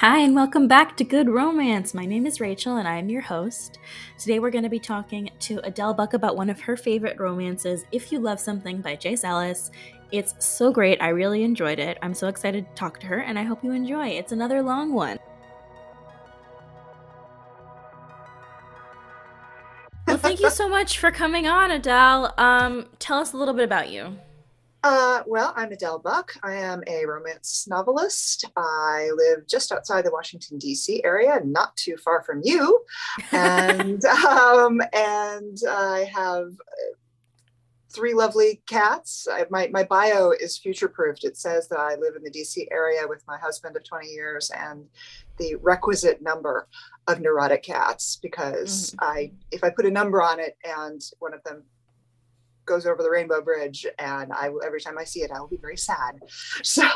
Hi, 0.00 0.20
and 0.20 0.34
welcome 0.34 0.66
back 0.66 0.96
to 0.96 1.04
Good 1.04 1.28
Romance. 1.28 1.92
My 1.92 2.06
name 2.06 2.24
is 2.24 2.40
Rachel, 2.40 2.78
and 2.78 2.88
I'm 2.88 3.10
your 3.10 3.20
host. 3.20 3.78
Today, 4.18 4.38
we're 4.38 4.48
going 4.48 4.64
to 4.64 4.70
be 4.70 4.78
talking 4.78 5.28
to 5.40 5.60
Adele 5.62 5.92
Buck 5.92 6.14
about 6.14 6.38
one 6.38 6.48
of 6.48 6.58
her 6.58 6.74
favorite 6.74 7.20
romances, 7.20 7.84
If 7.92 8.10
You 8.10 8.18
Love 8.18 8.40
Something 8.40 8.80
by 8.80 8.96
Jayce 8.96 9.24
Ellis. 9.24 9.70
It's 10.10 10.34
so 10.42 10.72
great. 10.72 11.02
I 11.02 11.08
really 11.08 11.42
enjoyed 11.42 11.78
it. 11.78 11.98
I'm 12.00 12.14
so 12.14 12.28
excited 12.28 12.66
to 12.66 12.74
talk 12.74 12.98
to 13.00 13.08
her, 13.08 13.18
and 13.18 13.38
I 13.38 13.42
hope 13.42 13.62
you 13.62 13.72
enjoy. 13.72 14.08
It's 14.08 14.32
another 14.32 14.62
long 14.62 14.94
one. 14.94 15.18
Well, 20.06 20.16
thank 20.16 20.40
you 20.40 20.48
so 20.48 20.66
much 20.66 20.98
for 20.98 21.10
coming 21.10 21.46
on, 21.46 21.70
Adele. 21.70 22.32
Um, 22.38 22.88
tell 23.00 23.18
us 23.18 23.34
a 23.34 23.36
little 23.36 23.52
bit 23.52 23.64
about 23.64 23.90
you. 23.90 24.16
Uh, 24.82 25.22
well, 25.26 25.52
I'm 25.56 25.72
Adele 25.72 25.98
Buck. 25.98 26.32
I 26.42 26.54
am 26.54 26.82
a 26.86 27.04
romance 27.04 27.66
novelist. 27.68 28.46
I 28.56 29.10
live 29.14 29.46
just 29.46 29.72
outside 29.72 30.06
the 30.06 30.10
Washington 30.10 30.56
D.C. 30.56 31.04
area, 31.04 31.38
not 31.44 31.76
too 31.76 31.96
far 31.98 32.22
from 32.22 32.40
you, 32.42 32.80
and 33.30 34.02
um, 34.26 34.80
and 34.94 35.58
I 35.68 36.10
have 36.14 36.46
uh, 36.46 36.94
three 37.92 38.14
lovely 38.14 38.62
cats. 38.66 39.28
I, 39.30 39.44
my 39.50 39.68
my 39.68 39.84
bio 39.84 40.30
is 40.30 40.56
future 40.56 40.88
proofed. 40.88 41.24
It 41.24 41.36
says 41.36 41.68
that 41.68 41.78
I 41.78 41.96
live 41.96 42.16
in 42.16 42.22
the 42.22 42.30
D.C. 42.30 42.66
area 42.70 43.02
with 43.06 43.22
my 43.28 43.36
husband 43.36 43.76
of 43.76 43.84
20 43.84 44.08
years 44.08 44.50
and 44.56 44.86
the 45.36 45.56
requisite 45.56 46.22
number 46.22 46.68
of 47.06 47.20
neurotic 47.20 47.62
cats 47.62 48.18
because 48.22 48.92
mm-hmm. 48.92 49.04
I 49.04 49.32
if 49.50 49.62
I 49.62 49.68
put 49.68 49.84
a 49.84 49.90
number 49.90 50.22
on 50.22 50.40
it 50.40 50.56
and 50.64 51.02
one 51.18 51.34
of 51.34 51.42
them 51.44 51.64
goes 52.70 52.86
over 52.86 53.02
the 53.02 53.10
rainbow 53.10 53.42
bridge 53.42 53.84
and 53.98 54.32
i 54.32 54.48
every 54.64 54.80
time 54.80 54.96
i 54.96 55.02
see 55.02 55.20
it 55.20 55.30
i 55.34 55.40
will 55.40 55.48
be 55.48 55.56
very 55.56 55.76
sad 55.76 56.20
so 56.62 56.88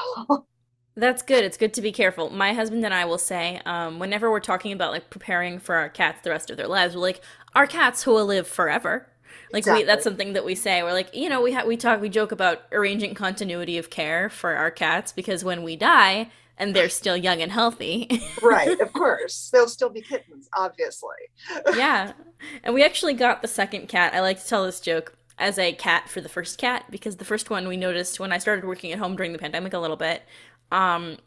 that's 0.96 1.20
good 1.20 1.42
it's 1.44 1.56
good 1.56 1.74
to 1.74 1.82
be 1.82 1.90
careful 1.90 2.30
my 2.30 2.52
husband 2.52 2.84
and 2.84 2.94
i 2.94 3.04
will 3.04 3.18
say 3.18 3.60
um, 3.66 3.98
whenever 3.98 4.30
we're 4.30 4.38
talking 4.38 4.72
about 4.72 4.92
like 4.92 5.10
preparing 5.10 5.58
for 5.58 5.74
our 5.74 5.88
cats 5.88 6.20
the 6.22 6.30
rest 6.30 6.48
of 6.48 6.56
their 6.56 6.68
lives 6.68 6.94
we're 6.94 7.00
like 7.00 7.20
our 7.56 7.66
cats 7.66 8.04
who 8.04 8.12
will 8.12 8.24
live 8.24 8.46
forever 8.46 9.08
like 9.52 9.62
exactly. 9.62 9.82
we, 9.82 9.86
that's 9.86 10.04
something 10.04 10.32
that 10.34 10.44
we 10.44 10.54
say 10.54 10.84
we're 10.84 10.92
like 10.92 11.12
you 11.12 11.28
know 11.28 11.42
we 11.42 11.52
ha- 11.52 11.66
we 11.66 11.76
talk 11.76 12.00
we 12.00 12.08
joke 12.08 12.30
about 12.30 12.62
arranging 12.70 13.12
continuity 13.12 13.76
of 13.76 13.90
care 13.90 14.30
for 14.30 14.54
our 14.54 14.70
cats 14.70 15.10
because 15.10 15.42
when 15.42 15.64
we 15.64 15.74
die 15.74 16.30
and 16.56 16.74
they're 16.74 16.88
still 16.88 17.16
young 17.16 17.42
and 17.42 17.50
healthy. 17.50 18.22
right, 18.42 18.78
of 18.80 18.92
course. 18.92 19.50
They'll 19.52 19.68
still 19.68 19.90
be 19.90 20.00
kittens, 20.00 20.48
obviously. 20.56 21.16
yeah. 21.74 22.12
And 22.62 22.74
we 22.74 22.84
actually 22.84 23.14
got 23.14 23.42
the 23.42 23.48
second 23.48 23.88
cat. 23.88 24.14
I 24.14 24.20
like 24.20 24.40
to 24.40 24.46
tell 24.46 24.64
this 24.64 24.80
joke 24.80 25.16
as 25.38 25.58
a 25.58 25.72
cat 25.72 26.08
for 26.08 26.20
the 26.20 26.28
first 26.28 26.58
cat 26.58 26.84
because 26.90 27.16
the 27.16 27.24
first 27.24 27.50
one 27.50 27.66
we 27.66 27.76
noticed 27.76 28.20
when 28.20 28.32
I 28.32 28.38
started 28.38 28.64
working 28.64 28.92
at 28.92 28.98
home 28.98 29.16
during 29.16 29.32
the 29.32 29.38
pandemic 29.38 29.72
a 29.72 29.78
little 29.78 29.96
bit. 29.96 30.22
Um, 30.70 31.18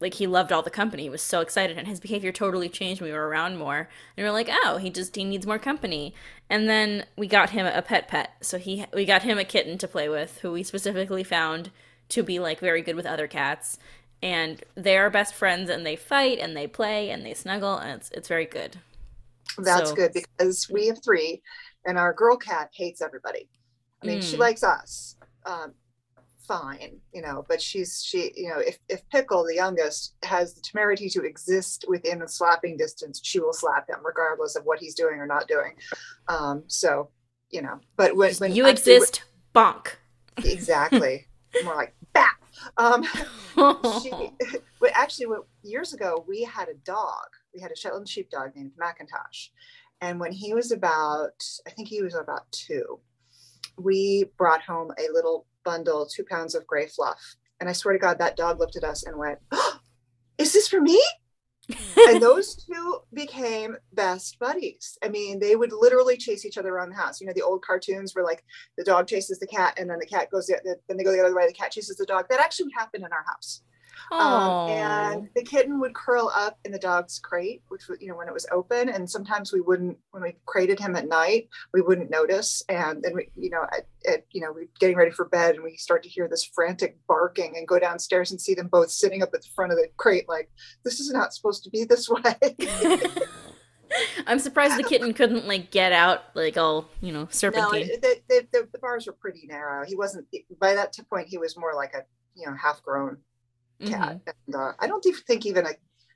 like 0.00 0.14
he 0.14 0.26
loved 0.26 0.52
all 0.52 0.62
the 0.62 0.70
company, 0.70 1.04
he 1.04 1.08
was 1.08 1.22
so 1.22 1.40
excited, 1.40 1.78
and 1.78 1.86
his 1.86 2.00
behavior 2.00 2.32
totally 2.32 2.68
changed 2.68 3.00
when 3.00 3.10
we 3.10 3.16
were 3.16 3.28
around 3.28 3.56
more. 3.56 3.88
And 4.16 4.18
we 4.18 4.24
were 4.24 4.32
like, 4.32 4.50
oh, 4.50 4.76
he 4.76 4.90
just 4.90 5.14
he 5.14 5.24
needs 5.24 5.46
more 5.46 5.58
company. 5.58 6.14
And 6.50 6.68
then 6.68 7.06
we 7.16 7.26
got 7.26 7.50
him 7.50 7.64
a 7.64 7.80
pet 7.80 8.08
pet, 8.08 8.32
so 8.40 8.58
he 8.58 8.84
we 8.92 9.04
got 9.04 9.22
him 9.22 9.38
a 9.38 9.44
kitten 9.44 9.78
to 9.78 9.88
play 9.88 10.08
with, 10.08 10.38
who 10.40 10.52
we 10.52 10.62
specifically 10.62 11.24
found 11.24 11.70
to 12.10 12.22
be 12.22 12.38
like 12.38 12.60
very 12.60 12.82
good 12.82 12.96
with 12.96 13.06
other 13.06 13.26
cats. 13.26 13.78
And 14.22 14.62
they 14.74 14.96
are 14.98 15.10
best 15.10 15.34
friends, 15.34 15.70
and 15.70 15.86
they 15.86 15.96
fight, 15.96 16.38
and 16.38 16.56
they 16.56 16.66
play, 16.66 17.10
and 17.10 17.24
they 17.24 17.34
snuggle, 17.34 17.78
and 17.78 18.00
it's 18.00 18.10
it's 18.10 18.28
very 18.28 18.46
good. 18.46 18.78
That's 19.58 19.90
so, 19.90 19.96
good 19.96 20.12
because 20.12 20.68
we 20.68 20.88
have 20.88 21.02
three, 21.04 21.40
and 21.86 21.98
our 21.98 22.12
girl 22.12 22.36
cat 22.36 22.70
hates 22.72 23.00
everybody. 23.00 23.48
I 24.02 24.06
mean, 24.06 24.18
mm. 24.20 24.30
she 24.30 24.36
likes 24.36 24.62
us, 24.62 25.16
um, 25.46 25.72
fine, 26.46 27.00
you 27.12 27.22
know, 27.22 27.44
but 27.48 27.60
she's 27.60 28.02
she, 28.04 28.32
you 28.36 28.48
know, 28.48 28.58
if 28.58 28.78
if 28.88 29.08
Pickle, 29.08 29.44
the 29.44 29.54
youngest, 29.54 30.14
has 30.22 30.54
the 30.54 30.60
temerity 30.60 31.08
to 31.10 31.22
exist 31.22 31.84
within 31.88 32.22
a 32.22 32.28
slapping 32.28 32.76
distance, 32.76 33.20
she 33.22 33.40
will 33.40 33.52
slap 33.52 33.88
him 33.88 33.98
regardless 34.04 34.56
of 34.56 34.64
what 34.64 34.78
he's 34.78 34.94
doing 34.94 35.18
or 35.18 35.26
not 35.26 35.48
doing. 35.48 35.74
Um, 36.28 36.64
so, 36.66 37.10
you 37.50 37.62
know, 37.62 37.80
but 37.96 38.16
when, 38.16 38.34
when 38.34 38.54
you 38.54 38.66
exist, 38.66 39.24
bonk. 39.54 39.88
Exactly. 40.38 41.26
More 41.64 41.76
like 41.76 41.94
bat. 42.12 42.34
Um, 42.76 43.04
she, 44.02 44.10
but 44.80 44.90
actually, 44.94 45.26
what, 45.26 45.44
years 45.62 45.92
ago 45.92 46.24
we 46.28 46.42
had 46.42 46.68
a 46.68 46.74
dog. 46.84 47.26
We 47.54 47.60
had 47.60 47.70
a 47.70 47.76
Shetland 47.76 48.08
sheepdog 48.08 48.56
named 48.56 48.72
Macintosh, 48.76 49.48
and 50.00 50.20
when 50.20 50.32
he 50.32 50.54
was 50.54 50.72
about, 50.72 51.42
I 51.66 51.70
think 51.70 51.88
he 51.88 52.02
was 52.02 52.14
about 52.14 52.50
two, 52.52 53.00
we 53.76 54.30
brought 54.36 54.62
home 54.62 54.92
a 54.98 55.12
little 55.12 55.46
bundle, 55.64 56.06
two 56.06 56.24
pounds 56.24 56.54
of 56.54 56.66
gray 56.66 56.86
fluff. 56.86 57.36
And 57.60 57.68
I 57.68 57.72
swear 57.72 57.94
to 57.94 57.98
God, 57.98 58.18
that 58.18 58.36
dog 58.36 58.58
looked 58.58 58.76
at 58.76 58.84
us 58.84 59.04
and 59.04 59.16
went, 59.18 59.38
oh, 59.52 59.80
Is 60.38 60.52
this 60.52 60.68
for 60.68 60.80
me? 60.80 61.00
and 62.08 62.20
those 62.22 62.56
two 62.56 62.98
became 63.12 63.76
best 63.92 64.38
buddies. 64.38 64.98
I 65.02 65.08
mean, 65.08 65.38
they 65.38 65.56
would 65.56 65.72
literally 65.72 66.16
chase 66.16 66.44
each 66.44 66.58
other 66.58 66.74
around 66.74 66.90
the 66.90 66.96
house. 66.96 67.20
You 67.20 67.26
know, 67.26 67.32
the 67.34 67.42
old 67.42 67.62
cartoons 67.62 68.14
where 68.14 68.24
like 68.24 68.44
the 68.76 68.84
dog 68.84 69.06
chases 69.06 69.38
the 69.38 69.46
cat 69.46 69.78
and 69.78 69.88
then 69.88 69.98
the 69.98 70.06
cat 70.06 70.30
goes, 70.30 70.46
the, 70.46 70.76
then 70.88 70.96
they 70.96 71.04
go 71.04 71.12
the 71.12 71.24
other 71.24 71.34
way, 71.34 71.46
the 71.46 71.52
cat 71.52 71.70
chases 71.70 71.96
the 71.96 72.04
dog. 72.04 72.26
That 72.28 72.40
actually 72.40 72.72
happened 72.76 73.04
in 73.04 73.12
our 73.12 73.24
house. 73.26 73.62
Um, 74.12 74.70
and 74.70 75.28
the 75.34 75.42
kitten 75.42 75.80
would 75.80 75.94
curl 75.94 76.30
up 76.34 76.58
in 76.64 76.72
the 76.72 76.78
dog's 76.78 77.18
crate, 77.18 77.62
which 77.68 77.88
was, 77.88 77.98
you 78.00 78.08
know, 78.08 78.16
when 78.16 78.28
it 78.28 78.34
was 78.34 78.46
open. 78.52 78.88
And 78.88 79.08
sometimes 79.08 79.52
we 79.52 79.60
wouldn't, 79.60 79.98
when 80.10 80.22
we 80.22 80.36
crated 80.46 80.78
him 80.78 80.96
at 80.96 81.08
night, 81.08 81.48
we 81.72 81.80
wouldn't 81.80 82.10
notice. 82.10 82.62
And 82.68 83.02
then 83.02 83.14
we, 83.14 83.28
you 83.36 83.50
know, 83.50 83.62
at, 83.62 83.86
at, 84.12 84.24
you 84.32 84.40
know, 84.40 84.52
we're 84.52 84.68
getting 84.78 84.96
ready 84.96 85.10
for 85.10 85.24
bed 85.26 85.54
and 85.54 85.64
we 85.64 85.76
start 85.76 86.02
to 86.04 86.08
hear 86.08 86.28
this 86.28 86.44
frantic 86.44 86.98
barking 87.08 87.56
and 87.56 87.68
go 87.68 87.78
downstairs 87.78 88.30
and 88.30 88.40
see 88.40 88.54
them 88.54 88.68
both 88.68 88.90
sitting 88.90 89.22
up 89.22 89.30
at 89.34 89.42
the 89.42 89.48
front 89.54 89.72
of 89.72 89.78
the 89.78 89.88
crate, 89.96 90.28
like, 90.28 90.50
this 90.84 91.00
is 91.00 91.10
not 91.10 91.34
supposed 91.34 91.64
to 91.64 91.70
be 91.70 91.84
this 91.84 92.08
way. 92.10 92.56
I'm 94.26 94.38
surprised 94.38 94.78
the 94.78 94.82
kitten 94.82 95.12
couldn't 95.12 95.46
like 95.46 95.70
get 95.70 95.92
out 95.92 96.24
like 96.34 96.56
all 96.56 96.88
you 97.00 97.12
know 97.12 97.28
serpentine. 97.30 97.86
No, 97.86 97.94
the, 97.96 98.20
the, 98.28 98.46
the, 98.52 98.68
the 98.72 98.78
bars 98.78 99.06
were 99.06 99.12
pretty 99.12 99.46
narrow. 99.46 99.84
He 99.84 99.94
wasn't 99.94 100.26
by 100.58 100.74
that 100.74 100.96
point. 101.08 101.28
He 101.28 101.38
was 101.38 101.56
more 101.56 101.74
like 101.74 101.94
a 101.94 102.02
you 102.34 102.46
know 102.46 102.56
half 102.56 102.82
grown 102.82 103.18
cat. 103.84 104.16
Mm-hmm. 104.16 104.30
And 104.46 104.56
uh, 104.56 104.72
I 104.78 104.86
don't 104.86 105.04
think 105.26 105.46
even 105.46 105.66
a 105.66 105.70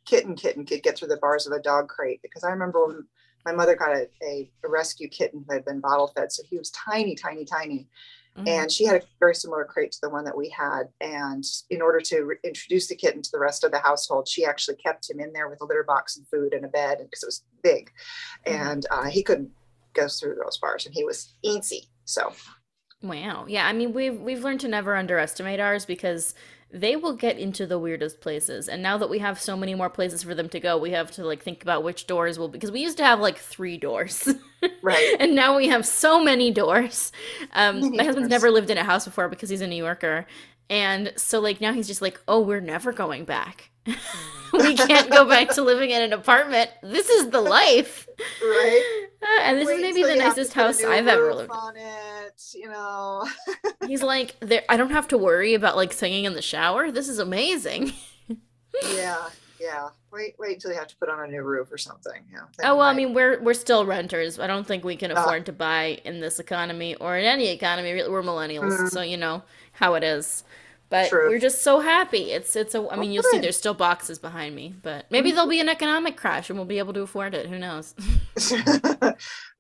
kitten 0.05 0.35
kitten 0.35 0.65
could 0.65 0.83
get 0.83 0.97
through 0.97 1.09
the 1.09 1.19
bars 1.19 1.47
of 1.47 1.53
a 1.53 1.61
dog 1.61 1.89
crate 1.89 2.21
because 2.23 2.43
I 2.45 2.51
remember 2.51 2.87
when 2.87 3.07
my 3.45 3.53
mother 3.53 3.77
got 3.77 3.95
a, 3.95 4.09
a, 4.23 4.51
rescue 4.65 5.09
kitten 5.09 5.45
who 5.47 5.55
had 5.55 5.65
been 5.65 5.81
bottle 5.81 6.09
fed. 6.09 6.33
So 6.33 6.43
he 6.49 6.59
was 6.59 6.71
tiny, 6.71 7.15
tiny, 7.15 7.45
tiny. 7.45 7.89
Mm-hmm. 8.37 8.49
And 8.49 8.71
she 8.71 8.85
had 8.85 9.03
a 9.03 9.07
very 9.21 9.35
similar 9.35 9.65
crate 9.65 9.93
to 9.93 9.99
the 10.03 10.11
one 10.11 10.25
that 10.25 10.37
we 10.37 10.49
had. 10.49 10.85
And 11.01 11.45
in 11.71 11.81
order 11.81 12.01
to 12.01 12.21
re- 12.21 12.37
introduce 12.45 12.89
the 12.89 12.95
kitten 12.95 13.23
to 13.23 13.31
the 13.33 13.39
rest 13.39 13.65
of 13.65 13.71
the 13.71 13.79
household, 13.79 14.29
she 14.29 14.45
actually 14.45 14.77
kept 14.77 15.11
him 15.11 15.21
in 15.21 15.33
there 15.33 15.49
with 15.49 15.61
a 15.61 15.65
litter 15.65 15.85
box 15.85 16.17
and 16.17 16.27
food 16.29 16.53
and 16.53 16.65
a 16.65 16.69
bed 16.69 16.99
because 16.99 17.23
it 17.23 17.27
was 17.27 17.45
big. 17.63 17.91
Mm-hmm. 18.47 18.69
And 18.69 18.87
uh, 18.91 19.05
he 19.05 19.23
couldn't 19.23 19.51
go 19.95 20.09
through 20.09 20.37
those 20.43 20.59
bars 20.59 20.87
and 20.87 20.95
he 20.95 21.05
was 21.05 21.33
eensy. 21.45 21.87
So 22.05 22.33
Wow. 23.03 23.45
Yeah, 23.47 23.67
I 23.67 23.73
mean 23.73 23.93
we've 23.93 24.21
we've 24.21 24.43
learned 24.43 24.61
to 24.61 24.69
never 24.69 24.97
underestimate 24.97 25.61
ours 25.61 25.85
because 25.85 26.35
they 26.71 26.97
will 26.97 27.15
get 27.15 27.39
into 27.39 27.67
the 27.67 27.79
weirdest 27.79 28.21
places. 28.21 28.69
And 28.69 28.83
now 28.83 28.99
that 28.99 29.09
we 29.09 29.21
have 29.21 29.41
so 29.41 29.57
many 29.57 29.75
more 29.75 29.89
places 29.89 30.23
for 30.23 30.35
them 30.35 30.49
to 30.51 30.61
go, 30.61 30.77
we 30.77 30.91
have 30.91 31.11
to 31.13 31.25
like 31.25 31.43
think 31.43 31.63
about 31.63 31.83
which 31.83 32.07
doors 32.07 32.39
will 32.39 32.49
because 32.49 32.71
we 32.71 32.81
used 32.81 32.99
to 32.99 33.05
have 33.05 33.21
like 33.21 33.39
three 33.39 33.79
doors. 33.79 34.29
Right. 34.83 35.17
and 35.21 35.35
now 35.35 35.57
we 35.57 35.69
have 35.69 35.87
so 35.87 36.23
many 36.23 36.51
doors. 36.51 37.13
Um 37.53 37.81
many 37.81 37.97
my 37.97 38.05
husband's 38.05 38.29
doors. 38.29 38.43
never 38.43 38.51
lived 38.51 38.71
in 38.71 38.79
a 38.79 38.85
house 38.85 39.05
before 39.07 39.29
because 39.29 39.49
he's 39.49 39.63
a 39.63 39.67
New 39.67 39.83
Yorker. 39.83 40.27
And 40.71 41.13
so 41.17 41.41
like 41.41 41.61
now 41.61 41.73
he's 41.73 41.87
just 41.87 42.03
like, 42.03 42.21
"Oh, 42.29 42.41
we're 42.41 42.61
never 42.61 42.93
going 42.93 43.25
back." 43.25 43.71
we 44.53 44.75
can't 44.75 45.11
go 45.11 45.27
back 45.27 45.51
to 45.51 45.63
living 45.63 45.91
in 45.91 46.03
an 46.03 46.13
apartment. 46.13 46.71
This 46.83 47.09
is 47.09 47.31
the 47.31 47.41
life. 47.41 48.07
Right. 48.43 49.07
Uh, 49.23 49.27
and 49.43 49.59
this 49.59 49.67
Wait 49.67 49.77
is 49.77 49.83
maybe 49.83 50.03
the 50.03 50.17
nicest 50.17 50.53
house 50.53 50.83
I've 50.83 51.07
ever 51.07 51.35
lived. 51.35 51.51
On 51.51 51.77
it, 51.77 52.43
you 52.55 52.69
know. 52.69 53.27
He's 53.87 54.03
like, 54.03 54.37
there. 54.41 54.63
I 54.69 54.77
don't 54.77 54.91
have 54.91 55.09
to 55.09 55.19
worry 55.19 55.55
about 55.55 55.77
like 55.77 55.93
singing 55.93 56.25
in 56.25 56.35
the 56.35 56.43
shower. 56.43 56.91
This 56.91 57.09
is 57.09 57.19
amazing. 57.19 57.93
yeah, 58.95 59.29
yeah. 59.61 59.89
Wait, 60.13 60.35
wait 60.39 60.55
until 60.55 60.73
you 60.73 60.79
have 60.79 60.89
to 60.89 60.97
put 60.97 61.09
on 61.09 61.25
a 61.25 61.27
new 61.27 61.43
roof 61.43 61.73
or 61.73 61.79
something. 61.79 62.23
Yeah. 62.33 62.41
Oh 62.63 62.77
well, 62.77 62.87
might... 62.87 62.91
I 62.91 62.95
mean, 62.95 63.15
we're 63.15 63.41
we're 63.41 63.55
still 63.55 63.87
renters. 63.87 64.39
I 64.39 64.47
don't 64.47 64.67
think 64.67 64.85
we 64.85 64.97
can 64.97 65.13
ah. 65.13 65.21
afford 65.21 65.43
uh, 65.43 65.47
to 65.47 65.53
buy 65.53 66.01
in 66.05 66.21
this 66.21 66.39
economy 66.39 66.95
or 66.97 67.17
in 67.17 67.25
any 67.25 67.49
economy. 67.49 67.95
We're 67.95 68.23
millennials, 68.23 68.73
mm-hmm. 68.73 68.87
so 68.89 69.03
you 69.03 69.17
know 69.17 69.43
how 69.73 69.95
it 69.95 70.05
is. 70.05 70.45
But 70.91 71.11
True. 71.11 71.29
we're 71.29 71.39
just 71.39 71.63
so 71.63 71.81
happy. 71.81 72.33
It's 72.33 72.57
it's 72.57 72.75
a. 72.75 72.89
I 72.91 72.97
mean, 72.97 73.13
you'll 73.13 73.23
see. 73.25 73.39
There's 73.39 73.59
still 73.59 73.75
boxes 73.75 74.19
behind 74.19 74.55
me, 74.55 74.75
but 74.83 75.07
maybe 75.11 75.33
there'll 75.33 75.49
be 75.49 75.61
an 75.61 75.69
economic 75.69 76.17
crash 76.17 76.49
and 76.49 76.59
we'll 76.59 76.67
be 76.67 76.79
able 76.79 76.95
to 76.95 77.03
afford 77.03 77.35
it. 77.35 77.47
Who 77.47 77.59
knows? 77.59 77.95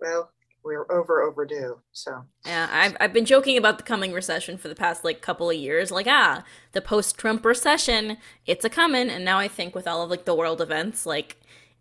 well, 0.00 0.30
we're 0.68 0.90
over 0.90 1.22
overdue. 1.22 1.80
So 1.92 2.24
yeah, 2.46 2.68
I've 2.70 2.96
I've 3.00 3.12
been 3.12 3.24
joking 3.24 3.56
about 3.56 3.78
the 3.78 3.84
coming 3.84 4.12
recession 4.12 4.58
for 4.58 4.68
the 4.68 4.74
past 4.74 5.04
like 5.04 5.20
couple 5.20 5.50
of 5.50 5.56
years. 5.56 5.90
Like 5.90 6.06
ah, 6.08 6.44
the 6.72 6.80
post-Trump 6.80 7.44
recession, 7.44 8.18
it's 8.46 8.64
a 8.64 8.70
coming. 8.70 9.10
And 9.10 9.24
now 9.24 9.38
I 9.38 9.48
think 9.48 9.74
with 9.74 9.88
all 9.88 10.02
of 10.02 10.10
like 10.10 10.24
the 10.24 10.34
world 10.34 10.60
events, 10.60 11.06
like 11.06 11.36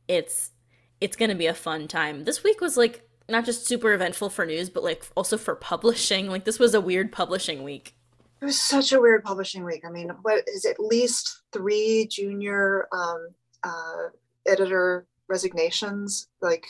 it's 0.08 0.52
it's 1.00 1.16
gonna 1.16 1.36
be 1.36 1.48
a 1.48 1.54
fun 1.54 1.88
time. 1.88 2.24
This 2.24 2.44
week 2.44 2.62
was 2.62 2.78
like 2.78 3.08
not 3.30 3.46
just 3.46 3.68
super 3.68 3.94
eventful 3.94 4.30
for 4.30 4.46
news, 4.46 4.70
but 4.70 4.84
like 4.84 5.06
also 5.16 5.38
for 5.38 5.56
publishing. 5.56 6.28
Like 6.28 6.46
this 6.46 6.60
was 6.60 6.74
a 6.74 6.82
weird 6.82 7.12
publishing 7.12 7.64
week 7.64 7.94
it 8.42 8.46
was 8.46 8.62
such 8.62 8.92
a 8.92 9.02
weird 9.02 9.24
publishing 9.24 9.64
week. 9.64 9.84
I 9.86 9.90
mean, 9.90 10.10
what 10.22 10.48
is 10.48 10.66
at 10.66 10.80
least 10.80 11.42
three 11.52 12.08
junior 12.10 12.88
um, 12.92 13.30
uh, 13.64 14.10
editor 14.46 15.08
resignations 15.28 16.28
like 16.42 16.66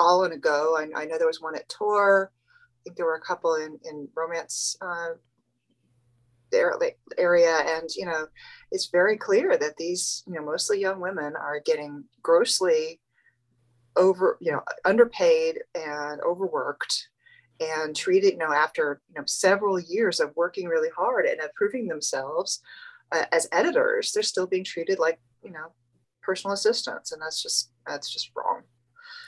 all 0.00 0.24
in 0.24 0.32
a 0.32 0.38
go. 0.38 0.76
I, 0.76 0.88
I 0.96 1.04
know 1.04 1.18
there 1.18 1.26
was 1.26 1.42
one 1.42 1.54
at 1.54 1.68
Tor. 1.68 2.32
I 2.32 2.78
think 2.82 2.96
there 2.96 3.06
were 3.06 3.16
a 3.16 3.20
couple 3.20 3.54
in 3.56 3.78
in 3.84 4.08
romance 4.16 4.76
uh, 4.80 5.10
area, 7.18 7.58
and 7.66 7.88
you 7.94 8.06
know, 8.06 8.26
it's 8.72 8.86
very 8.86 9.16
clear 9.16 9.56
that 9.56 9.76
these 9.76 10.24
you 10.26 10.34
know 10.34 10.44
mostly 10.44 10.80
young 10.80 11.00
women 11.00 11.34
are 11.36 11.60
getting 11.64 12.04
grossly 12.22 13.00
over 13.96 14.38
you 14.40 14.52
know 14.52 14.62
underpaid 14.84 15.58
and 15.74 16.20
overworked 16.22 17.08
and 17.60 17.94
treated 17.94 18.32
you 18.32 18.38
know 18.38 18.52
after 18.52 19.00
you 19.08 19.20
know 19.20 19.24
several 19.26 19.78
years 19.78 20.20
of 20.20 20.34
working 20.36 20.66
really 20.66 20.88
hard 20.96 21.26
and 21.26 21.40
improving 21.40 21.88
themselves 21.88 22.60
uh, 23.12 23.24
as 23.32 23.48
editors 23.52 24.12
they're 24.12 24.22
still 24.22 24.46
being 24.46 24.64
treated 24.64 24.98
like 24.98 25.18
you 25.42 25.50
know 25.50 25.72
personal 26.22 26.54
assistants 26.54 27.10
and 27.12 27.20
that's 27.20 27.42
just 27.42 27.72
that's 27.86 28.10
just 28.12 28.30
wrong 28.36 28.62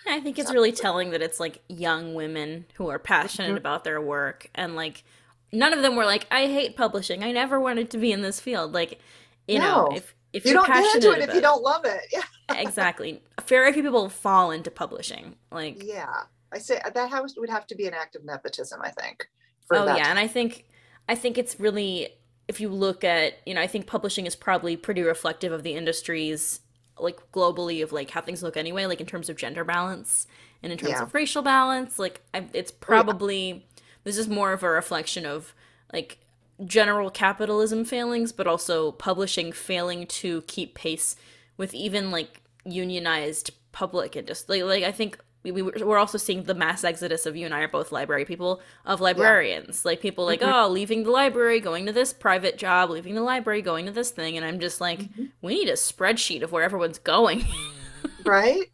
i 0.06 0.20
think 0.20 0.38
it's 0.38 0.52
really 0.52 0.72
telling 0.72 1.10
that 1.10 1.22
it's 1.22 1.40
like 1.40 1.62
young 1.69 2.14
women 2.14 2.64
who 2.75 2.88
are 2.88 2.99
passionate 2.99 3.49
mm-hmm. 3.49 3.56
about 3.56 3.84
their 3.84 4.00
work 4.00 4.49
and 4.54 4.75
like 4.76 5.04
none 5.52 5.72
of 5.72 5.82
them 5.82 5.94
were 5.94 6.04
like 6.04 6.26
i 6.31 6.46
hate 6.46 6.76
publishing. 6.76 7.22
I 7.22 7.32
never 7.32 7.60
wanted 7.60 7.90
to 7.90 7.99
be 7.99 8.12
in 8.12 8.22
this 8.22 8.40
field. 8.40 8.72
Like 8.72 8.99
you 9.46 9.58
no. 9.58 9.88
know 9.88 9.96
if 9.96 10.14
if 10.32 10.46
you 10.46 10.54
don't 10.54 10.66
get 10.66 10.94
into 10.94 11.12
it 11.12 11.28
if 11.28 11.34
you 11.34 11.40
don't 11.40 11.62
love 11.62 11.84
it. 11.84 12.00
Yeah. 12.12 12.22
Exactly. 12.60 13.22
Very 13.46 13.72
few 13.72 13.82
people 13.82 14.08
fall 14.08 14.50
into 14.50 14.70
publishing 14.70 15.37
like 15.50 15.82
yeah. 15.84 16.25
I 16.52 16.58
say 16.58 16.81
that 16.93 17.10
house 17.10 17.34
would 17.37 17.50
have 17.50 17.66
to 17.69 17.75
be 17.75 17.87
an 17.87 17.94
act 17.94 18.14
of 18.14 18.25
nepotism 18.25 18.81
i 18.82 18.90
think 18.90 19.28
oh 19.72 19.87
yeah. 19.96 20.10
And 20.10 20.19
i 20.19 20.26
think 20.26 20.66
i 21.08 21.14
think 21.14 21.38
it's 21.38 21.58
really 21.58 22.08
if 22.48 22.60
you 22.60 22.69
look 22.69 23.05
at 23.05 23.34
you 23.46 23.55
know 23.55 23.60
i 23.60 23.66
think 23.66 23.87
publishing 23.87 24.26
is 24.26 24.37
probably 24.37 24.76
pretty 24.76 25.02
reflective 25.02 25.52
of 25.52 25.62
the 25.62 25.75
industries 25.75 26.60
like 26.99 27.19
globally 27.33 27.83
of 27.83 27.93
like 27.93 28.11
how 28.11 28.21
things 28.21 28.43
look 28.43 28.56
anyway 28.56 28.87
like 28.87 29.00
in 29.00 29.06
terms 29.06 29.29
of 29.29 29.37
gender 29.37 29.65
balance 29.65 30.27
and 30.62 30.73
in 30.73 30.79
terms 30.79 30.93
yeah. 30.93 31.03
of 31.03 31.15
racial 31.15 31.43
balance 31.43 31.99
like 31.99 32.21
I, 32.35 32.47
it's 32.53 32.71
probably 32.71 33.49
yeah. 33.50 33.83
this 34.05 34.19
is 34.19 34.29
more 34.29 34.53
of 34.53 34.62
a 34.62 34.69
reflection 34.69 35.27
of 35.27 35.55
like 35.93 36.19
general 36.65 37.11
capitalism 37.11 37.85
failings 37.85 38.33
but 38.33 38.47
also 38.47 38.93
publishing 38.93 39.53
failing 39.53 40.06
to 40.06 40.43
keep 40.43 40.75
pace 40.75 41.17
with 41.56 41.75
even 41.75 42.11
like 42.11 42.43
unionized 42.65 43.50
public 43.73 44.17
industry 44.17 44.62
like, 44.62 44.83
like 44.83 44.89
i 44.89 44.93
think 44.93 45.19
we, 45.43 45.50
we 45.50 45.62
we're 45.62 45.99
also 45.99 46.19
seeing 46.19 46.44
the 46.44 46.55
mass 46.55 46.85
exodus 46.85 47.27
of 47.27 47.37
you 47.37 47.44
and 47.44 47.55
I 47.55 47.61
are 47.61 47.69
both 47.69 47.93
library 47.93 48.25
people 48.25 48.61
of 48.85 49.00
librarians 49.00 49.83
yeah. 49.85 49.91
like 49.91 50.00
people 50.00 50.25
like 50.25 50.41
mm-hmm. 50.41 50.53
oh 50.53 50.69
leaving 50.69 51.05
the 51.05 51.11
library 51.11 51.61
going 51.61 51.87
to 51.87 51.93
this 51.93 52.12
private 52.12 52.59
job 52.59 52.91
leaving 52.91 53.15
the 53.15 53.23
library 53.23 53.62
going 53.62 53.87
to 53.87 53.93
this 53.93 54.11
thing 54.11 54.37
and 54.37 54.47
I'm 54.47 54.61
just 54.61 54.81
like 54.81 55.00
mm-hmm. 55.00 55.25
we 55.41 55.55
need 55.55 55.69
a 55.69 55.73
spreadsheet 55.73 56.43
of 56.43 56.53
where 56.53 56.62
everyone's 56.62 56.99
going 56.99 57.44
right 58.25 58.71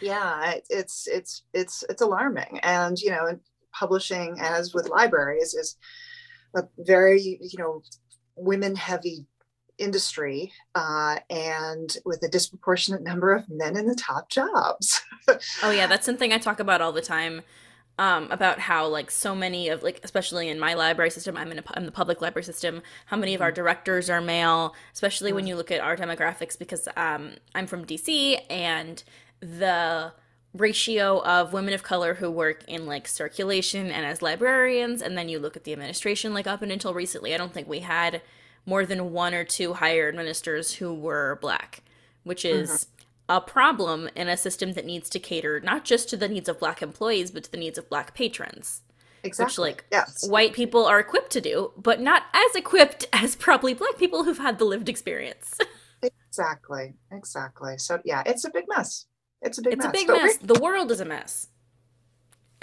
yeah 0.00 0.54
it's 0.70 1.06
it's 1.06 1.42
it's 1.52 1.84
it's 1.88 2.02
alarming 2.02 2.58
and 2.62 2.98
you 2.98 3.10
know 3.10 3.38
publishing 3.72 4.36
as 4.40 4.72
with 4.72 4.88
libraries 4.88 5.54
is 5.54 5.76
a 6.56 6.62
very 6.78 7.38
you 7.40 7.58
know 7.58 7.82
women 8.36 8.74
heavy 8.74 9.26
industry 9.78 10.52
uh, 10.74 11.18
and 11.30 11.96
with 12.04 12.22
a 12.22 12.28
disproportionate 12.28 13.02
number 13.02 13.32
of 13.34 13.48
men 13.48 13.76
in 13.76 13.86
the 13.86 13.94
top 13.94 14.30
jobs. 14.30 15.00
oh 15.62 15.70
yeah, 15.70 15.86
that's 15.86 16.06
something 16.06 16.32
I 16.32 16.38
talk 16.38 16.60
about 16.60 16.80
all 16.80 16.92
the 16.92 17.02
time. 17.02 17.42
Um, 17.96 18.28
about 18.32 18.58
how 18.58 18.88
like 18.88 19.08
so 19.08 19.36
many 19.36 19.68
of 19.68 19.84
like 19.84 20.00
especially 20.02 20.48
in 20.48 20.58
my 20.58 20.74
library 20.74 21.10
system 21.10 21.36
I'm 21.36 21.52
in, 21.52 21.60
a, 21.60 21.62
I'm 21.74 21.86
the 21.86 21.92
public 21.92 22.20
library 22.20 22.42
system 22.42 22.82
how 23.06 23.16
many 23.16 23.36
of 23.36 23.40
our 23.40 23.50
mm-hmm. 23.50 23.54
directors 23.54 24.10
are 24.10 24.20
male 24.20 24.74
especially 24.92 25.32
when 25.32 25.42
mm-hmm. 25.42 25.50
you 25.50 25.54
look 25.54 25.70
at 25.70 25.80
our 25.80 25.96
demographics 25.96 26.58
because 26.58 26.88
um, 26.96 27.34
I'm 27.54 27.68
from 27.68 27.84
DC 27.84 28.40
and 28.50 29.00
the 29.38 30.12
ratio 30.54 31.22
of 31.22 31.52
women 31.52 31.72
of 31.72 31.84
color 31.84 32.14
who 32.14 32.32
work 32.32 32.64
in 32.66 32.84
like 32.84 33.06
circulation 33.06 33.92
and 33.92 34.04
as 34.04 34.22
librarians 34.22 35.00
and 35.00 35.16
then 35.16 35.28
you 35.28 35.38
look 35.38 35.56
at 35.56 35.62
the 35.62 35.72
administration 35.72 36.34
like 36.34 36.48
up 36.48 36.62
and 36.62 36.72
until 36.72 36.94
recently 36.94 37.32
I 37.32 37.36
don't 37.36 37.54
think 37.54 37.68
we 37.68 37.78
had 37.78 38.22
more 38.66 38.86
than 38.86 39.12
one 39.12 39.34
or 39.34 39.44
two 39.44 39.74
higher 39.74 40.12
ministers 40.12 40.74
who 40.74 40.94
were 40.94 41.38
black, 41.40 41.82
which 42.22 42.44
is 42.44 42.70
mm-hmm. 42.70 43.36
a 43.36 43.40
problem 43.40 44.08
in 44.14 44.28
a 44.28 44.36
system 44.36 44.72
that 44.72 44.86
needs 44.86 45.08
to 45.10 45.18
cater 45.18 45.60
not 45.60 45.84
just 45.84 46.08
to 46.10 46.16
the 46.16 46.28
needs 46.28 46.48
of 46.48 46.58
black 46.58 46.82
employees, 46.82 47.30
but 47.30 47.44
to 47.44 47.50
the 47.50 47.58
needs 47.58 47.78
of 47.78 47.88
black 47.88 48.14
patrons. 48.14 48.82
Exactly. 49.22 49.44
Which, 49.46 49.58
like, 49.58 49.84
yes. 49.90 50.28
white 50.28 50.52
people 50.52 50.84
are 50.84 51.00
equipped 51.00 51.32
to 51.32 51.40
do, 51.40 51.72
but 51.76 52.00
not 52.00 52.24
as 52.34 52.54
equipped 52.54 53.06
as 53.12 53.34
probably 53.34 53.74
black 53.74 53.96
people 53.96 54.24
who've 54.24 54.38
had 54.38 54.58
the 54.58 54.64
lived 54.64 54.88
experience. 54.88 55.58
exactly. 56.02 56.94
Exactly. 57.10 57.78
So, 57.78 58.00
yeah, 58.04 58.22
it's 58.26 58.44
a 58.44 58.50
big 58.50 58.64
mess. 58.68 59.06
It's 59.40 59.58
a 59.58 59.62
big 59.62 59.78
mess. 59.78 59.86
it's 59.86 59.92
mess. 59.94 60.02
a 60.02 60.06
big 60.06 60.22
mess. 60.22 60.36
The 60.38 60.60
world 60.60 60.90
is 60.90 61.00
a 61.00 61.04
mess. 61.04 61.48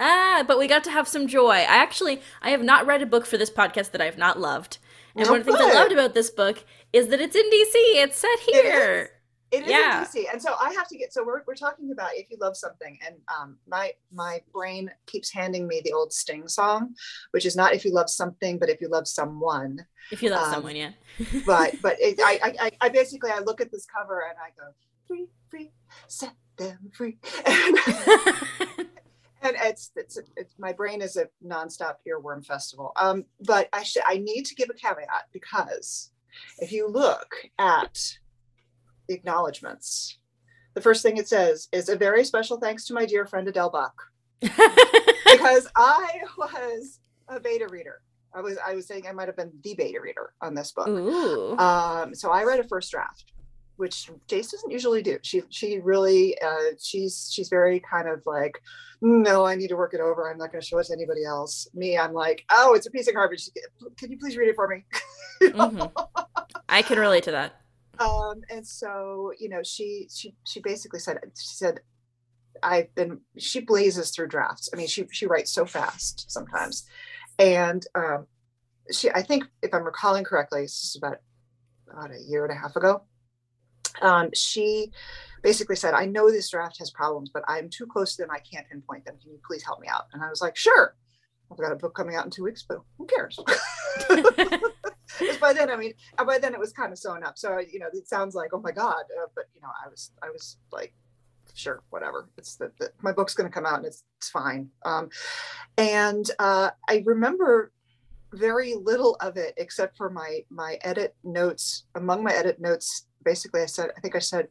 Ah, 0.03 0.43
but 0.47 0.57
we 0.57 0.67
got 0.67 0.83
to 0.85 0.91
have 0.91 1.07
some 1.07 1.27
joy. 1.27 1.51
I 1.51 1.61
actually 1.61 2.21
I 2.41 2.49
have 2.49 2.63
not 2.63 2.87
read 2.87 3.03
a 3.03 3.05
book 3.05 3.27
for 3.27 3.37
this 3.37 3.51
podcast 3.51 3.91
that 3.91 4.01
I 4.01 4.05
have 4.05 4.17
not 4.17 4.39
loved. 4.39 4.79
And 5.15 5.27
one 5.27 5.41
of 5.41 5.45
the 5.45 5.51
things 5.51 5.63
I 5.63 5.73
loved 5.73 5.91
about 5.91 6.13
this 6.13 6.29
book 6.29 6.63
is 6.93 7.07
that 7.09 7.19
it's 7.19 7.35
in 7.35 7.45
DC. 7.45 8.03
It's 8.03 8.17
set 8.17 8.39
here. 8.39 9.11
It 9.51 9.63
is 9.63 9.69
yeah. 9.69 9.99
in 9.99 10.05
DC, 10.05 10.31
and 10.31 10.41
so 10.41 10.55
I 10.61 10.71
have 10.73 10.87
to 10.87 10.97
get. 10.97 11.11
So 11.11 11.25
we're, 11.25 11.41
we're 11.45 11.55
talking 11.55 11.91
about 11.91 12.11
if 12.13 12.31
you 12.31 12.37
love 12.39 12.55
something, 12.55 12.97
and 13.05 13.15
um, 13.37 13.57
my 13.67 13.91
my 14.13 14.41
brain 14.53 14.89
keeps 15.07 15.29
handing 15.29 15.67
me 15.67 15.81
the 15.83 15.91
old 15.91 16.13
Sting 16.13 16.47
song, 16.47 16.95
which 17.31 17.45
is 17.45 17.57
not 17.57 17.73
if 17.73 17.83
you 17.83 17.91
love 17.93 18.09
something, 18.09 18.57
but 18.57 18.69
if 18.69 18.79
you 18.79 18.87
love 18.87 19.09
someone. 19.09 19.85
If 20.09 20.23
you 20.23 20.29
love 20.29 20.47
um, 20.47 20.53
someone, 20.53 20.77
yeah. 20.77 20.91
but 21.45 21.75
but 21.81 21.97
it, 21.99 22.17
I, 22.23 22.53
I 22.61 22.71
I 22.79 22.89
basically 22.89 23.31
I 23.31 23.39
look 23.39 23.59
at 23.59 23.71
this 23.71 23.85
cover 23.85 24.21
and 24.21 24.37
I 24.39 24.51
go 24.57 24.71
free 25.05 25.27
free 25.49 25.71
set 26.07 26.33
them 26.57 26.91
free. 26.93 27.17
And, 27.45 27.77
and 29.41 29.55
it's, 29.59 29.91
it's, 29.95 30.19
it's 30.37 30.53
my 30.59 30.71
brain 30.71 31.01
is 31.01 31.17
a 31.17 31.27
nonstop 31.45 31.95
earworm 32.07 32.45
festival. 32.45 32.91
Um, 32.95 33.25
but 33.45 33.69
I 33.73 33.83
should 33.83 34.03
I 34.05 34.17
need 34.17 34.45
to 34.45 34.55
give 34.55 34.69
a 34.69 34.73
caveat 34.73 35.27
because 35.33 36.11
if 36.59 36.71
you 36.71 36.87
look 36.87 37.33
at 37.57 38.17
the 39.07 39.15
acknowledgments, 39.15 40.19
the 40.73 40.81
first 40.81 41.03
thing 41.03 41.17
it 41.17 41.27
says 41.27 41.67
is 41.71 41.89
a 41.89 41.95
very 41.95 42.23
special 42.23 42.57
thanks 42.57 42.85
to 42.85 42.93
my 42.93 43.05
dear 43.05 43.25
friend 43.25 43.47
Adele 43.47 43.71
Buck 43.71 44.01
because 44.41 45.67
I 45.75 46.21
was 46.37 46.99
a 47.27 47.39
beta 47.39 47.67
reader. 47.69 48.01
I 48.33 48.41
was 48.41 48.57
I 48.65 48.75
was 48.75 48.87
saying 48.87 49.05
I 49.07 49.11
might 49.11 49.27
have 49.27 49.35
been 49.35 49.51
the 49.63 49.75
beta 49.75 49.99
reader 50.01 50.33
on 50.41 50.55
this 50.55 50.71
book. 50.71 50.87
Um, 51.59 52.15
so 52.15 52.31
I 52.31 52.43
read 52.43 52.59
a 52.59 52.63
first 52.63 52.91
draft 52.91 53.33
which 53.81 54.11
Jayce 54.27 54.51
doesn't 54.51 54.69
usually 54.69 55.01
do. 55.01 55.17
She 55.23 55.41
she 55.49 55.79
really 55.79 56.39
uh, 56.39 56.75
she's 56.79 57.31
she's 57.33 57.49
very 57.49 57.79
kind 57.79 58.07
of 58.07 58.21
like, 58.27 58.61
no, 59.01 59.43
I 59.43 59.55
need 59.55 59.69
to 59.69 59.75
work 59.75 59.95
it 59.95 59.99
over. 59.99 60.29
I'm 60.29 60.37
not 60.37 60.51
going 60.51 60.61
to 60.61 60.67
show 60.67 60.77
it 60.77 60.85
to 60.85 60.93
anybody 60.93 61.25
else. 61.25 61.67
Me, 61.73 61.97
I'm 61.97 62.13
like, 62.13 62.45
oh, 62.51 62.75
it's 62.75 62.85
a 62.85 62.91
piece 62.91 63.07
of 63.07 63.15
garbage. 63.15 63.49
Can 63.97 64.11
you 64.11 64.19
please 64.19 64.37
read 64.37 64.49
it 64.49 64.55
for 64.55 64.67
me? 64.67 64.85
mm-hmm. 65.41 66.23
I 66.69 66.83
can 66.83 66.99
relate 66.99 67.23
to 67.23 67.31
that. 67.31 67.55
Um, 67.97 68.43
and 68.51 68.65
so 68.65 69.31
you 69.39 69.49
know, 69.49 69.63
she 69.63 70.07
she 70.13 70.35
she 70.45 70.59
basically 70.59 70.99
said 70.99 71.17
she 71.35 71.55
said, 71.55 71.79
I've 72.61 72.93
been 72.93 73.19
she 73.39 73.61
blazes 73.61 74.11
through 74.11 74.27
drafts. 74.27 74.69
I 74.71 74.77
mean, 74.77 74.87
she 74.87 75.07
she 75.11 75.25
writes 75.25 75.51
so 75.51 75.65
fast 75.65 76.29
sometimes, 76.29 76.85
and 77.39 77.83
um, 77.95 78.27
she 78.91 79.09
I 79.09 79.23
think 79.23 79.45
if 79.63 79.73
I'm 79.73 79.85
recalling 79.85 80.23
correctly, 80.23 80.61
this 80.61 80.83
is 80.83 80.95
about 80.95 81.17
about 81.91 82.11
a 82.11 82.21
year 82.21 82.45
and 82.45 82.53
a 82.55 82.61
half 82.61 82.75
ago 82.75 83.01
um, 84.01 84.29
she 84.33 84.91
basically 85.43 85.75
said, 85.75 85.93
I 85.93 86.05
know 86.05 86.29
this 86.29 86.49
draft 86.49 86.77
has 86.79 86.91
problems, 86.91 87.29
but 87.33 87.43
I'm 87.47 87.69
too 87.69 87.85
close 87.87 88.15
to 88.15 88.23
them. 88.23 88.31
I 88.31 88.39
can't 88.39 88.67
pinpoint 88.69 89.05
them. 89.05 89.15
Can 89.21 89.31
you 89.31 89.39
please 89.45 89.63
help 89.63 89.79
me 89.79 89.87
out? 89.87 90.05
And 90.13 90.23
I 90.23 90.29
was 90.29 90.41
like, 90.41 90.55
sure. 90.55 90.95
I've 91.51 91.57
got 91.57 91.71
a 91.73 91.75
book 91.75 91.93
coming 91.95 92.15
out 92.15 92.23
in 92.23 92.31
two 92.31 92.43
weeks, 92.43 92.63
but 92.67 92.79
who 92.97 93.05
cares? 93.05 93.37
by 95.41 95.51
then, 95.51 95.69
I 95.69 95.75
mean, 95.75 95.93
uh, 96.17 96.23
by 96.23 96.37
then 96.37 96.53
it 96.53 96.59
was 96.59 96.71
kind 96.71 96.93
of 96.93 96.97
sewn 96.97 97.23
up. 97.23 97.37
So, 97.37 97.59
you 97.59 97.79
know, 97.79 97.87
it 97.91 98.07
sounds 98.07 98.35
like, 98.35 98.51
oh 98.53 98.61
my 98.61 98.71
God. 98.71 99.03
Uh, 99.21 99.27
but, 99.35 99.45
you 99.53 99.61
know, 99.61 99.67
I 99.83 99.89
was, 99.89 100.11
I 100.23 100.29
was 100.29 100.57
like, 100.71 100.93
sure, 101.53 101.83
whatever. 101.89 102.29
It's 102.37 102.55
that 102.57 102.71
my 103.01 103.11
book's 103.11 103.33
going 103.33 103.49
to 103.49 103.53
come 103.53 103.65
out 103.65 103.77
and 103.77 103.85
it's, 103.85 104.03
it's 104.17 104.29
fine. 104.29 104.69
Um, 104.85 105.09
and 105.77 106.29
uh, 106.39 106.69
I 106.87 107.03
remember 107.05 107.71
very 108.33 108.75
little 108.75 109.17
of 109.19 109.37
it 109.37 109.53
except 109.57 109.97
for 109.97 110.09
my 110.09 110.39
my 110.49 110.77
edit 110.83 111.15
notes 111.23 111.83
among 111.95 112.23
my 112.23 112.31
edit 112.31 112.59
notes 112.61 113.07
basically 113.23 113.61
I 113.61 113.65
said, 113.65 113.89
I 113.95 113.99
think 113.99 114.15
I 114.15 114.19
said, 114.19 114.47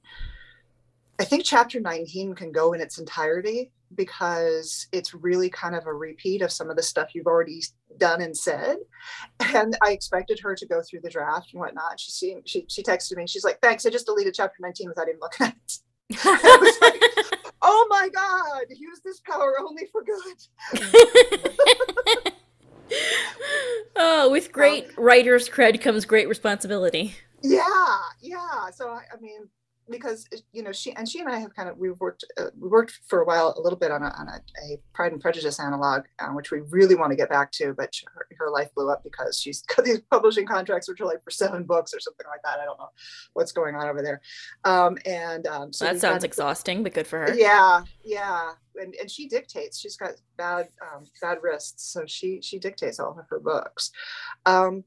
I 1.20 1.24
think 1.24 1.44
chapter 1.44 1.80
19 1.80 2.34
can 2.34 2.50
go 2.50 2.72
in 2.72 2.80
its 2.80 2.98
entirety 2.98 3.70
because 3.94 4.88
it's 4.92 5.12
really 5.12 5.50
kind 5.50 5.74
of 5.74 5.84
a 5.86 5.92
repeat 5.92 6.40
of 6.42 6.52
some 6.52 6.70
of 6.70 6.76
the 6.76 6.82
stuff 6.82 7.14
you've 7.14 7.26
already 7.26 7.60
done 7.98 8.22
and 8.22 8.34
said. 8.36 8.76
And 9.40 9.76
I 9.82 9.90
expected 9.92 10.38
her 10.40 10.54
to 10.54 10.66
go 10.66 10.80
through 10.82 11.00
the 11.02 11.10
draft 11.10 11.52
and 11.52 11.60
whatnot. 11.60 12.00
She 12.00 12.10
seen, 12.10 12.42
she 12.46 12.64
she 12.68 12.82
texted 12.82 13.16
me. 13.16 13.26
She's 13.26 13.44
like, 13.44 13.60
"Thanks, 13.60 13.84
I 13.84 13.90
just 13.90 14.06
deleted 14.06 14.32
chapter 14.34 14.56
19 14.60 14.88
without 14.88 15.08
even 15.08 15.20
looking 15.20 15.48
at 15.48 15.54
it." 15.54 15.78
like, 16.80 17.02
"Oh 17.60 17.86
my 17.90 18.08
god, 18.08 18.64
use 18.70 19.00
this 19.04 19.20
power 19.20 19.60
only 19.60 19.86
for 19.92 20.02
good." 20.02 20.38
oh, 23.96 24.30
with 24.30 24.52
great 24.52 24.84
um, 24.84 24.90
writer's 24.96 25.48
cred 25.48 25.80
comes 25.80 26.04
great 26.04 26.28
responsibility 26.28 27.16
yeah 27.42 27.98
yeah 28.20 28.70
so 28.70 28.90
I, 28.90 29.02
I, 29.12 29.20
mean 29.20 29.48
because 29.90 30.26
you 30.52 30.62
know 30.62 30.72
she 30.72 30.92
and 30.92 31.08
she 31.08 31.18
and 31.18 31.28
I 31.28 31.38
have 31.38 31.54
kind 31.54 31.68
of 31.68 31.76
we 31.76 31.90
worked 31.90 32.24
uh, 32.38 32.46
we 32.58 32.68
worked 32.68 33.00
for 33.06 33.20
a 33.20 33.24
while 33.24 33.54
a 33.56 33.60
little 33.60 33.78
bit 33.78 33.90
on 33.90 34.02
a, 34.02 34.14
on 34.16 34.28
a, 34.28 34.40
a 34.64 34.78
Pride 34.92 35.12
and 35.12 35.20
Prejudice 35.20 35.58
analog, 35.58 36.04
um, 36.20 36.34
which 36.34 36.50
we 36.50 36.60
really 36.70 36.94
want 36.94 37.10
to 37.10 37.16
get 37.16 37.28
back 37.28 37.50
to, 37.52 37.74
but 37.74 37.92
her, 38.14 38.26
her, 38.38 38.50
life 38.50 38.72
blew 38.74 38.90
up 38.90 39.02
because 39.02 39.38
she's 39.38 39.62
got 39.62 39.84
these 39.84 40.00
publishing 40.10 40.46
contracts 40.46 40.88
which 40.88 41.00
are 41.00 41.06
like 41.06 41.22
for 41.24 41.30
seven 41.30 41.64
books 41.64 41.92
or 41.92 42.00
something 42.00 42.26
like 42.28 42.40
that. 42.44 42.60
I 42.60 42.64
don't 42.64 42.78
know 42.78 42.90
what's 43.32 43.52
going 43.52 43.74
on 43.74 43.88
over 43.88 44.02
there, 44.02 44.20
um, 44.64 44.96
and 45.04 45.46
um, 45.46 45.72
so 45.72 45.84
that 45.84 46.00
sounds 46.00 46.22
had, 46.22 46.24
exhausting, 46.24 46.82
but 46.82 46.94
good 46.94 47.06
for 47.06 47.18
her. 47.18 47.34
Yeah, 47.34 47.82
yeah, 48.04 48.52
and 48.76 48.94
and 49.00 49.10
she 49.10 49.28
dictates. 49.28 49.78
She's 49.78 49.96
got 49.96 50.12
bad 50.36 50.68
um, 50.80 51.04
bad 51.20 51.38
wrists, 51.42 51.92
so 51.92 52.04
she 52.06 52.40
she 52.42 52.58
dictates 52.58 53.00
all 53.00 53.18
of 53.18 53.26
her 53.28 53.40
books, 53.40 53.90
um, 54.46 54.84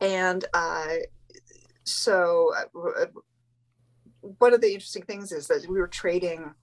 and 0.00 0.44
uh, 0.54 0.94
so. 1.84 2.52
Uh, 2.74 3.06
one 4.38 4.54
of 4.54 4.60
the 4.60 4.72
interesting 4.72 5.02
things 5.02 5.32
is 5.32 5.48
that 5.48 5.66
we 5.68 5.78
were 5.78 5.86
trading 5.86 6.54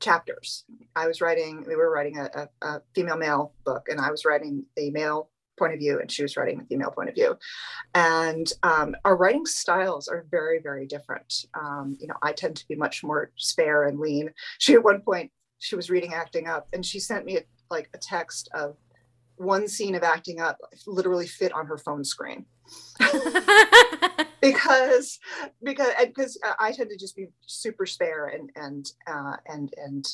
chapters. 0.00 0.64
I 0.96 1.06
was 1.06 1.20
writing, 1.20 1.64
we 1.66 1.76
were 1.76 1.90
writing 1.90 2.18
a, 2.18 2.30
a, 2.34 2.66
a, 2.66 2.82
female 2.94 3.16
male 3.16 3.52
book, 3.64 3.86
and 3.88 4.00
I 4.00 4.10
was 4.10 4.24
writing 4.24 4.64
the 4.76 4.90
male 4.90 5.30
point 5.58 5.72
of 5.72 5.78
view, 5.78 6.00
and 6.00 6.10
she 6.10 6.22
was 6.22 6.36
writing 6.36 6.58
the 6.58 6.64
female 6.64 6.90
point 6.90 7.08
of 7.08 7.14
view. 7.14 7.38
And 7.94 8.50
um, 8.62 8.96
our 9.04 9.16
writing 9.16 9.46
styles 9.46 10.08
are 10.08 10.26
very, 10.30 10.58
very 10.58 10.86
different. 10.86 11.46
Um, 11.54 11.96
you 12.00 12.08
know, 12.08 12.16
I 12.22 12.32
tend 12.32 12.56
to 12.56 12.68
be 12.68 12.74
much 12.74 13.04
more 13.04 13.30
spare 13.36 13.84
and 13.84 14.00
lean. 14.00 14.30
She, 14.58 14.74
at 14.74 14.82
one 14.82 15.00
point, 15.00 15.30
she 15.58 15.76
was 15.76 15.90
reading 15.90 16.14
Acting 16.14 16.48
Up, 16.48 16.66
and 16.72 16.84
she 16.84 16.98
sent 16.98 17.24
me 17.24 17.38
a, 17.38 17.42
like 17.70 17.88
a 17.94 17.98
text 17.98 18.48
of 18.54 18.76
one 19.42 19.68
scene 19.68 19.94
of 19.94 20.02
Acting 20.02 20.40
Up 20.40 20.58
literally 20.86 21.26
fit 21.26 21.52
on 21.52 21.66
her 21.66 21.78
phone 21.78 22.04
screen. 22.04 22.46
because 24.40 25.18
because 25.62 25.88
because 26.04 26.38
I 26.58 26.72
tend 26.72 26.90
to 26.90 26.96
just 26.96 27.16
be 27.16 27.26
super 27.46 27.86
spare 27.86 28.28
and 28.28 28.50
and 28.56 28.90
uh, 29.06 29.36
and 29.46 29.72
and 29.76 30.06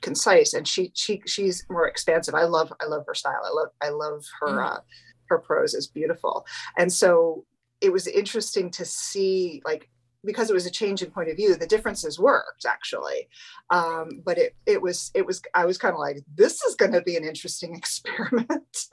concise, 0.00 0.54
and 0.54 0.66
she 0.66 0.92
she 0.94 1.22
she's 1.26 1.64
more 1.70 1.86
expansive. 1.86 2.34
I 2.34 2.44
love 2.44 2.72
I 2.80 2.86
love 2.86 3.04
her 3.06 3.14
style. 3.14 3.42
I 3.44 3.50
love 3.50 3.68
I 3.80 3.88
love 3.90 4.24
her 4.40 4.58
mm. 4.58 4.72
uh, 4.72 4.80
her 5.26 5.38
prose 5.38 5.74
is 5.74 5.86
beautiful, 5.86 6.46
and 6.76 6.92
so 6.92 7.44
it 7.80 7.92
was 7.92 8.06
interesting 8.06 8.70
to 8.70 8.84
see 8.84 9.62
like 9.64 9.88
because 10.24 10.50
it 10.50 10.54
was 10.54 10.66
a 10.66 10.70
change 10.70 11.02
in 11.02 11.10
point 11.10 11.28
of 11.28 11.36
view 11.36 11.54
the 11.56 11.66
differences 11.66 12.18
worked 12.18 12.64
actually 12.66 13.28
um, 13.70 14.20
but 14.24 14.38
it 14.38 14.54
it 14.66 14.80
was 14.80 15.10
it 15.14 15.26
was 15.26 15.42
i 15.54 15.64
was 15.64 15.78
kind 15.78 15.94
of 15.94 16.00
like 16.00 16.18
this 16.34 16.62
is 16.62 16.74
going 16.74 16.92
to 16.92 17.02
be 17.02 17.16
an 17.16 17.24
interesting 17.24 17.74
experiment 17.82 18.86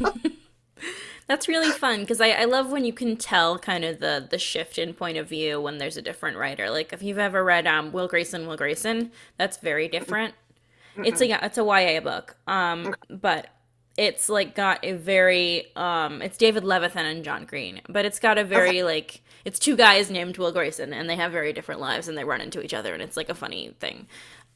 That's 1.30 1.46
really 1.46 1.70
fun 1.70 2.00
because 2.00 2.20
I, 2.20 2.30
I 2.30 2.44
love 2.46 2.72
when 2.72 2.84
you 2.84 2.92
can 2.92 3.16
tell 3.16 3.56
kind 3.56 3.84
of 3.84 4.00
the 4.00 4.26
the 4.28 4.36
shift 4.36 4.78
in 4.78 4.94
point 4.94 5.16
of 5.16 5.28
view 5.28 5.60
when 5.60 5.78
there's 5.78 5.96
a 5.96 6.02
different 6.02 6.36
writer. 6.36 6.68
Like 6.70 6.92
if 6.92 7.04
you've 7.04 7.18
ever 7.18 7.44
read 7.44 7.68
um, 7.68 7.92
Will 7.92 8.08
Grayson, 8.08 8.48
Will 8.48 8.56
Grayson, 8.56 9.12
that's 9.36 9.58
very 9.58 9.86
different. 9.86 10.34
Mm-hmm. 10.94 11.04
It's 11.04 11.20
a 11.20 11.44
it's 11.44 11.56
a 11.56 11.64
YA 11.64 12.00
book, 12.00 12.34
um, 12.48 12.96
but 13.08 13.46
it's 13.96 14.28
like 14.28 14.54
got 14.54 14.84
a 14.84 14.92
very 14.92 15.74
um, 15.76 16.22
it's 16.22 16.36
David 16.36 16.64
Levithan 16.64 17.10
and 17.10 17.24
John 17.24 17.44
Green, 17.44 17.80
but 17.88 18.04
it's 18.04 18.18
got 18.18 18.38
a 18.38 18.44
very 18.44 18.68
okay. 18.68 18.84
like 18.84 19.22
it's 19.44 19.58
two 19.58 19.76
guys 19.76 20.10
named 20.10 20.38
Will 20.38 20.52
Grayson 20.52 20.92
and 20.92 21.08
they 21.08 21.16
have 21.16 21.32
very 21.32 21.52
different 21.52 21.80
lives 21.80 22.08
and 22.08 22.16
they 22.16 22.24
run 22.24 22.40
into 22.40 22.62
each 22.62 22.74
other 22.74 22.94
and 22.94 23.02
it's 23.02 23.16
like 23.16 23.28
a 23.28 23.34
funny 23.34 23.74
thing. 23.80 24.06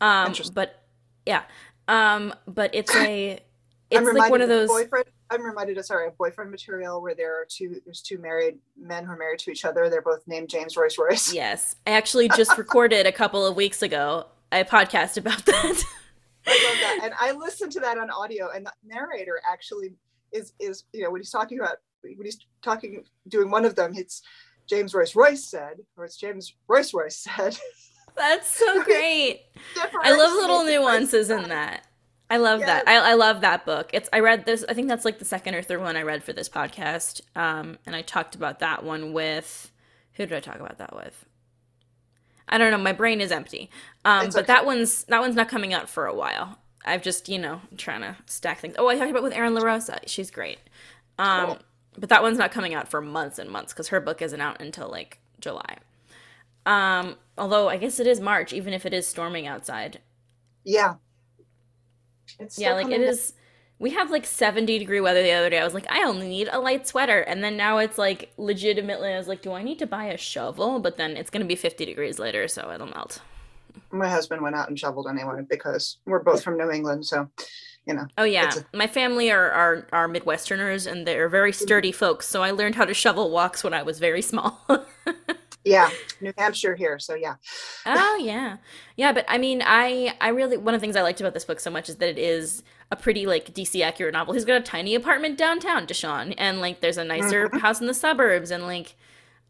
Um, 0.01 0.35
but 0.53 0.83
yeah, 1.27 1.43
um, 1.89 2.35
but 2.47 2.75
it's 2.75 2.95
a 2.95 3.39
it's 3.91 4.13
like 4.13 4.31
one 4.31 4.41
of 4.41 4.49
those 4.49 4.69
boyfriend 4.69 5.07
I'm 5.31 5.45
reminded 5.45 5.79
of 5.79 5.87
sorry 5.87 6.07
of 6.07 6.17
boyfriend 6.17 6.51
material 6.51 7.01
where 7.01 7.15
there 7.15 7.35
are 7.41 7.47
two 7.49 7.81
there's 7.85 8.03
two 8.03 8.19
married 8.19 8.59
men 8.79 9.05
who 9.05 9.13
are 9.13 9.17
married 9.17 9.41
to 9.41 9.51
each 9.51 9.65
other. 9.65 9.89
They're 9.89 10.03
both 10.03 10.23
named 10.27 10.49
James 10.49 10.77
Royce 10.77 10.97
Royce. 10.99 11.33
Yes, 11.33 11.77
I 11.87 11.93
actually 11.93 12.29
just 12.31 12.57
recorded 12.59 13.07
a 13.07 13.13
couple 13.13 13.45
of 13.45 13.57
weeks 13.57 13.83
ago 13.83 14.27
a 14.53 14.65
podcast 14.65 15.17
about 15.17 15.45
that. 15.47 15.83
I 16.47 16.69
love 16.69 16.81
that, 16.81 17.01
and 17.05 17.15
I 17.19 17.33
listened 17.33 17.73
to 17.73 17.81
that 17.81 17.99
on 17.99 18.11
audio. 18.11 18.51
And 18.55 18.67
the 18.67 18.73
narrator 18.85 19.41
actually 19.51 19.93
is 20.33 20.53
is 20.61 20.85
you 20.93 21.03
know 21.03 21.11
when 21.11 21.21
he's 21.21 21.31
talking 21.31 21.59
about 21.59 21.77
when 22.03 22.25
he's 22.25 22.39
talking 22.63 23.05
doing 23.29 23.51
one 23.51 23.65
of 23.65 23.75
them, 23.75 23.93
it's 23.95 24.23
James 24.67 24.95
Royce 24.95 25.15
Royce 25.15 25.45
said, 25.45 25.79
or 25.97 26.05
it's 26.05 26.17
James 26.17 26.55
Royce 26.69 26.93
Royce 26.93 27.17
said. 27.17 27.59
That's 28.17 28.49
so 28.49 28.85
great. 28.85 29.41
I 30.03 30.17
love 30.17 30.33
little 30.33 30.65
nuances 30.65 31.31
in 31.31 31.49
that. 31.49 31.85
I 32.31 32.37
love 32.37 32.61
yes. 32.61 32.69
that. 32.69 32.89
I, 32.89 33.11
I 33.11 33.15
love 33.15 33.41
that 33.41 33.67
book. 33.67 33.91
It's 33.93 34.09
I 34.13 34.21
read 34.21 34.47
this. 34.47 34.65
I 34.69 34.75
think 34.75 34.89
that's 34.89 35.05
like 35.05 35.19
the 35.19 35.25
second 35.25 35.55
or 35.55 35.63
third 35.63 35.81
one 35.81 35.97
I 35.97 36.03
read 36.03 36.25
for 36.25 36.33
this 36.33 36.49
podcast. 36.49 37.21
Um, 37.37 37.77
and 37.87 37.95
I 37.95 38.03
talked 38.03 38.35
about 38.35 38.61
that 38.61 38.85
one 38.85 39.13
with 39.13 39.71
who 40.15 40.27
did 40.27 40.37
I 40.37 40.41
talk 40.41 40.61
about 40.61 40.79
that 40.79 40.95
with? 40.95 41.27
I 42.49 42.59
don't 42.59 42.71
know. 42.71 42.79
My 42.79 42.93
brain 42.93 43.21
is 43.21 43.33
empty. 43.33 43.71
Um, 44.05 44.31
but 44.33 44.47
that 44.47 44.67
one's 44.67 45.05
that 45.05 45.21
one's 45.21 45.35
not 45.35 45.49
coming 45.49 45.73
out 45.73 45.89
for 45.89 46.07
a 46.07 46.15
while. 46.15 46.59
I've 46.85 47.03
just 47.03 47.29
you 47.29 47.39
know 47.39 47.61
trying 47.77 48.03
to 48.03 48.17
stack 48.27 48.61
things. 48.61 48.75
Oh, 48.79 48.89
I 48.89 48.97
talked 48.97 49.11
about 49.11 49.23
with 49.23 49.33
Erin 49.33 49.55
LaRosa. 49.55 50.01
She's 50.07 50.31
great. 50.31 50.59
Um, 51.19 51.47
cool. 51.47 51.59
but 51.99 52.09
that 52.09 52.23
one's 52.23 52.39
not 52.39 52.51
coming 52.51 52.75
out 52.75 52.89
for 52.89 53.01
months 53.01 53.39
and 53.39 53.51
months 53.51 53.73
because 53.73 53.89
her 53.89 54.01
book 54.01 54.21
isn't 54.21 54.41
out 54.41 54.61
until 54.61 54.91
like 54.91 55.21
July. 55.41 55.79
Um, 56.67 57.17
although 57.39 57.69
I 57.69 57.77
guess 57.77 58.01
it 58.01 58.07
is 58.07 58.21
March, 58.21 58.53
even 58.53 58.73
if 58.73 58.85
it 58.85 58.93
is 58.93 59.07
storming 59.07 59.47
outside. 59.47 60.01
Yeah, 60.65 60.95
it's 62.39 62.59
yeah, 62.59 62.75
like 62.75 62.91
it 62.91 63.01
is. 63.01 63.33
We 63.79 63.91
have 63.91 64.11
like 64.11 64.25
70 64.25 64.79
degree 64.79 65.01
weather 65.01 65.23
the 65.23 65.33
other 65.33 65.51
day. 65.51 65.59
I 65.59 65.65
was 65.65 65.75
like, 65.75 65.91
I 65.91 66.05
only 66.05 66.29
need 66.29 66.49
a 66.51 66.61
light 66.61 66.87
sweater. 66.87 67.21
And 67.21 67.43
then 67.43 67.57
now 67.57 67.79
it's 67.79 67.99
like 67.99 68.33
legitimately, 68.37 69.13
I 69.13 69.19
was 69.19 69.27
like, 69.27 69.43
do 69.43 69.53
I 69.53 69.63
need 69.63 69.81
to 69.81 69.87
buy 69.87 70.07
a 70.07 70.17
shovel? 70.17 70.79
But 70.79 70.97
then 70.97 71.17
it's 71.17 71.29
going 71.29 71.43
to 71.43 71.47
be 71.47 71.57
50 71.57 71.85
degrees 71.85 72.19
later, 72.19 72.47
so 72.47 72.71
it'll 72.71 72.87
melt. 72.87 73.21
My 73.91 74.09
husband 74.09 74.43
went 74.43 74.57
out 74.57 74.69
and 74.69 74.79
shoveled 74.79 75.07
anyway 75.09 75.43
because 75.49 75.99
we're 76.07 76.23
both 76.23 76.43
from 76.43 76.57
New 76.59 76.71
England. 76.71 77.07
So, 77.07 77.29
you 77.87 77.95
know. 77.95 78.07
Oh, 78.19 78.25
yeah. 78.25 78.53
A- 78.55 78.77
My 78.77 78.87
family 78.87 79.31
are, 79.31 79.51
are, 79.51 79.87
are 79.93 80.09
Midwesterners 80.09 80.91
and 80.91 81.07
they're 81.07 81.29
very 81.29 81.53
sturdy 81.53 81.93
folks. 81.93 82.29
So 82.29 82.43
I 82.43 82.51
learned 82.51 82.75
how 82.75 82.85
to 82.85 82.95
shovel 82.95 83.31
walks 83.31 83.63
when 83.63 83.75
I 83.75 83.83
was 83.83 83.99
very 83.99 84.23
small. 84.23 84.61
yeah 85.65 85.89
new 86.21 86.33
hampshire 86.37 86.75
here 86.75 86.99
so 86.99 87.15
yeah 87.15 87.37
oh 87.87 88.21
yeah 88.23 88.59
yeah 88.97 89.13
but 89.13 89.25
i 89.29 89.39
mean 89.39 89.63
i 89.65 90.15
i 90.21 90.29
really 90.29 90.59
one 90.59 90.75
of 90.75 90.81
the 90.81 90.85
things 90.85 90.95
i 90.95 91.03
liked 91.03 91.21
about 91.21 91.33
this 91.33 91.45
book 91.45 91.59
so 91.59 91.71
much 91.71 91.89
is 91.89 91.97
that 91.97 92.09
it 92.09 92.19
is 92.19 92.63
a 92.91 92.97
pretty 92.97 93.25
like 93.25 93.55
dc 93.55 93.81
accurate 93.83 94.13
novel 94.13 94.35
he's 94.35 94.45
got 94.45 94.57
a 94.57 94.61
tiny 94.61 94.95
apartment 94.95 95.39
downtown 95.39 95.87
deshaun 95.87 96.35
and 96.37 96.61
like 96.61 96.81
there's 96.81 96.99
a 96.99 97.05
nicer 97.05 97.49
mm-hmm. 97.49 97.59
house 97.59 97.81
in 97.81 97.87
the 97.87 97.95
suburbs 97.95 98.51
and 98.51 98.65
like 98.65 98.95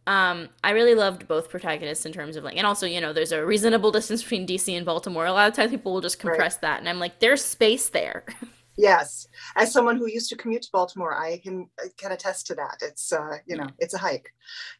um 0.06 0.48
i 0.62 0.70
really 0.70 0.94
loved 0.94 1.26
both 1.26 1.48
protagonists 1.48 2.04
in 2.04 2.12
terms 2.12 2.36
of 2.36 2.44
like 2.44 2.56
and 2.56 2.66
also 2.66 2.86
you 2.86 3.00
know 3.00 3.12
there's 3.12 3.32
a 3.32 3.44
reasonable 3.44 3.90
distance 3.98 4.22
between 4.22 4.46
dc 4.46 4.74
and 4.74 4.84
baltimore 4.84 5.26
a 5.26 5.32
lot 5.32 5.48
of 5.48 5.54
times 5.54 5.70
people 5.70 5.92
will 5.92 6.00
just 6.00 6.18
compress 6.18 6.54
right. 6.54 6.60
that 6.62 6.80
and 6.80 6.88
i'm 6.88 6.98
like 6.98 7.20
there's 7.20 7.44
space 7.44 7.88
there 7.88 8.24
Yes, 8.76 9.28
as 9.54 9.72
someone 9.72 9.96
who 9.96 10.08
used 10.08 10.28
to 10.30 10.36
commute 10.36 10.62
to 10.62 10.68
Baltimore, 10.72 11.16
I 11.16 11.38
can 11.38 11.68
can 11.96 12.10
attest 12.10 12.46
to 12.48 12.54
that. 12.56 12.78
It's 12.82 13.12
uh, 13.12 13.38
you 13.46 13.56
know, 13.56 13.68
it's 13.78 13.94
a 13.94 13.98
hike. 13.98 14.32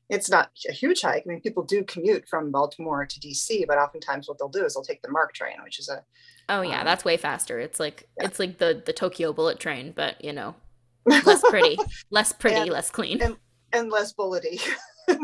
It's 0.09 0.29
not 0.29 0.51
a 0.69 0.73
huge 0.73 1.03
hike. 1.03 1.23
I 1.25 1.29
mean, 1.29 1.41
people 1.41 1.63
do 1.63 1.85
commute 1.85 2.27
from 2.29 2.51
Baltimore 2.51 3.07
to 3.07 3.21
DC, 3.21 3.67
but 3.69 3.79
oftentimes 3.79 4.29
what 4.29 4.39
they'll 4.39 4.49
do 4.49 4.65
is 4.65 4.75
they'll 4.75 4.83
take 4.83 5.03
the 5.03 5.11
MARC 5.11 5.33
train, 5.33 5.57
which 5.63 5.79
is 5.79 5.89
a 5.89 6.03
oh 6.49 6.63
yeah, 6.63 6.81
um, 6.81 6.85
that's 6.85 7.05
way 7.05 7.17
faster. 7.17 7.61
It's 7.61 7.79
like 7.79 8.09
yeah. 8.19 8.27
it's 8.27 8.41
like 8.41 8.59
the 8.59 8.83
the 8.85 8.93
Tokyo 8.93 9.33
bullet 9.33 9.61
train, 9.61 9.93
but 9.95 10.23
you 10.25 10.33
know, 10.33 10.57
less 11.07 11.43
pretty, 11.43 11.79
less 12.11 12.33
pretty, 12.33 12.63
and, 12.63 12.71
less 12.71 12.91
clean, 12.91 13.23
and, 13.23 13.37
and 13.73 13.93
less 13.93 14.13
bullety. 14.13 14.61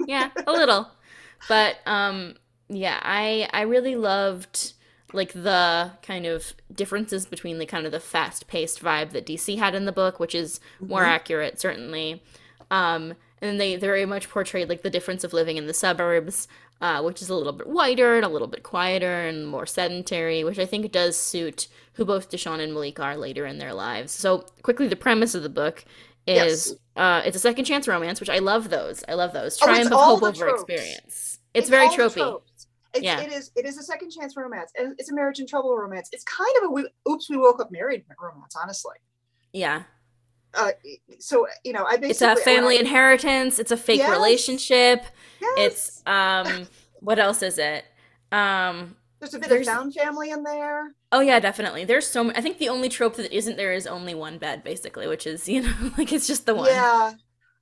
Yeah, 0.07 0.31
a 0.47 0.53
little, 0.53 0.89
but 1.49 1.77
um, 1.87 2.35
yeah, 2.69 3.01
I 3.03 3.49
I 3.53 3.63
really 3.63 3.97
loved 3.97 4.75
like 5.13 5.33
the 5.33 5.91
kind 6.03 6.27
of 6.27 6.55
differences 6.73 7.27
between 7.27 7.59
the 7.59 7.67
kind 7.67 7.85
of 7.85 7.93
the 7.93 8.01
fast-paced 8.01 8.81
vibe 8.81 9.11
that 9.11 9.27
DC 9.27 9.59
had 9.59 9.75
in 9.75 9.85
the 9.85 9.93
book, 9.93 10.21
which 10.21 10.35
is 10.35 10.61
more 10.81 11.01
mm-hmm. 11.01 11.11
accurate 11.11 11.61
certainly. 11.61 12.23
Um, 12.71 13.15
and 13.43 13.61
they 13.61 13.77
very 13.77 14.07
much 14.07 14.29
portrayed 14.29 14.69
like 14.69 14.83
the 14.83 14.91
difference 14.91 15.25
of 15.25 15.33
living 15.33 15.57
in 15.57 15.67
the 15.67 15.75
suburbs, 15.75 16.47
uh, 16.81 17.03
which 17.03 17.23
is 17.23 17.29
a 17.29 17.35
little 17.35 17.53
bit 17.53 17.67
whiter 17.67 18.17
and 18.17 18.25
a 18.25 18.29
little 18.29 18.49
bit 18.49 18.63
quieter 18.63 19.27
and 19.27 19.47
more 19.47 19.67
sedentary, 19.67 20.45
which 20.45 20.59
I 20.59 20.67
think 20.67 20.91
does 20.93 21.17
suit 21.17 21.69
who 21.95 22.05
both 22.05 22.31
Deshaun 22.31 22.61
and 22.61 22.73
Malik 22.73 23.01
are 23.01 23.17
later 23.17 23.47
in 23.47 23.59
their 23.59 23.75
lives. 23.75 24.13
So 24.13 24.47
quickly, 24.63 24.89
the 24.89 24.97
premise 24.97 25.35
of 25.35 25.43
the 25.43 25.49
book 25.49 25.85
is 26.27 26.69
yes. 26.69 26.75
uh, 26.97 27.23
it's 27.25 27.37
a 27.37 27.41
second 27.41 27.65
chance 27.65 27.89
romance, 27.89 28.21
which 28.21 28.31
I 28.31 28.39
love 28.39 28.71
those. 28.71 29.05
I 29.09 29.15
love 29.15 29.33
those. 29.33 29.59
Oh, 29.63 29.67
Triumph 29.67 29.93
of 29.93 29.99
hope 29.99 30.23
over 30.23 30.49
experience. 30.49 31.05
It's, 31.07 31.39
it's 31.55 31.69
very 31.71 31.89
tropey. 31.89 32.41
It's, 32.93 33.05
yeah. 33.05 33.21
It 33.21 33.33
is. 33.33 33.51
It 33.57 33.67
is 33.67 33.79
a 33.79 33.83
second 33.83 34.11
chance 34.11 34.37
romance. 34.37 34.73
It's 34.75 35.11
a 35.11 35.15
marriage 35.15 35.39
in 35.39 35.47
trouble 35.47 35.77
romance. 35.77 36.09
It's 36.13 36.25
kind 36.25 36.51
of 36.59 36.71
a 36.71 36.73
we, 36.73 36.89
oops, 37.09 37.31
we 37.31 37.37
woke 37.37 37.61
up 37.61 37.71
married 37.71 38.05
romance. 38.21 38.55
Honestly. 38.61 38.97
Yeah. 39.53 39.83
Uh, 40.55 40.73
so 41.19 41.47
you 41.65 41.73
know, 41.73 41.85
I 41.85 41.97
basically 41.97 42.11
it's 42.11 42.41
a 42.41 42.45
family 42.45 42.77
I, 42.77 42.81
inheritance. 42.81 43.59
It's 43.59 43.71
a 43.71 43.77
fake 43.77 43.99
yes, 43.99 44.11
relationship. 44.11 45.05
Yes. 45.41 45.55
It's 45.59 46.03
um, 46.07 46.67
what 47.01 47.19
else 47.19 47.43
is 47.43 47.59
it? 47.59 47.85
Um, 48.33 48.97
there's 49.21 49.35
a 49.35 49.39
bit 49.39 49.51
there's, 49.51 49.69
of 49.69 49.75
found 49.75 49.95
family 49.95 50.31
in 50.31 50.43
there. 50.43 50.95
Oh 51.13 51.21
yeah, 51.21 51.41
definitely. 51.41 51.85
There's 51.85 52.07
so. 52.07 52.31
I 52.31 52.41
think 52.41 52.59
the 52.59 52.71
only 52.71 52.89
trope 52.89 53.17
that 53.17 53.31
isn't 53.33 53.57
there 53.57 53.73
is 53.73 53.87
only 53.87 54.15
one 54.15 54.39
bed, 54.39 54.65
basically, 54.65 55.07
which 55.07 55.27
is 55.27 55.49
you 55.49 55.63
know 55.63 55.75
like 55.99 56.13
it's 56.13 56.27
just 56.27 56.47
the 56.47 56.55
one. 56.55 56.69
Yeah, 56.69 57.13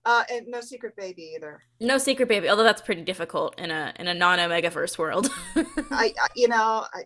Uh, 0.05 0.23
and 0.31 0.47
no 0.47 0.61
secret 0.61 0.97
baby 0.97 1.35
either. 1.37 1.61
No 1.81 1.99
secret 1.99 2.29
baby, 2.29 2.49
although 2.49 2.63
that's 2.63 2.81
pretty 2.81 3.03
difficult 3.03 3.59
in 3.59 3.73
a 3.73 3.93
in 3.99 4.07
a 4.07 4.15
non 4.15 4.39
Omegaverse 4.39 4.99
world. 4.99 5.29
I, 5.57 6.15
I, 6.21 6.29
you 6.37 6.47
know, 6.47 6.87
I, 6.95 7.03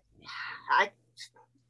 I, 0.70 0.90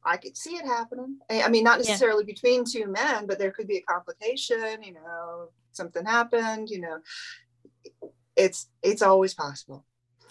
I 0.03 0.17
could 0.17 0.35
see 0.35 0.57
it 0.57 0.65
happening. 0.65 1.19
I, 1.29 1.43
I 1.43 1.47
mean, 1.47 1.63
not 1.63 1.79
necessarily 1.79 2.25
yeah. 2.27 2.33
between 2.33 2.65
two 2.65 2.87
men, 2.87 3.27
but 3.27 3.39
there 3.39 3.51
could 3.51 3.67
be 3.67 3.77
a 3.77 3.81
complication. 3.83 4.83
You 4.83 4.95
know, 4.95 5.49
something 5.71 6.05
happened. 6.05 6.69
You 6.69 6.81
know, 6.81 6.97
it's 8.35 8.67
it's 8.81 9.01
always 9.01 9.33
possible. 9.33 9.85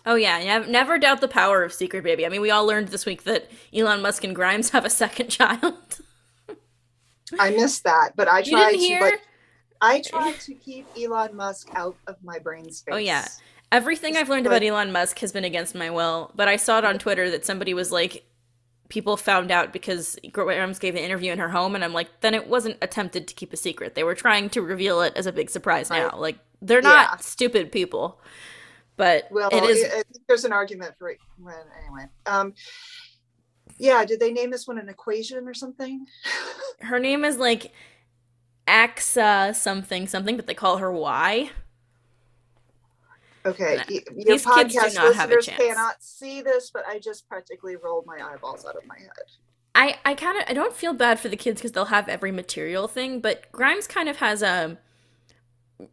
Oh 0.04 0.16
yeah, 0.16 0.38
yeah, 0.40 0.58
never 0.58 0.98
doubt 0.98 1.20
the 1.20 1.28
power 1.28 1.62
of 1.62 1.72
secret 1.72 2.02
baby. 2.02 2.26
I 2.26 2.28
mean, 2.28 2.40
we 2.40 2.50
all 2.50 2.66
learned 2.66 2.88
this 2.88 3.06
week 3.06 3.24
that 3.24 3.50
Elon 3.72 4.02
Musk 4.02 4.24
and 4.24 4.34
Grimes 4.34 4.70
have 4.70 4.84
a 4.84 4.90
second 4.90 5.28
child. 5.30 6.00
I 7.38 7.50
missed 7.50 7.84
that, 7.84 8.12
but 8.16 8.28
I 8.28 8.42
tried 8.42 8.72
to. 8.72 8.98
But 9.00 9.20
I 9.80 10.00
try 10.00 10.32
to 10.32 10.54
keep 10.54 10.86
Elon 11.00 11.36
Musk 11.36 11.68
out 11.74 11.96
of 12.06 12.16
my 12.22 12.38
brain 12.38 12.70
space. 12.70 12.94
Oh 12.94 12.98
yeah. 12.98 13.26
Everything 13.70 14.16
I've 14.16 14.28
learned 14.28 14.46
about 14.46 14.62
Elon 14.62 14.92
Musk 14.92 15.18
has 15.20 15.32
been 15.32 15.44
against 15.44 15.74
my 15.74 15.88
will, 15.88 16.30
but 16.36 16.46
I 16.46 16.56
saw 16.56 16.78
it 16.78 16.84
on 16.84 16.98
Twitter 16.98 17.30
that 17.30 17.46
somebody 17.46 17.72
was 17.72 17.90
like 17.90 18.24
people 18.88 19.16
found 19.16 19.50
out 19.50 19.72
because 19.72 20.18
Grimes 20.30 20.78
gave 20.78 20.94
an 20.94 21.00
interview 21.00 21.32
in 21.32 21.38
her 21.38 21.48
home 21.48 21.74
and 21.74 21.82
I'm 21.82 21.94
like 21.94 22.08
then 22.20 22.34
it 22.34 22.46
wasn't 22.46 22.76
attempted 22.82 23.26
to 23.28 23.34
keep 23.34 23.52
a 23.52 23.56
secret. 23.56 23.94
They 23.94 24.04
were 24.04 24.14
trying 24.14 24.50
to 24.50 24.60
reveal 24.60 25.00
it 25.00 25.14
as 25.16 25.26
a 25.26 25.32
big 25.32 25.48
surprise 25.48 25.88
right. 25.88 26.12
now. 26.12 26.18
Like 26.18 26.38
they're 26.60 26.82
not 26.82 27.10
yeah. 27.12 27.16
stupid 27.16 27.72
people. 27.72 28.20
But 28.96 29.28
well, 29.30 29.48
it 29.52 29.64
is 29.64 29.82
it, 29.82 30.06
there's 30.28 30.44
an 30.44 30.52
argument 30.52 30.94
for 30.98 31.08
it 31.08 31.18
anyway. 31.38 32.06
Um 32.26 32.54
yeah, 33.78 34.04
did 34.04 34.20
they 34.20 34.32
name 34.32 34.50
this 34.50 34.66
one 34.66 34.78
an 34.78 34.88
equation 34.88 35.48
or 35.48 35.54
something? 35.54 36.06
Her 36.80 36.98
name 36.98 37.24
is 37.24 37.36
like 37.38 37.72
Axa 38.68 39.54
something 39.54 40.06
something, 40.06 40.36
but 40.36 40.46
they 40.46 40.54
call 40.54 40.78
her 40.78 40.92
Y. 40.92 41.50
Okay, 43.44 43.82
your 43.88 44.02
These 44.24 44.46
podcast 44.46 44.94
listeners 45.02 45.48
cannot 45.48 46.00
see 46.00 46.42
this, 46.42 46.70
but 46.70 46.84
I 46.86 47.00
just 47.00 47.28
practically 47.28 47.74
rolled 47.74 48.06
my 48.06 48.20
eyeballs 48.22 48.64
out 48.64 48.76
of 48.76 48.86
my 48.86 48.96
head. 48.96 49.08
I, 49.74 49.98
I 50.04 50.14
kind 50.14 50.38
of 50.38 50.44
I 50.48 50.52
don't 50.52 50.74
feel 50.74 50.92
bad 50.92 51.18
for 51.18 51.28
the 51.28 51.36
kids 51.36 51.60
because 51.60 51.72
they'll 51.72 51.86
have 51.86 52.08
every 52.08 52.30
material 52.30 52.86
thing, 52.86 53.20
but 53.20 53.50
Grimes 53.50 53.88
kind 53.88 54.08
of 54.08 54.18
has 54.18 54.42
a 54.42 54.78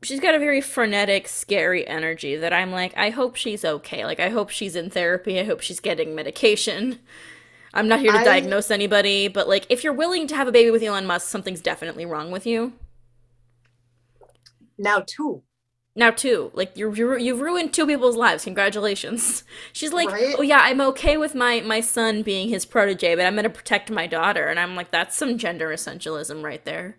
she's 0.04 0.20
got 0.20 0.36
a 0.36 0.40
very 0.40 0.62
frenetic, 0.62 1.28
scary 1.28 1.88
energy 1.88 2.36
that 2.36 2.54
I'm 2.54 2.72
like, 2.72 2.96
I 2.98 3.10
hope 3.10 3.36
she's 3.36 3.64
okay. 3.66 4.06
Like 4.06 4.20
I 4.20 4.30
hope 4.30 4.50
she's 4.50 4.76
in 4.76 4.90
therapy. 4.90 5.40
I 5.40 5.44
hope 5.44 5.62
she's 5.62 5.80
getting 5.80 6.16
medication. 6.16 7.00
I'm 7.74 7.88
not 7.88 8.00
here 8.00 8.12
to 8.12 8.20
I, 8.20 8.24
diagnose 8.24 8.72
anybody, 8.72 9.28
but 9.28 9.48
like 9.48 9.66
if 9.70 9.84
you're 9.84 9.94
willing 9.94 10.28
to 10.28 10.36
have 10.36 10.48
a 10.48 10.52
baby 10.52 10.72
with 10.72 10.84
Elon 10.84 11.06
Musk, 11.06 11.28
something's 11.28 11.62
definitely 11.62 12.06
wrong 12.06 12.32
with 12.32 12.46
you. 12.46 12.74
Now 14.78 15.04
two. 15.06 15.44
Now 15.96 16.12
two. 16.12 16.52
Like 16.54 16.78
you 16.78 16.92
you've 17.18 17.42
ruined 17.42 17.74
two 17.74 17.86
people's 17.86 18.16
lives. 18.16 18.46
Congratulations. 18.46 19.44
She's 19.74 19.94
like, 19.94 20.10
right? 20.10 20.36
"Oh 20.38 20.42
yeah, 20.42 20.62
I'm 20.62 20.82
okay 20.82 21.18
with 21.18 21.36
my 21.36 21.62
my 21.62 21.82
son 21.82 22.24
being 22.24 22.50
his 22.50 22.66
protege, 22.66 23.16
but 23.16 23.26
I'm 23.26 23.34
going 23.34 23.44
to 23.44 23.50
protect 23.50 23.92
my 23.92 24.08
daughter." 24.08 24.46
And 24.46 24.60
I'm 24.60 24.76
like, 24.76 24.92
that's 24.92 25.18
some 25.18 25.38
gender 25.38 25.70
essentialism 25.70 26.44
right 26.44 26.64
there. 26.64 26.98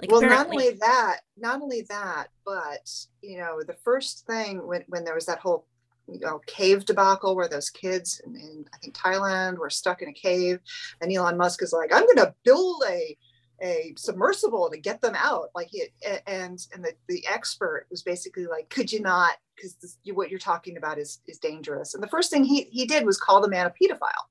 Like 0.00 0.10
well, 0.10 0.22
apparently- 0.24 0.56
not 0.56 0.66
only 0.66 0.78
that, 0.78 1.20
not 1.36 1.62
only 1.62 1.82
that, 1.88 2.28
but 2.44 2.90
you 3.22 3.38
know, 3.38 3.62
the 3.66 3.76
first 3.84 4.26
thing 4.26 4.66
when 4.66 4.84
when 4.88 5.04
there 5.04 5.14
was 5.14 5.26
that 5.26 5.38
whole 5.38 5.66
you 6.10 6.18
know, 6.18 6.40
cave 6.46 6.84
debacle 6.84 7.36
where 7.36 7.48
those 7.48 7.70
kids 7.70 8.20
in, 8.26 8.34
in, 8.34 8.64
I 8.74 8.78
think 8.78 8.96
Thailand 8.96 9.58
were 9.58 9.70
stuck 9.70 10.02
in 10.02 10.08
a 10.08 10.12
cave, 10.12 10.58
and 11.00 11.12
Elon 11.12 11.36
Musk 11.36 11.62
is 11.62 11.72
like, 11.72 11.92
I'm 11.92 12.04
going 12.04 12.16
to 12.16 12.34
build 12.44 12.82
a 12.88 13.16
a 13.62 13.92
submersible 13.98 14.70
to 14.70 14.78
get 14.78 15.02
them 15.02 15.14
out. 15.16 15.50
Like 15.54 15.68
he 15.68 15.84
and 16.26 16.58
and 16.74 16.84
the 16.84 16.92
the 17.08 17.26
expert 17.26 17.86
was 17.90 18.02
basically 18.02 18.46
like, 18.46 18.70
could 18.70 18.90
you 18.92 19.00
not? 19.00 19.32
Because 19.54 19.98
what 20.12 20.30
you're 20.30 20.38
talking 20.38 20.76
about 20.76 20.98
is 20.98 21.20
is 21.26 21.38
dangerous. 21.38 21.94
And 21.94 22.02
the 22.02 22.08
first 22.08 22.30
thing 22.30 22.44
he 22.44 22.62
he 22.64 22.86
did 22.86 23.04
was 23.04 23.18
call 23.18 23.40
the 23.40 23.48
man 23.48 23.66
a 23.66 23.70
pedophile. 23.70 24.28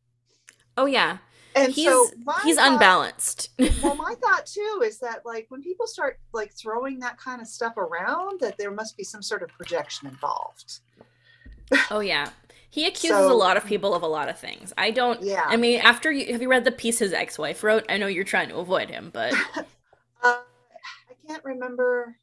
Oh 0.77 0.85
yeah. 0.85 1.19
And 1.55 1.71
he's, 1.73 1.85
so 1.85 2.07
he's 2.43 2.57
thought, 2.57 2.73
unbalanced. 2.73 3.49
well, 3.83 3.95
my 3.95 4.15
thought 4.21 4.45
too 4.45 4.83
is 4.85 4.99
that 4.99 5.25
like 5.25 5.47
when 5.49 5.61
people 5.61 5.87
start 5.87 6.19
like 6.31 6.53
throwing 6.53 6.99
that 6.99 7.17
kind 7.17 7.41
of 7.41 7.47
stuff 7.47 7.77
around, 7.77 8.39
that 8.39 8.57
there 8.57 8.71
must 8.71 8.95
be 8.97 9.03
some 9.03 9.21
sort 9.21 9.41
of 9.41 9.49
projection 9.49 10.07
involved. 10.07 10.79
oh 11.91 11.99
yeah. 11.99 12.29
He 12.71 12.85
accuses 12.85 13.17
so, 13.17 13.31
a 13.31 13.33
lot 13.33 13.57
of 13.57 13.65
people 13.65 13.95
of 13.95 14.03
a 14.03 14.07
lot 14.07 14.29
of 14.29 14.37
things. 14.37 14.73
I 14.77 14.91
don't. 14.91 15.21
Yeah. 15.23 15.45
I 15.47 15.57
mean, 15.57 15.81
after 15.81 16.11
you 16.11 16.31
have 16.31 16.41
you 16.41 16.49
read 16.49 16.65
the 16.65 16.71
piece 16.71 16.99
his 16.99 17.13
ex-wife 17.13 17.63
wrote? 17.63 17.83
I 17.89 17.97
know 17.97 18.05
you're 18.05 18.23
trying 18.23 18.49
to 18.49 18.57
avoid 18.57 18.91
him, 18.91 19.09
but 19.11 19.33
uh, 19.55 19.63
I 20.23 20.43
can't 21.27 21.43
remember 21.43 22.15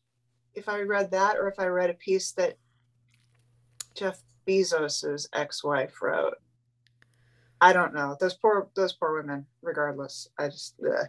if 0.55 0.68
I 0.68 0.81
read 0.81 1.11
that 1.11 1.37
or 1.37 1.48
if 1.48 1.59
I 1.59 1.66
read 1.66 1.90
a 1.90 1.94
piece 1.94 2.31
that 2.33 2.57
Jeff 3.94 4.22
Bezos's 4.46 5.29
ex-wife 5.33 6.00
wrote. 6.00 6.35
I 7.61 7.73
don't 7.73 7.95
know. 7.95 8.16
Those 8.21 8.35
poor 8.35 8.69
those 8.75 8.92
poor 8.92 9.14
women. 9.14 9.47
Regardless, 9.62 10.29
I 10.38 10.49
just. 10.49 10.75
Ugh. 10.85 11.07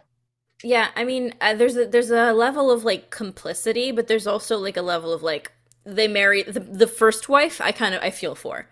Yeah, 0.64 0.88
I 0.96 1.04
mean, 1.04 1.34
uh, 1.40 1.54
there's 1.54 1.76
a 1.76 1.86
there's 1.86 2.10
a 2.10 2.32
level 2.32 2.70
of 2.70 2.84
like 2.84 3.10
complicity, 3.10 3.92
but 3.92 4.08
there's 4.08 4.26
also 4.26 4.58
like 4.58 4.76
a 4.76 4.82
level 4.82 5.12
of 5.12 5.22
like 5.22 5.52
they 5.94 6.08
marry 6.08 6.42
the, 6.42 6.60
the 6.60 6.86
first 6.86 7.28
wife 7.28 7.60
i 7.60 7.72
kind 7.72 7.94
of 7.94 8.02
i 8.02 8.10
feel 8.10 8.34
for 8.34 8.68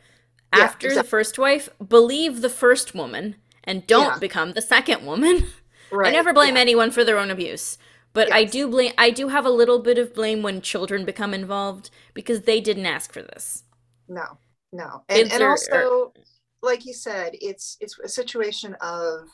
yeah, 0.55 0.65
after 0.65 0.89
exactly. 0.89 1.03
the 1.03 1.09
first 1.09 1.39
wife 1.39 1.69
believe 1.87 2.41
the 2.41 2.51
first 2.51 2.95
woman 2.95 3.37
and 3.65 3.87
don't 3.87 4.15
yeah. 4.15 4.19
become 4.19 4.53
the 4.53 4.63
second 4.63 5.05
woman 5.05 5.47
right. 5.91 6.09
i 6.09 6.11
never 6.11 6.33
blame 6.33 6.57
yeah. 6.57 6.61
anyone 6.61 6.91
for 6.91 7.05
their 7.05 7.19
own 7.19 7.31
abuse 7.31 7.79
but 8.13 8.29
yes. 8.29 8.37
i 8.37 8.45
do 8.45 8.69
blame 8.69 8.93
i 8.99 9.11
do 9.11 9.29
have 9.29 9.47
a 9.47 9.51
little 9.51 9.79
bit 9.79 9.99
of 9.99 10.15
blame 10.15 10.43
when 10.43 10.61
children 10.61 11.05
become 11.05 11.33
involved 11.33 11.91
because 12.13 12.43
they 12.43 12.61
didn't 12.61 12.87
ask 12.87 13.13
for 13.13 13.23
this 13.23 13.65
no 14.09 14.39
no 14.73 15.03
and, 15.09 15.33
and 15.33 15.43
also 15.43 15.73
are, 15.75 16.23
like 16.63 16.85
you 16.87 16.95
said 16.95 17.33
it's 17.35 17.77
it's 17.81 17.99
a 17.99 18.09
situation 18.09 18.77
of 18.81 19.29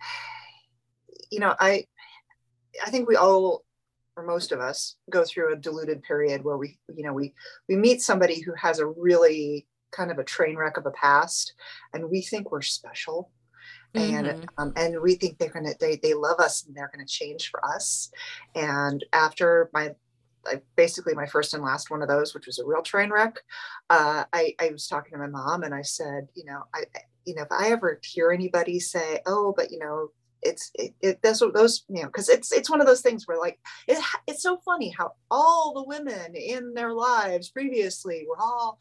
you 1.30 1.40
know 1.40 1.54
i 1.60 1.84
i 2.84 2.90
think 2.90 3.08
we 3.08 3.16
all 3.16 3.64
or 4.16 4.24
most 4.24 4.50
of 4.52 4.60
us 4.60 4.96
go 5.10 5.24
through 5.24 5.52
a 5.52 5.56
diluted 5.56 6.02
period 6.02 6.42
where 6.42 6.56
we 6.56 6.78
you 6.94 7.04
know 7.04 7.12
we 7.12 7.34
we 7.68 7.76
meet 7.76 8.00
somebody 8.00 8.40
who 8.40 8.52
has 8.54 8.78
a 8.78 8.86
really 8.86 9.66
kind 9.92 10.10
of 10.10 10.18
a 10.18 10.24
train 10.24 10.56
wreck 10.56 10.76
of 10.76 10.86
a 10.86 10.90
past 10.92 11.54
and 11.92 12.10
we 12.10 12.20
think 12.20 12.50
we're 12.50 12.62
special 12.62 13.30
mm-hmm. 13.94 14.26
and 14.26 14.48
um, 14.58 14.72
and 14.76 15.00
we 15.00 15.14
think 15.14 15.38
they're 15.38 15.50
gonna 15.50 15.74
they, 15.80 15.96
they 15.96 16.14
love 16.14 16.40
us 16.40 16.64
and 16.64 16.74
they're 16.74 16.90
gonna 16.92 17.06
change 17.06 17.50
for 17.50 17.64
us 17.64 18.10
and 18.54 19.04
after 19.12 19.70
my 19.72 19.94
I, 20.46 20.60
basically 20.76 21.14
my 21.14 21.26
first 21.26 21.54
and 21.54 21.62
last 21.62 21.90
one 21.90 22.02
of 22.02 22.08
those 22.08 22.34
which 22.34 22.46
was 22.46 22.58
a 22.58 22.64
real 22.64 22.82
train 22.82 23.10
wreck 23.10 23.36
uh, 23.90 24.24
I, 24.32 24.54
I 24.60 24.70
was 24.70 24.86
talking 24.86 25.12
to 25.12 25.18
my 25.18 25.26
mom 25.26 25.62
and 25.62 25.74
i 25.74 25.82
said 25.82 26.28
you 26.34 26.44
know 26.44 26.62
i 26.74 26.84
you 27.24 27.34
know 27.34 27.42
if 27.42 27.52
i 27.52 27.68
ever 27.68 28.00
hear 28.02 28.30
anybody 28.30 28.80
say 28.80 29.20
oh 29.26 29.52
but 29.56 29.70
you 29.70 29.78
know 29.78 30.10
it's 30.42 30.70
it, 30.74 30.94
it 31.00 31.22
those 31.22 31.42
those 31.54 31.84
you 31.88 32.02
know 32.02 32.06
because 32.06 32.28
it's 32.28 32.52
it's 32.52 32.70
one 32.70 32.80
of 32.80 32.86
those 32.86 33.00
things 33.00 33.26
where 33.26 33.38
like 33.38 33.58
it, 33.88 33.98
it's 34.26 34.42
so 34.42 34.58
funny 34.64 34.90
how 34.90 35.12
all 35.30 35.72
the 35.74 35.84
women 35.84 36.34
in 36.34 36.74
their 36.74 36.92
lives 36.92 37.50
previously 37.50 38.26
were 38.28 38.38
all 38.38 38.78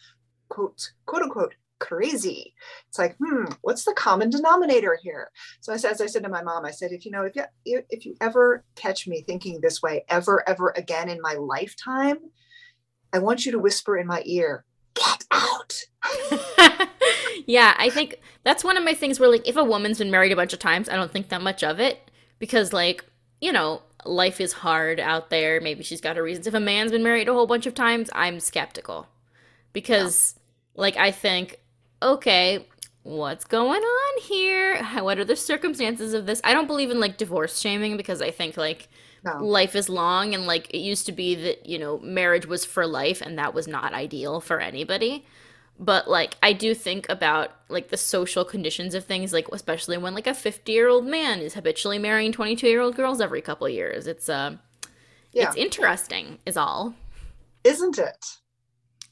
quote 0.49 0.91
quote 1.06 1.23
unquote 1.23 1.56
crazy 1.79 2.53
it's 2.88 2.97
like 2.97 3.15
hmm 3.23 3.45
what's 3.61 3.83
the 3.83 3.93
common 3.93 4.29
denominator 4.29 4.97
here 5.01 5.29
so 5.59 5.73
I 5.73 5.77
said, 5.77 5.91
as 5.91 6.01
i 6.01 6.05
said 6.05 6.23
to 6.23 6.29
my 6.29 6.41
mom 6.41 6.65
i 6.65 6.71
said 6.71 6.91
if 6.91 7.05
you 7.05 7.11
know 7.11 7.23
if 7.23 7.35
you 7.35 7.81
if 7.89 8.05
you 8.05 8.15
ever 8.21 8.63
catch 8.75 9.07
me 9.07 9.21
thinking 9.21 9.59
this 9.59 9.81
way 9.81 10.05
ever 10.09 10.47
ever 10.47 10.73
again 10.77 11.09
in 11.09 11.21
my 11.21 11.33
lifetime 11.33 12.17
i 13.11 13.19
want 13.19 13.45
you 13.45 13.51
to 13.51 13.59
whisper 13.59 13.97
in 13.97 14.07
my 14.07 14.21
ear 14.25 14.63
get 14.93 15.25
out 15.31 15.83
yeah, 17.45 17.75
I 17.77 17.89
think 17.89 18.19
that's 18.43 18.63
one 18.63 18.77
of 18.77 18.83
my 18.83 18.93
things 18.93 19.19
where 19.19 19.29
like 19.29 19.47
if 19.47 19.55
a 19.55 19.63
woman's 19.63 19.99
been 19.99 20.11
married 20.11 20.31
a 20.31 20.35
bunch 20.35 20.53
of 20.53 20.59
times, 20.59 20.89
I 20.89 20.95
don't 20.95 21.11
think 21.11 21.29
that 21.29 21.41
much 21.41 21.63
of 21.63 21.79
it 21.79 22.11
because 22.39 22.73
like, 22.73 23.05
you 23.41 23.51
know, 23.51 23.81
life 24.05 24.39
is 24.39 24.53
hard 24.53 24.99
out 24.99 25.29
there. 25.29 25.59
Maybe 25.61 25.83
she's 25.83 26.01
got 26.01 26.15
her 26.15 26.23
reasons. 26.23 26.47
If 26.47 26.53
a 26.53 26.59
man's 26.59 26.91
been 26.91 27.03
married 27.03 27.29
a 27.29 27.33
whole 27.33 27.47
bunch 27.47 27.65
of 27.65 27.73
times, 27.73 28.09
I'm 28.13 28.39
skeptical. 28.39 29.07
Because 29.73 30.35
yeah. 30.35 30.81
like 30.81 30.97
I 30.97 31.11
think, 31.11 31.59
okay, 32.01 32.67
what's 33.03 33.45
going 33.45 33.81
on 33.81 34.21
here? 34.21 34.84
What 35.01 35.19
are 35.19 35.25
the 35.25 35.36
circumstances 35.36 36.13
of 36.13 36.25
this? 36.25 36.41
I 36.43 36.53
don't 36.53 36.67
believe 36.67 36.91
in 36.91 36.99
like 36.99 37.17
divorce 37.17 37.60
shaming 37.60 37.97
because 37.97 38.21
I 38.21 38.31
think 38.31 38.58
like 38.58 38.88
no. 39.23 39.43
life 39.43 39.75
is 39.75 39.89
long 39.89 40.34
and 40.34 40.45
like 40.45 40.69
it 40.71 40.79
used 40.79 41.05
to 41.08 41.12
be 41.12 41.36
that, 41.36 41.65
you 41.65 41.79
know, 41.79 41.99
marriage 41.99 42.45
was 42.45 42.65
for 42.65 42.86
life 42.86 43.21
and 43.21 43.38
that 43.38 43.53
was 43.53 43.67
not 43.67 43.93
ideal 43.93 44.41
for 44.41 44.60
anybody 44.60 45.25
but 45.79 46.08
like 46.08 46.36
i 46.41 46.53
do 46.53 46.73
think 46.73 47.08
about 47.10 47.51
like 47.69 47.89
the 47.89 47.97
social 47.97 48.45
conditions 48.45 48.95
of 48.95 49.03
things 49.03 49.34
like 49.34 49.47
especially 49.51 49.97
when 49.97 50.13
like 50.13 50.27
a 50.27 50.34
50 50.34 50.71
year 50.71 50.88
old 50.88 51.05
man 51.05 51.39
is 51.39 51.53
habitually 51.53 51.99
marrying 51.99 52.31
22 52.31 52.67
year 52.67 52.81
old 52.81 52.95
girls 52.95 53.19
every 53.19 53.41
couple 53.41 53.67
years 53.67 54.08
it's 54.08 54.29
uh 54.29 54.55
yeah. 55.34 55.47
it's 55.47 55.55
interesting 55.55 56.39
is 56.45 56.55
all 56.55 56.93
isn't 57.63 57.97
it 57.97 58.25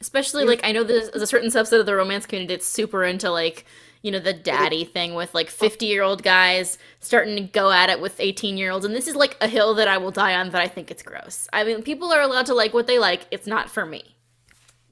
especially 0.04 0.44
like 0.44 0.60
i 0.64 0.72
know 0.72 0.84
there's, 0.84 1.10
there's 1.12 1.24
a 1.24 1.28
certain 1.28 1.50
subset 1.50 1.80
of 1.80 1.86
the 1.86 1.96
romance 1.96 2.26
community 2.26 2.54
that's 2.54 2.68
super 2.68 3.04
into 3.04 3.30
like 3.32 3.66
you 4.04 4.12
know, 4.12 4.20
the 4.20 4.34
daddy 4.34 4.84
thing 4.84 5.16
with 5.16 5.34
like 5.34 5.50
50 5.50 5.86
year 5.86 6.04
old 6.04 6.24
guys 6.24 6.78
starting 7.00 7.38
to 7.38 7.42
go 7.42 7.72
at 7.72 7.90
it 7.90 8.02
with 8.02 8.20
18 8.20 8.58
year 8.58 8.70
olds. 8.70 8.86
And 8.86 8.94
this 8.94 9.08
is 9.08 9.16
like 9.16 9.38
a 9.40 9.48
hill 9.48 9.74
that 9.76 9.88
I 9.88 9.98
will 9.98 10.12
die 10.12 10.36
on 10.36 10.50
that 10.50 10.62
I 10.62 10.68
think 10.68 10.92
it's 10.92 11.02
gross. 11.02 11.48
I 11.54 11.64
mean, 11.64 11.82
people 11.82 12.12
are 12.12 12.22
allowed 12.22 12.46
to 12.48 12.54
like 12.54 12.74
what 12.74 12.86
they 12.86 13.00
like. 13.00 13.26
It's 13.32 13.48
not 13.48 13.70
for 13.70 13.86
me. 13.86 14.18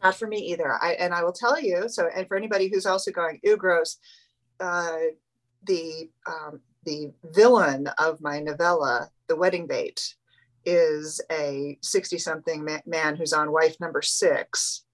Not 0.01 0.15
for 0.15 0.27
me 0.27 0.37
either. 0.37 0.79
I 0.81 0.93
and 0.93 1.13
I 1.13 1.23
will 1.23 1.33
tell 1.33 1.59
you. 1.59 1.87
So, 1.89 2.09
and 2.15 2.25
for 2.27 2.37
anybody 2.37 2.69
who's 2.69 2.85
also 2.85 3.11
going, 3.11 3.39
ew, 3.43 3.57
gross. 3.57 3.97
Uh, 4.59 4.97
the 5.63 6.09
um, 6.25 6.61
the 6.85 7.11
villain 7.25 7.87
of 7.99 8.21
my 8.21 8.39
novella, 8.39 9.09
The 9.27 9.35
Wedding 9.35 9.67
Bait, 9.67 10.15
is 10.65 11.21
a 11.31 11.77
60 11.81 12.17
something 12.17 12.67
man 12.85 13.15
who's 13.15 13.33
on 13.33 13.51
wife 13.51 13.75
number 13.79 14.01
six 14.01 14.85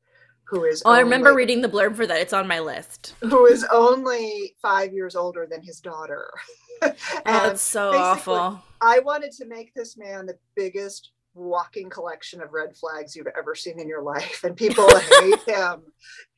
who 0.49 0.63
is 0.63 0.81
oh 0.85 0.89
only, 0.89 0.99
i 0.99 1.01
remember 1.01 1.33
reading 1.33 1.61
the 1.61 1.69
blurb 1.69 1.95
for 1.95 2.07
that. 2.07 2.19
It's 2.21 2.33
on 2.33 2.47
my 2.47 2.59
list. 2.59 3.15
Who 3.21 3.45
is 3.45 3.65
only 3.71 4.55
five 4.61 4.93
years 4.93 5.15
older 5.15 5.47
than 5.49 5.61
his 5.61 5.79
daughter. 5.79 6.29
Oh 6.79 6.93
that's 7.25 7.63
so 7.63 7.89
awful. 7.91 8.61
I 8.81 8.99
wanted 8.99 9.31
to 9.39 9.47
make 9.47 9.73
this 9.73 9.97
man 9.97 10.27
the 10.27 10.37
biggest 10.55 11.09
walking 11.33 11.89
collection 11.89 12.39
of 12.39 12.53
red 12.53 12.75
flags 12.77 13.15
you've 13.15 13.25
ever 13.35 13.55
seen 13.55 13.79
in 13.79 13.87
your 13.87 14.03
life 14.03 14.43
and 14.43 14.55
people 14.55 14.87
hate 15.19 15.39
him. 15.47 15.81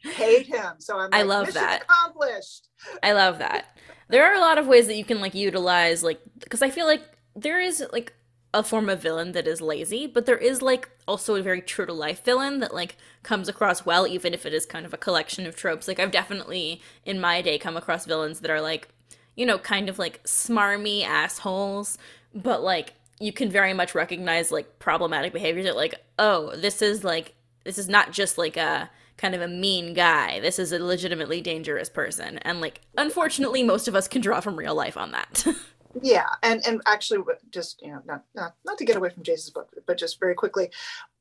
Hate 0.01 0.45
him. 0.45 0.75
So 0.79 0.97
i'm 0.97 1.09
like, 1.11 1.15
i 1.19 1.23
love 1.23 1.53
that. 1.55 1.81
accomplished. 1.83 2.69
I 3.03 3.11
love 3.11 3.39
that. 3.39 3.77
There 4.07 4.31
are 4.31 4.35
a 4.35 4.39
lot 4.39 4.57
of 4.57 4.67
ways 4.67 4.87
that 4.87 4.95
you 4.95 5.03
can 5.03 5.19
like 5.19 5.35
utilize 5.35 6.03
like 6.03 6.21
because 6.39 6.61
i 6.61 6.69
feel 6.69 6.85
like 6.85 7.03
there 7.35 7.59
is 7.59 7.83
like 7.91 8.13
a 8.53 8.63
form 8.63 8.89
of 8.89 9.01
villain 9.01 9.31
that 9.33 9.47
is 9.47 9.61
lazy, 9.61 10.07
but 10.07 10.25
there 10.25 10.37
is 10.37 10.61
like 10.61 10.89
also 11.07 11.35
a 11.35 11.41
very 11.41 11.61
true 11.61 11.85
to 11.85 11.93
life 11.93 12.23
villain 12.23 12.59
that 12.59 12.73
like 12.73 12.97
comes 13.21 13.47
across 13.47 13.85
well, 13.85 14.07
even 14.07 14.33
if 14.33 14.45
it 14.45 14.53
is 14.53 14.65
kind 14.65 14.85
of 14.85 14.93
a 14.93 14.97
collection 14.97 15.45
of 15.45 15.55
tropes. 15.55 15.87
Like 15.87 15.99
I've 15.99 16.11
definitely 16.11 16.81
in 17.05 17.19
my 17.19 17.41
day 17.41 17.59
come 17.59 17.77
across 17.77 18.05
villains 18.05 18.39
that 18.39 18.49
are 18.49 18.61
like, 18.61 18.89
you 19.35 19.45
know, 19.45 19.59
kind 19.59 19.87
of 19.87 19.99
like 19.99 20.23
smarmy 20.23 21.03
assholes, 21.03 21.97
but 22.33 22.63
like 22.63 22.93
you 23.19 23.31
can 23.31 23.51
very 23.51 23.73
much 23.73 23.93
recognize 23.93 24.51
like 24.51 24.79
problematic 24.79 25.31
behaviors 25.31 25.65
that 25.65 25.75
like, 25.75 25.95
oh, 26.17 26.55
this 26.55 26.81
is 26.81 27.03
like 27.03 27.35
this 27.65 27.77
is 27.77 27.87
not 27.87 28.11
just 28.11 28.37
like 28.39 28.57
a 28.57 28.89
kind 29.17 29.35
of 29.35 29.41
a 29.41 29.47
mean 29.47 29.93
guy. 29.93 30.39
This 30.39 30.57
is 30.57 30.71
a 30.71 30.83
legitimately 30.83 31.41
dangerous 31.41 31.89
person. 31.89 32.39
And 32.39 32.61
like 32.61 32.81
unfortunately 32.97 33.61
most 33.61 33.87
of 33.87 33.95
us 33.95 34.07
can 34.07 34.21
draw 34.21 34.39
from 34.39 34.55
real 34.55 34.73
life 34.73 34.97
on 34.97 35.11
that. 35.11 35.45
yeah 36.01 36.27
and 36.43 36.61
and 36.67 36.81
actually 36.85 37.19
just 37.51 37.81
you 37.81 37.91
know 37.91 38.01
not, 38.05 38.23
not 38.35 38.55
not 38.65 38.77
to 38.77 38.85
get 38.85 38.95
away 38.95 39.09
from 39.09 39.23
Jayce's 39.23 39.49
book 39.49 39.69
but 39.87 39.97
just 39.97 40.19
very 40.19 40.35
quickly 40.35 40.69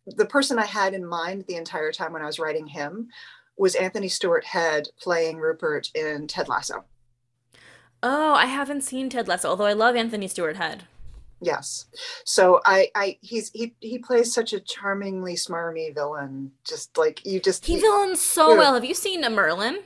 the 0.07 0.27
person 0.27 0.59
i 0.59 0.65
had 0.65 0.95
in 0.95 1.05
mind 1.05 1.45
the 1.49 1.57
entire 1.57 1.93
time 1.93 2.13
when 2.13 2.23
i 2.23 2.27
was 2.27 2.39
writing 2.39 2.67
him 2.67 3.09
was 3.57 3.75
anthony 3.75 4.09
stewart 4.09 4.45
head 4.45 4.89
playing 5.01 5.39
rupert 5.39 5.91
in 5.95 6.27
ted 6.27 6.49
lasso. 6.49 6.85
Oh 8.03 8.35
i 8.35 8.47
haven't 8.47 8.83
seen 8.83 9.09
ted 9.11 9.29
lasso 9.29 9.49
although 9.49 9.65
i 9.65 9.73
love 9.73 9.97
anthony 9.97 10.29
stewart 10.29 10.57
head. 10.57 10.85
Yes. 11.41 11.87
So 12.25 12.61
i 12.65 12.91
i 12.95 13.19
he's 13.21 13.51
he 13.51 13.75
he 13.81 13.99
plays 13.99 14.33
such 14.33 14.53
a 14.53 14.61
charmingly 14.61 15.35
smarmy 15.35 15.95
villain 15.95 16.53
just 16.65 16.97
like 16.99 17.25
you 17.25 17.41
just 17.41 17.65
he, 17.65 17.75
he 17.75 17.81
villains 17.81 18.21
so 18.21 18.57
well. 18.57 18.75
Have 18.75 18.85
you 18.85 18.95
seen 18.95 19.25
a 19.25 19.31
merlin? 19.31 19.81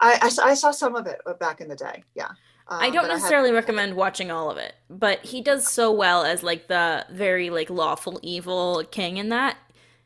I, 0.00 0.18
I, 0.22 0.50
I 0.50 0.54
saw 0.54 0.70
some 0.70 0.94
of 0.94 1.06
it 1.06 1.20
uh, 1.26 1.34
back 1.34 1.60
in 1.60 1.68
the 1.68 1.76
day 1.76 2.04
yeah 2.14 2.28
um, 2.68 2.80
I 2.82 2.90
don't 2.90 3.08
necessarily 3.08 3.50
I 3.50 3.54
have... 3.54 3.64
recommend 3.64 3.94
watching 3.94 4.30
all 4.30 4.50
of 4.50 4.58
it, 4.58 4.74
but 4.90 5.24
he 5.24 5.40
does 5.40 5.66
so 5.66 5.90
well 5.90 6.24
as 6.24 6.42
like 6.42 6.68
the 6.68 7.06
very 7.10 7.48
like 7.48 7.70
lawful 7.70 8.20
evil 8.22 8.84
king 8.90 9.16
in 9.16 9.30
that. 9.30 9.56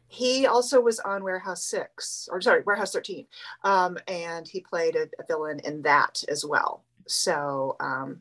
He 0.07 0.47
also 0.47 0.81
was 0.81 1.01
on 1.01 1.25
Warehouse 1.25 1.65
Six, 1.65 2.29
or 2.31 2.41
sorry, 2.41 2.63
Warehouse 2.63 2.93
Thirteen, 2.93 3.27
um, 3.65 3.99
and 4.07 4.47
he 4.47 4.61
played 4.61 4.95
a, 4.95 5.09
a, 5.19 5.27
villain 5.27 5.61
in 5.65 5.83
that 5.83 6.23
as 6.29 6.45
well. 6.45 6.85
So 7.07 7.77
um, 7.81 8.21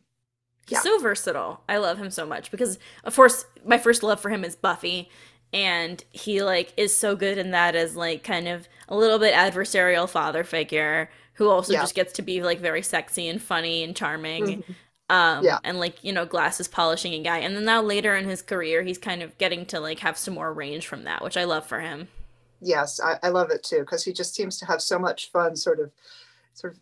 yeah. 0.67 0.77
he's 0.77 0.84
so 0.84 0.97
versatile. 0.99 1.62
I 1.69 1.77
love 1.77 1.99
him 1.99 2.10
so 2.10 2.25
much 2.25 2.49
because, 2.49 2.80
of 3.04 3.15
course, 3.15 3.45
my 3.65 3.77
first 3.77 4.04
love 4.04 4.19
for 4.21 4.30
him 4.30 4.43
is 4.43 4.56
Buffy, 4.56 5.10
and 5.54 6.04
he 6.12 6.41
like 6.41 6.73
is 6.77 6.95
so 6.95 7.15
good 7.15 7.38
in 7.38 7.51
that 7.51 7.75
as 7.75 7.95
like 7.95 8.23
kind 8.23 8.47
of 8.47 8.67
a 8.88 8.95
little 8.95 9.19
bit 9.19 9.36
adversarial 9.36 10.10
father 10.10 10.43
figure 10.43 11.10
who 11.41 11.49
also 11.49 11.73
yeah. 11.73 11.82
just 11.82 11.95
gets 11.95 12.13
to 12.13 12.21
be 12.21 12.43
like 12.43 12.60
very 12.60 12.84
sexy 12.84 13.27
and 13.27 13.41
funny 13.41 13.82
and 13.82 13.95
charming. 13.95 14.45
Mm-hmm. 14.45 14.71
Um, 15.10 15.43
yeah. 15.43 15.58
and 15.63 15.80
like 15.80 16.04
you 16.04 16.13
know 16.13 16.23
glasses 16.23 16.69
polishing 16.69 17.13
a 17.13 17.19
guy 17.19 17.39
and 17.39 17.54
then 17.54 17.65
now 17.65 17.82
later 17.82 18.15
in 18.15 18.23
his 18.30 18.41
career 18.41 18.82
he's 18.82 18.97
kind 18.97 19.21
of 19.21 19.38
getting 19.38 19.65
to 19.65 19.82
like 19.82 19.99
have 19.99 20.17
some 20.17 20.36
more 20.36 20.54
range 20.54 20.88
from 20.88 21.04
that 21.04 21.21
which 21.21 21.36
i 21.36 21.43
love 21.43 21.65
for 21.65 21.82
him 21.82 22.08
yes 22.62 23.01
i, 23.04 23.17
I 23.21 23.27
love 23.27 23.51
it 23.51 23.62
too 23.62 23.80
because 23.80 24.06
he 24.06 24.13
just 24.13 24.34
seems 24.34 24.58
to 24.60 24.65
have 24.67 24.82
so 24.82 24.97
much 24.97 25.30
fun 25.30 25.58
sort 25.58 25.82
of 25.82 25.91
sort 26.54 26.75
of 26.75 26.80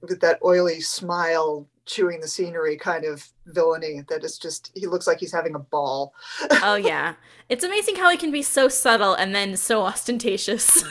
with 0.00 0.20
that 0.20 0.40
oily 0.44 0.80
smile 0.80 1.68
chewing 1.86 2.18
the 2.18 2.26
scenery 2.26 2.76
kind 2.76 3.04
of 3.04 3.28
villainy 3.46 4.02
that 4.08 4.24
is 4.24 4.36
just 4.36 4.72
he 4.74 4.88
looks 4.88 5.06
like 5.06 5.20
he's 5.20 5.32
having 5.32 5.54
a 5.54 5.60
ball 5.60 6.14
oh 6.64 6.74
yeah 6.74 7.14
it's 7.48 7.62
amazing 7.62 7.94
how 7.94 8.10
he 8.10 8.16
can 8.16 8.32
be 8.32 8.42
so 8.42 8.66
subtle 8.66 9.14
and 9.14 9.32
then 9.32 9.56
so 9.56 9.82
ostentatious 9.82 10.82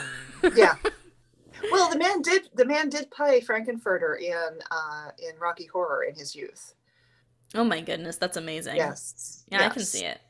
yeah 0.56 0.76
well, 1.70 1.90
the 1.90 1.98
man 1.98 2.22
did 2.22 2.48
the 2.54 2.64
man 2.64 2.88
did 2.88 3.10
play 3.10 3.40
Frank-N-Furter 3.40 4.20
in 4.20 4.58
uh, 4.70 5.10
in 5.18 5.38
Rocky 5.38 5.66
Horror 5.66 6.04
in 6.04 6.14
his 6.14 6.34
youth. 6.34 6.74
Oh 7.54 7.64
my 7.64 7.80
goodness, 7.80 8.16
that's 8.16 8.36
amazing. 8.36 8.76
Yes. 8.76 9.44
Yeah, 9.50 9.60
yes. 9.60 9.70
I 9.70 9.74
can 9.74 9.84
see 9.84 10.04
it. 10.04 10.20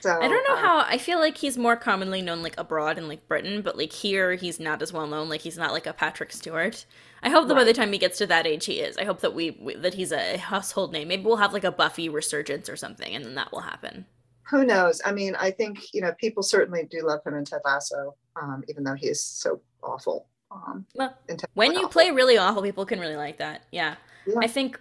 So, 0.00 0.18
I 0.18 0.28
don't 0.28 0.48
know 0.48 0.54
uh, 0.54 0.62
how 0.62 0.78
I 0.78 0.96
feel 0.96 1.18
like 1.18 1.36
he's 1.36 1.58
more 1.58 1.76
commonly 1.76 2.22
known 2.22 2.42
like 2.42 2.58
abroad 2.58 2.96
in 2.96 3.06
like 3.06 3.28
Britain, 3.28 3.60
but 3.60 3.76
like 3.76 3.92
here 3.92 4.34
he's 4.34 4.58
not 4.58 4.80
as 4.80 4.94
well 4.94 5.06
known. 5.06 5.28
Like 5.28 5.42
he's 5.42 5.58
not 5.58 5.72
like 5.72 5.86
a 5.86 5.92
Patrick 5.92 6.32
Stewart. 6.32 6.86
I 7.22 7.28
hope 7.28 7.48
that 7.48 7.54
right. 7.54 7.60
by 7.60 7.64
the 7.64 7.74
time 7.74 7.92
he 7.92 7.98
gets 7.98 8.16
to 8.18 8.26
that 8.26 8.46
age, 8.46 8.64
he 8.64 8.80
is. 8.80 8.96
I 8.96 9.04
hope 9.04 9.20
that 9.20 9.34
we, 9.34 9.58
we 9.60 9.74
that 9.74 9.94
he's 9.94 10.10
a 10.10 10.38
household 10.38 10.92
name. 10.92 11.08
Maybe 11.08 11.24
we'll 11.24 11.36
have 11.36 11.52
like 11.52 11.64
a 11.64 11.72
Buffy 11.72 12.08
resurgence 12.08 12.70
or 12.70 12.76
something, 12.76 13.14
and 13.14 13.24
then 13.24 13.34
that 13.34 13.52
will 13.52 13.60
happen. 13.60 14.06
Who 14.44 14.64
knows? 14.64 15.02
I 15.04 15.12
mean, 15.12 15.36
I 15.36 15.50
think 15.50 15.92
you 15.92 16.00
know 16.00 16.12
people 16.12 16.42
certainly 16.42 16.84
do 16.90 17.06
love 17.06 17.20
him 17.24 17.34
in 17.34 17.44
Ted 17.44 17.60
Lasso, 17.66 18.16
um, 18.40 18.64
even 18.68 18.84
though 18.84 18.94
he 18.94 19.08
is 19.08 19.22
so 19.22 19.60
awful. 19.82 20.26
Um, 20.50 20.86
well, 20.94 21.16
when 21.54 21.72
you 21.72 21.78
awful. 21.78 21.88
play 21.90 22.10
really 22.10 22.36
awful, 22.36 22.62
people 22.62 22.84
can 22.84 22.98
really 22.98 23.16
like 23.16 23.38
that. 23.38 23.62
Yeah. 23.70 23.96
yeah. 24.26 24.34
I 24.40 24.46
think 24.46 24.80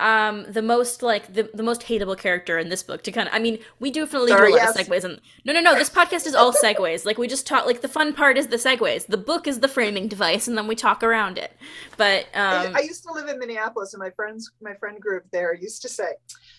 um 0.00 0.46
the 0.48 0.62
most 0.62 1.02
like 1.02 1.32
the, 1.32 1.50
the 1.54 1.62
most 1.62 1.82
hateable 1.82 2.16
character 2.16 2.56
in 2.56 2.68
this 2.68 2.84
book 2.84 3.02
to 3.02 3.10
kind 3.10 3.26
of 3.26 3.34
i 3.34 3.38
mean 3.38 3.58
we 3.80 3.90
definitely 3.90 4.30
Sorry, 4.30 4.50
do 4.50 4.54
a 4.54 4.58
lot 4.58 4.62
yes. 4.62 4.78
of 4.78 4.86
segues 4.86 5.04
and 5.04 5.20
no 5.44 5.52
no 5.52 5.60
no 5.60 5.74
this 5.74 5.90
podcast 5.90 6.24
is 6.26 6.34
all 6.36 6.52
segues 6.62 7.04
like 7.04 7.18
we 7.18 7.26
just 7.26 7.46
talk 7.46 7.66
like 7.66 7.80
the 7.80 7.88
fun 7.88 8.12
part 8.12 8.38
is 8.38 8.46
the 8.46 8.56
segues 8.58 9.06
the 9.06 9.16
book 9.16 9.48
is 9.48 9.58
the 9.58 9.66
framing 9.66 10.06
device 10.06 10.46
and 10.46 10.56
then 10.56 10.68
we 10.68 10.76
talk 10.76 11.02
around 11.02 11.36
it 11.36 11.52
but 11.96 12.26
um 12.34 12.74
I, 12.74 12.74
I 12.76 12.80
used 12.80 13.02
to 13.04 13.12
live 13.12 13.28
in 13.28 13.40
minneapolis 13.40 13.92
and 13.92 14.00
my 14.00 14.10
friends 14.10 14.52
my 14.60 14.74
friend 14.74 15.00
group 15.00 15.24
there 15.32 15.52
used 15.52 15.82
to 15.82 15.88
say 15.88 16.12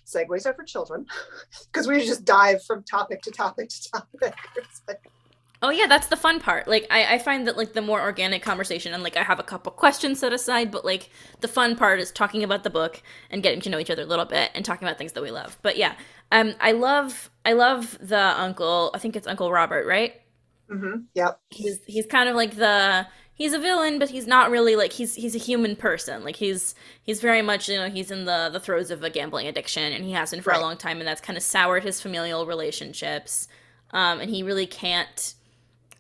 segues 0.06 0.46
are 0.46 0.54
for 0.54 0.66
children 0.66 1.06
because 1.72 1.88
we 1.88 2.06
just 2.06 2.26
dive 2.26 2.62
from 2.66 2.84
topic 2.84 3.22
to 3.22 3.32
topic 3.32 3.70
to 3.70 3.92
topic 3.92 4.36
Oh 5.62 5.72
yeah, 5.72 5.88
that's 5.88 6.08
the 6.08 6.16
fun 6.16 6.40
part. 6.40 6.68
Like 6.68 6.88
I, 6.90 7.16
I 7.16 7.20
find 7.20 7.46
that 7.48 7.58
like 7.58 7.74
the 7.74 7.82
more 7.82 8.02
organic 8.02 8.42
conversation 8.42 8.94
and 8.94 9.04
like 9.04 9.18
I 9.18 9.24
have 9.24 9.40
a 9.40 9.44
couple 9.44 9.72
questions 9.74 10.20
set 10.20 10.32
aside, 10.32 10.72
but 10.72 10.86
like 10.86 11.10
the 11.42 11.50
fun 11.50 11.76
part 11.76 12.00
is 12.00 12.12
talking 12.12 12.44
about 12.44 12.64
the 12.64 12.70
book 12.70 13.02
and 13.30 13.44
getting 13.44 13.60
to 13.62 13.70
know 13.70 13.80
each 13.80 13.90
other 13.90 14.04
a 14.04 14.06
little 14.06 14.26
bit 14.26 14.52
and 14.56 14.64
talking 14.64 14.88
about 14.88 14.98
things 14.98 15.14
that 15.14 15.24
we 15.24 15.32
love. 15.32 15.58
But 15.62 15.76
yeah, 15.76 15.96
um, 16.32 16.56
I 16.62 16.72
love 16.72 17.30
I 17.44 17.54
love 17.54 17.98
the 18.02 18.20
uncle. 18.20 18.92
I 18.94 19.00
think 19.00 19.18
it's 19.18 19.28
Uncle 19.28 19.52
Robert, 19.52 19.86
right? 19.86 20.22
Mm-hmm. 20.70 21.02
Yep. 21.16 21.40
He's 21.50 21.80
he's 21.86 22.06
kind 22.06 22.30
of 22.30 22.38
like 22.38 22.56
the 22.56 23.08
he's 23.34 23.52
a 23.52 23.60
villain, 23.60 24.00
but 24.00 24.10
he's 24.10 24.28
not 24.28 24.52
really 24.52 24.78
like 24.78 24.94
he's 24.94 25.16
he's 25.16 25.36
a 25.36 25.40
human 25.40 25.76
person. 25.76 26.24
Like 26.24 26.38
he's 26.38 26.74
he's 27.04 27.20
very 27.20 27.42
much 27.42 27.68
you 27.68 27.76
know 27.76 27.90
he's 27.90 28.12
in 28.12 28.24
the 28.24 28.50
the 28.54 28.62
throes 28.62 28.92
of 28.92 29.04
a 29.04 29.10
gambling 29.10 29.48
addiction 29.48 29.92
and 29.92 30.06
he 30.06 30.14
has 30.14 30.32
been 30.32 30.42
for 30.42 30.52
right. 30.52 30.60
a 30.60 30.62
long 30.62 30.78
time, 30.78 31.00
and 31.00 31.08
that's 31.08 31.20
kind 31.20 31.36
of 31.36 31.44
soured 31.44 31.84
his 31.84 32.00
familial 32.00 32.46
relationships. 32.46 33.50
Um, 33.92 34.22
and 34.22 34.30
he 34.30 34.44
really 34.44 34.68
can't 34.68 35.34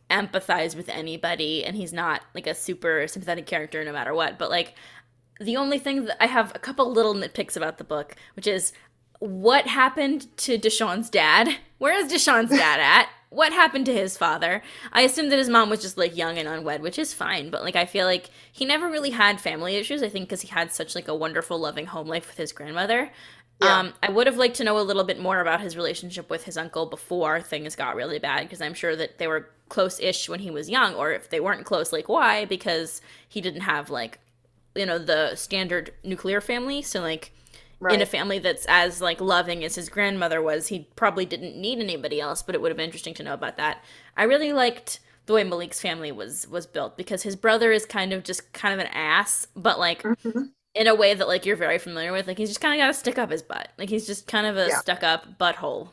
empathize 0.09 0.75
with 0.75 0.89
anybody 0.89 1.63
and 1.63 1.75
he's 1.75 1.93
not 1.93 2.21
like 2.33 2.47
a 2.47 2.55
super 2.55 3.07
sympathetic 3.07 3.45
character 3.45 3.83
no 3.83 3.93
matter 3.93 4.13
what 4.13 4.39
but 4.39 4.49
like 4.49 4.73
the 5.39 5.55
only 5.55 5.77
thing 5.77 6.05
that 6.05 6.21
i 6.21 6.25
have 6.25 6.51
a 6.55 6.59
couple 6.59 6.91
little 6.91 7.13
nitpicks 7.13 7.55
about 7.55 7.77
the 7.77 7.83
book 7.83 8.15
which 8.35 8.47
is 8.47 8.73
what 9.19 9.67
happened 9.67 10.35
to 10.37 10.57
deshawn's 10.57 11.09
dad? 11.09 11.57
Where 11.77 11.93
is 11.93 12.11
deshawn's 12.11 12.51
dad 12.51 12.79
at? 12.79 13.09
What 13.29 13.53
happened 13.53 13.85
to 13.85 13.93
his 13.93 14.17
father? 14.17 14.63
I 14.91 15.01
assume 15.01 15.29
that 15.29 15.37
his 15.37 15.49
mom 15.49 15.69
was 15.69 15.81
just 15.81 15.97
like 15.97 16.17
young 16.17 16.37
and 16.37 16.47
unwed 16.47 16.81
which 16.81 16.97
is 16.97 17.13
fine 17.13 17.51
but 17.51 17.61
like 17.61 17.75
i 17.75 17.85
feel 17.85 18.07
like 18.07 18.31
he 18.51 18.65
never 18.65 18.89
really 18.89 19.11
had 19.11 19.39
family 19.39 19.75
issues 19.75 20.01
i 20.01 20.09
think 20.09 20.27
because 20.27 20.41
he 20.41 20.47
had 20.47 20.71
such 20.71 20.95
like 20.95 21.07
a 21.07 21.15
wonderful 21.15 21.59
loving 21.59 21.85
home 21.85 22.07
life 22.07 22.27
with 22.27 22.37
his 22.37 22.51
grandmother 22.51 23.11
yeah. 23.61 23.79
Um, 23.79 23.93
I 24.01 24.09
would 24.09 24.27
have 24.27 24.37
liked 24.37 24.55
to 24.57 24.63
know 24.63 24.79
a 24.79 24.81
little 24.81 25.03
bit 25.03 25.19
more 25.19 25.39
about 25.41 25.61
his 25.61 25.75
relationship 25.75 26.29
with 26.29 26.45
his 26.45 26.57
uncle 26.57 26.85
before 26.85 27.41
things 27.41 27.75
got 27.75 27.95
really 27.95 28.19
bad, 28.19 28.43
because 28.43 28.61
I'm 28.61 28.73
sure 28.73 28.95
that 28.95 29.17
they 29.17 29.27
were 29.27 29.49
close-ish 29.67 30.29
when 30.29 30.39
he 30.39 30.49
was 30.49 30.69
young, 30.69 30.95
or 30.95 31.11
if 31.11 31.29
they 31.29 31.39
weren't 31.39 31.65
close, 31.65 31.91
like 31.91 32.07
why? 32.07 32.45
Because 32.45 33.01
he 33.27 33.41
didn't 33.41 33.61
have 33.61 33.89
like, 33.89 34.19
you 34.75 34.85
know, 34.85 34.97
the 34.97 35.35
standard 35.35 35.93
nuclear 36.03 36.41
family. 36.41 36.81
So 36.81 37.01
like, 37.01 37.31
right. 37.79 37.95
in 37.95 38.01
a 38.01 38.05
family 38.05 38.39
that's 38.39 38.65
as 38.69 39.01
like 39.01 39.19
loving 39.19 39.63
as 39.63 39.75
his 39.75 39.89
grandmother 39.89 40.41
was, 40.41 40.67
he 40.67 40.87
probably 40.95 41.25
didn't 41.25 41.55
need 41.55 41.79
anybody 41.79 42.21
else. 42.21 42.41
But 42.41 42.55
it 42.55 42.61
would 42.61 42.69
have 42.69 42.77
been 42.77 42.85
interesting 42.85 43.13
to 43.15 43.23
know 43.23 43.33
about 43.33 43.57
that. 43.57 43.83
I 44.15 44.23
really 44.23 44.53
liked 44.53 44.99
the 45.25 45.33
way 45.33 45.43
Malik's 45.43 45.79
family 45.79 46.11
was 46.11 46.47
was 46.47 46.65
built 46.65 46.97
because 46.97 47.21
his 47.21 47.35
brother 47.35 47.71
is 47.71 47.85
kind 47.85 48.13
of 48.13 48.23
just 48.23 48.51
kind 48.53 48.73
of 48.73 48.79
an 48.79 48.91
ass, 48.93 49.47
but 49.55 49.77
like 49.77 50.01
mm-hmm. 50.01 50.45
In 50.75 50.87
a 50.87 50.95
way 50.95 51.13
that 51.13 51.27
like 51.27 51.45
you're 51.45 51.55
very 51.55 51.77
familiar 51.77 52.11
with. 52.11 52.27
Like 52.27 52.37
he's 52.37 52.49
just 52.49 52.61
kind 52.61 52.79
of 52.79 52.83
got 52.83 52.87
to 52.87 52.93
stick 52.93 53.17
up 53.17 53.31
his 53.31 53.41
butt. 53.41 53.69
Like 53.77 53.89
he's 53.89 54.07
just 54.07 54.27
kind 54.27 54.47
of 54.47 54.57
a 54.57 54.67
yeah. 54.67 54.79
stuck 54.79 55.03
up 55.03 55.37
butthole 55.39 55.89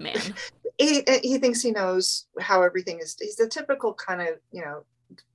man. 0.00 0.18
he 0.78 1.02
he 1.22 1.38
thinks 1.38 1.62
he 1.62 1.70
knows 1.70 2.26
how 2.40 2.62
everything 2.62 2.98
is. 3.00 3.16
He's 3.20 3.36
the 3.36 3.48
typical 3.48 3.94
kind 3.94 4.22
of 4.22 4.38
you 4.52 4.62
know. 4.62 4.84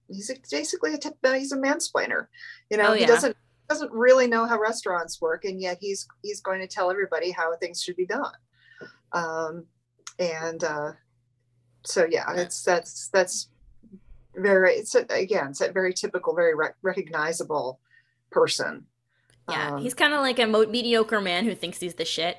He's 0.08 0.32
basically 0.52 0.94
a 0.94 1.00
tip, 1.00 1.16
he's 1.24 1.52
a 1.52 1.58
mansplainer. 1.58 2.28
You 2.70 2.78
know, 2.78 2.90
oh, 2.90 2.94
yeah. 2.94 3.00
he 3.02 3.06
doesn't 3.08 3.36
doesn't 3.70 3.92
really 3.92 4.28
know 4.28 4.46
how 4.46 4.60
restaurants 4.60 5.20
work, 5.20 5.46
and 5.46 5.60
yet 5.60 5.78
he's 5.82 6.08
he's 6.22 6.42
going 6.42 6.62
to 6.62 6.68
tell 6.68 6.92
everybody 6.92 7.32
how 7.32 7.56
things 7.58 7.82
should 7.82 7.96
be 7.96 8.06
done. 8.06 8.34
Um, 9.14 9.66
and 10.20 10.64
uh, 10.64 10.92
so 11.84 12.06
yeah, 12.10 12.34
it's 12.36 12.64
that's 12.64 13.08
that's 13.10 13.50
very 14.36 14.74
it's 14.74 14.94
a, 14.94 15.06
again 15.10 15.50
it's 15.50 15.62
a 15.62 15.72
very 15.72 15.94
typical, 15.94 16.36
very 16.36 16.54
rec- 16.54 16.78
recognizable 16.84 17.80
person. 18.36 18.86
Yeah, 19.50 19.76
um, 19.76 19.82
he's 19.82 19.94
kind 19.94 20.14
of 20.14 20.20
like 20.20 20.40
a 20.40 20.46
mo- 20.46 20.66
mediocre 20.66 21.22
man 21.22 21.46
who 21.46 21.56
thinks 21.56 21.80
he's 21.80 21.96
the 21.96 22.06
shit. 22.06 22.38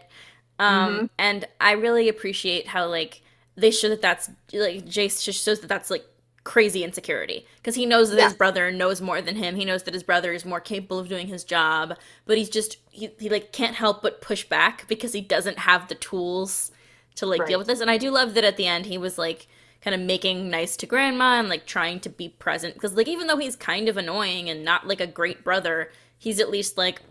Um, 0.58 0.94
mm-hmm. 0.94 1.06
and 1.18 1.48
I 1.60 1.72
really 1.72 2.08
appreciate 2.08 2.66
how 2.68 2.86
like 2.86 3.22
they 3.56 3.70
show 3.70 3.88
that 3.88 4.02
that's 4.02 4.28
like 4.52 4.84
Jayce 4.86 5.24
just 5.24 5.44
shows 5.44 5.60
that 5.60 5.68
that's 5.68 5.90
like 5.90 6.04
crazy 6.44 6.84
insecurity 6.84 7.44
because 7.56 7.74
he 7.74 7.84
knows 7.84 8.10
that 8.10 8.18
yeah. 8.18 8.24
his 8.28 8.34
brother 8.34 8.70
knows 8.70 9.00
more 9.00 9.20
than 9.20 9.36
him. 9.36 9.56
He 9.56 9.64
knows 9.64 9.82
that 9.82 9.94
his 9.94 10.02
brother 10.02 10.32
is 10.32 10.44
more 10.44 10.60
capable 10.60 10.98
of 10.98 11.08
doing 11.08 11.26
his 11.26 11.44
job, 11.44 11.94
but 12.24 12.38
he's 12.38 12.48
just 12.48 12.76
he, 12.90 13.10
he 13.18 13.28
like 13.28 13.52
can't 13.52 13.74
help 13.74 14.02
but 14.02 14.20
push 14.20 14.44
back 14.44 14.86
because 14.88 15.12
he 15.12 15.20
doesn't 15.20 15.58
have 15.60 15.88
the 15.88 15.94
tools 15.96 16.70
to 17.16 17.26
like 17.26 17.40
right. 17.40 17.48
deal 17.48 17.58
with 17.58 17.66
this. 17.66 17.80
And 17.80 17.90
I 17.90 17.98
do 17.98 18.10
love 18.10 18.34
that 18.34 18.44
at 18.44 18.56
the 18.56 18.66
end 18.66 18.86
he 18.86 18.98
was 18.98 19.18
like 19.18 19.48
kind 19.86 19.94
of 19.94 20.04
making 20.04 20.50
nice 20.50 20.76
to 20.76 20.84
grandma 20.84 21.38
and 21.38 21.48
like 21.48 21.64
trying 21.64 22.00
to 22.00 22.08
be 22.08 22.28
present 22.28 22.74
because 22.74 22.94
like 22.94 23.06
even 23.06 23.28
though 23.28 23.36
he's 23.36 23.54
kind 23.54 23.88
of 23.88 23.96
annoying 23.96 24.50
and 24.50 24.64
not 24.64 24.84
like 24.84 25.00
a 25.00 25.06
great 25.06 25.44
brother, 25.44 25.92
he's 26.18 26.40
at 26.40 26.50
least 26.50 26.76
like 26.76 27.02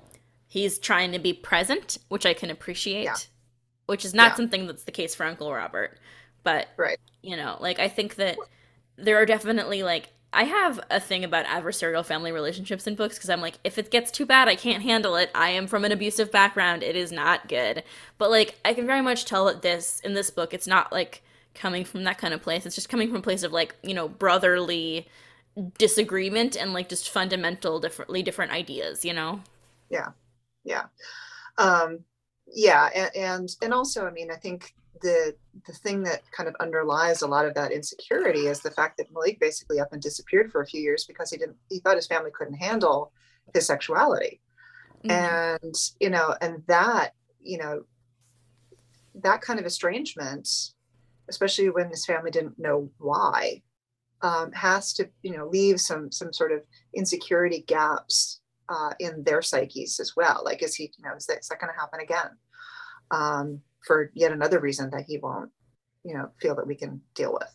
he's 0.45 0.77
trying 0.77 1.13
to 1.13 1.19
be 1.19 1.31
present, 1.31 1.97
which 2.09 2.25
I 2.25 2.33
can 2.33 2.51
appreciate. 2.51 3.05
Yeah. 3.05 3.15
Which 3.85 4.03
is 4.03 4.13
not 4.13 4.31
yeah. 4.31 4.35
something 4.35 4.67
that's 4.67 4.83
the 4.83 4.91
case 4.91 5.15
for 5.15 5.25
Uncle 5.25 5.53
Robert. 5.53 5.97
But 6.43 6.67
right. 6.75 6.97
you 7.21 7.37
know, 7.37 7.55
like 7.61 7.79
I 7.79 7.87
think 7.87 8.15
that 8.15 8.37
there 8.97 9.15
are 9.21 9.25
definitely 9.25 9.81
like 9.81 10.09
I 10.33 10.43
have 10.43 10.81
a 10.91 10.99
thing 10.99 11.23
about 11.23 11.45
adversarial 11.45 12.03
family 12.03 12.33
relationships 12.33 12.87
in 12.87 12.95
books 12.95 13.15
because 13.15 13.29
I'm 13.29 13.39
like, 13.39 13.57
if 13.63 13.77
it 13.77 13.89
gets 13.89 14.11
too 14.11 14.25
bad, 14.25 14.49
I 14.49 14.57
can't 14.57 14.83
handle 14.83 15.15
it. 15.15 15.31
I 15.33 15.51
am 15.51 15.67
from 15.67 15.85
an 15.85 15.93
abusive 15.93 16.29
background. 16.29 16.83
It 16.83 16.97
is 16.97 17.13
not 17.13 17.47
good. 17.47 17.85
But 18.17 18.31
like, 18.31 18.59
I 18.65 18.73
can 18.73 18.85
very 18.85 19.01
much 19.01 19.23
tell 19.23 19.45
that 19.45 19.61
this, 19.61 20.01
in 20.01 20.13
this 20.13 20.29
book, 20.29 20.53
it's 20.53 20.67
not 20.67 20.91
like 20.91 21.23
coming 21.55 21.85
from 21.85 22.03
that 22.03 22.17
kind 22.17 22.33
of 22.33 22.41
place. 22.41 22.65
It's 22.65 22.75
just 22.75 22.89
coming 22.89 23.07
from 23.07 23.17
a 23.17 23.21
place 23.21 23.43
of 23.43 23.51
like, 23.51 23.75
you 23.81 23.93
know, 23.93 24.07
brotherly 24.07 25.07
disagreement 25.77 26.55
and 26.55 26.73
like 26.73 26.89
just 26.89 27.09
fundamental, 27.09 27.79
differently 27.79 28.21
different 28.21 28.51
ideas, 28.51 29.05
you 29.05 29.13
know? 29.13 29.41
Yeah. 29.89 30.09
Yeah. 30.63 30.83
Um, 31.57 31.99
yeah. 32.53 32.89
And, 32.93 33.15
and, 33.15 33.55
and 33.61 33.73
also, 33.73 34.05
I 34.05 34.11
mean, 34.11 34.31
I 34.31 34.35
think 34.35 34.73
the 35.01 35.35
the 35.67 35.73
thing 35.73 36.03
that 36.03 36.21
kind 36.31 36.47
of 36.47 36.55
underlies 36.59 37.21
a 37.21 37.27
lot 37.27 37.45
of 37.45 37.53
that 37.53 37.71
insecurity 37.71 38.47
is 38.47 38.61
the 38.61 38.71
fact 38.71 38.97
that 38.97 39.11
Malik 39.11 39.39
basically 39.39 39.79
up 39.79 39.93
and 39.93 40.01
disappeared 40.01 40.51
for 40.51 40.61
a 40.61 40.65
few 40.65 40.81
years 40.81 41.05
because 41.05 41.29
he 41.29 41.37
didn't 41.37 41.57
he 41.69 41.79
thought 41.79 41.95
his 41.95 42.07
family 42.07 42.31
couldn't 42.33 42.55
handle 42.55 43.11
his 43.53 43.67
sexuality. 43.67 44.39
Mm-hmm. 45.03 45.11
And 45.11 45.75
you 45.99 46.09
know, 46.09 46.35
and 46.41 46.63
that, 46.67 47.11
you 47.41 47.57
know, 47.57 47.83
that 49.15 49.41
kind 49.41 49.59
of 49.59 49.65
estrangement, 49.65 50.49
especially 51.29 51.69
when 51.69 51.89
his 51.89 52.05
family 52.05 52.31
didn't 52.31 52.59
know 52.59 52.89
why, 52.97 53.61
um, 54.21 54.51
has 54.51 54.93
to, 54.93 55.09
you 55.21 55.35
know, 55.35 55.47
leave 55.47 55.79
some 55.79 56.11
some 56.11 56.33
sort 56.33 56.51
of 56.51 56.61
insecurity 56.93 57.63
gaps 57.67 58.41
uh, 58.69 58.91
in 58.99 59.23
their 59.23 59.41
psyches 59.41 59.99
as 59.99 60.13
well. 60.15 60.41
Like, 60.43 60.63
is 60.63 60.75
he, 60.75 60.91
you 60.97 61.03
know, 61.07 61.15
is 61.15 61.25
that, 61.27 61.39
is 61.39 61.47
that 61.47 61.59
going 61.59 61.71
to 61.73 61.79
happen 61.79 61.99
again? 61.99 62.31
Um, 63.11 63.61
for 63.85 64.11
yet 64.15 64.31
another 64.31 64.59
reason 64.59 64.89
that 64.91 65.05
he 65.07 65.17
won't, 65.19 65.51
you 66.03 66.15
know, 66.15 66.29
feel 66.41 66.55
that 66.55 66.65
we 66.65 66.75
can 66.75 67.01
deal 67.13 67.33
with. 67.33 67.49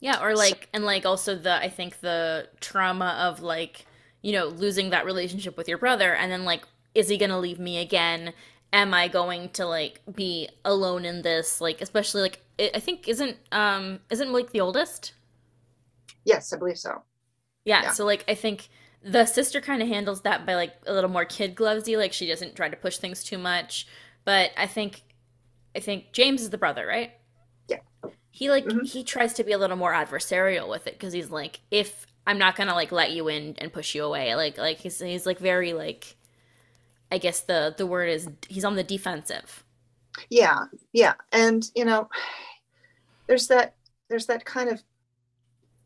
Yeah, 0.00 0.22
or 0.22 0.34
like, 0.34 0.64
so, 0.64 0.68
and 0.74 0.84
like 0.84 1.04
also 1.04 1.34
the, 1.34 1.54
I 1.54 1.68
think 1.68 2.00
the 2.00 2.48
trauma 2.60 3.16
of 3.20 3.40
like, 3.40 3.86
you 4.22 4.32
know, 4.32 4.46
losing 4.46 4.90
that 4.90 5.04
relationship 5.04 5.56
with 5.56 5.68
your 5.68 5.78
brother 5.78 6.14
and 6.14 6.32
then 6.32 6.44
like, 6.44 6.64
is 6.94 7.08
he 7.08 7.18
gonna 7.18 7.38
leave 7.38 7.58
me 7.58 7.78
again? 7.78 8.32
Am 8.74 8.92
I 8.92 9.08
going 9.08 9.48
to 9.50 9.64
like 9.66 10.00
be 10.14 10.48
alone 10.64 11.06
in 11.06 11.22
this? 11.22 11.60
Like, 11.60 11.80
especially 11.80 12.22
like, 12.22 12.40
I 12.74 12.80
think 12.80 13.08
isn't, 13.08 13.36
um, 13.52 14.00
isn't 14.10 14.32
like 14.32 14.50
the 14.50 14.60
oldest? 14.60 15.14
Yes, 16.24 16.52
I 16.52 16.58
believe 16.58 16.78
so. 16.78 17.02
Yeah, 17.64 17.84
yeah. 17.84 17.92
so 17.92 18.04
like, 18.04 18.24
I 18.28 18.34
think 18.34 18.68
the 19.04 19.26
sister 19.26 19.60
kind 19.60 19.82
of 19.82 19.88
handles 19.88 20.22
that 20.22 20.46
by 20.46 20.54
like 20.54 20.74
a 20.86 20.92
little 20.92 21.10
more 21.10 21.24
kid 21.24 21.54
glovesy, 21.54 21.96
like 21.96 22.12
she 22.12 22.26
doesn't 22.26 22.56
try 22.56 22.68
to 22.68 22.76
push 22.76 22.96
things 22.96 23.22
too 23.22 23.38
much. 23.38 23.86
But 24.24 24.50
I 24.56 24.66
think 24.66 25.02
I 25.76 25.80
think 25.80 26.12
James 26.12 26.40
is 26.40 26.50
the 26.50 26.58
brother, 26.58 26.86
right? 26.86 27.12
Yeah. 27.68 27.80
He 28.30 28.48
like 28.48 28.64
mm-hmm. 28.64 28.84
he 28.84 29.04
tries 29.04 29.34
to 29.34 29.44
be 29.44 29.52
a 29.52 29.58
little 29.58 29.76
more 29.76 29.92
adversarial 29.92 30.68
with 30.68 30.86
it 30.86 30.94
because 30.94 31.12
he's 31.12 31.30
like, 31.30 31.60
if 31.70 32.06
I'm 32.26 32.38
not 32.38 32.56
gonna 32.56 32.74
like 32.74 32.92
let 32.92 33.12
you 33.12 33.28
in 33.28 33.54
and 33.58 33.72
push 33.72 33.94
you 33.94 34.04
away, 34.04 34.34
like 34.34 34.56
like 34.56 34.78
he's 34.78 34.98
he's 34.98 35.26
like 35.26 35.38
very 35.38 35.74
like, 35.74 36.16
I 37.14 37.18
guess 37.18 37.42
the 37.42 37.72
the 37.78 37.86
word 37.86 38.08
is 38.08 38.28
he's 38.48 38.64
on 38.64 38.74
the 38.74 38.82
defensive. 38.82 39.62
Yeah, 40.30 40.64
yeah, 40.92 41.14
and 41.30 41.70
you 41.76 41.84
know, 41.84 42.08
there's 43.28 43.46
that 43.46 43.76
there's 44.10 44.26
that 44.26 44.44
kind 44.44 44.68
of 44.68 44.82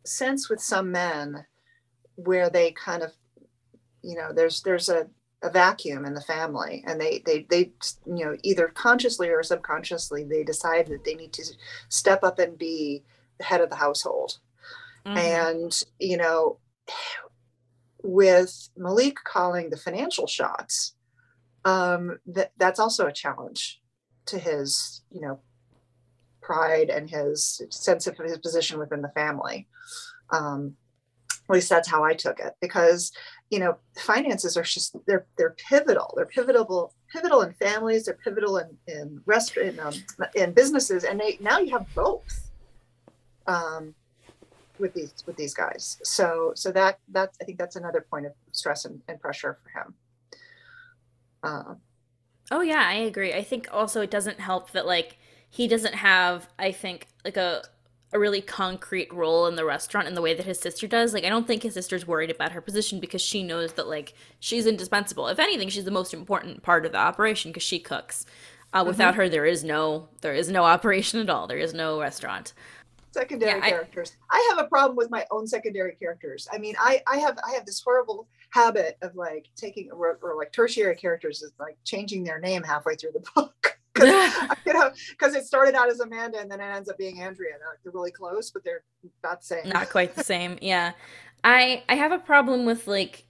sense 0.06 0.48
with 0.48 0.60
some 0.60 0.90
men 0.90 1.44
where 2.14 2.48
they 2.48 2.72
kind 2.72 3.02
of 3.02 3.12
you 4.02 4.16
know 4.16 4.32
there's 4.32 4.62
there's 4.62 4.88
a 4.88 5.06
a 5.42 5.50
vacuum 5.50 6.06
in 6.06 6.14
the 6.14 6.20
family 6.22 6.82
and 6.86 6.98
they 6.98 7.22
they 7.26 7.46
they 7.50 7.70
you 8.06 8.24
know 8.24 8.36
either 8.42 8.68
consciously 8.68 9.28
or 9.28 9.42
subconsciously 9.42 10.24
they 10.24 10.42
decide 10.42 10.86
that 10.86 11.04
they 11.04 11.14
need 11.14 11.32
to 11.32 11.44
step 11.90 12.24
up 12.24 12.38
and 12.38 12.58
be 12.58 13.04
the 13.38 13.44
head 13.44 13.60
of 13.60 13.70
the 13.70 13.76
household 13.76 14.38
mm-hmm. 15.06 15.16
and 15.16 15.82
you 16.00 16.16
know 16.16 16.58
with 18.02 18.70
malik 18.76 19.16
calling 19.24 19.70
the 19.70 19.76
financial 19.76 20.26
shots 20.26 20.94
um 21.68 22.18
that 22.26 22.52
that's 22.56 22.80
also 22.80 23.06
a 23.06 23.12
challenge 23.12 23.80
to 24.26 24.38
his 24.38 25.02
you 25.10 25.20
know 25.20 25.38
pride 26.40 26.88
and 26.88 27.10
his 27.10 27.60
sense 27.70 28.06
of 28.06 28.16
his 28.16 28.38
position 28.38 28.78
within 28.78 29.02
the 29.02 29.12
family. 29.22 29.68
Um 30.30 30.76
at 31.48 31.54
least 31.54 31.70
that's 31.70 31.88
how 31.88 32.04
i 32.04 32.12
took 32.12 32.40
it 32.40 32.52
because 32.60 33.10
you 33.50 33.58
know 33.58 33.76
finances 33.98 34.56
are 34.56 34.62
just 34.62 34.96
they're 35.06 35.26
they're 35.36 35.56
pivotal. 35.70 36.12
They're 36.16 36.26
pivotal 36.26 36.94
pivotal 37.12 37.42
in 37.42 37.52
families. 37.54 38.04
They're 38.04 38.18
pivotal 38.26 38.58
in 38.58 38.70
in 38.86 39.22
restaurant 39.26 39.68
in, 39.70 39.80
um, 39.80 39.94
in 40.34 40.52
businesses. 40.52 41.04
And 41.04 41.18
they 41.20 41.38
now 41.40 41.58
you 41.58 41.70
have 41.76 41.86
both 41.94 42.50
um, 43.46 43.94
with 44.78 44.92
these 44.94 45.14
with 45.26 45.36
these 45.36 45.54
guys. 45.54 45.98
So 46.04 46.52
so 46.54 46.70
that 46.72 46.98
that 47.16 47.30
i 47.40 47.44
think 47.44 47.58
that's 47.58 47.76
another 47.76 48.02
point 48.10 48.26
of 48.26 48.32
stress 48.52 48.84
and, 48.84 49.00
and 49.08 49.20
pressure 49.20 49.58
for 49.62 49.70
him 49.78 49.94
uh, 51.42 51.74
oh 52.50 52.60
yeah 52.60 52.84
i 52.86 52.94
agree 52.94 53.32
i 53.34 53.42
think 53.42 53.68
also 53.72 54.00
it 54.00 54.10
doesn't 54.10 54.40
help 54.40 54.70
that 54.72 54.86
like 54.86 55.18
he 55.50 55.68
doesn't 55.68 55.94
have 55.94 56.48
i 56.58 56.70
think 56.72 57.06
like 57.24 57.36
a 57.36 57.62
a 58.12 58.18
really 58.18 58.40
concrete 58.40 59.12
role 59.12 59.46
in 59.46 59.56
the 59.56 59.64
restaurant 59.64 60.08
in 60.08 60.14
the 60.14 60.22
way 60.22 60.32
that 60.34 60.46
his 60.46 60.58
sister 60.58 60.86
does. 60.86 61.12
Like 61.12 61.24
I 61.24 61.28
don't 61.28 61.46
think 61.46 61.62
his 61.62 61.74
sister's 61.74 62.06
worried 62.06 62.30
about 62.30 62.52
her 62.52 62.60
position 62.60 63.00
because 63.00 63.20
she 63.20 63.42
knows 63.42 63.74
that 63.74 63.88
like 63.88 64.14
she's 64.40 64.66
indispensable. 64.66 65.28
If 65.28 65.38
anything, 65.38 65.68
she's 65.68 65.84
the 65.84 65.90
most 65.90 66.14
important 66.14 66.62
part 66.62 66.86
of 66.86 66.92
the 66.92 66.98
operation 66.98 67.50
because 67.50 67.62
she 67.62 67.78
cooks. 67.78 68.24
Uh, 68.72 68.80
mm-hmm. 68.80 68.88
Without 68.88 69.14
her, 69.16 69.28
there 69.28 69.46
is 69.46 69.62
no 69.62 70.08
there 70.20 70.34
is 70.34 70.50
no 70.50 70.64
operation 70.74 71.20
at 71.20 71.30
all. 71.30 71.46
There 71.46 71.58
is 71.58 71.74
no 71.74 72.00
restaurant. 72.00 72.54
Secondary 73.10 73.58
yeah, 73.58 73.68
characters. 73.68 74.12
I, 74.30 74.36
I 74.36 74.46
have 74.50 74.64
a 74.64 74.68
problem 74.68 74.96
with 74.96 75.10
my 75.10 75.26
own 75.30 75.46
secondary 75.46 75.94
characters. 75.96 76.48
I 76.52 76.58
mean, 76.58 76.76
I 76.78 77.02
I 77.06 77.18
have 77.18 77.38
I 77.46 77.52
have 77.52 77.66
this 77.66 77.80
horrible 77.80 78.26
habit 78.50 78.96
of 79.02 79.14
like 79.14 79.48
taking 79.56 79.90
or, 79.90 80.18
or 80.22 80.36
like 80.36 80.52
tertiary 80.52 80.94
characters 80.96 81.42
is 81.42 81.52
like 81.58 81.76
changing 81.84 82.24
their 82.24 82.40
name 82.40 82.62
halfway 82.62 82.94
through 82.94 83.12
the 83.12 83.24
book. 83.34 83.78
you 83.98 84.72
know, 84.72 84.90
because 85.10 85.34
it 85.34 85.44
started 85.44 85.74
out 85.74 85.90
as 85.90 85.98
Amanda 85.98 86.38
and 86.38 86.50
then 86.50 86.60
it 86.60 86.64
ends 86.64 86.88
up 86.88 86.96
being 86.98 87.20
Andrea. 87.20 87.54
They're, 87.58 87.78
they're 87.82 87.92
really 87.92 88.12
close, 88.12 88.50
but 88.50 88.62
they're 88.62 88.84
not 89.24 89.40
the 89.40 89.46
same. 89.46 89.68
Not 89.68 89.90
quite 89.90 90.14
the 90.14 90.22
same. 90.22 90.56
Yeah, 90.62 90.92
I 91.42 91.82
I 91.88 91.96
have 91.96 92.12
a 92.12 92.18
problem 92.18 92.64
with 92.64 92.86
like 92.86 93.24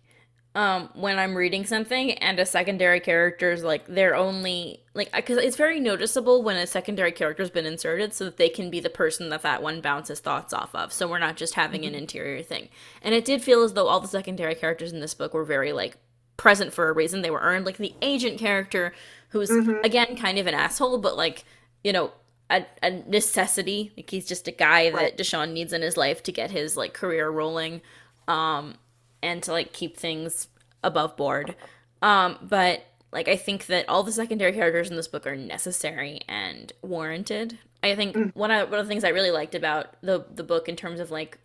um 0.54 0.90
when 0.94 1.18
I'm 1.18 1.34
reading 1.34 1.64
something 1.64 2.12
and 2.12 2.38
a 2.38 2.44
secondary 2.44 3.00
character 3.00 3.50
is 3.52 3.64
like 3.64 3.86
they're 3.86 4.14
only 4.14 4.84
like 4.98 5.12
because 5.12 5.38
it's 5.38 5.56
very 5.56 5.80
noticeable 5.80 6.42
when 6.42 6.56
a 6.56 6.66
secondary 6.66 7.12
character's 7.12 7.50
been 7.50 7.64
inserted 7.64 8.12
so 8.12 8.24
that 8.24 8.36
they 8.36 8.48
can 8.48 8.68
be 8.68 8.80
the 8.80 8.90
person 8.90 9.30
that 9.30 9.42
that 9.42 9.62
one 9.62 9.80
bounces 9.80 10.20
thoughts 10.20 10.52
off 10.52 10.74
of. 10.74 10.92
So 10.92 11.08
we're 11.08 11.20
not 11.20 11.36
just 11.36 11.54
having 11.54 11.82
mm-hmm. 11.82 11.94
an 11.94 12.00
interior 12.00 12.42
thing. 12.42 12.68
And 13.00 13.14
it 13.14 13.24
did 13.24 13.42
feel 13.42 13.62
as 13.62 13.72
though 13.72 13.86
all 13.86 14.00
the 14.00 14.08
secondary 14.08 14.56
characters 14.56 14.92
in 14.92 15.00
this 15.00 15.14
book 15.14 15.32
were 15.32 15.44
very 15.44 15.72
like 15.72 15.96
present 16.36 16.74
for 16.74 16.88
a 16.88 16.92
reason. 16.92 17.22
They 17.22 17.30
were 17.30 17.40
earned. 17.40 17.64
Like 17.64 17.78
the 17.78 17.94
agent 18.02 18.38
character 18.38 18.92
who's 19.28 19.50
mm-hmm. 19.50 19.84
again 19.84 20.16
kind 20.16 20.36
of 20.38 20.46
an 20.46 20.54
asshole, 20.54 20.98
but 20.98 21.16
like 21.16 21.44
you 21.84 21.92
know 21.92 22.12
a, 22.50 22.66
a 22.82 22.90
necessity. 22.90 23.92
Like 23.96 24.10
he's 24.10 24.26
just 24.26 24.48
a 24.48 24.52
guy 24.52 24.90
right. 24.90 25.16
that 25.16 25.18
Deshawn 25.18 25.52
needs 25.52 25.72
in 25.72 25.82
his 25.82 25.96
life 25.96 26.22
to 26.24 26.32
get 26.32 26.50
his 26.50 26.76
like 26.76 26.92
career 26.92 27.30
rolling, 27.30 27.82
um, 28.26 28.74
and 29.22 29.42
to 29.44 29.52
like 29.52 29.72
keep 29.72 29.96
things 29.96 30.48
above 30.82 31.16
board. 31.16 31.54
Um, 32.02 32.38
but 32.42 32.82
like 33.12 33.28
I 33.28 33.36
think 33.36 33.66
that 33.66 33.88
all 33.88 34.02
the 34.02 34.12
secondary 34.12 34.52
characters 34.52 34.90
in 34.90 34.96
this 34.96 35.08
book 35.08 35.26
are 35.26 35.36
necessary 35.36 36.20
and 36.28 36.72
warranted. 36.82 37.58
I 37.82 37.94
think 37.94 38.16
mm. 38.16 38.34
one 38.34 38.50
of 38.50 38.70
one 38.70 38.80
of 38.80 38.86
the 38.86 38.90
things 38.90 39.04
I 39.04 39.10
really 39.10 39.30
liked 39.30 39.54
about 39.54 40.00
the 40.02 40.24
the 40.34 40.44
book 40.44 40.68
in 40.68 40.76
terms 40.76 41.00
of 41.00 41.10
like 41.10 41.38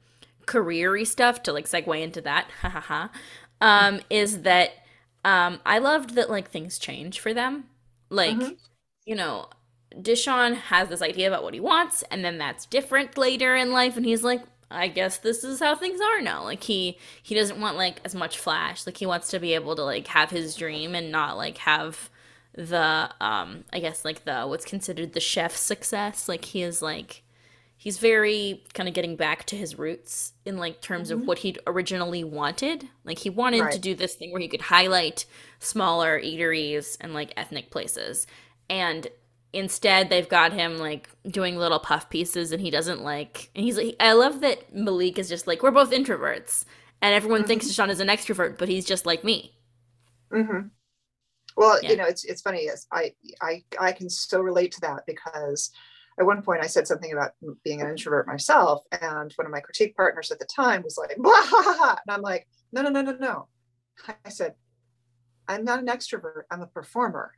careery 0.46 1.06
stuff 1.06 1.44
to 1.44 1.54
like 1.54 1.66
segue 1.66 2.02
into 2.02 2.22
that, 2.22 2.50
ha 2.62 2.70
ha 2.70 2.82
ha, 2.82 3.12
um, 3.62 4.02
is 4.10 4.42
that 4.42 4.72
um, 5.26 5.60
I 5.66 5.80
loved 5.80 6.16
that 6.16 6.30
like 6.30 6.50
things 6.50 6.78
change 6.78 7.20
for 7.20 7.34
them. 7.34 7.66
Like, 8.10 8.36
mm-hmm. 8.36 8.54
you 9.06 9.16
know, 9.16 9.48
Deshawn 9.96 10.56
has 10.56 10.90
this 10.90 11.02
idea 11.02 11.28
about 11.28 11.44
what 11.44 11.54
he 11.54 11.60
wants, 11.60 12.04
and 12.12 12.24
then 12.24 12.38
that's 12.38 12.66
different 12.66 13.18
later 13.18 13.56
in 13.56 13.72
life, 13.72 13.98
and 13.98 14.06
he's 14.06 14.24
like, 14.24 14.42
I 14.74 14.88
guess 14.88 15.18
this 15.18 15.44
is 15.44 15.60
how 15.60 15.76
things 15.76 16.00
are 16.02 16.22
now. 16.22 16.44
Like 16.44 16.64
he 16.64 16.98
he 17.22 17.36
doesn't 17.36 17.60
want 17.60 17.78
like 17.78 18.02
as 18.04 18.16
much 18.16 18.38
flash. 18.38 18.86
Like 18.86 18.98
he 18.98 19.06
wants 19.06 19.30
to 19.30 19.40
be 19.40 19.54
able 19.54 19.76
to 19.76 19.84
like 19.84 20.08
have 20.08 20.30
his 20.30 20.56
dream 20.56 20.96
and 20.96 21.12
not 21.12 21.38
like 21.38 21.60
have 21.60 22.10
the 22.56 23.10
um 23.20 23.64
I 23.74 23.80
guess 23.80 24.06
like 24.06 24.26
the 24.26 24.44
what's 24.44 24.66
considered 24.66 25.14
the 25.14 25.20
chef 25.20 25.56
success. 25.56 26.28
Like 26.28 26.46
he 26.46 26.64
is 26.64 26.82
like 26.82 27.24
he's 27.84 27.98
very 27.98 28.64
kind 28.74 28.88
of 28.88 28.96
getting 28.96 29.16
back 29.16 29.46
to 29.46 29.58
his 29.58 29.78
roots 29.78 30.34
in 30.46 30.58
like 30.58 30.82
terms 30.82 31.10
mm-hmm. 31.10 31.22
of 31.22 31.28
what 31.28 31.40
he'd 31.40 31.60
originally 31.68 32.24
wanted. 32.24 32.88
Like 33.04 33.20
he 33.20 33.30
wanted 33.30 33.62
right. 33.62 33.74
to 33.74 33.80
do 33.80 33.94
this 33.94 34.16
thing 34.16 34.32
where 34.32 34.42
he 34.42 34.48
could 34.48 34.62
highlight 34.62 35.26
smaller 35.60 36.20
eateries 36.20 36.98
and 37.02 37.14
like 37.14 37.34
ethnic 37.36 37.72
places. 37.72 38.26
And 38.70 39.08
instead 39.54 40.10
they've 40.10 40.30
got 40.30 40.52
him 40.52 40.80
like 40.80 41.10
doing 41.28 41.58
little 41.58 41.80
puff 41.80 42.10
pieces 42.10 42.52
and 42.52 42.60
he 42.60 42.72
doesn't 42.72 43.04
like 43.04 43.52
and 43.56 43.64
he's 43.64 43.78
like 43.78 43.96
I 44.00 44.14
love 44.14 44.42
that 44.42 44.74
Malik 44.76 45.20
is 45.20 45.30
just 45.30 45.46
like 45.46 45.62
we're 45.62 45.72
both 45.72 45.92
introverts 45.92 46.66
and 47.02 47.14
everyone 47.14 47.42
mm-hmm. 47.42 47.48
thinks 47.48 47.68
Deshawn 47.68 47.90
is 47.90 48.00
an 48.00 48.08
extrovert 48.08 48.58
but 48.58 48.68
he's 48.68 48.86
just 48.86 49.06
like 49.06 49.24
me. 49.24 49.56
Mhm. 50.34 50.72
Well, 51.56 51.82
yeah. 51.84 51.92
you 51.92 51.98
know, 51.98 52.06
it's 52.06 52.26
it's 52.26 52.42
funny 52.42 52.62
is 52.62 52.88
I 52.92 53.14
I 53.42 53.64
I 53.80 53.92
can 53.92 54.10
so 54.10 54.42
relate 54.42 54.72
to 54.74 54.82
that 54.82 55.04
because 55.06 55.72
at 56.20 56.26
one 56.26 56.42
point 56.42 56.64
I 56.64 56.68
said 56.68 56.88
something 56.88 57.14
about 57.14 57.32
being 57.64 57.82
an 57.82 57.90
introvert 57.90 58.28
myself 58.28 58.84
and 58.92 59.32
one 59.36 59.46
of 59.46 59.52
my 59.52 59.60
critique 59.60 59.96
partners 59.96 60.32
at 60.32 60.40
the 60.40 60.46
time 60.46 60.82
was 60.84 60.98
like 60.98 61.16
blah, 61.18 61.32
ha, 61.32 61.64
ha, 61.64 61.78
ha. 61.80 62.00
and 62.06 62.16
I'm 62.16 62.22
like 62.22 62.48
no 62.72 62.82
no 62.82 62.90
no 62.90 63.02
no 63.02 63.16
no. 63.20 63.48
I 64.26 64.30
said 64.30 64.56
I'm 65.48 65.64
not 65.64 65.80
an 65.80 65.88
extrovert, 65.88 66.44
I'm 66.50 66.62
a 66.62 66.68
performer. 66.68 67.34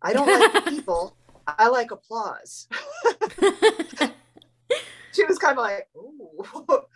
I 0.00 0.12
don't 0.12 0.26
like 0.26 0.66
people 0.68 1.16
I 1.46 1.68
like 1.68 1.90
applause. 1.90 2.68
she 5.12 5.24
was 5.24 5.38
kind 5.38 5.58
of 5.58 5.64
like, 5.64 5.88
ooh. 5.96 6.44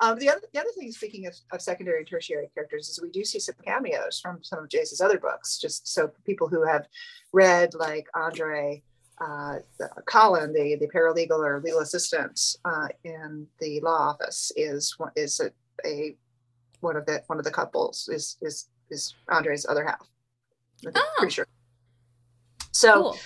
Um, 0.00 0.16
the 0.20 0.30
other 0.30 0.42
the 0.52 0.60
other 0.60 0.70
thing, 0.78 0.92
speaking 0.92 1.26
of, 1.26 1.34
of, 1.50 1.60
secondary 1.60 1.98
and 1.98 2.06
tertiary 2.06 2.48
characters, 2.54 2.88
is 2.88 3.02
we 3.02 3.10
do 3.10 3.24
see 3.24 3.40
some 3.40 3.56
cameos 3.64 4.20
from 4.20 4.44
some 4.44 4.60
of 4.60 4.68
Jayce's 4.68 5.00
other 5.00 5.18
books. 5.18 5.58
Just 5.58 5.88
so 5.88 6.12
people 6.24 6.46
who 6.46 6.62
have 6.64 6.86
read, 7.32 7.74
like 7.74 8.06
Andre, 8.14 8.80
uh, 9.20 9.56
the, 9.80 9.90
Colin, 10.06 10.52
the 10.52 10.76
the 10.76 10.86
paralegal 10.86 11.44
or 11.44 11.60
legal 11.60 11.80
assistant 11.80 12.40
uh, 12.64 12.86
in 13.02 13.48
the 13.58 13.80
law 13.80 14.10
office, 14.10 14.52
is 14.54 14.96
is 15.16 15.40
a, 15.40 15.50
a 15.84 16.16
one 16.78 16.94
of 16.94 17.04
the 17.04 17.24
one 17.26 17.40
of 17.40 17.44
the 17.44 17.50
couples 17.50 18.08
is 18.12 18.36
is 18.40 18.68
is 18.90 19.16
Andre's 19.28 19.66
other 19.66 19.84
half. 19.84 20.06
I'm 20.86 20.92
oh. 20.94 21.14
pretty 21.18 21.32
sure. 21.32 21.46
So. 22.70 23.02
Cool 23.02 23.18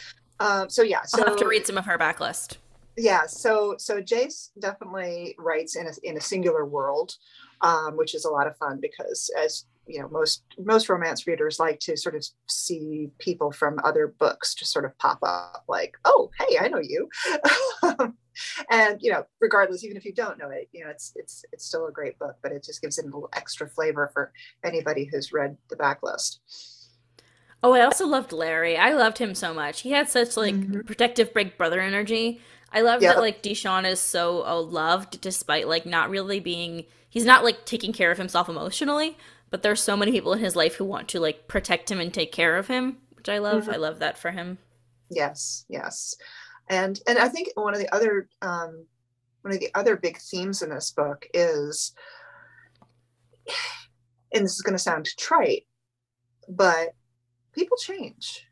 um, 0.42 0.68
so 0.68 0.82
yeah, 0.82 1.02
so 1.04 1.22
I'll 1.22 1.28
have 1.28 1.38
to 1.38 1.46
read 1.46 1.66
some 1.66 1.78
of 1.78 1.86
her 1.86 1.96
backlist. 1.96 2.56
Yeah, 2.96 3.26
so 3.26 3.76
so 3.78 4.02
Jayce 4.02 4.50
definitely 4.58 5.34
writes 5.38 5.76
in 5.76 5.86
a 5.86 5.92
in 6.02 6.16
a 6.16 6.20
singular 6.20 6.66
world, 6.66 7.14
um, 7.60 7.96
which 7.96 8.14
is 8.14 8.24
a 8.24 8.30
lot 8.30 8.46
of 8.46 8.56
fun 8.56 8.80
because 8.80 9.30
as 9.40 9.66
you 9.86 10.00
know 10.00 10.08
most 10.08 10.42
most 10.58 10.88
romance 10.88 11.26
readers 11.26 11.58
like 11.58 11.78
to 11.80 11.96
sort 11.96 12.14
of 12.14 12.24
see 12.48 13.08
people 13.18 13.50
from 13.50 13.78
other 13.84 14.14
books 14.18 14.54
just 14.54 14.72
sort 14.72 14.84
of 14.84 14.96
pop 14.98 15.18
up 15.22 15.64
like 15.68 15.96
oh 16.04 16.30
hey 16.38 16.56
i 16.60 16.68
know 16.68 16.80
you 16.80 17.08
and 18.70 18.98
you 19.00 19.10
know 19.10 19.24
regardless 19.40 19.82
even 19.82 19.96
if 19.96 20.04
you 20.04 20.12
don't 20.12 20.38
know 20.38 20.50
it 20.50 20.68
you 20.72 20.84
know 20.84 20.90
it's 20.90 21.12
it's 21.16 21.44
it's 21.52 21.66
still 21.66 21.88
a 21.88 21.92
great 21.92 22.16
book 22.20 22.36
but 22.42 22.52
it 22.52 22.62
just 22.62 22.80
gives 22.80 22.98
it 22.98 23.04
a 23.04 23.06
little 23.06 23.28
extra 23.32 23.68
flavor 23.68 24.08
for 24.12 24.32
anybody 24.64 25.04
who's 25.04 25.32
read 25.32 25.56
the 25.68 25.76
backlist 25.76 26.38
Oh, 27.62 27.74
I 27.74 27.82
also 27.82 28.06
loved 28.06 28.32
Larry. 28.32 28.76
I 28.76 28.92
loved 28.92 29.18
him 29.18 29.34
so 29.34 29.54
much. 29.54 29.82
He 29.82 29.92
had 29.92 30.08
such 30.08 30.36
like 30.36 30.54
mm-hmm. 30.54 30.80
protective 30.80 31.32
big 31.32 31.56
brother 31.56 31.80
energy. 31.80 32.40
I 32.72 32.80
love 32.80 33.02
yep. 33.02 33.14
that 33.14 33.20
like 33.20 33.42
Deshawn 33.42 33.88
is 33.88 34.00
so 34.00 34.44
uh, 34.44 34.60
loved 34.60 35.20
despite 35.20 35.68
like 35.68 35.86
not 35.86 36.10
really 36.10 36.40
being 36.40 36.84
he's 37.08 37.24
not 37.24 37.44
like 37.44 37.64
taking 37.64 37.92
care 37.92 38.10
of 38.10 38.18
himself 38.18 38.48
emotionally, 38.48 39.16
but 39.50 39.62
there's 39.62 39.82
so 39.82 39.96
many 39.96 40.10
people 40.10 40.32
in 40.32 40.38
his 40.40 40.56
life 40.56 40.76
who 40.76 40.84
want 40.84 41.08
to 41.08 41.20
like 41.20 41.46
protect 41.46 41.90
him 41.90 42.00
and 42.00 42.12
take 42.12 42.32
care 42.32 42.56
of 42.56 42.68
him, 42.68 42.96
which 43.14 43.28
I 43.28 43.38
love. 43.38 43.64
Mm-hmm. 43.64 43.74
I 43.74 43.76
love 43.76 43.98
that 44.00 44.18
for 44.18 44.30
him. 44.30 44.58
Yes, 45.10 45.64
yes. 45.68 46.16
And 46.68 46.98
and 47.06 47.18
I 47.18 47.28
think 47.28 47.50
one 47.54 47.74
of 47.74 47.80
the 47.80 47.94
other 47.94 48.28
um 48.40 48.86
one 49.42 49.52
of 49.52 49.60
the 49.60 49.70
other 49.74 49.96
big 49.96 50.18
themes 50.18 50.62
in 50.62 50.70
this 50.70 50.90
book 50.90 51.26
is 51.34 51.92
and 54.34 54.44
this 54.44 54.54
is 54.54 54.62
going 54.62 54.74
to 54.74 54.82
sound 54.82 55.06
trite, 55.18 55.66
but 56.48 56.94
people 57.52 57.76
change. 57.76 58.46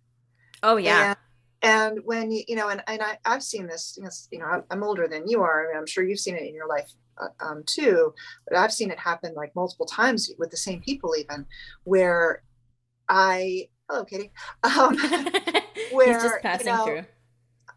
Oh 0.63 0.77
yeah. 0.77 1.09
And, 1.09 1.17
and 1.63 2.01
when 2.05 2.31
you, 2.31 2.43
you 2.49 2.57
know, 2.57 2.69
and, 2.69 2.83
and 2.87 3.03
I, 3.03 3.19
I've 3.25 3.43
seen 3.43 3.67
this, 3.67 3.99
you 4.31 4.39
know, 4.39 4.63
I'm 4.71 4.83
older 4.83 5.07
than 5.09 5.29
you 5.29 5.43
are. 5.43 5.65
I 5.65 5.69
mean, 5.69 5.77
I'm 5.77 5.87
sure 5.87 6.05
you've 6.05 6.21
seen 6.21 6.37
it 6.37 6.43
in 6.43 6.55
your 6.55 6.69
life 6.69 6.91
uh, 7.19 7.29
um, 7.41 7.63
too, 7.67 8.15
but 8.49 8.57
I've 8.57 8.73
seen 8.73 8.91
it 8.91 8.99
happen 8.99 9.35
like 9.35 9.55
multiple 9.55 9.87
times 9.87 10.31
with 10.39 10.51
the 10.51 10.57
same 10.57 10.81
people, 10.81 11.15
even 11.19 11.47
where 11.85 12.43
I, 13.09 13.69
hello, 13.89 14.05
Katie, 14.05 14.33
um, 14.63 14.97
where, 15.93 16.43
you 16.59 16.65
know, 16.65 16.85
through. 16.85 17.05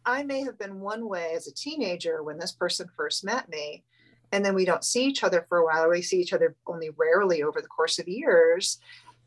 I 0.06 0.24
may 0.24 0.44
have 0.44 0.60
been 0.60 0.80
one 0.80 1.08
way 1.08 1.34
as 1.36 1.48
a 1.48 1.54
teenager 1.54 2.24
when 2.24 2.38
this 2.38 2.52
person 2.52 2.90
first 2.96 3.26
met 3.26 3.50
me, 3.50 3.84
and 4.32 4.44
then 4.44 4.56
we 4.56 4.66
don't 4.66 4.84
see 4.84 5.06
each 5.06 5.24
other 5.24 5.46
for 5.48 5.60
a 5.60 5.66
while, 5.66 5.84
or 5.84 5.90
we 5.90 6.02
see 6.02 6.20
each 6.20 6.34
other 6.34 6.56
only 6.68 6.90
rarely 6.98 7.44
over 7.44 7.62
the 7.62 7.68
course 7.68 8.00
of 8.00 8.08
years 8.08 8.80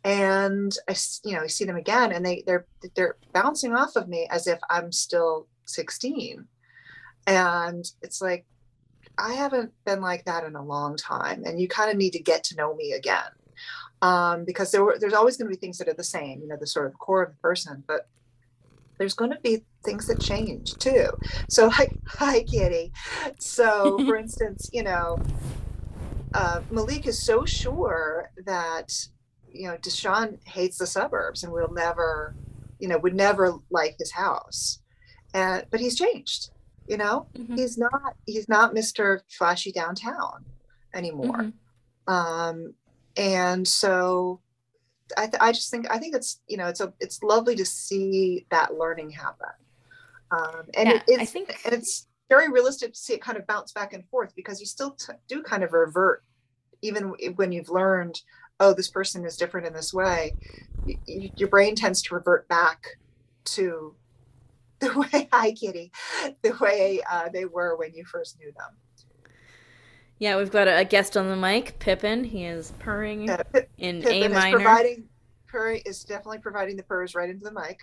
and 0.07 0.73
I, 0.89 0.95
you 1.25 1.35
know, 1.35 1.43
I 1.43 1.49
see 1.49 1.65
them 1.65 1.77
again, 1.77 2.13
and 2.13 2.25
they 2.25 2.45
they're 2.47 2.65
they're 2.95 3.17
bouncing 3.33 3.75
off 3.75 3.97
of 3.97 4.09
me 4.09 4.29
as 4.31 4.47
if 4.47 4.61
I'm 4.71 4.93
still 4.93 5.49
16, 5.65 6.47
and 7.27 7.85
it's 8.03 8.23
like 8.23 8.47
I 9.19 9.33
haven't 9.33 9.73
been 9.85 10.01
like 10.01 10.25
that 10.27 10.45
in 10.45 10.55
a 10.55 10.65
long 10.65 10.97
time, 10.97 11.43
and 11.45 11.61
you 11.61 11.67
kind 11.67 11.91
of 11.91 11.97
need 11.97 12.13
to 12.13 12.23
get 12.23 12.45
to 12.45 12.57
know 12.57 12.73
me 12.77 12.93
again, 12.93 13.33
um, 14.01 14.45
because 14.45 14.71
there 14.71 14.85
were, 14.85 14.97
there's 14.97 15.13
always 15.13 15.37
going 15.37 15.51
to 15.51 15.57
be 15.57 15.61
things 15.61 15.77
that 15.79 15.89
are 15.89 15.95
the 15.95 16.05
same, 16.05 16.41
you 16.41 16.47
know, 16.47 16.57
the 16.57 16.69
sort 16.69 16.87
of 16.87 16.97
core 17.01 17.25
of 17.25 17.33
the 17.33 17.39
person, 17.39 17.83
but 17.89 18.09
there's 18.99 19.15
going 19.15 19.33
to 19.33 19.41
be 19.41 19.65
things 19.85 20.07
that 20.07 20.21
change 20.21 20.75
too. 20.75 21.09
So 21.51 21.67
like, 21.79 21.99
hi 22.07 22.45
Kitty. 22.45 22.93
So 23.41 23.99
for 24.07 24.15
instance, 24.25 24.71
you 24.73 24.85
know, 24.85 25.19
uh, 26.33 26.61
Malik 26.71 27.09
is 27.09 27.21
so 27.21 27.45
sure 27.45 28.31
that 28.45 29.09
you 29.57 29.69
know, 29.69 29.77
Deshawn 29.77 30.39
hates 30.47 30.79
the 30.79 30.87
suburbs 30.87 31.43
and 31.43 31.53
will 31.53 31.73
never, 31.73 32.35
you 32.79 32.89
know, 32.89 32.99
would 32.99 33.15
never 33.15 33.55
like 33.71 33.97
his 33.99 34.13
house. 34.13 34.81
And 35.35 35.65
but 35.71 35.81
he's 35.81 35.97
changed, 35.97 36.51
you 36.87 36.97
know, 36.97 37.27
mm-hmm. 37.37 37.57
he's 37.57 37.77
not 37.77 38.15
he's 38.27 38.49
not 38.49 38.75
Mr. 38.75 39.21
Flashy 39.31 39.73
downtown 39.73 40.45
anymore. 40.95 41.53
Mm-hmm. 42.09 42.13
Um, 42.13 42.75
and 43.17 43.67
so 43.67 44.41
I, 45.17 45.27
th- 45.27 45.41
I 45.41 45.53
just 45.53 45.71
think 45.71 45.87
I 45.91 45.99
think 45.99 46.15
it's 46.15 46.41
you 46.47 46.57
know 46.57 46.67
it's 46.69 46.81
a 46.81 46.93
it's 47.01 47.23
lovely 47.23 47.57
to 47.57 47.65
see 47.65 48.47
that 48.51 48.75
learning 48.75 49.11
happen. 49.11 49.49
Um, 50.31 50.63
and 50.77 50.89
yeah, 50.89 50.95
it, 50.97 51.03
it's, 51.07 51.23
I 51.23 51.25
think 51.25 51.61
and 51.65 51.75
it's 51.75 52.09
very 52.29 52.51
realistic 52.51 52.93
to 52.93 52.99
see 52.99 53.15
it 53.15 53.23
kind 53.23 53.39
of 53.39 53.47
bounce 53.47 53.73
back 53.73 53.93
and 53.93 54.07
forth 54.09 54.35
because 54.35 54.61
you 54.61 54.67
still 54.67 54.93
t- 54.93 55.13
do 55.29 55.43
kind 55.43 55.63
of 55.63 55.73
revert 55.73 56.25
even 56.83 57.15
when 57.37 57.53
you've 57.53 57.71
learned 57.71 58.21
oh, 58.61 58.73
this 58.73 58.89
person 58.89 59.25
is 59.25 59.37
different 59.37 59.67
in 59.67 59.73
this 59.73 59.93
way, 59.93 60.35
y- 60.87 61.31
your 61.37 61.49
brain 61.49 61.75
tends 61.75 62.03
to 62.03 62.15
revert 62.15 62.49
back 62.49 62.99
to 63.45 63.95
the 64.79 64.93
way, 65.13 65.29
hi, 65.33 65.53
Kitty, 65.53 65.93
the 66.43 66.57
way 66.61 67.01
uh, 67.11 67.29
they 67.33 67.45
were 67.45 67.77
when 67.77 67.95
you 67.95 68.05
first 68.05 68.39
knew 68.39 68.53
them. 68.53 68.77
Yeah, 70.19 70.37
we've 70.39 70.51
got 70.51 70.67
a, 70.67 70.85
guest 70.85 71.17
on 71.17 71.29
the 71.29 71.37
mic, 71.37 71.79
Pippin. 71.79 72.25
He 72.25 72.47
is 72.47 72.73
purring 72.79 73.29
uh, 73.29 73.43
in 73.77 74.01
Pippin 74.01 74.33
A 74.33 74.35
minor. 74.35 74.57
Is 74.57 74.63
providing, 74.63 75.05
purring 75.47 75.83
is 75.85 76.05
definitely 76.05 76.39
providing 76.39 76.77
the 76.77 76.85
purrs 76.85 77.15
right 77.15 77.29
into 77.29 77.45
the 77.45 77.53
mic. 77.53 77.81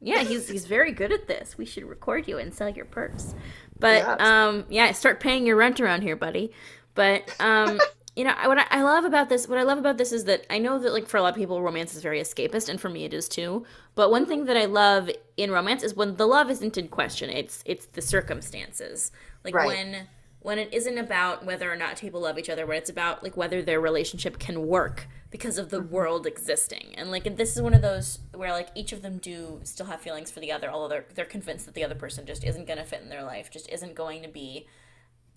Yeah, 0.00 0.22
he's 0.22 0.48
he's 0.48 0.66
very 0.66 0.92
good 0.92 1.12
at 1.12 1.26
this. 1.26 1.56
We 1.56 1.64
should 1.64 1.84
record 1.84 2.28
you 2.28 2.38
and 2.38 2.54
sell 2.54 2.68
your 2.68 2.84
purse. 2.84 3.34
But 3.80 4.02
yeah, 4.02 4.16
um, 4.18 4.66
yeah, 4.68 4.92
start 4.92 5.18
paying 5.18 5.46
your 5.46 5.56
rent 5.56 5.80
around 5.80 6.02
here, 6.02 6.14
buddy. 6.14 6.52
But 6.94 7.34
um, 7.40 7.80
you 8.16 8.24
know 8.24 8.34
what 8.44 8.58
I, 8.70 8.82
love 8.82 9.04
about 9.04 9.28
this 9.28 9.48
what 9.48 9.58
i 9.58 9.62
love 9.62 9.78
about 9.78 9.98
this 9.98 10.12
is 10.12 10.24
that 10.24 10.46
i 10.50 10.58
know 10.58 10.78
that 10.78 10.92
like 10.92 11.08
for 11.08 11.16
a 11.16 11.22
lot 11.22 11.30
of 11.30 11.34
people 11.34 11.60
romance 11.62 11.94
is 11.94 12.02
very 12.02 12.20
escapist 12.20 12.68
and 12.68 12.80
for 12.80 12.88
me 12.88 13.04
it 13.04 13.14
is 13.14 13.28
too. 13.28 13.64
But 13.94 14.10
one 14.10 14.26
thing 14.26 14.44
that 14.46 14.56
i 14.56 14.66
love 14.66 15.10
in 15.36 15.50
romance 15.50 15.82
is 15.82 15.94
when 15.94 16.16
the 16.16 16.26
love 16.26 16.50
isn't 16.50 16.76
in 16.76 16.88
question 16.88 17.30
it's 17.30 17.62
it's 17.66 17.86
the 17.86 18.02
circumstances. 18.02 19.10
Like 19.44 19.54
Right. 19.54 19.66
when 19.66 20.06
when 20.40 20.58
it 20.58 20.74
isn't 20.74 20.98
about 20.98 21.46
whether 21.46 21.72
or 21.72 21.76
not 21.76 21.98
people 21.98 22.20
love 22.20 22.38
each 22.38 22.50
other 22.50 22.66
when 22.66 22.76
it's 22.76 22.90
about 22.90 23.22
like 23.22 23.36
whether 23.36 23.62
their 23.62 23.80
relationship 23.80 24.38
can 24.38 24.66
work 24.66 25.08
because 25.30 25.56
of 25.58 25.70
the 25.70 25.80
mm-hmm. 25.80 25.94
world 25.94 26.26
existing. 26.26 26.94
And 26.96 27.10
like 27.10 27.26
and 27.26 27.36
this 27.36 27.56
is 27.56 27.62
one 27.62 27.74
of 27.74 27.82
those 27.82 28.20
where 28.32 28.52
like 28.52 28.68
each 28.76 28.92
of 28.92 29.02
them 29.02 29.18
do 29.18 29.60
still 29.64 29.86
have 29.86 30.00
feelings 30.00 30.30
for 30.30 30.38
the 30.40 30.52
other 30.52 30.70
although 30.70 30.88
they're, 30.88 31.06
they're 31.14 31.24
convinced 31.24 31.66
that 31.66 31.74
the 31.74 31.82
other 31.82 31.96
person 31.96 32.26
just 32.26 32.44
isn't 32.44 32.66
going 32.66 32.78
to 32.78 32.84
fit 32.84 33.02
in 33.02 33.08
their 33.08 33.24
life 33.24 33.50
just 33.50 33.68
isn't 33.70 33.94
going 33.94 34.22
to 34.22 34.28
be 34.28 34.66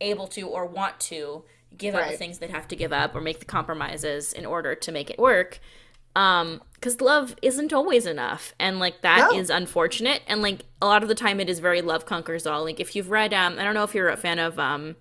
able 0.01 0.27
to 0.27 0.47
or 0.47 0.65
want 0.65 0.99
to 0.99 1.43
give 1.77 1.95
up 1.95 2.09
the 2.11 2.17
things 2.17 2.37
they'd 2.39 2.49
have 2.49 2.67
to 2.67 2.75
give 2.75 2.93
up 2.93 3.15
or 3.15 3.21
make 3.21 3.39
the 3.39 3.45
compromises 3.45 4.33
in 4.33 4.45
order 4.45 4.75
to 4.75 4.91
make 4.91 5.09
it 5.09 5.17
work 5.19 5.59
um 6.15 6.61
because 6.73 6.99
love 7.01 7.35
isn't 7.41 7.71
always 7.73 8.05
enough 8.05 8.53
and 8.59 8.79
like 8.79 9.01
that 9.01 9.31
is 9.33 9.49
No. 9.49 9.55
unfortunate 9.57 10.21
and 10.27 10.41
like 10.41 10.65
a 10.81 10.85
lot 10.87 11.03
of 11.03 11.09
the 11.09 11.15
time 11.15 11.39
it 11.39 11.49
is 11.49 11.59
very 11.59 11.81
love 11.81 12.05
conquers 12.05 12.47
all. 12.47 12.63
Like 12.63 12.79
if 12.79 12.95
you've 12.95 13.09
read 13.11 13.33
um 13.33 13.59
i 13.59 13.63
don't 13.63 13.73
know 13.75 13.83
if 13.83 13.93
you're 13.93 14.09
a 14.09 14.17
fan 14.17 14.39
of 14.39 14.57
um 14.57 14.95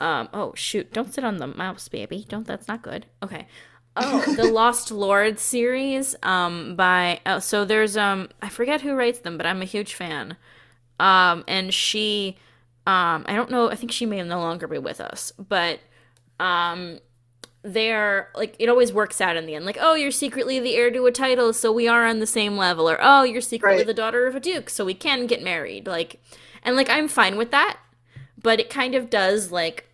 um 0.00 0.28
oh 0.32 0.52
shoot 0.56 0.92
don't 0.92 1.12
sit 1.14 1.22
on 1.24 1.36
the 1.36 1.46
mouse 1.46 1.86
baby. 1.88 2.24
Don't 2.28 2.46
that's 2.46 2.66
not 2.66 2.82
good. 2.82 3.06
Okay. 3.22 3.46
Oh 3.96 4.34
the 4.36 4.44
lost 4.44 4.90
lord 4.90 5.38
series 5.38 6.16
um 6.24 6.74
by 6.74 7.20
oh, 7.26 7.38
so 7.38 7.64
there's 7.64 7.96
um 7.96 8.28
i 8.42 8.48
forget 8.48 8.80
who 8.80 8.94
writes 8.94 9.20
them 9.20 9.36
but 9.36 9.46
i'm 9.46 9.62
a 9.62 9.66
huge 9.66 9.94
fan. 9.94 10.36
Um 10.98 11.44
and 11.46 11.72
she 11.72 12.36
um 12.86 13.24
i 13.28 13.34
don't 13.34 13.50
know 13.50 13.70
i 13.70 13.74
think 13.76 13.92
she 13.92 14.06
may 14.06 14.20
no 14.22 14.40
longer 14.40 14.66
be 14.66 14.78
with 14.78 15.00
us 15.00 15.32
but 15.38 15.78
um 16.40 16.98
they're 17.62 18.30
like 18.34 18.56
it 18.58 18.68
always 18.70 18.92
works 18.92 19.20
out 19.20 19.36
in 19.36 19.44
the 19.46 19.54
end. 19.54 19.66
Like 19.66 19.76
oh 19.80 19.94
you're 19.94 20.10
secretly 20.10 20.58
the 20.58 20.74
heir 20.76 20.90
to 20.90 21.04
a 21.06 21.12
title 21.12 21.52
so 21.52 21.70
we 21.70 21.86
are 21.86 22.06
on 22.06 22.18
the 22.18 22.26
same 22.26 22.56
level. 22.56 22.88
Or 22.88 22.98
oh 23.00 23.22
you're 23.22 23.42
secretly 23.42 23.78
Right. 23.78 23.86
the 23.86 23.94
daughter 23.94 24.26
of 24.26 24.34
a 24.34 24.40
duke 24.40 24.70
so 24.70 24.84
we 24.84 24.94
can 24.94 25.26
get 25.26 25.42
married. 25.42 25.86
Like 25.86 26.20
and 26.62 26.74
like 26.74 26.88
i'm 26.88 27.06
fine 27.08 27.36
with 27.36 27.50
that 27.50 27.78
but 28.42 28.58
it 28.60 28.70
kind 28.70 28.94
of 28.94 29.10
does 29.10 29.52
like 29.52 29.86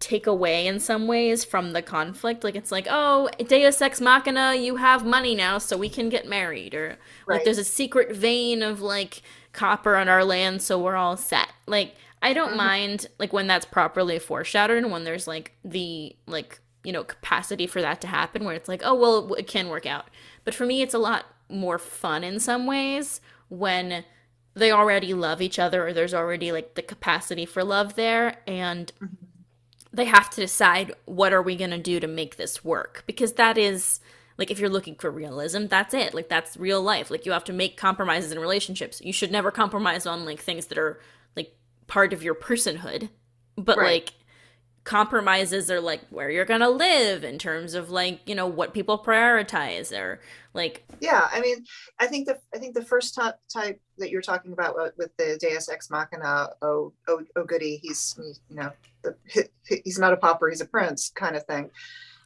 take 0.00 0.26
away 0.26 0.66
in 0.66 0.80
some 0.80 1.06
ways 1.06 1.44
from 1.44 1.72
the 1.74 1.82
conflict. 1.82 2.42
Like 2.42 2.56
it's 2.56 2.72
like 2.72 2.88
oh 2.90 3.28
deus 3.46 3.80
ex 3.80 4.00
machina 4.00 4.56
you 4.56 4.74
have 4.76 5.04
money 5.06 5.36
now 5.36 5.58
so 5.58 5.76
we 5.76 5.88
can 5.88 6.08
get 6.08 6.26
married. 6.26 6.74
Or 6.74 6.96
like 7.28 7.44
there's 7.44 7.58
a 7.58 7.62
secret 7.64 8.16
vein 8.16 8.62
of 8.64 8.80
like 8.80 9.22
copper 9.52 9.94
on 9.94 10.08
our 10.08 10.24
land 10.24 10.60
so 10.60 10.76
we're 10.76 10.96
all 10.96 11.16
set. 11.16 11.52
Like 11.68 11.94
i 12.22 12.32
don't 12.32 12.52
Mhm. 12.52 12.56
mind 12.56 13.06
like 13.18 13.32
when 13.32 13.46
that's 13.46 13.66
properly 13.66 14.18
foreshadowed 14.18 14.78
and 14.78 14.90
when 14.92 15.04
there's 15.04 15.26
like 15.26 15.52
the 15.64 16.16
like 16.26 16.60
you 16.84 16.92
know 16.92 17.04
capacity 17.04 17.66
for 17.66 17.80
that 17.82 18.00
to 18.00 18.06
happen 18.06 18.44
where 18.44 18.54
it's 18.54 18.68
like 18.68 18.82
oh 18.84 18.94
well 18.94 19.34
it 19.34 19.46
can 19.46 19.68
work 19.68 19.86
out 19.86 20.06
but 20.44 20.54
for 20.54 20.64
me 20.66 20.82
it's 20.82 20.94
a 20.94 20.98
lot 20.98 21.26
more 21.48 21.78
fun 21.78 22.24
in 22.24 22.40
some 22.40 22.66
ways 22.66 23.20
when 23.48 24.04
they 24.54 24.70
already 24.70 25.14
love 25.14 25.40
each 25.42 25.58
other 25.58 25.86
or 25.86 25.92
there's 25.92 26.14
already 26.14 26.50
like 26.52 26.74
the 26.74 26.82
capacity 26.82 27.44
for 27.46 27.62
love 27.64 27.94
there 27.94 28.38
and 28.46 28.92
Mhm. 29.00 29.16
they 29.92 30.04
have 30.06 30.30
to 30.30 30.40
decide 30.40 30.94
what 31.04 31.32
are 31.32 31.42
we 31.42 31.56
going 31.56 31.70
to 31.70 31.78
do 31.78 32.00
to 32.00 32.06
make 32.06 32.36
this 32.36 32.64
work 32.64 33.04
because 33.06 33.34
that 33.34 33.58
is 33.58 34.00
like 34.38 34.50
if 34.50 34.58
you're 34.58 34.70
looking 34.70 34.94
for 34.94 35.10
realism 35.10 35.66
that's 35.66 35.92
it 35.94 36.14
like 36.14 36.28
that's 36.28 36.56
real 36.56 36.82
life 36.82 37.10
like 37.10 37.26
you 37.26 37.32
have 37.32 37.44
to 37.44 37.52
make 37.52 37.76
compromises 37.76 38.32
in 38.32 38.38
relationships 38.38 39.00
you 39.02 39.12
should 39.12 39.30
never 39.30 39.50
compromise 39.50 40.06
on 40.06 40.24
like 40.24 40.40
things 40.40 40.66
that 40.66 40.78
are 40.78 40.98
part 41.92 42.14
of 42.14 42.22
your 42.22 42.34
personhood 42.34 43.10
but 43.54 43.76
Right. 43.76 44.00
like 44.02 44.12
compromises 44.84 45.70
are 45.70 45.78
like 45.78 46.00
where 46.08 46.30
you're 46.30 46.46
going 46.46 46.62
to 46.62 46.70
live 46.70 47.22
in 47.22 47.38
terms 47.38 47.74
of 47.74 47.90
like 47.90 48.18
you 48.24 48.34
know 48.34 48.46
what 48.46 48.72
people 48.72 48.98
prioritize 48.98 49.92
or 49.96 50.18
like 50.54 50.84
yeah 51.00 51.28
i 51.30 51.38
mean 51.38 51.66
i 52.00 52.06
think 52.06 52.26
the 52.26 52.38
i 52.54 52.58
think 52.58 52.74
the 52.74 52.82
first 52.82 53.14
type, 53.14 53.34
type 53.52 53.78
that 53.98 54.08
you're 54.10 54.22
talking 54.22 54.54
about 54.54 54.74
with- 54.74 54.96
with 54.96 55.14
the 55.18 55.36
deus 55.38 55.68
ex 55.68 55.90
machina 55.90 56.48
oh 56.62 56.94
oh, 57.08 57.20
oh 57.36 57.44
goody 57.44 57.78
he's 57.82 58.18
you 58.48 58.56
know 58.56 58.72
the, 59.02 59.14
he's 59.84 59.98
not 59.98 60.14
a 60.14 60.16
pauper 60.16 60.48
he's 60.48 60.62
a 60.62 60.66
prince 60.66 61.12
kind 61.14 61.36
of 61.36 61.44
thing 61.44 61.68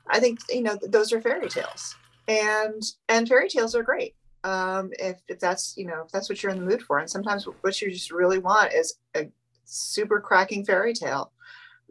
i 0.09 0.21
think 0.21 0.39
you 0.49 0.63
know 0.63 0.79
those 0.89 1.13
are 1.13 1.21
fairy 1.21 1.49
tales 1.49 1.97
and 2.29 2.83
and 3.09 3.29
fairy 3.29 3.49
tales 3.49 3.75
are 3.75 3.83
great 3.83 4.15
um 4.45 4.91
if, 5.01 5.21
if 5.27 5.41
that's 5.41 5.75
you 5.77 5.87
know 5.87 6.05
if 6.07 6.13
that's 6.13 6.29
what 6.29 6.41
you're 6.41 6.53
in 6.53 6.61
the 6.61 6.65
mood 6.65 6.83
for 6.83 7.01
and 7.01 7.11
sometimes 7.11 7.49
what 7.63 7.83
you 7.83 7.91
just 7.91 8.13
really 8.13 8.39
want 8.39 8.73
is 8.73 8.95
a 9.17 9.29
super 9.67 10.21
cracking 10.21 10.65
fairy 10.65 10.95
tale 10.95 11.33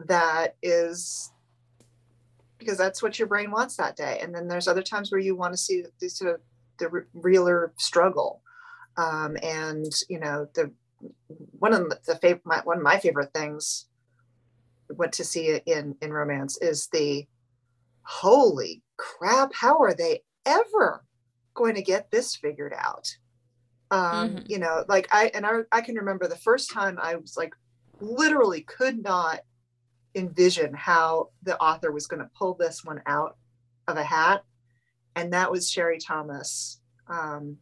that 0.08 0.56
is 0.62 1.32
because 2.58 2.78
that's 2.78 3.04
what 3.04 3.20
your 3.20 3.28
brain 3.28 3.52
wants 3.52 3.76
that 3.78 3.96
day. 3.96 4.20
And 4.22 4.34
then 4.34 4.48
there's 4.48 4.68
other 4.68 4.82
times 4.82 5.12
where 5.12 5.20
you 5.20 5.36
want 5.36 5.54
to 5.54 5.58
see 5.58 5.84
the 6.00 6.10
sort 6.10 6.36
of 6.36 6.42
the 6.80 7.06
realer 7.14 7.74
struggle. 7.78 8.42
Um, 8.98 9.38
and 9.44 9.86
you 10.10 10.20
know, 10.20 10.48
the 10.54 10.72
one 11.60 11.74
of 11.74 11.90
the, 11.90 12.00
the 12.06 12.14
fav- 12.16 12.42
my, 12.46 12.62
one 12.64 12.78
of 12.78 12.84
my 12.84 12.98
favorite 12.98 13.34
things 13.34 13.88
what 14.88 15.12
to 15.14 15.24
see 15.24 15.60
in 15.66 15.96
in 16.02 16.14
romance 16.14 16.58
is 16.62 16.88
the 16.88 17.28
holy 18.04 18.84
crap, 18.98 19.54
how 19.54 19.80
are 19.80 19.94
they 19.94 20.22
ever 20.46 21.04
going 21.56 21.76
to 21.76 21.82
get 21.82 22.12
this 22.12 22.36
figured 22.36 22.74
out? 22.78 23.08
Um, 23.92 24.30
Mhm. 24.30 24.50
you 24.50 24.60
know, 24.60 24.86
like 24.88 25.08
I 25.12 25.32
and 25.34 25.46
I 25.46 25.62
I 25.72 25.82
can 25.82 25.96
remember 25.96 26.28
the 26.28 26.36
first 26.36 26.72
time 26.72 26.98
I 27.02 27.16
was 27.16 27.36
like 27.38 27.54
literally 28.02 28.62
could 28.62 29.02
not 29.02 29.42
envision 30.16 30.74
how 30.74 31.30
the 31.44 31.60
author 31.60 31.92
was 31.92 32.08
going 32.08 32.22
to 32.22 32.30
pull 32.38 32.56
this 32.56 32.84
one 32.84 33.02
out 33.06 33.38
of 33.88 33.98
a 33.98 34.04
hat. 34.04 34.44
And 35.16 35.34
that 35.34 35.52
was 35.52 35.70
Sherry 35.70 36.00
Thomas. 36.00 36.80
Um, 37.08 37.58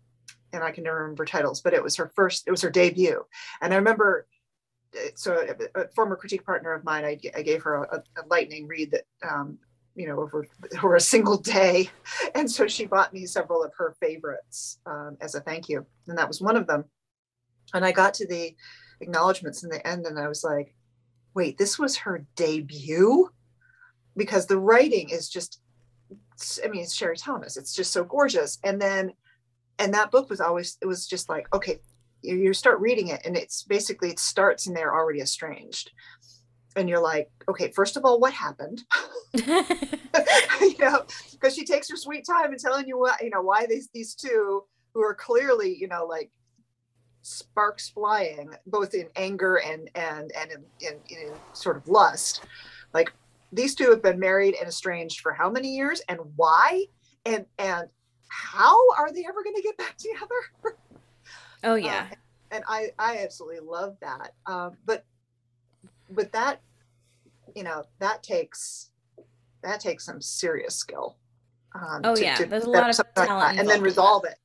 and 0.53 0.63
I 0.63 0.71
can 0.71 0.83
never 0.83 1.01
remember 1.01 1.25
titles, 1.25 1.61
but 1.61 1.73
it 1.73 1.83
was 1.83 1.95
her 1.95 2.11
first, 2.15 2.47
it 2.47 2.51
was 2.51 2.61
her 2.61 2.69
debut. 2.69 3.25
And 3.61 3.73
I 3.73 3.77
remember, 3.77 4.27
uh, 4.95 5.09
so 5.15 5.45
a, 5.75 5.81
a 5.81 5.87
former 5.89 6.15
critique 6.15 6.45
partner 6.45 6.73
of 6.73 6.83
mine, 6.83 7.03
I 7.03 7.15
gave 7.15 7.63
her 7.63 7.83
a, 7.83 8.03
a 8.17 8.23
lightning 8.29 8.67
read 8.67 8.91
that, 8.91 9.03
um, 9.27 9.57
you 9.95 10.07
know, 10.07 10.19
over, 10.19 10.47
over 10.83 10.95
a 10.95 11.01
single 11.01 11.37
day. 11.37 11.89
And 12.35 12.49
so 12.49 12.67
she 12.67 12.85
bought 12.85 13.13
me 13.13 13.25
several 13.25 13.63
of 13.63 13.71
her 13.77 13.95
favorites 13.99 14.79
um, 14.87 15.17
as 15.21 15.35
a 15.35 15.41
thank 15.41 15.69
you. 15.69 15.85
And 16.07 16.17
that 16.17 16.27
was 16.27 16.41
one 16.41 16.55
of 16.55 16.65
them. 16.65 16.85
And 17.73 17.85
I 17.85 17.91
got 17.91 18.15
to 18.15 18.27
the 18.27 18.55
acknowledgments 19.03 19.63
in 19.63 19.69
the 19.69 19.85
end 19.85 20.05
and 20.05 20.17
I 20.17 20.27
was 20.27 20.43
like, 20.43 20.73
wait, 21.35 21.57
this 21.57 21.77
was 21.77 21.97
her 21.97 22.25
debut? 22.35 23.29
Because 24.15 24.45
the 24.45 24.59
writing 24.59 25.09
is 25.09 25.29
just, 25.29 25.61
I 26.63 26.67
mean, 26.67 26.83
it's 26.83 26.93
Sherry 26.93 27.17
Thomas. 27.17 27.57
It's 27.57 27.75
just 27.75 27.91
so 27.91 28.03
gorgeous. 28.03 28.59
And 28.63 28.81
then, 28.81 29.13
and 29.79 29.93
that 29.93 30.11
book 30.11 30.29
was 30.29 30.41
always, 30.41 30.77
it 30.81 30.85
was 30.85 31.07
just 31.07 31.29
like, 31.29 31.53
okay, 31.53 31.79
you, 32.21 32.35
you 32.35 32.53
start 32.53 32.79
reading 32.79 33.09
it 33.09 33.21
and 33.25 33.35
it's 33.35 33.63
basically, 33.63 34.09
it 34.09 34.19
starts 34.19 34.67
and 34.67 34.75
they're 34.75 34.93
already 34.93 35.21
estranged. 35.21 35.91
And 36.75 36.89
you're 36.89 37.01
like, 37.01 37.29
okay, 37.47 37.71
first 37.71 37.97
of 37.97 38.05
all, 38.05 38.19
what 38.19 38.33
happened? 38.33 38.83
you 39.33 40.77
know, 40.79 41.05
because 41.31 41.55
she 41.55 41.65
takes 41.65 41.89
her 41.89 41.97
sweet 41.97 42.25
time 42.25 42.51
in 42.51 42.57
telling 42.57 42.87
you 42.87 42.97
what, 42.97 43.21
you 43.21 43.29
know, 43.29 43.41
why 43.41 43.65
these, 43.67 43.89
these 43.93 44.15
two 44.15 44.63
who 44.93 45.01
are 45.01 45.13
clearly, 45.13 45.75
you 45.75 45.87
know, 45.87 46.05
like 46.05 46.31
sparks 47.23 47.89
flying 47.89 48.53
both 48.67 48.93
in 48.93 49.07
anger 49.15 49.55
and 49.55 49.89
and 49.95 50.31
and 50.37 50.51
in, 50.51 50.63
in, 50.87 50.93
in 51.09 51.33
sort 51.53 51.77
of 51.77 51.87
lust. 51.87 52.43
Like 52.93 53.11
these 53.51 53.73
two 53.73 53.89
have 53.89 54.03
been 54.03 54.19
married 54.19 54.55
and 54.59 54.67
estranged 54.67 55.21
for 55.21 55.31
how 55.33 55.49
many 55.49 55.69
years 55.69 56.01
and 56.09 56.19
why? 56.35 56.85
And 57.25 57.45
and 57.57 57.87
how 58.27 58.75
are 58.97 59.11
they 59.11 59.25
ever 59.27 59.43
going 59.43 59.55
to 59.55 59.61
get 59.61 59.77
back 59.77 59.97
together? 59.97 60.77
Oh 61.63 61.75
yeah. 61.75 62.07
Uh, 62.11 62.15
and 62.51 62.63
i 62.67 62.91
i 62.99 63.17
absolutely 63.17 63.61
love 63.61 63.97
that. 64.01 64.33
Um 64.45 64.77
but 64.85 65.05
but 66.09 66.31
that 66.33 66.61
you 67.55 67.63
know 67.63 67.83
that 67.99 68.21
takes 68.21 68.91
that 69.63 69.79
takes 69.79 70.05
some 70.05 70.21
serious 70.21 70.75
skill 70.75 71.15
um 71.73 72.01
Oh, 72.03 72.17
yeah. 72.17 72.43
There's 72.43 72.65
a 72.65 72.69
lot 72.69 72.89
of 72.89 72.95
something 72.95 73.13
like 73.15 73.27
talent 73.29 73.59
and 73.59 73.69
then 73.69 73.77
involved 73.77 73.77
in 73.77 73.81
that. 73.81 73.85
resolve 73.85 74.25
it 74.25 74.35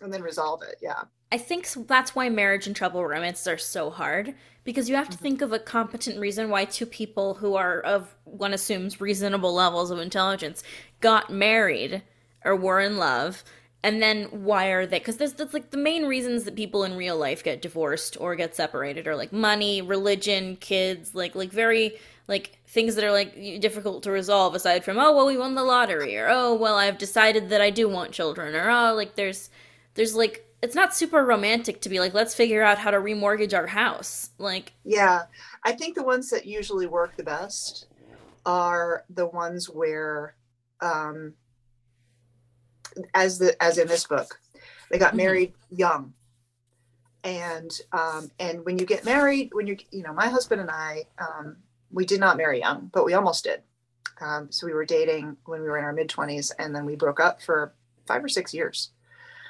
and 0.00 0.12
then 0.12 0.22
resolve 0.22 0.62
it 0.62 0.76
yeah 0.80 1.02
I 1.32 1.38
think 1.38 1.68
that's 1.86 2.12
why 2.16 2.28
marriage 2.28 2.66
and 2.66 2.74
trouble 2.74 3.04
romances 3.06 3.46
are 3.46 3.56
so 3.58 3.90
hard 3.90 4.34
because 4.64 4.88
you 4.88 4.96
have 4.96 5.08
to 5.10 5.16
Mhm. 5.16 5.20
think 5.20 5.42
of 5.42 5.52
a 5.52 5.60
competent 5.60 6.18
reason 6.18 6.50
why 6.50 6.64
two 6.64 6.86
people 6.86 7.34
who 7.34 7.54
are 7.54 7.80
of 7.80 8.16
one 8.24 8.52
assumes 8.52 9.00
reasonable 9.00 9.54
levels 9.54 9.90
of 9.92 10.00
intelligence 10.00 10.62
got 11.00 11.30
married 11.30 12.02
or 12.44 12.56
were 12.56 12.80
in 12.80 12.96
love 12.98 13.44
and 13.82 14.02
then 14.02 14.24
why 14.24 14.66
are 14.66 14.86
they 14.86 14.98
because 14.98 15.18
there's 15.18 15.34
that's 15.34 15.54
like 15.54 15.70
the 15.70 15.76
main 15.76 16.04
reasons 16.06 16.44
that 16.44 16.56
people 16.56 16.82
in 16.84 16.96
real 16.96 17.16
life 17.16 17.44
get 17.44 17.62
divorced 17.62 18.16
or 18.20 18.34
get 18.34 18.54
separated 18.56 19.06
are 19.06 19.16
like 19.16 19.32
money 19.32 19.80
religion 19.80 20.56
kids 20.56 21.14
like 21.14 21.34
like 21.36 21.50
very 21.50 21.96
like 22.28 22.58
things 22.66 22.94
that 22.96 23.04
are 23.04 23.12
like 23.12 23.34
difficult 23.60 24.02
to 24.02 24.10
resolve 24.10 24.54
aside 24.54 24.84
from 24.84 24.98
oh 24.98 25.14
well 25.14 25.26
we 25.26 25.38
won 25.38 25.54
the 25.54 25.62
lottery 25.62 26.16
or 26.16 26.28
oh 26.28 26.52
well 26.54 26.74
i've 26.76 26.98
decided 26.98 27.48
that 27.50 27.60
i 27.60 27.70
do 27.70 27.88
want 27.88 28.10
children 28.12 28.54
or 28.54 28.68
oh 28.70 28.92
like 28.94 29.14
there's 29.14 29.48
there's 30.00 30.14
like 30.14 30.46
it's 30.62 30.74
not 30.74 30.96
super 30.96 31.22
romantic 31.22 31.82
to 31.82 31.90
be 31.90 32.00
like 32.00 32.14
let's 32.14 32.34
figure 32.34 32.62
out 32.62 32.78
how 32.78 32.90
to 32.90 32.96
remortgage 32.96 33.52
our 33.52 33.66
house. 33.66 34.30
Like 34.38 34.72
Yeah, 34.82 35.24
I 35.62 35.72
think 35.72 35.94
the 35.94 36.02
ones 36.02 36.30
that 36.30 36.46
usually 36.46 36.86
work 36.86 37.18
the 37.18 37.22
best 37.22 37.84
are 38.46 39.04
the 39.10 39.26
ones 39.26 39.68
where 39.68 40.36
um 40.80 41.34
as 43.12 43.38
the 43.38 43.62
as 43.62 43.76
in 43.76 43.88
this 43.88 44.06
book 44.06 44.40
they 44.90 44.96
got 44.98 45.12
Mhm. 45.12 45.16
married 45.18 45.52
young. 45.68 46.14
And 47.22 47.70
um 47.92 48.30
and 48.38 48.64
when 48.64 48.78
you 48.78 48.86
get 48.86 49.04
married 49.04 49.50
when 49.52 49.66
you 49.66 49.76
you 49.90 50.02
know 50.02 50.14
my 50.14 50.28
husband 50.28 50.62
and 50.62 50.70
i 50.70 51.04
um 51.18 51.58
we 51.90 52.06
did 52.06 52.20
not 52.20 52.38
marry 52.38 52.60
young 52.60 52.90
but 52.90 53.04
we 53.04 53.12
almost 53.12 53.44
did. 53.44 53.62
Um 54.18 54.50
so 54.50 54.66
we 54.66 54.72
were 54.72 54.86
dating 54.86 55.36
when 55.44 55.60
we 55.60 55.68
were 55.68 55.76
in 55.76 55.84
our 55.84 55.92
mid 55.92 56.08
20s 56.08 56.52
and 56.58 56.74
then 56.74 56.86
we 56.86 56.96
broke 56.96 57.20
up 57.20 57.42
for 57.42 57.74
five 58.06 58.24
or 58.24 58.28
six 58.30 58.54
years 58.54 58.92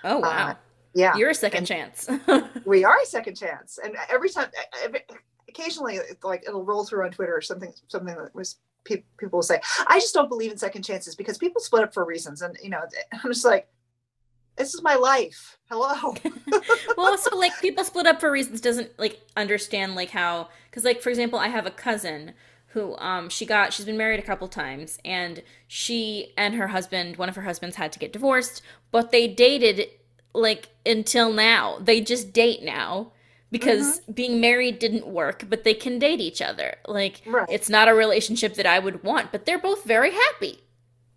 Oh 0.04 0.18
wow. 0.18 0.48
Uh, 0.48 0.54
yeah. 0.94 1.16
You're 1.16 1.30
a 1.30 1.34
second 1.34 1.58
and- 1.58 1.66
chance. 1.66 2.08
we 2.64 2.84
are 2.84 2.96
a 3.02 3.06
second 3.06 3.36
chance. 3.36 3.78
And 3.82 3.96
every 4.08 4.28
time 4.28 4.48
occasionally 5.48 5.96
it's 5.96 6.24
like 6.24 6.44
it'll 6.46 6.64
roll 6.64 6.84
through 6.84 7.04
on 7.04 7.10
twitter 7.10 7.34
or 7.34 7.40
something 7.40 7.72
something 7.88 8.14
that 8.14 8.32
was 8.36 8.58
pe- 8.84 9.02
people 9.18 9.38
will 9.38 9.42
say 9.42 9.60
i 9.88 9.98
just 9.98 10.14
don't 10.14 10.28
believe 10.28 10.52
in 10.52 10.56
second 10.56 10.82
chances 10.84 11.16
because 11.16 11.36
people 11.38 11.60
split 11.60 11.82
up 11.82 11.92
for 11.92 12.04
reasons. 12.04 12.42
And 12.42 12.56
you 12.62 12.70
know 12.70 12.80
i'm 13.12 13.32
just 13.32 13.44
like 13.44 13.66
this 14.56 14.74
is 14.74 14.82
my 14.82 14.94
life. 14.96 15.56
Hello. 15.70 16.14
Well 16.96 17.06
also 17.06 17.34
like 17.36 17.58
people 17.62 17.82
split 17.82 18.06
up 18.06 18.20
for 18.20 18.30
reasons 18.30 18.60
doesn't 18.60 18.90
like 18.98 19.20
understand 19.36 19.94
like 19.94 20.10
how 20.10 20.48
because 20.68 20.84
like 20.84 21.00
for 21.00 21.08
example 21.08 21.38
i 21.38 21.48
have 21.48 21.64
a 21.66 21.70
cousin 21.70 22.34
who 22.72 22.96
um 22.98 23.28
she 23.28 23.44
got 23.46 23.72
she's 23.72 23.84
been 23.86 23.96
married 23.96 24.20
a 24.20 24.22
couple 24.22 24.46
times 24.48 24.98
and 25.04 25.42
she 25.66 26.32
and 26.36 26.54
her 26.54 26.68
husband 26.68 27.16
one 27.16 27.28
of 27.28 27.34
her 27.36 27.42
husbands 27.42 27.76
had 27.76 27.90
to 27.92 27.98
get 27.98 28.12
divorced 28.12 28.62
but 28.90 29.10
they 29.10 29.26
dated 29.28 29.88
like 30.32 30.68
until 30.86 31.32
now. 31.32 31.78
They 31.80 32.00
just 32.00 32.32
date 32.32 32.62
now 32.62 33.10
because 33.50 33.98
being 34.14 34.40
married 34.40 34.78
didn't 34.78 35.06
work 35.08 35.44
but 35.48 35.64
they 35.64 35.74
can 35.74 35.98
date 35.98 36.20
each 36.20 36.40
other. 36.40 36.76
Like 36.86 37.22
Right. 37.26 37.48
it's 37.50 37.68
not 37.68 37.88
a 37.88 37.94
relationship 37.94 38.54
that 38.54 38.66
i 38.66 38.78
would 38.78 39.02
want 39.02 39.32
but 39.32 39.44
they're 39.46 39.58
both 39.58 39.84
very 39.84 40.12
happy. 40.12 40.60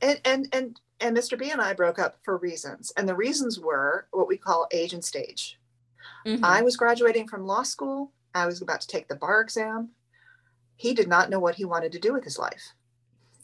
And 0.02 0.20
and 0.26 0.48
and 0.52 0.80
and 1.00 1.16
mr 1.16 1.38
b 1.38 1.52
and 1.52 1.62
i 1.62 1.74
broke 1.74 2.00
up 2.00 2.18
for 2.24 2.38
reasons 2.38 2.92
and 2.98 3.08
the 3.08 3.16
reasons 3.16 3.60
were 3.60 4.08
what 4.12 4.28
we 4.28 4.38
call 4.38 4.68
age 4.72 4.94
and 4.94 5.06
stage. 5.06 5.60
Mhm. 6.26 6.40
i 6.44 6.64
was 6.64 6.76
graduating 6.78 7.28
from 7.28 7.46
law 7.46 7.62
school. 7.64 8.12
I 8.34 8.48
was 8.48 8.62
about 8.64 8.82
to 8.82 8.88
take 8.88 9.08
the 9.08 9.16
bar 9.16 9.42
exam 9.42 9.90
he 10.84 10.94
did 10.94 11.08
not 11.08 11.30
know 11.30 11.40
what 11.40 11.56
he 11.56 11.64
wanted 11.64 11.94
to 11.94 12.00
do 12.00 12.12
with 12.12 12.26
his 12.26 12.38
life. 12.38 12.74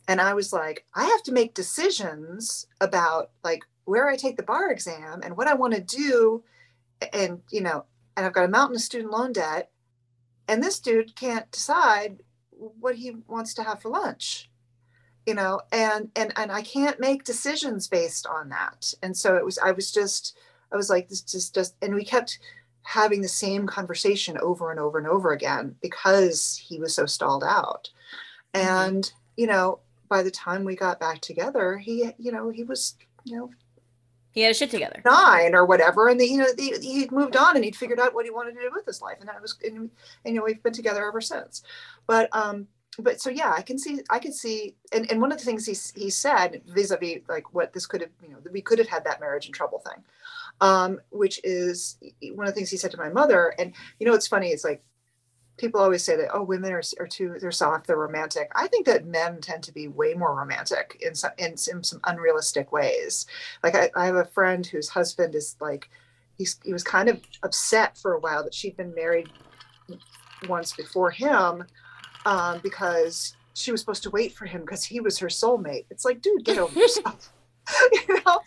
And 0.09 0.19
i 0.19 0.33
was 0.33 0.51
like 0.51 0.85
i 0.93 1.05
have 1.05 1.23
to 1.23 1.31
make 1.31 1.53
decisions 1.53 2.67
about 2.81 3.31
like 3.45 3.63
where 3.85 4.09
i 4.09 4.17
take 4.17 4.35
the 4.35 4.43
bar 4.43 4.69
exam 4.69 5.21
and 5.23 5.37
what 5.37 5.47
i 5.47 5.53
want 5.53 5.73
to 5.73 5.81
do. 5.81 6.43
And 7.13 7.41
you 7.49 7.61
know 7.61 7.85
and 8.17 8.25
i've 8.25 8.33
got 8.33 8.43
a 8.43 8.55
mountain 8.57 8.75
of 8.75 8.81
student 8.81 9.11
loan 9.11 9.31
debt. 9.31 9.71
And 10.49 10.61
this 10.61 10.79
dude 10.79 11.15
can't 11.15 11.49
decide 11.49 12.23
what 12.51 12.95
he 12.95 13.15
wants 13.27 13.53
to 13.53 13.63
have 13.63 13.81
for 13.81 13.89
lunch 13.89 14.49
you 15.25 15.33
know 15.33 15.61
and 15.71 16.09
and 16.17 16.33
and 16.35 16.51
i 16.51 16.61
can't 16.61 16.99
make 16.99 17.23
decisions 17.23 17.87
based 17.87 18.25
on 18.27 18.49
that. 18.49 18.93
And 19.01 19.15
so 19.15 19.37
it 19.37 19.45
was 19.45 19.57
i 19.59 19.71
was 19.71 19.93
just 19.93 20.37
i 20.73 20.75
was 20.75 20.89
like 20.89 21.07
this 21.07 21.21
just 21.21 21.55
just 21.55 21.75
and 21.81 21.95
we 21.95 22.03
kept 22.03 22.39
having 22.89 23.21
the 23.21 23.27
same 23.27 23.67
conversation 23.67 24.35
over 24.39 24.71
and 24.71 24.79
over 24.79 24.97
and 24.97 25.05
over 25.05 25.31
again 25.31 25.75
because 25.79 26.57
he 26.57 26.79
was 26.79 26.91
so 26.95 27.05
stalled 27.05 27.43
out. 27.43 27.87
Mhm. 28.55 28.65
and 28.65 29.13
you 29.37 29.45
know 29.45 29.79
by 30.07 30.23
the 30.23 30.31
time 30.31 30.65
we 30.65 30.75
got 30.75 30.99
back 30.99 31.21
together 31.21 31.77
he 31.77 32.11
you 32.17 32.31
know 32.31 32.49
he 32.49 32.63
was 32.63 32.95
you 33.25 33.37
know 33.37 33.51
he 34.31 34.41
had 34.41 34.49
his 34.49 34.57
shit 34.57 34.71
together. 34.71 35.01
nine 35.05 35.53
or 35.55 35.65
whatever. 35.65 36.07
And 36.07 36.19
the, 36.19 36.25
you 36.25 36.37
know 36.37 36.51
the, 36.55 36.77
he'd 36.81 37.11
moved 37.11 37.35
on 37.35 37.55
and 37.55 37.65
he'd 37.65 37.75
figured 37.75 37.99
out 37.99 38.13
what 38.13 38.25
he 38.25 38.31
wanted 38.31 38.53
to 38.55 38.61
do 38.61 38.71
with 38.73 38.85
his 38.85 39.01
life. 39.01 39.17
And 39.19 39.27
that 39.29 39.41
was 39.41 39.55
and, 39.63 39.77
and 39.77 39.89
you 40.25 40.33
know 40.33 40.43
we've 40.45 40.61
been 40.63 40.73
together 40.73 41.05
ever 41.07 41.21
since. 41.21 41.63
But 42.07 42.29
um 42.31 42.67
but 43.01 43.21
so 43.21 43.29
yeah 43.29 43.51
i 43.51 43.61
can 43.61 43.77
see 43.77 43.99
i 44.09 44.19
could 44.19 44.33
see 44.33 44.75
and, 44.91 45.09
and 45.11 45.21
one 45.21 45.31
of 45.31 45.37
the 45.37 45.43
things 45.43 45.65
he, 45.65 45.99
he 45.99 46.09
said 46.09 46.61
vis-a-vis 46.67 47.19
like 47.27 47.53
what 47.53 47.73
this 47.73 47.85
could 47.85 48.01
have 48.01 48.09
you 48.21 48.29
know 48.29 48.37
we 48.51 48.61
could 48.61 48.79
have 48.79 48.87
had 48.87 49.03
that 49.03 49.19
marriage 49.19 49.45
in 49.47 49.53
trouble 49.53 49.79
thing 49.79 50.03
um 50.61 50.99
which 51.11 51.39
is 51.43 51.97
one 52.33 52.47
of 52.47 52.53
the 52.53 52.55
things 52.55 52.69
he 52.69 52.77
said 52.77 52.91
to 52.91 52.97
my 52.97 53.09
mother 53.09 53.53
and 53.57 53.73
you 53.99 54.07
know 54.07 54.13
it's 54.13 54.27
funny 54.27 54.49
it's 54.49 54.63
like 54.63 54.83
people 55.59 55.81
always 55.81 56.03
say 56.03 56.15
that 56.15 56.29
oh 56.33 56.41
women 56.41 56.71
are, 56.71 56.81
are 56.99 57.07
too 57.07 57.35
they're 57.39 57.51
soft 57.51 57.85
they're 57.85 57.97
romantic. 57.97 58.49
I 58.55 58.67
think 58.67 58.85
that 58.87 59.05
men 59.05 59.41
tend 59.41 59.63
to 59.63 59.73
be 59.73 59.87
way 59.87 60.13
more 60.13 60.33
romantic 60.35 60.97
in 61.05 61.13
some 61.13 61.31
in, 61.37 61.51
in 61.51 61.83
some 61.83 61.99
unrealistic 62.05 62.71
ways. 62.71 63.27
Like 63.61 63.75
I, 63.75 63.91
I 63.95 64.05
have 64.05 64.15
a 64.15 64.25
friend 64.25 64.65
whose 64.65 64.89
husband 64.89 65.35
is 65.35 65.55
like 65.59 65.89
he's 66.37 66.59
he 66.63 66.73
was 66.73 66.83
kind 66.83 67.09
of 67.09 67.19
upset 67.43 67.97
for 67.97 68.13
a 68.13 68.19
while 68.19 68.43
that 68.43 68.53
she'd 68.53 68.77
been 68.77 68.95
married 68.95 69.29
once 70.47 70.73
before 70.73 71.11
him 71.11 71.65
um, 72.25 72.59
because 72.61 73.35
she 73.53 73.71
was 73.71 73.81
supposed 73.81 74.03
to 74.03 74.09
wait 74.09 74.33
for 74.33 74.45
him 74.45 74.61
because 74.61 74.83
he 74.83 74.99
was 74.99 75.17
her 75.19 75.27
soulmate 75.27 75.85
it's 75.89 76.05
like 76.05 76.21
dude 76.21 76.45
get 76.45 76.57
over 76.57 76.77
yourself 76.79 77.31
you 77.91 78.21
know 78.25 78.39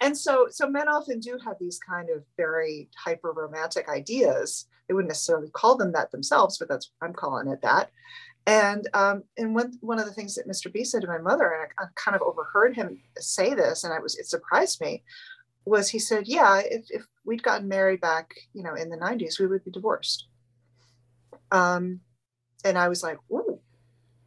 and 0.00 0.16
so 0.16 0.46
so 0.50 0.68
men 0.68 0.88
often 0.88 1.20
do 1.20 1.38
have 1.44 1.56
these 1.60 1.78
kind 1.78 2.10
of 2.10 2.22
very 2.36 2.88
hyper 2.96 3.32
romantic 3.32 3.88
ideas 3.88 4.66
they 4.88 4.94
wouldn't 4.94 5.08
necessarily 5.08 5.48
call 5.50 5.76
them 5.76 5.92
that 5.92 6.10
themselves 6.10 6.58
but 6.58 6.68
that's 6.68 6.90
i'm 7.02 7.12
calling 7.12 7.48
it 7.48 7.60
that 7.62 7.90
and 8.46 8.88
um, 8.94 9.24
and 9.36 9.54
one 9.54 9.76
one 9.80 9.98
of 9.98 10.06
the 10.06 10.12
things 10.12 10.36
that 10.36 10.48
Mr. 10.48 10.72
B 10.72 10.84
said 10.84 11.02
to 11.02 11.08
my 11.08 11.18
mother, 11.18 11.50
and 11.50 11.68
I, 11.78 11.84
I 11.84 11.86
kind 11.96 12.14
of 12.14 12.22
overheard 12.22 12.76
him 12.76 13.00
say 13.18 13.54
this, 13.54 13.82
and 13.82 13.92
I 13.92 13.98
was 13.98 14.16
it 14.16 14.26
surprised 14.26 14.80
me, 14.80 15.02
was 15.64 15.88
he 15.88 15.98
said, 15.98 16.28
"Yeah, 16.28 16.60
if 16.64 16.86
if 16.90 17.02
we'd 17.24 17.42
gotten 17.42 17.66
married 17.66 18.00
back, 18.00 18.34
you 18.54 18.62
know, 18.62 18.74
in 18.74 18.88
the 18.88 18.96
'90s, 18.96 19.40
we 19.40 19.48
would 19.48 19.64
be 19.64 19.72
divorced." 19.72 20.26
Um, 21.50 22.00
and 22.68 22.78
I 22.78 22.88
was 22.88 23.02
like, 23.02 23.18
"Ooh, 23.32 23.60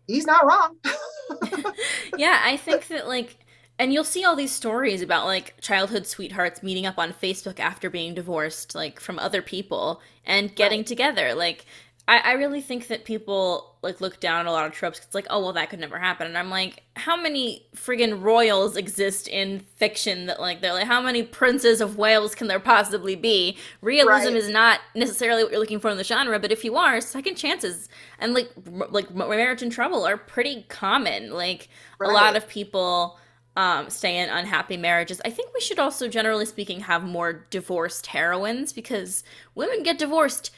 he's 0.08 0.26
not 0.28 0.46
wrong." 0.46 0.78
yeah, 2.16 2.42
I 2.44 2.58
think 2.58 2.88
that 2.88 3.08
like 3.08 3.38
and 3.78 3.94
you'll 3.94 4.04
see 4.04 4.26
all 4.26 4.36
these 4.36 4.52
stories 4.52 5.02
about 5.02 5.26
like 5.26 5.60
childhood 5.62 6.06
sweethearts 6.06 6.62
meeting 6.62 6.86
up 6.86 6.98
on 6.98 7.14
Facebook 7.14 7.60
after 7.60 7.90
being 7.90 8.14
divorced, 8.14 8.76
like 8.76 9.00
from 9.00 9.18
other 9.20 9.42
people 9.42 10.02
and 10.26 10.54
getting 10.56 10.84
Right. 10.84 10.84
together. 10.84 11.34
Like 11.34 11.66
I, 12.08 12.18
I 12.20 12.32
really 12.34 12.62
think 12.62 12.88
that 12.88 13.06
people 13.06 13.69
like 13.82 14.02
look 14.02 14.20
down 14.20 14.42
on 14.42 14.46
a 14.48 14.52
lot 14.52 14.66
of 14.66 14.74
tropes. 14.74 15.00
It's 15.00 15.16
like, 15.16 15.28
oh 15.30 15.40
well, 15.42 15.54
that 15.54 15.70
could 15.70 15.80
never 15.80 15.98
happen. 15.98 16.28
And 16.28 16.38
I'm 16.38 16.50
like, 16.50 16.84
how 16.96 17.16
many 17.16 17.66
friggin' 17.76 18.22
royals 18.22 18.76
exist 18.76 19.28
in 19.30 19.62
fiction 19.78 20.26
that 20.26 20.40
like 20.42 20.60
they're 20.62 20.74
like, 20.74 20.88
how 20.88 21.02
many 21.02 21.24
princes 21.24 21.80
of 21.80 21.98
Wales 21.98 22.36
can 22.36 22.48
there 22.48 22.60
possibly 22.60 23.16
be? 23.16 23.58
Realism 23.82 24.34
Right. 24.34 24.36
is 24.36 24.50
not 24.50 24.82
necessarily 24.96 25.44
what 25.44 25.52
you're 25.52 25.62
looking 25.62 25.80
for 25.80 25.90
in 25.90 25.98
the 25.98 26.04
genre, 26.04 26.40
but 26.40 26.52
if 26.52 26.66
you 26.66 26.76
are, 26.76 27.00
second 27.00 27.36
chances 27.36 27.88
and 28.20 28.34
like 28.34 28.52
m- 28.68 28.84
like 28.90 29.14
marriage 29.16 29.62
and 29.62 29.72
trouble 29.72 30.06
are 30.06 30.18
pretty 30.18 30.66
common. 30.68 31.32
Like 31.32 31.70
a 32.02 32.08
lot 32.14 32.36
of 32.36 32.48
people 32.50 33.18
um, 33.56 33.90
stay 33.90 34.18
in 34.18 34.30
unhappy 34.30 34.78
marriages. 34.78 35.20
I 35.26 35.30
think 35.32 35.54
we 35.54 35.60
should 35.60 35.80
also, 35.80 36.08
generally 36.08 36.46
speaking, 36.46 36.82
have 36.82 37.04
more 37.04 37.46
divorced 37.50 38.08
heroines 38.08 38.72
because 38.72 39.24
women 39.56 39.84
get 39.84 39.98
divorced 39.98 40.52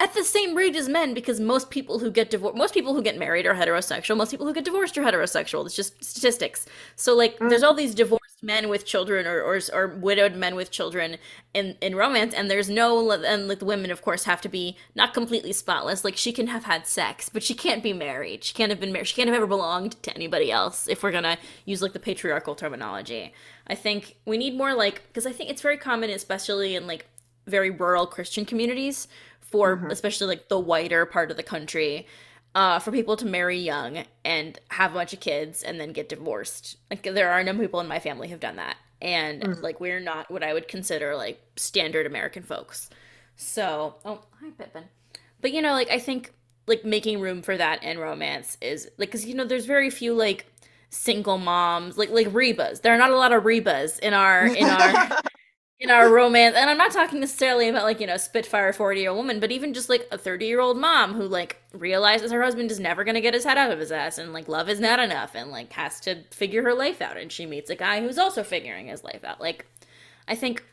at 0.00 0.14
the 0.14 0.22
same 0.22 0.54
rate 0.54 0.76
as 0.76 0.88
men 0.88 1.12
because 1.12 1.40
most 1.40 1.70
people 1.70 1.98
who 1.98 2.10
get 2.10 2.30
divorced, 2.30 2.56
most 2.56 2.72
people 2.72 2.94
who 2.94 3.02
get 3.02 3.18
married 3.18 3.46
are 3.46 3.54
heterosexual. 3.54 4.16
Most 4.16 4.30
people 4.30 4.46
who 4.46 4.54
get 4.54 4.64
divorced 4.64 4.96
are 4.96 5.02
heterosexual. 5.02 5.66
It's 5.66 5.74
just 5.74 6.02
statistics. 6.04 6.66
So 6.94 7.16
like, 7.16 7.36
mm. 7.38 7.50
there's 7.50 7.64
all 7.64 7.74
these 7.74 7.94
divorced 7.94 8.22
men 8.40 8.68
with 8.68 8.86
children 8.86 9.26
or, 9.26 9.42
or 9.42 9.58
or 9.72 9.88
widowed 9.88 10.36
men 10.36 10.54
with 10.54 10.70
children 10.70 11.16
in 11.52 11.76
in 11.80 11.96
romance, 11.96 12.32
and 12.32 12.48
there's 12.48 12.70
no 12.70 13.10
and 13.10 13.48
like 13.48 13.58
the 13.58 13.64
women, 13.64 13.90
of 13.90 14.02
course, 14.02 14.22
have 14.24 14.40
to 14.42 14.48
be 14.48 14.76
not 14.94 15.14
completely 15.14 15.52
spotless. 15.52 16.04
Like 16.04 16.16
she 16.16 16.32
can 16.32 16.46
have 16.46 16.64
had 16.64 16.86
sex, 16.86 17.28
but 17.28 17.42
she 17.42 17.54
can't 17.54 17.82
be 17.82 17.92
married. 17.92 18.44
She 18.44 18.54
can't 18.54 18.70
have 18.70 18.78
been 18.78 18.92
married. 18.92 19.08
She 19.08 19.16
can't 19.16 19.28
have 19.28 19.36
ever 19.36 19.48
belonged 19.48 20.00
to 20.04 20.14
anybody 20.14 20.52
else. 20.52 20.86
If 20.86 21.02
we're 21.02 21.10
gonna 21.10 21.38
use 21.64 21.82
like 21.82 21.92
the 21.92 21.98
patriarchal 21.98 22.54
terminology, 22.54 23.32
I 23.66 23.74
think 23.74 24.16
we 24.24 24.38
need 24.38 24.56
more 24.56 24.74
like 24.74 25.08
because 25.08 25.26
I 25.26 25.32
think 25.32 25.50
it's 25.50 25.62
very 25.62 25.76
common, 25.76 26.10
especially 26.10 26.76
in 26.76 26.86
like 26.86 27.06
very 27.48 27.70
rural 27.70 28.06
Christian 28.06 28.44
communities, 28.44 29.08
for 29.50 29.76
Mhm. 29.76 29.90
especially 29.90 30.26
like 30.26 30.48
the 30.48 30.58
whiter 30.58 31.06
part 31.06 31.30
of 31.30 31.36
the 31.36 31.42
country, 31.42 32.06
uh, 32.54 32.78
for 32.78 32.90
people 32.92 33.16
to 33.16 33.26
marry 33.26 33.58
young 33.58 34.04
and 34.24 34.58
have 34.70 34.92
a 34.92 34.94
bunch 34.94 35.12
of 35.12 35.20
kids 35.20 35.62
and 35.62 35.78
then 35.80 35.92
get 35.92 36.08
divorced. 36.08 36.76
Like 36.90 37.02
there 37.02 37.30
are 37.30 37.38
a 37.38 37.44
number 37.44 37.62
of 37.62 37.68
people 37.68 37.80
in 37.80 37.86
my 37.88 37.98
family 38.00 38.28
who've 38.28 38.40
done 38.40 38.56
that, 38.56 38.76
and 39.00 39.42
Mhm. 39.42 39.62
like 39.62 39.80
we're 39.80 40.00
not 40.00 40.30
what 40.30 40.42
I 40.42 40.52
would 40.52 40.68
consider 40.68 41.14
like 41.16 41.40
standard 41.56 42.06
American 42.06 42.42
folks. 42.42 42.90
So, 43.36 43.96
oh, 44.04 44.22
hi 44.40 44.50
Pippin. 44.56 44.84
But 45.40 45.52
you 45.52 45.62
know, 45.62 45.72
like 45.72 45.90
I 45.90 45.98
think 45.98 46.32
like 46.66 46.84
making 46.84 47.20
room 47.20 47.40
for 47.42 47.56
that 47.56 47.82
in 47.82 47.98
romance 47.98 48.58
is 48.60 48.90
like 48.98 49.08
because 49.10 49.24
you 49.24 49.34
know 49.34 49.44
there's 49.44 49.64
very 49.64 49.88
few 49.90 50.12
like 50.14 50.46
single 50.90 51.38
moms 51.38 51.96
like 51.96 52.10
like 52.10 52.28
Rebas. 52.28 52.82
There 52.82 52.92
are 52.94 52.98
not 52.98 53.10
a 53.10 53.16
lot 53.16 53.32
of 53.32 53.44
Rebas 53.44 53.98
in 54.00 54.12
our 54.14 54.46
in 54.46 54.64
our 54.66 55.20
in 55.80 55.90
our 55.90 56.10
romance 56.12 56.56
and 56.56 56.68
i'm 56.68 56.76
not 56.76 56.90
talking 56.90 57.20
necessarily 57.20 57.68
about 57.68 57.84
like 57.84 58.00
you 58.00 58.06
know 58.06 58.16
spitfire 58.16 58.72
40 58.72 59.00
year 59.00 59.10
old 59.10 59.18
woman 59.18 59.38
but 59.38 59.52
even 59.52 59.72
just 59.72 59.88
like 59.88 60.08
a 60.10 60.18
30 60.18 60.46
year 60.46 60.60
old 60.60 60.76
mom 60.76 61.14
who 61.14 61.22
like 61.22 61.62
realizes 61.72 62.32
her 62.32 62.42
husband 62.42 62.70
is 62.70 62.80
never 62.80 63.04
going 63.04 63.14
to 63.14 63.20
get 63.20 63.34
his 63.34 63.44
head 63.44 63.58
out 63.58 63.70
of 63.70 63.78
his 63.78 63.92
ass 63.92 64.18
and 64.18 64.32
like 64.32 64.48
love 64.48 64.68
is 64.68 64.80
not 64.80 64.98
enough 64.98 65.34
and 65.34 65.50
like 65.50 65.72
has 65.72 66.00
to 66.00 66.22
figure 66.30 66.62
her 66.62 66.74
life 66.74 67.00
out 67.00 67.16
and 67.16 67.30
she 67.30 67.46
meets 67.46 67.70
a 67.70 67.76
guy 67.76 68.00
who's 68.00 68.18
also 68.18 68.42
figuring 68.42 68.88
his 68.88 69.04
life 69.04 69.22
out 69.24 69.40
like 69.40 69.66
i 70.26 70.34
think 70.34 70.64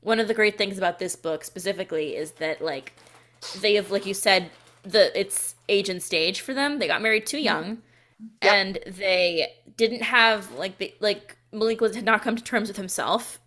one 0.00 0.20
of 0.20 0.28
the 0.28 0.34
great 0.34 0.56
things 0.56 0.78
about 0.78 0.98
this 0.98 1.16
book 1.16 1.44
specifically 1.44 2.16
is 2.16 2.32
that 2.32 2.62
like 2.62 2.94
they 3.60 3.74
have 3.74 3.90
like 3.90 4.06
you 4.06 4.14
said 4.14 4.50
the 4.82 5.18
it's 5.18 5.56
age 5.68 5.88
and 5.88 6.02
stage 6.02 6.40
for 6.40 6.54
them 6.54 6.78
they 6.78 6.86
got 6.86 7.02
married 7.02 7.26
too 7.26 7.36
mm-hmm. 7.36 7.44
young 7.44 7.78
yep. 8.42 8.52
and 8.52 8.78
they 8.86 9.52
didn't 9.76 10.02
have 10.02 10.50
like 10.52 10.78
the 10.78 10.94
like 11.00 11.36
Malik 11.52 11.80
was 11.80 11.94
had 11.94 12.04
not 12.04 12.22
come 12.22 12.36
to 12.36 12.42
terms 12.42 12.68
with 12.68 12.76
himself. 12.76 13.40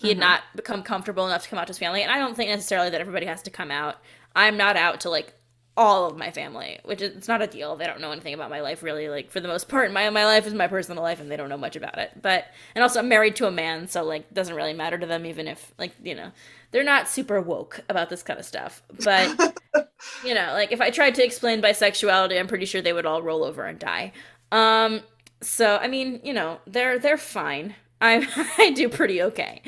He 0.00 0.08
had 0.08 0.16
mm-hmm. 0.16 0.20
not 0.22 0.42
become 0.56 0.82
comfortable 0.82 1.26
enough 1.26 1.42
to 1.42 1.50
come 1.50 1.58
out 1.58 1.66
to 1.66 1.70
his 1.72 1.78
family, 1.78 2.02
and 2.02 2.10
I 2.10 2.18
don't 2.18 2.34
think 2.34 2.48
necessarily 2.48 2.88
that 2.88 3.02
everybody 3.02 3.26
has 3.26 3.42
to 3.42 3.50
come 3.50 3.70
out. 3.70 3.96
I'm 4.34 4.56
not 4.56 4.76
out 4.76 5.00
to 5.02 5.10
like 5.10 5.34
all 5.76 6.06
of 6.06 6.16
my 6.16 6.30
family, 6.30 6.78
which 6.84 7.02
is 7.02 7.14
it's 7.14 7.28
not 7.28 7.42
a 7.42 7.46
deal. 7.46 7.76
They 7.76 7.86
don't 7.86 8.00
know 8.00 8.10
anything 8.10 8.32
about 8.32 8.48
my 8.48 8.62
life 8.62 8.82
really. 8.82 9.10
Like 9.10 9.30
for 9.30 9.40
the 9.40 9.48
most 9.48 9.68
part, 9.68 9.92
my 9.92 10.08
my 10.08 10.24
life 10.24 10.46
is 10.46 10.54
my 10.54 10.68
personal 10.68 11.02
life, 11.02 11.20
and 11.20 11.30
they 11.30 11.36
don't 11.36 11.50
know 11.50 11.58
much 11.58 11.76
about 11.76 11.98
it. 11.98 12.12
But 12.22 12.46
and 12.74 12.82
also 12.82 13.00
I'm 13.00 13.10
married 13.10 13.36
to 13.36 13.46
a 13.46 13.50
man, 13.50 13.88
so 13.88 14.02
like 14.04 14.32
doesn't 14.32 14.54
really 14.54 14.72
matter 14.72 14.96
to 14.96 15.06
them, 15.06 15.26
even 15.26 15.46
if 15.46 15.74
like 15.78 15.92
you 16.02 16.14
know 16.14 16.32
they're 16.70 16.82
not 16.82 17.06
super 17.06 17.38
woke 17.42 17.80
about 17.90 18.08
this 18.08 18.22
kind 18.22 18.40
of 18.40 18.46
stuff. 18.46 18.82
But 19.04 19.54
you 20.24 20.32
know, 20.32 20.52
like 20.54 20.72
if 20.72 20.80
I 20.80 20.88
tried 20.88 21.14
to 21.16 21.24
explain 21.24 21.60
bisexuality, 21.60 22.40
I'm 22.40 22.48
pretty 22.48 22.64
sure 22.64 22.80
they 22.80 22.94
would 22.94 23.06
all 23.06 23.20
roll 23.20 23.44
over 23.44 23.66
and 23.66 23.78
die. 23.78 24.12
Um, 24.50 25.02
so 25.42 25.76
I 25.76 25.88
mean, 25.88 26.20
you 26.24 26.32
know, 26.32 26.58
they're 26.66 26.98
they're 26.98 27.18
fine. 27.18 27.74
I 28.00 28.26
I 28.58 28.70
do 28.70 28.88
pretty 28.88 29.22
okay, 29.22 29.62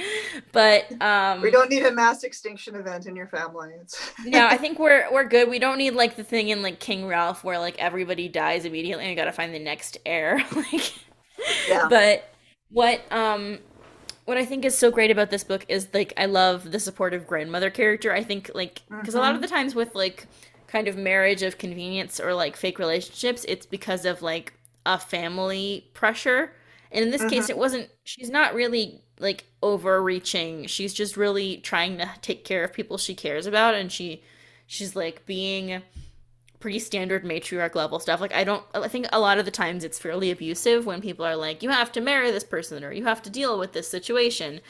but 0.53 0.91
um, 1.03 1.43
we 1.43 1.51
don't 1.51 1.71
need 1.71 1.85
a 1.85 1.93
mass 1.93 2.25
extinction 2.25 2.75
event 2.75 3.07
in 3.07 3.15
your 3.15 3.27
family. 3.27 3.73
no, 4.25 4.47
I 4.47 4.57
think 4.57 4.79
we're 4.79 5.13
we're 5.13 5.25
good. 5.25 5.49
We 5.51 5.59
don't 5.59 5.79
need 5.79 5.95
like 5.95 6.17
the 6.17 6.25
thing 6.25 6.49
in 6.49 6.63
like 6.63 6.81
King 6.81 7.07
Ralph 7.07 7.45
where 7.45 7.59
like 7.59 7.79
everybody 7.79 8.29
dies 8.29 8.65
immediately 8.65 9.05
and 9.05 9.11
you 9.11 9.17
got 9.17 9.27
to 9.27 9.33
find 9.33 9.55
the 9.55 9.59
next 9.59 9.99
heir. 10.07 10.43
like, 10.57 10.93
yeah. 11.69 11.89
But 11.89 12.25
what 12.71 13.01
um 13.13 13.59
what 14.25 14.39
I 14.39 14.45
think 14.45 14.65
is 14.65 14.79
so 14.79 14.91
great 14.91 15.11
about 15.11 15.31
this 15.31 15.45
book 15.45 15.67
is 15.69 15.89
like 15.93 16.15
I 16.17 16.27
love 16.27 16.73
the 16.73 16.81
supportive 16.81 17.27
grandmother 17.27 17.71
character. 17.71 18.13
I 18.13 18.23
think 18.23 18.51
like 18.55 18.83
because 18.89 19.09
mm-hmm. 19.09 19.19
a 19.19 19.21
lot 19.21 19.31
of 19.31 19.37
mm-hmm. 19.37 19.43
the 19.43 19.49
times 19.49 19.75
with 19.75 19.95
like 19.95 20.27
kind 20.69 20.89
of 20.89 20.97
marriage 20.97 21.43
of 21.43 21.59
convenience 21.59 22.19
or 22.19 22.33
like 22.33 22.57
fake 22.57 22.79
relationships, 22.79 23.45
it's 23.47 23.67
because 23.67 24.07
of 24.07 24.23
like 24.23 24.55
a 24.87 24.99
family 24.99 25.91
pressure 25.93 26.53
and 26.93 27.05
in 27.05 27.11
this 27.11 27.23
case, 27.23 27.45
mm-hmm. 27.45 27.53
it 27.53 27.59
wasn't, 27.59 27.89
she's 28.05 28.31
not 28.31 28.55
really 28.55 29.03
like 29.19 29.45
overreaching. 29.63 30.67
She's 30.67 30.93
just 30.93 31.17
really 31.17 31.57
trying 31.57 31.99
to 31.99 32.11
take 32.21 32.45
care 32.45 32.63
of 32.63 32.73
people 32.73 32.99
she 32.99 33.15
cares 33.15 33.47
about. 33.47 33.75
And 33.75 33.91
she, 33.91 34.23
she's 34.67 34.95
like 34.95 35.25
being 35.25 35.83
pretty 36.61 36.79
standard 36.79 37.25
matriarch 37.25 37.75
level 37.75 37.99
stuff. 37.99 38.21
Like, 38.21 38.35
I 38.35 38.45
don't, 38.45 38.65
I 38.75 38.89
think 38.89 39.07
a 39.13 39.19
lot 39.19 39.39
of 39.39 39.47
the 39.47 39.51
times 39.51 39.85
it's 39.85 39.99
fairly 39.99 40.31
abusive 40.31 40.85
when 40.85 41.01
people 41.01 41.25
are 41.25 41.37
like, 41.37 41.63
you 41.63 41.71
have 41.71 41.91
to 41.93 42.01
marry 42.01 42.31
this 42.31 42.45
person 42.45 42.85
or 42.85 42.93
you 42.93 43.05
have 43.05 43.23
to 43.23 43.31
deal 43.31 43.59
with 43.59 43.73
this 43.73 43.89
situation. 43.89 44.61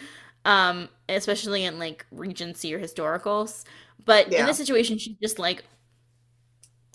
Um, 0.45 0.89
especially 1.09 1.65
in 1.65 1.79
like 1.79 2.05
Regency 2.11 2.75
or 2.75 2.81
historicals. 2.81 3.65
But 4.05 4.31
yeah. 4.31 4.41
in 4.41 4.47
this 4.47 4.57
situation, 4.57 4.99
she's 4.99 5.17
just 5.23 5.39
like, 5.39 5.65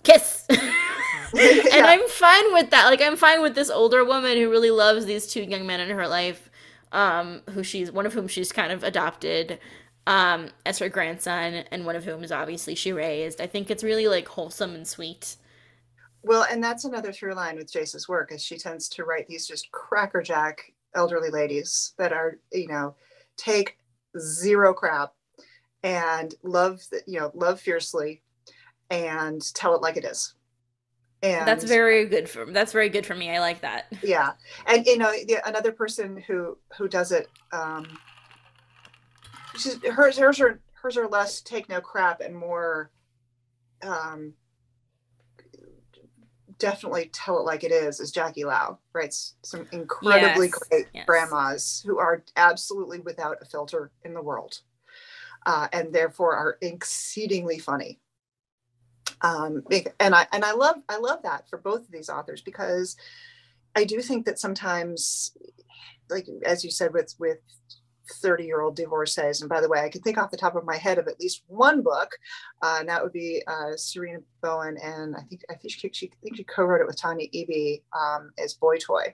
kiss. 0.04 0.46
and 1.38 1.66
yeah. 1.66 1.86
I'm 1.86 2.08
fine 2.08 2.54
with 2.54 2.70
that. 2.72 2.86
Like 2.86 3.02
I'm 3.02 3.18
fine 3.18 3.42
with 3.42 3.56
this 3.56 3.70
older 3.70 4.04
woman 4.06 4.38
who 4.38 4.50
really 4.50 4.72
loves 4.72 5.06
these 5.06 5.28
two 5.28 5.44
young 5.44 5.66
men 5.66 5.80
in 5.80 5.90
her 5.90 6.08
life, 6.08 6.50
um, 6.92 7.42
who 7.52 7.64
she's 7.64 7.92
one 7.92 8.06
of 8.06 8.14
whom 8.14 8.28
she's 8.28 8.52
kind 8.52 8.72
of 8.72 8.84
adopted 8.84 9.60
um, 10.06 10.50
as 10.66 10.80
her 10.80 10.90
grandson, 10.90 11.66
and 11.72 11.86
one 11.86 11.96
of 11.96 12.06
whom 12.06 12.24
is 12.24 12.32
obviously 12.32 12.76
she 12.76 12.94
raised. 12.94 13.42
I 13.42 13.48
think 13.48 13.70
it's 13.70 13.84
really 13.84 14.08
like 14.08 14.28
wholesome 14.28 14.74
and 14.74 14.88
sweet. 14.88 15.36
Well, 16.24 16.46
and 16.50 16.64
that's 16.64 16.86
another 16.86 17.12
through 17.12 17.36
line 17.36 17.58
with 17.58 17.72
Jayce's 17.72 18.08
work, 18.08 18.32
is 18.32 18.42
she 18.42 18.58
tends 18.58 18.90
to 18.90 19.04
write 19.04 19.28
these 19.28 19.48
just 19.48 19.72
crackerjack 19.72 20.74
elderly 20.96 21.30
ladies 21.30 21.94
that 21.98 22.12
are, 22.12 22.40
you 22.52 22.68
know, 22.68 22.96
take 23.38 23.78
zero 24.20 24.74
crap 24.74 25.14
and 25.84 26.36
love, 26.44 26.82
you 27.06 27.20
know, 27.20 27.32
love 27.34 27.60
fiercely 27.60 28.22
and 28.90 29.54
tell 29.54 29.76
it 29.76 29.82
like 29.82 29.98
it 29.98 30.06
is 30.06 30.34
and 31.24 31.48
that's 31.48 31.64
very 31.64 32.06
good 32.06 32.30
for 32.30 32.46
that's 32.52 32.72
very 32.72 32.90
good 32.90 33.06
for 33.06 33.16
me. 33.16 33.30
I 33.36 33.40
like 33.40 33.62
that. 33.62 33.92
Yeah. 34.04 34.34
And 34.66 34.86
you 34.86 34.98
know 34.98 35.12
the, 35.12 35.40
another 35.46 35.72
person 35.72 36.18
who 36.28 36.58
who 36.78 36.88
does 36.88 37.12
it 37.12 37.28
um 37.52 37.98
she's 39.56 39.84
hers 39.86 40.18
hers 40.18 40.40
are 40.40 40.62
hers 40.74 40.98
are 40.98 41.08
less 41.08 41.42
take 41.42 41.70
no 41.70 41.82
crap 41.82 42.22
and 42.22 42.36
more 42.36 42.92
um 43.84 44.34
definitely 46.60 47.10
tell 47.14 47.40
it 47.40 47.44
like 47.44 47.64
it 47.64 47.72
is 47.72 48.00
is 48.00 48.12
jackie 48.12 48.44
lau 48.44 48.80
writes 48.94 49.36
some 49.44 49.68
incredibly 49.72 50.48
yes. 50.48 50.56
great 50.56 50.86
yes. 50.94 51.06
grandmas 51.06 51.84
who 51.86 52.00
are 52.00 52.24
absolutely 52.36 53.00
without 53.00 53.38
a 53.42 53.46
filter 53.46 53.92
in 54.04 54.14
the 54.14 54.22
world 54.22 54.62
uh, 55.46 55.68
and 55.72 55.94
therefore 55.94 56.36
are 56.36 56.58
exceedingly 56.62 57.60
funny 57.60 58.00
um, 59.22 59.64
and 60.00 60.16
I 60.16 60.28
and 60.32 60.44
I 60.44 60.54
love 60.54 60.78
I 60.90 60.98
love 60.98 61.24
that 61.24 61.50
for 61.50 61.58
both 61.58 61.82
of 61.82 61.92
these 61.92 62.10
authors 62.10 62.42
because 62.42 62.96
I 63.76 63.84
do 63.84 64.02
think 64.02 64.26
that 64.26 64.40
sometimes, 64.40 65.36
like 66.10 66.28
as 66.46 66.64
you 66.64 66.72
said 66.72 66.94
with 66.94 67.14
with 67.20 67.40
30 68.10 68.46
year 68.46 68.62
old 68.62 68.76
divorcees. 68.76 69.42
And 69.42 69.50
by 69.50 69.62
the 69.62 69.70
way, 69.70 69.82
I 69.82 69.90
can 69.90 70.02
think 70.02 70.18
off 70.18 70.32
the 70.32 70.38
top 70.38 70.56
of 70.56 70.66
my 70.66 70.78
head 70.78 70.98
of 70.98 71.08
at 71.08 71.20
least 71.20 71.44
one 71.48 71.82
book, 71.82 72.12
uh, 72.62 72.78
and 72.80 72.90
that 72.90 73.04
would 73.04 73.14
be 73.14 73.44
uh, 73.48 73.76
Sarina 73.76 74.24
Bowen. 74.42 74.78
And 74.82 75.16
I 75.16 75.22
think, 75.22 75.42
I 75.50 75.56
think 75.56 75.74
she, 75.74 75.90
she, 75.94 76.08
I 76.08 76.18
think 76.24 76.38
she 76.38 76.44
co-wrote 76.44 76.82
it 76.82 76.88
with 76.88 77.00
Tanya 77.00 77.28
Eby 77.30 77.82
um, 77.94 78.32
as 78.38 78.54
Boy 78.54 78.78
Toy. 78.78 79.14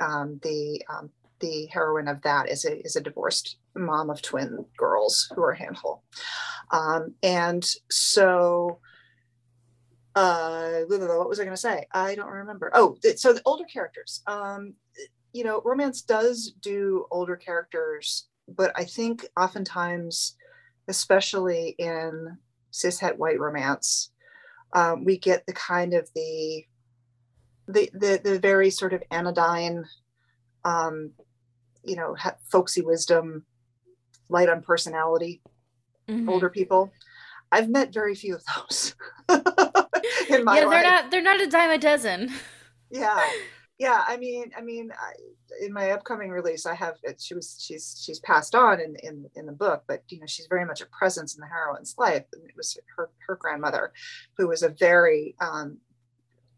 Um, 0.00 0.40
the, 0.42 0.82
um, 0.88 1.10
the 1.40 1.66
heroine 1.66 2.08
of 2.08 2.22
that 2.22 2.48
is 2.48 2.64
a, 2.64 2.84
is 2.84 2.96
a 2.96 3.00
divorced 3.00 3.56
mom 3.76 4.10
of 4.10 4.22
twin 4.22 4.64
girls 4.76 5.30
who 5.34 5.42
are 5.42 5.52
a 5.52 5.58
handful. 5.58 6.02
Um, 6.70 7.14
and 7.22 7.64
so 7.90 8.78
uh 10.14 10.80
what 10.88 11.28
was 11.28 11.40
i 11.40 11.44
going 11.44 11.54
to 11.54 11.60
say? 11.60 11.86
I 11.92 12.14
don't 12.14 12.28
remember. 12.28 12.70
Oh 12.74 12.96
so 13.16 13.32
the 13.32 13.42
older 13.44 13.64
characters 13.64 14.22
um 14.26 14.74
you 15.32 15.44
know 15.44 15.60
romance 15.64 16.02
does 16.02 16.52
do 16.60 17.06
older 17.10 17.36
characters 17.36 18.28
but 18.48 18.72
i 18.76 18.84
think 18.84 19.26
oftentimes 19.36 20.36
especially 20.86 21.74
in 21.78 22.36
cishet 22.72 23.16
white 23.16 23.40
romance 23.40 24.10
um, 24.74 25.04
we 25.04 25.16
get 25.18 25.46
the 25.46 25.52
kind 25.52 25.94
of 25.94 26.08
the 26.14 26.64
the 27.66 27.90
the, 27.94 28.20
the 28.22 28.38
very 28.38 28.70
sort 28.70 28.92
of 28.92 29.02
anodyne 29.10 29.84
um 30.64 31.10
you 31.84 31.96
know 31.96 32.16
folksy 32.50 32.82
wisdom 32.82 33.44
light 34.28 34.48
on 34.48 34.62
personality 34.62 35.42
mm-hmm. 36.08 36.28
older 36.28 36.48
people. 36.48 36.92
I've 37.52 37.68
met 37.68 37.92
very 37.92 38.14
few 38.14 38.34
of 38.34 38.42
those 38.56 38.94
in 40.38 40.44
my 40.44 40.54
yeah, 40.54 40.60
they're 40.60 40.68
life. 40.68 40.84
not 40.84 41.10
they're 41.10 41.22
not 41.22 41.40
a 41.40 41.46
dime 41.46 41.70
a 41.70 41.78
dozen. 41.78 42.30
Yeah, 42.90 43.24
yeah. 43.78 44.04
I 44.06 44.16
mean, 44.18 44.52
I 44.56 44.60
mean, 44.60 44.92
I, 44.92 45.14
in 45.64 45.72
my 45.72 45.90
upcoming 45.90 46.30
release, 46.30 46.64
I 46.64 46.74
have 46.74 46.94
she 47.18 47.34
was 47.34 47.56
she's 47.58 48.00
she's 48.04 48.20
passed 48.20 48.54
on 48.54 48.80
in 48.80 48.94
in 49.02 49.26
in 49.34 49.46
the 49.46 49.52
book, 49.52 49.82
but 49.88 50.04
you 50.10 50.20
know 50.20 50.26
she's 50.26 50.46
very 50.46 50.64
much 50.64 50.80
a 50.80 50.86
presence 50.86 51.34
in 51.34 51.40
the 51.40 51.48
heroine's 51.48 51.96
life. 51.98 52.24
And 52.32 52.44
it 52.44 52.54
was 52.56 52.78
her 52.94 53.10
her 53.26 53.34
grandmother, 53.34 53.92
who 54.36 54.46
was 54.46 54.62
a 54.62 54.68
very 54.68 55.34
um, 55.40 55.78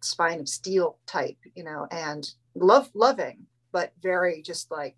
spine 0.02 0.40
of 0.40 0.48
steel 0.48 0.98
type, 1.06 1.38
you 1.54 1.64
know, 1.64 1.86
and 1.90 2.30
love 2.54 2.90
loving, 2.94 3.46
but 3.72 3.92
very 4.02 4.42
just 4.42 4.70
like 4.70 4.96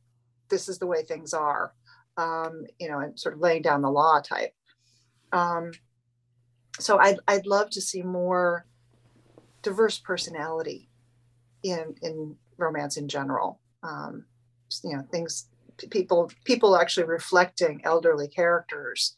this 0.48 0.68
is 0.68 0.78
the 0.78 0.86
way 0.86 1.02
things 1.02 1.34
are, 1.34 1.72
um, 2.16 2.64
you 2.78 2.88
know, 2.88 3.00
and 3.00 3.18
sort 3.18 3.34
of 3.34 3.40
laying 3.40 3.62
down 3.62 3.82
the 3.82 3.90
law 3.90 4.20
type. 4.20 4.54
Um, 5.32 5.72
so 6.78 6.98
I'd, 6.98 7.18
I'd 7.26 7.46
love 7.46 7.70
to 7.70 7.80
see 7.80 8.02
more 8.02 8.64
diverse 9.62 9.98
personality 9.98 10.88
in 11.62 11.94
in 12.02 12.36
romance 12.56 12.96
in 12.96 13.08
general. 13.08 13.60
Um, 13.82 14.24
you 14.84 14.96
know 14.96 15.02
things 15.10 15.48
people 15.90 16.30
people 16.44 16.76
actually 16.76 17.06
reflecting 17.06 17.80
elderly 17.84 18.28
characters 18.28 19.16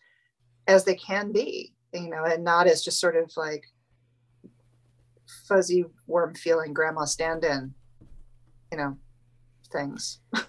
as 0.66 0.84
they 0.84 0.95
can 0.95 1.32
be 1.32 1.72
you 1.93 2.09
know 2.09 2.24
and 2.24 2.45
not 2.45 2.66
as 2.66 2.84
just 2.84 3.01
sort 3.01 3.16
of 3.16 3.32
like 3.36 3.64
fuzzy 5.49 5.84
warm 6.07 6.34
feeling 6.34 6.72
grandma 6.72 7.05
stand 7.05 7.45
in 7.45 7.74
you 8.70 8.78
know 8.78 8.97
things. 9.72 10.20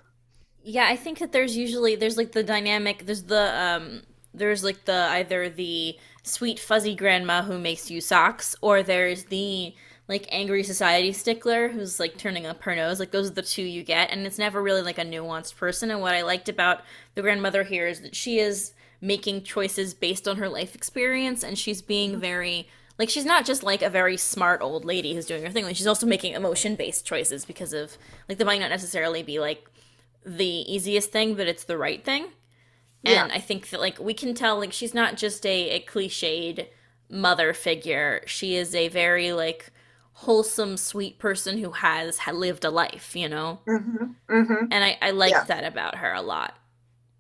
Yeah 0.63 0.85
i 0.87 0.95
think 0.95 1.17
that 1.17 1.31
there's 1.31 1.57
usually 1.57 1.95
there's 1.95 2.17
like 2.17 2.33
the 2.33 2.43
dynamic 2.43 3.07
there's 3.07 3.23
the 3.23 3.59
um 3.59 4.03
there's 4.33 4.63
like 4.63 4.85
the 4.85 5.07
either 5.11 5.49
the 5.49 5.97
sweet 6.23 6.59
fuzzy 6.59 6.95
grandma 6.95 7.41
who 7.41 7.59
makes 7.59 7.91
you 7.91 8.01
socks, 8.01 8.55
or 8.61 8.83
there's 8.83 9.25
the 9.25 9.73
like 10.07 10.27
angry 10.29 10.63
society 10.63 11.13
stickler 11.13 11.69
who's 11.69 11.99
like 11.99 12.17
turning 12.17 12.45
up 12.45 12.63
her 12.63 12.75
nose. 12.75 12.99
Like 12.99 13.11
those 13.11 13.31
are 13.31 13.33
the 13.33 13.41
two 13.41 13.63
you 13.63 13.83
get, 13.83 14.11
and 14.11 14.25
it's 14.25 14.37
never 14.37 14.61
really 14.61 14.81
like 14.81 14.97
a 14.97 15.05
nuanced 15.05 15.55
person. 15.55 15.91
And 15.91 16.01
what 16.01 16.15
I 16.15 16.21
liked 16.21 16.49
about 16.49 16.81
the 17.15 17.21
grandmother 17.21 17.63
here 17.63 17.87
is 17.87 18.01
that 18.01 18.15
she 18.15 18.39
is 18.39 18.73
making 18.99 19.43
choices 19.43 19.93
based 19.93 20.27
on 20.27 20.37
her 20.37 20.49
life 20.49 20.75
experience, 20.75 21.43
and 21.43 21.57
she's 21.57 21.81
being 21.81 22.11
mm-hmm. 22.11 22.21
very 22.21 22.67
like 22.97 23.09
she's 23.09 23.25
not 23.25 23.45
just 23.45 23.63
like 23.63 23.81
a 23.81 23.89
very 23.89 24.17
smart 24.17 24.61
old 24.61 24.85
lady 24.85 25.15
who's 25.15 25.25
doing 25.25 25.43
her 25.43 25.49
thing. 25.49 25.65
Like 25.65 25.75
she's 25.75 25.87
also 25.87 26.05
making 26.05 26.33
emotion 26.33 26.75
based 26.75 27.05
choices 27.05 27.45
because 27.45 27.73
of 27.73 27.97
like 28.29 28.37
they 28.37 28.43
might 28.43 28.59
not 28.59 28.69
necessarily 28.69 29.23
be 29.23 29.39
like 29.39 29.65
the 30.25 30.45
easiest 30.45 31.11
thing, 31.11 31.35
but 31.35 31.47
it's 31.47 31.63
the 31.63 31.77
right 31.77 32.03
thing. 32.03 32.27
And 33.03 33.29
yeah. 33.29 33.35
I 33.35 33.39
think 33.39 33.69
that 33.69 33.79
like 33.79 33.99
we 33.99 34.13
can 34.13 34.33
tell 34.33 34.59
like 34.59 34.73
she's 34.73 34.93
not 34.93 35.17
just 35.17 35.45
a, 35.45 35.69
a 35.71 35.79
cliched 35.81 36.67
mother 37.09 37.53
figure. 37.53 38.21
She 38.25 38.55
is 38.55 38.75
a 38.75 38.87
very 38.89 39.33
like 39.33 39.71
wholesome, 40.13 40.77
sweet 40.77 41.17
person 41.17 41.57
who 41.57 41.71
has 41.71 42.19
had 42.19 42.35
lived 42.35 42.63
a 42.63 42.69
life, 42.69 43.15
you 43.15 43.27
know. 43.27 43.59
Mm-hmm. 43.67 44.05
Mm-hmm. 44.29 44.65
And 44.71 44.83
I 44.83 44.97
I 45.01 45.11
like 45.11 45.31
Yeah. 45.31 45.43
that 45.45 45.63
about 45.63 45.95
her 45.95 46.13
a 46.13 46.21
lot. 46.21 46.57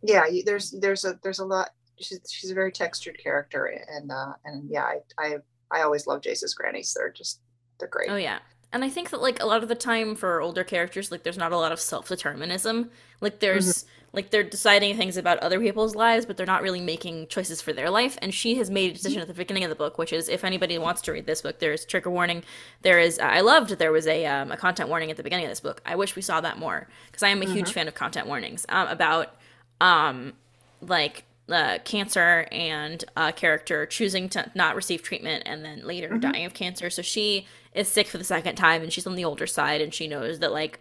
Yeah. 0.03 0.25
There's 0.45 0.71
there's 0.71 1.03
a 1.05 1.19
there's 1.23 1.39
a 1.39 1.45
lot. 1.45 1.71
She's 1.99 2.19
she's 2.29 2.51
a 2.51 2.55
very 2.55 2.71
textured 2.71 3.17
character, 3.17 3.65
and 3.65 4.11
uh, 4.11 4.33
and 4.45 4.69
yeah, 4.69 4.83
I 4.83 4.99
I 5.17 5.35
I 5.71 5.81
always 5.81 6.07
love 6.07 6.21
Jayce's 6.21 6.53
grannies. 6.53 6.93
They're 6.95 7.11
just 7.11 7.39
they're 7.79 7.87
great. 7.87 8.09
Oh 8.09 8.15
yeah. 8.15 8.39
And 8.73 8.83
I 8.85 8.89
think 8.89 9.09
that 9.09 9.21
like 9.21 9.41
a 9.41 9.45
lot 9.45 9.63
of 9.63 9.69
the 9.69 9.75
time 9.75 10.15
for 10.15 10.41
older 10.41 10.63
characters, 10.63 11.11
like 11.11 11.23
there's 11.23 11.37
not 11.37 11.51
a 11.51 11.57
lot 11.57 11.71
of 11.73 11.79
self-determinism. 11.79 12.89
Like 13.19 13.39
there's 13.39 13.85
like 14.13 14.29
they're 14.29 14.43
deciding 14.43 14.97
things 14.97 15.15
about 15.15 15.39
other 15.39 15.59
people's 15.59 15.95
lives, 15.95 16.25
but 16.25 16.35
they're 16.35 16.45
not 16.45 16.61
really 16.61 16.81
making 16.81 17.27
choices 17.27 17.61
for 17.61 17.71
their 17.71 17.89
life. 17.89 18.17
And 18.21 18.33
she 18.33 18.55
has 18.55 18.69
made 18.69 18.91
a 18.91 18.93
decision 18.93 19.21
at 19.21 19.27
the 19.27 19.33
beginning 19.33 19.63
of 19.63 19.69
the 19.69 19.75
book, 19.75 19.97
which 19.97 20.11
is 20.11 20.27
if 20.27 20.43
anybody 20.43 20.77
wants 20.77 21.01
to 21.03 21.13
read 21.13 21.25
this 21.25 21.41
book, 21.41 21.59
there's 21.59 21.85
trigger 21.85 22.09
warning. 22.09 22.43
There 22.81 22.99
is 22.99 23.19
I 23.19 23.41
loved 23.41 23.77
there 23.77 23.91
was 23.91 24.07
a 24.07 24.25
um, 24.25 24.51
a 24.51 24.57
content 24.57 24.89
warning 24.89 25.11
at 25.11 25.17
the 25.17 25.23
beginning 25.23 25.45
of 25.45 25.51
this 25.51 25.61
book. 25.61 25.81
I 25.85 25.95
wish 25.95 26.15
we 26.15 26.21
saw 26.21 26.41
that 26.41 26.57
more 26.57 26.87
because 27.07 27.23
I 27.23 27.29
am 27.29 27.41
a 27.41 27.45
huge 27.45 27.71
fan 27.71 27.87
of 27.87 27.95
content 27.95 28.27
warnings 28.27 28.65
um, 28.69 28.87
about 28.87 29.35
um 29.79 30.33
like 30.81 31.23
uh, 31.49 31.79
cancer 31.83 32.47
and 32.51 33.03
a 33.17 33.31
character 33.33 33.85
choosing 33.85 34.29
to 34.29 34.49
not 34.55 34.75
receive 34.75 35.03
treatment 35.03 35.43
and 35.45 35.63
then 35.63 35.85
later 35.85 36.17
dying 36.17 36.45
of 36.45 36.53
cancer. 36.53 36.89
So 36.89 37.01
she 37.01 37.45
is 37.73 37.87
sick 37.87 38.07
for 38.07 38.17
the 38.17 38.23
second 38.23 38.55
time 38.55 38.81
and 38.81 38.91
she's 38.91 39.07
on 39.07 39.15
the 39.15 39.25
older 39.25 39.47
side 39.47 39.81
and 39.81 39.93
she 39.93 40.07
knows 40.07 40.39
that 40.39 40.51
like 40.51 40.79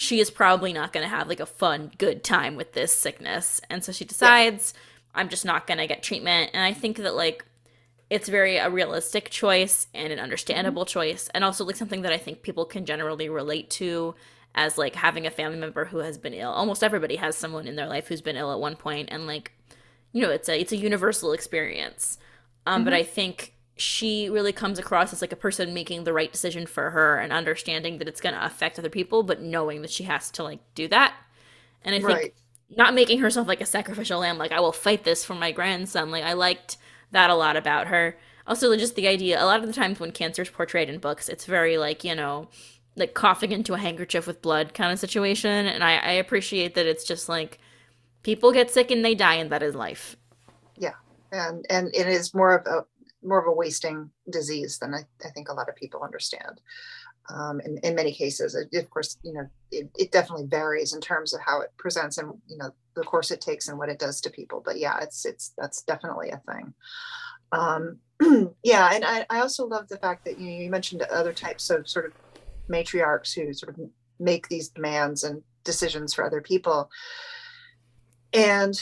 she 0.00 0.20
is 0.20 0.30
probably 0.30 0.72
not 0.72 0.92
going 0.92 1.02
to 1.02 1.08
have 1.08 1.26
like 1.26 1.40
a 1.40 1.46
fun 1.46 1.90
good 1.98 2.22
time 2.22 2.54
with 2.54 2.72
this 2.72 2.96
sickness. 2.96 3.60
And 3.68 3.82
so 3.82 3.90
she 3.90 4.04
decides 4.04 4.72
I'm 5.12 5.28
just 5.28 5.44
not 5.44 5.66
going 5.66 5.78
to 5.78 5.88
get 5.88 6.04
treatment 6.04 6.52
and 6.54 6.62
I 6.62 6.72
think 6.72 6.98
that 6.98 7.16
like 7.16 7.44
it's 8.08 8.28
very 8.28 8.58
a 8.58 8.70
realistic 8.70 9.28
choice 9.28 9.88
and 9.92 10.12
an 10.12 10.20
understandable 10.20 10.86
choice 10.86 11.28
and 11.34 11.42
also 11.42 11.64
like 11.64 11.74
something 11.74 12.02
that 12.02 12.12
I 12.12 12.16
think 12.16 12.42
people 12.42 12.64
can 12.64 12.86
generally 12.86 13.28
relate 13.28 13.70
to 13.70 14.14
as 14.54 14.78
like 14.78 14.94
having 14.94 15.26
a 15.26 15.32
family 15.32 15.58
member 15.58 15.86
who 15.86 15.98
has 15.98 16.16
been 16.16 16.32
ill. 16.32 16.52
Almost 16.52 16.84
everybody 16.84 17.16
has 17.16 17.36
someone 17.36 17.66
in 17.66 17.74
their 17.74 17.88
life 17.88 18.06
who's 18.06 18.22
been 18.22 18.36
ill 18.36 18.52
at 18.52 18.60
one 18.60 18.76
point 18.76 19.08
and 19.10 19.26
like 19.26 19.50
you 20.12 20.22
know, 20.22 20.30
it's 20.30 20.48
a 20.48 20.60
it's 20.60 20.70
a 20.70 20.76
universal 20.76 21.32
experience. 21.32 22.18
Um, 22.66 22.84
but 22.84 22.92
I 22.92 23.02
think 23.02 23.52
she 23.78 24.28
really 24.28 24.52
comes 24.52 24.78
across 24.78 25.12
as 25.12 25.20
like 25.22 25.32
a 25.32 25.36
person 25.36 25.74
making 25.74 26.04
the 26.04 26.12
right 26.12 26.32
decision 26.32 26.66
for 26.66 26.90
her 26.90 27.18
and 27.18 27.32
understanding 27.32 27.98
that 27.98 28.08
it's 28.08 28.20
going 28.20 28.34
to 28.34 28.44
affect 28.44 28.78
other 28.78 28.90
people, 28.90 29.22
but 29.22 29.40
knowing 29.42 29.82
that 29.82 29.90
she 29.90 30.04
has 30.04 30.30
to 30.32 30.42
like 30.42 30.60
do 30.74 30.88
that. 30.88 31.14
And 31.84 31.94
I 31.94 32.00
think 32.00 32.22
Right. 32.22 32.34
not 32.70 32.94
making 32.94 33.20
herself 33.20 33.48
like 33.48 33.60
a 33.60 33.66
sacrificial 33.66 34.20
lamb, 34.20 34.38
like 34.38 34.52
I 34.52 34.60
will 34.60 34.72
fight 34.72 35.04
this 35.04 35.24
for 35.24 35.34
my 35.34 35.52
grandson. 35.52 36.10
Like 36.10 36.24
I 36.24 36.34
liked 36.34 36.76
that 37.12 37.30
a 37.30 37.34
lot 37.34 37.56
about 37.56 37.88
her. 37.88 38.18
Also, 38.46 38.74
just 38.76 38.94
the 38.96 39.08
idea. 39.08 39.42
A 39.42 39.46
lot 39.46 39.60
of 39.60 39.66
the 39.66 39.72
times 39.72 40.00
when 40.00 40.12
cancer 40.12 40.42
is 40.42 40.50
portrayed 40.50 40.88
in 40.88 40.98
books, 40.98 41.28
it's 41.28 41.44
very 41.46 41.78
like 41.78 42.04
you 42.04 42.14
know, 42.14 42.48
like 42.96 43.14
coughing 43.14 43.52
into 43.52 43.74
a 43.74 43.78
handkerchief 43.78 44.26
with 44.26 44.42
blood 44.42 44.74
kind 44.74 44.92
of 44.92 44.98
situation. 44.98 45.66
And 45.66 45.84
I, 45.84 45.96
I 45.96 46.12
appreciate 46.12 46.74
that 46.74 46.86
it's 46.86 47.04
just 47.04 47.28
like 47.28 47.58
people 48.22 48.52
get 48.52 48.70
sick 48.70 48.90
and 48.90 49.04
they 49.04 49.14
die, 49.14 49.34
and 49.36 49.50
that 49.50 49.62
is 49.62 49.74
life. 49.74 50.16
Yeah. 50.76 50.94
And 51.32 51.66
and 51.68 51.88
it 51.94 52.06
is 52.06 52.34
more 52.34 52.54
of 52.56 52.66
a 52.66 52.86
more 53.22 53.40
of 53.40 53.46
a 53.46 53.52
wasting 53.54 54.10
disease 54.30 54.78
than 54.78 54.94
I, 54.94 55.00
I 55.24 55.30
think 55.30 55.48
a 55.48 55.54
lot 55.54 55.68
of 55.68 55.76
people 55.76 56.02
understand. 56.02 56.60
Um, 57.30 57.60
in, 57.60 57.78
in 57.78 57.94
many 57.94 58.12
cases, 58.12 58.54
of 58.54 58.90
course, 58.90 59.18
you 59.22 59.34
know, 59.34 59.46
it, 59.70 59.90
it 59.98 60.12
definitely 60.12 60.46
varies 60.46 60.94
in 60.94 61.00
terms 61.00 61.34
of 61.34 61.40
how 61.40 61.60
it 61.60 61.70
presents 61.76 62.16
and, 62.16 62.32
you 62.46 62.56
know, 62.56 62.70
the 62.94 63.02
course 63.02 63.30
it 63.30 63.40
takes 63.40 63.68
and 63.68 63.78
what 63.78 63.90
it 63.90 63.98
does 63.98 64.20
to 64.22 64.30
people. 64.30 64.62
But 64.64 64.78
yeah, 64.78 64.98
it's, 65.02 65.26
it's, 65.26 65.52
that's 65.58 65.82
definitely 65.82 66.30
a 66.30 66.40
thing. 66.50 66.72
Um, 67.52 67.98
yeah. 68.62 68.90
And 68.94 69.04
I, 69.04 69.26
I 69.28 69.40
also 69.40 69.66
love 69.66 69.88
the 69.88 69.98
fact 69.98 70.24
that 70.24 70.38
you, 70.38 70.48
you 70.48 70.70
mentioned 70.70 71.02
other 71.02 71.32
types 71.32 71.68
of 71.68 71.88
sort 71.88 72.06
of 72.06 72.12
matriarchs 72.70 73.34
who 73.34 73.52
sort 73.52 73.76
of 73.76 73.90
make 74.18 74.48
these 74.48 74.68
demands 74.68 75.24
and 75.24 75.42
decisions 75.64 76.14
for 76.14 76.24
other 76.24 76.40
people. 76.40 76.90
And 78.32 78.78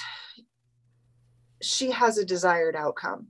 she 1.62 1.90
has 1.90 2.18
a 2.18 2.24
desired 2.24 2.76
outcome, 2.76 3.28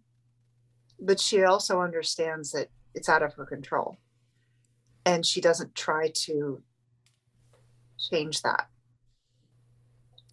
but 1.00 1.20
she 1.20 1.42
also 1.44 1.80
understands 1.80 2.52
that 2.52 2.68
it's 2.94 3.08
out 3.08 3.22
of 3.22 3.34
her 3.34 3.44
control. 3.46 3.98
And 5.04 5.24
she 5.24 5.40
doesn't 5.40 5.74
try 5.74 6.10
to 6.24 6.62
change 7.98 8.42
that. 8.42 8.68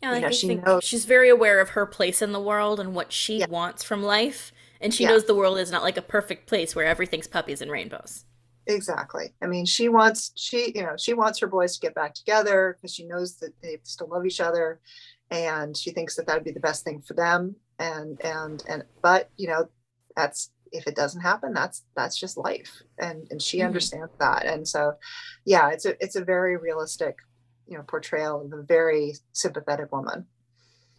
Yeah, 0.01 0.09
You 0.09 0.13
like 0.15 0.21
know, 0.23 0.27
I 0.27 0.31
she 0.31 0.47
think 0.47 0.65
knows- 0.65 0.83
she's 0.83 1.05
very 1.05 1.29
aware 1.29 1.59
of 1.59 1.69
her 1.69 1.85
place 1.85 2.21
in 2.21 2.31
the 2.31 2.41
world 2.41 2.79
and 2.79 2.93
what 2.95 3.11
she 3.13 3.39
Yeah. 3.39 3.47
wants 3.47 3.83
from 3.83 4.03
life, 4.03 4.51
and 4.81 4.93
she 4.93 5.03
Yeah. 5.03 5.09
knows 5.09 5.25
the 5.25 5.35
world 5.35 5.57
is 5.59 5.71
not 5.71 5.83
like 5.83 5.97
a 5.97 6.01
perfect 6.01 6.47
place 6.47 6.75
where 6.75 6.85
everything's 6.85 7.27
puppies 7.27 7.61
and 7.61 7.71
rainbows. 7.71 8.25
Exactly. 8.65 9.33
I 9.41 9.47
mean, 9.47 9.65
she 9.65 9.89
wants 9.89 10.31
she 10.35 10.71
you 10.73 10.83
know 10.83 10.95
she 10.97 11.13
wants 11.13 11.39
her 11.39 11.47
boys 11.47 11.73
to 11.75 11.79
get 11.81 11.93
back 11.93 12.13
together 12.13 12.77
because 12.77 12.93
she 12.93 13.05
knows 13.05 13.35
that 13.37 13.53
they 13.61 13.77
still 13.83 14.07
love 14.07 14.25
each 14.25 14.39
other, 14.39 14.79
and 15.29 15.75
she 15.75 15.91
thinks 15.91 16.15
that 16.15 16.27
that 16.27 16.35
would 16.35 16.43
be 16.45 16.51
the 16.51 16.59
best 16.61 16.83
thing 16.85 17.01
for 17.01 17.13
them. 17.13 17.57
And 17.79 18.19
and 18.21 18.63
and 18.67 18.83
but 19.01 19.29
you 19.35 19.47
know 19.49 19.67
that's 20.15 20.51
if 20.73 20.87
it 20.87 20.95
doesn't 20.95 21.21
happen, 21.21 21.53
that's 21.53 21.83
that's 21.95 22.19
just 22.19 22.37
life, 22.37 22.81
and 22.99 23.27
and 23.31 23.41
she 23.41 23.61
Mhm. 23.61 23.63
understands 23.63 24.11
that. 24.19 24.45
And 24.47 24.67
so, 24.67 24.93
yeah, 25.45 25.69
it's 25.71 25.85
a 25.85 25.95
it's 26.03 26.17
a 26.17 26.25
very 26.25 26.57
realistic, 26.57 27.17
you 27.67 27.77
know, 27.77 27.83
portrayal 27.83 28.41
of 28.45 28.53
a 28.53 28.63
very 28.63 29.15
sympathetic 29.33 29.91
woman. 29.93 30.27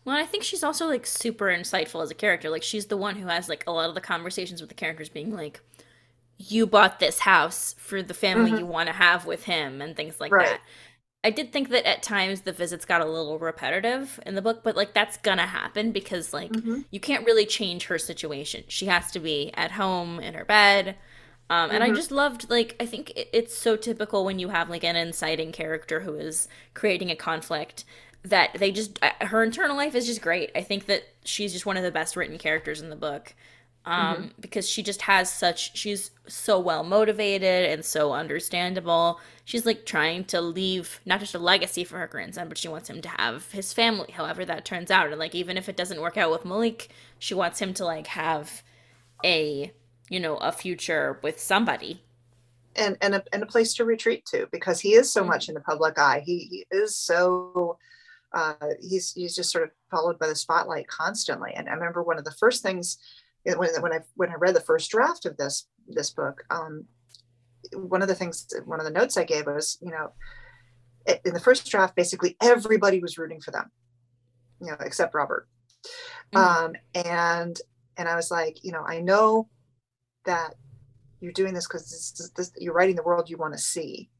Well, 0.04 0.16
I 0.16 0.26
think 0.26 0.42
she's 0.44 0.62
also 0.62 0.86
like 0.86 1.06
super 1.06 1.46
insightful 1.46 2.02
as 2.02 2.10
a 2.10 2.14
character. 2.14 2.50
Like 2.50 2.62
she's 2.62 2.86
the 2.86 2.96
one 2.96 3.16
who 3.16 3.26
has 3.26 3.48
like 3.48 3.64
a 3.66 3.70
lot 3.72 3.88
of 3.88 3.94
the 3.94 4.00
conversations 4.00 4.60
with 4.60 4.68
the 4.68 4.74
characters 4.74 5.08
being 5.08 5.32
like, 5.34 5.60
"You 6.38 6.66
bought 6.66 7.00
this 7.00 7.20
house 7.20 7.74
for 7.78 8.02
the 8.02 8.14
family 8.14 8.52
Mhm. 8.52 8.58
you 8.58 8.66
want 8.66 8.88
to 8.88 8.94
have 8.94 9.26
with 9.26 9.44
him," 9.44 9.82
and 9.82 9.96
things 9.96 10.20
like 10.20 10.38
Right. 10.38 10.38
that. 10.38 10.62
I 11.24 11.30
did 11.30 11.52
think 11.52 11.70
that 11.70 11.88
at 11.88 12.02
times 12.02 12.42
the 12.42 12.52
visits 12.52 12.84
got 12.84 13.00
a 13.00 13.06
little 13.06 13.38
repetitive 13.38 14.20
in 14.26 14.34
the 14.34 14.42
book, 14.42 14.62
but 14.62 14.76
like 14.76 14.92
that's 14.92 15.16
gonna 15.16 15.46
happen 15.46 15.90
because 15.90 16.32
like 16.34 16.52
Mhm. 16.52 16.84
you 16.90 17.00
can't 17.00 17.24
really 17.24 17.46
change 17.46 17.86
her 17.86 17.98
situation. 17.98 18.64
She 18.68 18.86
has 18.86 19.10
to 19.12 19.18
be 19.18 19.50
at 19.54 19.72
home 19.72 20.20
in 20.20 20.34
her 20.34 20.44
bed. 20.44 20.96
Um, 21.50 21.70
and 21.70 21.82
I 21.82 21.90
Mhm. 21.90 21.96
just 21.96 22.10
loved 22.10 22.50
like 22.50 22.76
I 22.78 22.86
think 22.86 23.10
it- 23.16 23.30
it's 23.32 23.54
so 23.56 23.74
typical 23.76 24.24
when 24.24 24.38
you 24.38 24.50
have 24.50 24.68
like 24.68 24.84
an 24.84 24.96
inciting 24.96 25.50
character 25.50 26.00
who 26.00 26.14
is 26.14 26.46
creating 26.74 27.10
a 27.10 27.16
conflict 27.16 27.84
that 28.22 28.54
they 28.54 28.70
just 28.70 28.98
uh, 29.02 29.10
her 29.26 29.42
internal 29.42 29.76
life 29.76 29.94
is 29.94 30.06
just 30.06 30.20
great. 30.22 30.50
I 30.54 30.62
think 30.62 30.86
that 30.86 31.04
she's 31.24 31.52
just 31.52 31.66
one 31.66 31.76
of 31.76 31.82
the 31.82 31.90
best 31.90 32.16
written 32.16 32.38
characters 32.38 32.80
in 32.82 32.90
the 32.90 32.96
book. 32.96 33.34
Um, 33.86 34.32
because 34.40 34.66
she 34.68 34.82
just 34.82 35.02
has 35.02 35.30
such 35.30 35.76
she's 35.76 36.10
so 36.26 36.58
well 36.58 36.82
motivated 36.84 37.66
and 37.70 37.84
so 37.84 38.12
understandable. 38.14 39.20
She's 39.44 39.66
like 39.66 39.84
trying 39.84 40.24
to 40.26 40.40
leave 40.40 41.00
not 41.04 41.20
just 41.20 41.34
a 41.34 41.38
legacy 41.38 41.84
for 41.84 41.98
her 41.98 42.06
grandson, 42.06 42.48
but 42.48 42.56
she 42.58 42.68
wants 42.68 42.88
him 42.88 43.02
to 43.02 43.08
have 43.10 43.50
his 43.52 43.74
family, 43.74 44.10
however 44.12 44.44
that 44.46 44.64
turns 44.64 44.90
out. 44.90 45.08
And 45.10 45.18
like 45.18 45.34
even 45.34 45.58
if 45.58 45.68
it 45.68 45.76
doesn't 45.76 46.00
work 46.00 46.16
out 46.16 46.30
with 46.30 46.46
Malik, 46.46 46.88
she 47.18 47.34
wants 47.34 47.60
him 47.60 47.74
to 47.74 47.84
like 47.84 48.06
have 48.08 48.62
a 49.24 49.72
you 50.10 50.20
know 50.20 50.36
a 50.38 50.52
future 50.52 51.18
with 51.22 51.40
somebody. 51.40 52.02
and 52.76 52.96
and 53.00 53.14
a, 53.14 53.24
and 53.32 53.42
a 53.42 53.46
place 53.46 53.74
to 53.74 53.84
retreat 53.84 54.24
to 54.26 54.48
because 54.50 54.80
he 54.80 54.94
is 54.94 55.12
so 55.12 55.22
Mhm. 55.22 55.24
much 55.24 55.48
in 55.48 55.54
the 55.54 55.60
public 55.60 55.98
eye. 55.98 56.22
He 56.24 56.38
he 56.50 56.66
is 56.70 56.96
so 56.96 57.78
uh, 58.32 58.54
he's 58.82 59.12
he's 59.14 59.36
just 59.36 59.52
sort 59.52 59.64
of 59.64 59.70
followed 59.90 60.18
by 60.18 60.28
the 60.28 60.36
spotlight 60.36 60.88
constantly. 60.88 61.52
And 61.54 61.68
I 61.68 61.72
remember 61.74 62.02
one 62.02 62.18
of 62.18 62.24
the 62.24 62.32
first 62.32 62.62
things 62.62 62.98
when 63.44 63.70
when 63.80 63.92
I 63.92 64.00
when 64.14 64.30
I 64.30 64.34
read 64.34 64.56
the 64.56 64.60
first 64.60 64.90
draft 64.90 65.26
of 65.26 65.36
this 65.36 65.66
this 65.88 66.10
book, 66.10 66.44
um, 66.50 66.86
one 67.74 68.02
of 68.02 68.08
the 68.08 68.14
things 68.14 68.46
one 68.64 68.80
of 68.80 68.86
the 68.86 68.92
notes 68.92 69.16
I 69.16 69.24
gave 69.24 69.46
was 69.46 69.78
you 69.80 69.90
know 69.90 70.12
in 71.24 71.34
the 71.34 71.40
first 71.40 71.66
draft 71.70 71.94
basically 71.94 72.36
everybody 72.40 73.00
was 73.00 73.18
rooting 73.18 73.40
for 73.40 73.50
them, 73.50 73.70
you 74.60 74.68
know, 74.68 74.76
except 74.80 75.14
Robert. 75.14 75.48
Mhm. 76.34 76.38
Um, 76.38 76.74
and 76.94 77.60
and 77.96 78.08
I 78.08 78.16
was 78.16 78.30
like, 78.30 78.64
you 78.64 78.72
know, 78.72 78.82
I 78.84 79.00
know 79.00 79.48
that 80.24 80.54
you're 81.20 81.32
doing 81.32 81.54
this 81.54 81.66
because 81.66 81.90
this, 81.90 82.30
this, 82.36 82.52
you're 82.58 82.74
writing 82.74 82.96
the 82.96 83.02
world 83.02 83.30
you 83.30 83.36
want 83.36 83.54
to 83.54 83.58
see. 83.58 84.10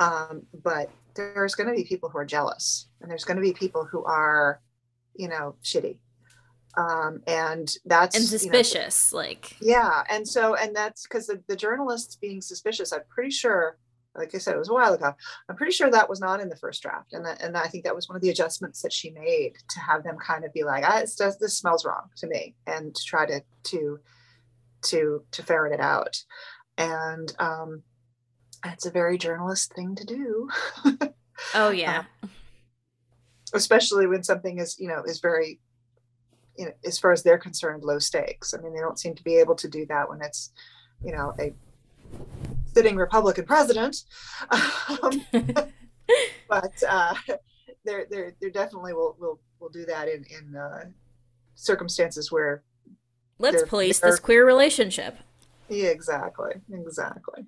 Um, 0.00 0.42
but 0.62 0.90
there's 1.14 1.54
going 1.54 1.68
to 1.68 1.74
be 1.74 1.84
people 1.84 2.08
who 2.08 2.18
are 2.18 2.24
jealous, 2.24 2.88
and 3.00 3.10
there's 3.10 3.24
going 3.24 3.36
to 3.36 3.42
be 3.42 3.52
people 3.52 3.84
who 3.84 4.04
are, 4.04 4.60
you 5.14 5.28
know, 5.28 5.56
shitty. 5.62 5.98
Um, 6.76 7.22
and 7.26 7.74
that's 7.86 8.16
and 8.16 8.24
you 8.24 8.30
know, 8.30 8.38
suspicious, 8.38 9.12
like 9.12 9.56
yeah, 9.60 10.02
and 10.10 10.28
so 10.28 10.56
and 10.56 10.76
that's 10.76 11.04
because 11.04 11.26
the, 11.26 11.42
the 11.46 11.56
journalists 11.56 12.16
being 12.16 12.42
suspicious. 12.42 12.92
I'm 12.92 13.00
pretty 13.08 13.30
sure, 13.30 13.78
like 14.14 14.34
I 14.34 14.38
said, 14.38 14.54
it 14.54 14.58
was 14.58 14.68
a 14.68 14.74
while 14.74 14.92
ago. 14.92 15.14
I'm 15.48 15.56
pretty 15.56 15.72
sure 15.72 15.90
that 15.90 16.08
was 16.08 16.20
not 16.20 16.40
in 16.40 16.50
the 16.50 16.56
first 16.56 16.82
draft, 16.82 17.14
and 17.14 17.24
that, 17.24 17.42
and 17.42 17.56
I 17.56 17.68
think 17.68 17.84
that 17.84 17.94
was 17.94 18.10
one 18.10 18.16
of 18.16 18.20
the 18.20 18.28
adjustments 18.28 18.82
that 18.82 18.92
she 18.92 19.10
made 19.10 19.54
to 19.70 19.80
have 19.80 20.04
them 20.04 20.18
kind 20.18 20.44
of 20.44 20.52
be 20.52 20.64
like, 20.64 20.84
ah, 20.86 21.00
does 21.16 21.38
this 21.38 21.56
smells 21.56 21.86
wrong 21.86 22.10
to 22.16 22.26
me, 22.26 22.54
and 22.66 22.94
to 22.94 23.04
try 23.04 23.24
to 23.24 23.42
to 23.64 23.98
to 24.82 25.24
to 25.30 25.42
ferret 25.42 25.72
it 25.72 25.80
out. 25.80 26.22
And 26.76 27.34
um, 27.38 27.84
it's 28.66 28.84
a 28.84 28.90
very 28.90 29.16
journalist 29.16 29.72
thing 29.72 29.94
to 29.94 30.04
do, 30.04 30.50
oh 31.54 31.70
yeah. 31.74 32.04
especially 33.54 34.06
when 34.06 34.22
something 34.22 34.58
is 34.58 34.78
you 34.78 34.88
know 34.88 35.02
is 35.04 35.20
very 35.20 35.58
you 36.58 36.66
know, 36.66 36.72
as 36.84 36.98
far 36.98 37.12
as 37.12 37.22
they're 37.22 37.38
concerned, 37.38 37.84
low 37.84 37.98
stakes. 37.98 38.54
I 38.54 38.60
mean, 38.60 38.74
they 38.74 38.80
don't 38.80 38.98
seem 38.98 39.14
to 39.14 39.24
be 39.24 39.36
able 39.36 39.54
to 39.56 39.68
do 39.68 39.86
that 39.86 40.08
when 40.08 40.22
it's, 40.22 40.52
you 41.04 41.12
know, 41.12 41.34
a 41.38 41.52
sitting 42.74 42.96
Republican 42.96 43.44
president. 43.44 44.04
Um, 45.02 45.20
but 46.48 46.82
uh, 46.88 47.14
there, 47.84 48.06
there, 48.08 48.32
there 48.40 48.50
definitely 48.50 48.92
will 48.92 49.16
will 49.18 49.40
will 49.58 49.68
do 49.68 49.84
that 49.86 50.08
in 50.08 50.24
in 50.30 50.56
uh, 50.56 50.84
circumstances 51.56 52.30
where 52.30 52.62
let's 53.38 53.64
police 53.64 53.98
this 53.98 54.20
queer 54.20 54.46
relationship. 54.46 55.16
Yeah, 55.68 55.88
exactly, 55.88 56.52
exactly. 56.72 57.46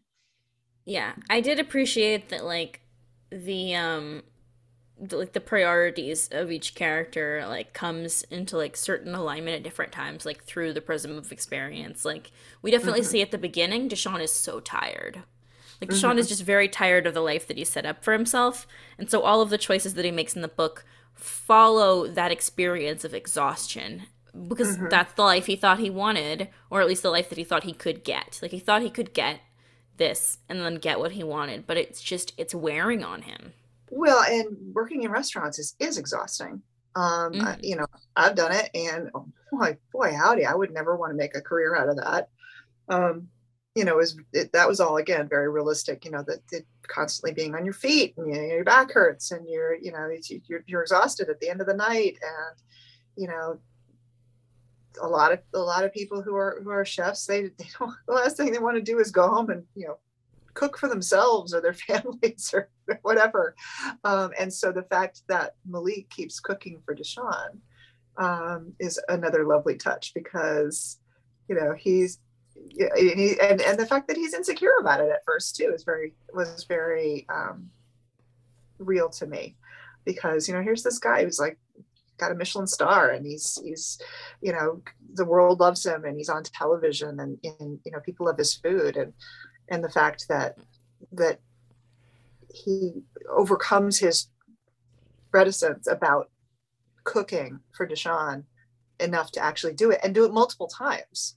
Yeah, 0.85 1.13
I 1.31 1.41
did 1.41 1.61
appreciate 1.61 2.31
that, 2.31 2.45
like 2.45 2.81
the 3.31 3.77
um 3.77 4.23
like 5.13 5.33
the 5.33 5.41
priorities 5.41 6.29
of 6.33 6.51
each 6.51 6.75
character 6.75 7.45
like 7.47 7.73
comes 7.73 8.25
into 8.31 8.57
like 8.57 8.77
certain 8.77 9.15
alignment 9.15 9.57
at 9.57 9.63
different 9.63 9.93
times 9.93 10.27
like 10.27 10.43
through 10.43 10.73
the 10.73 10.81
prism 10.81 11.17
of 11.17 11.31
experience 11.31 12.05
like 12.05 12.31
we 12.63 12.71
definitely 12.71 13.01
mm-hmm. 13.01 13.11
see 13.11 13.23
at 13.23 13.31
the 13.31 13.39
beginning 13.39 13.89
deshaun 13.89 14.21
is 14.21 14.33
so 14.33 14.61
tired 14.61 15.23
like 15.81 15.91
deshaun 15.91 16.11
mm-hmm. 16.11 16.19
is 16.19 16.29
just 16.29 16.43
very 16.43 16.69
tired 16.69 17.07
of 17.07 17.15
the 17.15 17.21
life 17.21 17.47
that 17.47 17.57
he 17.57 17.65
set 17.65 17.87
up 17.87 18.03
for 18.03 18.13
himself 18.13 18.67
and 18.99 19.11
so 19.11 19.23
all 19.23 19.41
of 19.41 19.51
the 19.51 19.59
choices 19.59 19.95
that 19.95 20.05
he 20.05 20.11
makes 20.11 20.35
in 20.35 20.43
the 20.43 20.49
book 20.49 20.85
follow 21.15 22.07
that 22.07 22.33
experience 22.33 23.05
of 23.05 23.15
exhaustion 23.15 24.05
because 24.49 24.77
mm-hmm. 24.77 24.89
that's 24.89 25.15
the 25.15 25.23
life 25.23 25.47
he 25.47 25.57
thought 25.57 25.79
he 25.79 25.91
wanted 25.91 26.49
or 26.71 26.81
at 26.81 26.89
least 26.89 27.03
the 27.03 27.11
life 27.11 27.29
that 27.29 27.39
he 27.39 27.45
thought 27.45 27.65
he 27.65 27.73
could 27.73 28.03
get 28.03 28.39
like 28.43 28.51
he 28.51 28.59
thought 28.59 28.83
he 28.83 28.91
could 28.91 29.13
get 29.13 29.41
this 29.97 30.39
and 30.49 30.61
then 30.61 30.77
get 30.77 30.99
what 30.99 31.13
he 31.13 31.23
wanted 31.23 31.67
but 31.67 31.77
it's 31.77 32.01
just 32.01 32.33
it's 32.37 32.55
wearing 32.55 33.05
on 33.05 33.23
him 33.23 33.53
well, 33.91 34.23
and 34.23 34.57
working 34.75 35.03
in 35.03 35.11
restaurants 35.11 35.59
is, 35.59 35.75
is 35.79 35.99
exhausting. 35.99 36.63
Um, 36.97 37.33
mm-hmm. 37.33 37.45
I, 37.47 37.59
you 37.61 37.77
know, 37.77 37.87
I've 38.17 38.35
done 38.35 38.53
it 38.53 38.71
and 38.75 39.11
oh, 39.15 39.29
boy, 39.53 39.77
boy, 39.93 40.15
howdy, 40.15 40.47
I 40.47 40.55
would 40.55 40.73
never 40.73 40.97
want 40.97 41.13
to 41.13 41.17
make 41.17 41.37
a 41.37 41.41
career 41.41 41.77
out 41.77 41.89
of 41.89 41.97
that. 41.97 42.29
Um, 42.89 43.29
you 43.75 43.85
know, 43.85 44.01
is 44.01 44.17
it, 44.33 44.53
that 44.53 44.67
was 44.67 44.81
all 44.81 44.97
again 44.97 45.29
very 45.29 45.49
realistic. 45.49 46.05
You 46.05 46.11
know, 46.11 46.25
that, 46.27 46.41
that 46.51 46.65
constantly 46.89 47.33
being 47.33 47.55
on 47.55 47.65
your 47.65 47.75
feet 47.75 48.15
and 48.17 48.27
you 48.27 48.35
know, 48.35 48.49
your 48.49 48.65
back 48.65 48.91
hurts 48.91 49.31
and 49.31 49.49
you're, 49.49 49.77
you 49.77 49.93
know, 49.93 50.11
you're, 50.49 50.65
you're 50.67 50.83
exhausted 50.83 51.29
at 51.29 51.39
the 51.39 51.49
end 51.49 51.61
of 51.61 51.69
the 51.69 51.75
night, 51.75 52.19
and 52.21 52.63
you 53.17 53.29
know, 53.29 53.61
a 55.01 55.07
lot 55.07 55.33
of 55.33 55.39
a 55.55 55.59
lot 55.59 55.85
of 55.85 55.93
people 55.93 56.23
who 56.23 56.35
are 56.35 56.61
who 56.65 56.71
are 56.71 56.85
chefs, 56.85 57.27
they 57.27 57.43
they 57.43 57.69
don't. 57.79 57.95
The 58.09 58.15
last 58.15 58.37
thing 58.37 58.51
they 58.51 58.59
want 58.59 58.77
to 58.77 58.83
do 58.83 58.99
is 58.99 59.11
go 59.11 59.29
home 59.29 59.51
and 59.51 59.65
you 59.77 59.87
know 59.87 59.99
cook 60.55 60.77
for 60.77 60.89
themselves 60.89 61.55
or 61.55 61.61
their 61.61 61.73
families 61.87 62.51
or 62.53 62.69
whatever. 63.03 63.55
Um, 64.05 64.33
and 64.39 64.53
so 64.53 64.73
the 64.73 64.83
fact 64.83 65.23
that 65.29 65.55
Malik 65.67 66.09
keeps 66.11 66.41
cooking 66.41 66.81
for 66.85 66.95
Deshaun 66.95 67.59
um, 68.17 68.73
is 68.79 69.01
another 69.09 69.45
lovely 69.45 69.77
touch 69.77 70.13
because, 70.15 70.99
you 71.49 71.55
know, 71.55 71.73
he's 71.73 72.19
he, 72.77 73.37
and 73.41 73.61
and 73.61 73.79
the 73.79 73.87
fact 73.87 74.09
that 74.09 74.17
he's 74.17 74.35
insecure 74.35 74.75
about 74.81 75.01
it 75.01 75.11
at 75.11 75.25
first 75.25 75.57
too 75.57 75.73
is 75.75 75.85
very 75.85 76.13
was 76.35 76.65
very 76.65 77.27
um, 77.29 77.71
real 78.79 79.09
to 79.09 79.27
me 79.27 79.57
because 80.05 80.49
you 80.49 80.55
know 80.55 80.63
here's 80.63 80.83
this 80.83 80.99
guy 80.99 81.25
who's 81.25 81.39
like 81.39 81.59
got 82.19 82.33
a 82.33 82.35
Michelin 82.35 82.67
star 82.67 83.11
and 83.11 83.25
he's 83.25 83.61
he's 83.65 83.99
you 84.41 84.53
know 84.53 84.83
the 85.15 85.25
world 85.25 85.61
loves 85.61 85.87
him 85.87 86.05
and 86.05 86.17
he's 86.17 86.29
on 86.29 86.43
television 86.43 87.21
and, 87.21 87.39
and 87.45 87.79
you 87.85 87.93
know 87.93 88.01
people 88.01 88.27
love 88.27 88.39
his 88.39 88.55
food 88.55 88.97
and 88.97 89.13
and 89.69 89.85
the 89.85 89.91
fact 89.91 90.27
that 90.29 90.57
that 91.13 91.41
he 92.53 93.03
overcomes 93.29 93.99
his 93.99 94.29
reticence 95.33 95.87
about 95.87 96.31
cooking 97.05 97.61
for 97.73 97.87
Deshaun 97.87 98.45
enough 99.01 99.31
to 99.33 99.41
actually 99.41 99.75
do 99.75 99.91
it 99.91 100.01
and 100.03 100.15
do 100.15 100.25
it 100.25 100.33
multiple 100.33 100.69
times. 100.69 101.37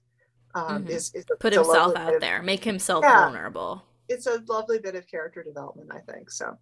Um, 0.53 0.84
mm-hmm. 0.84 0.91
is, 0.91 1.14
is 1.14 1.26
a, 1.32 1.38
put 1.38 1.53
himself 1.53 1.95
out 1.95 2.16
of, 2.16 2.22
there, 2.22 2.43
make 2.43 2.64
himself 2.66 3.05
yeah, 3.05 3.24
vulnerable. 3.24 3.84
It's 4.09 4.28
a 4.28 4.43
lovely 4.47 4.80
bit 4.80 4.95
of 4.95 5.07
character 5.07 5.43
development, 5.43 5.91
I 5.93 5.99
think. 6.12 6.30
So. 6.30 6.57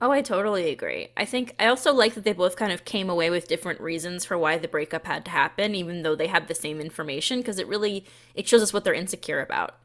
Oh, 0.00 0.12
I 0.12 0.22
totally 0.22 0.70
agree. 0.70 1.08
I 1.16 1.24
think 1.24 1.54
I 1.58 1.66
also 1.66 1.92
like 1.92 2.14
that 2.14 2.24
they 2.24 2.34
both 2.34 2.54
kind 2.54 2.70
of 2.70 2.84
came 2.84 3.08
away 3.08 3.30
with 3.30 3.48
different 3.48 3.80
reasons 3.80 4.24
for 4.24 4.36
why 4.36 4.58
the 4.58 4.68
breakup 4.68 5.06
had 5.06 5.24
to 5.24 5.30
happen, 5.30 5.74
even 5.74 6.02
though 6.02 6.14
they 6.14 6.26
have 6.26 6.46
the 6.46 6.54
same 6.54 6.80
information, 6.80 7.40
because 7.40 7.58
it 7.58 7.66
really 7.66 8.04
it 8.34 8.46
shows 8.46 8.62
us 8.62 8.72
what 8.72 8.84
they're 8.84 8.94
insecure 8.94 9.40
about. 9.40 9.76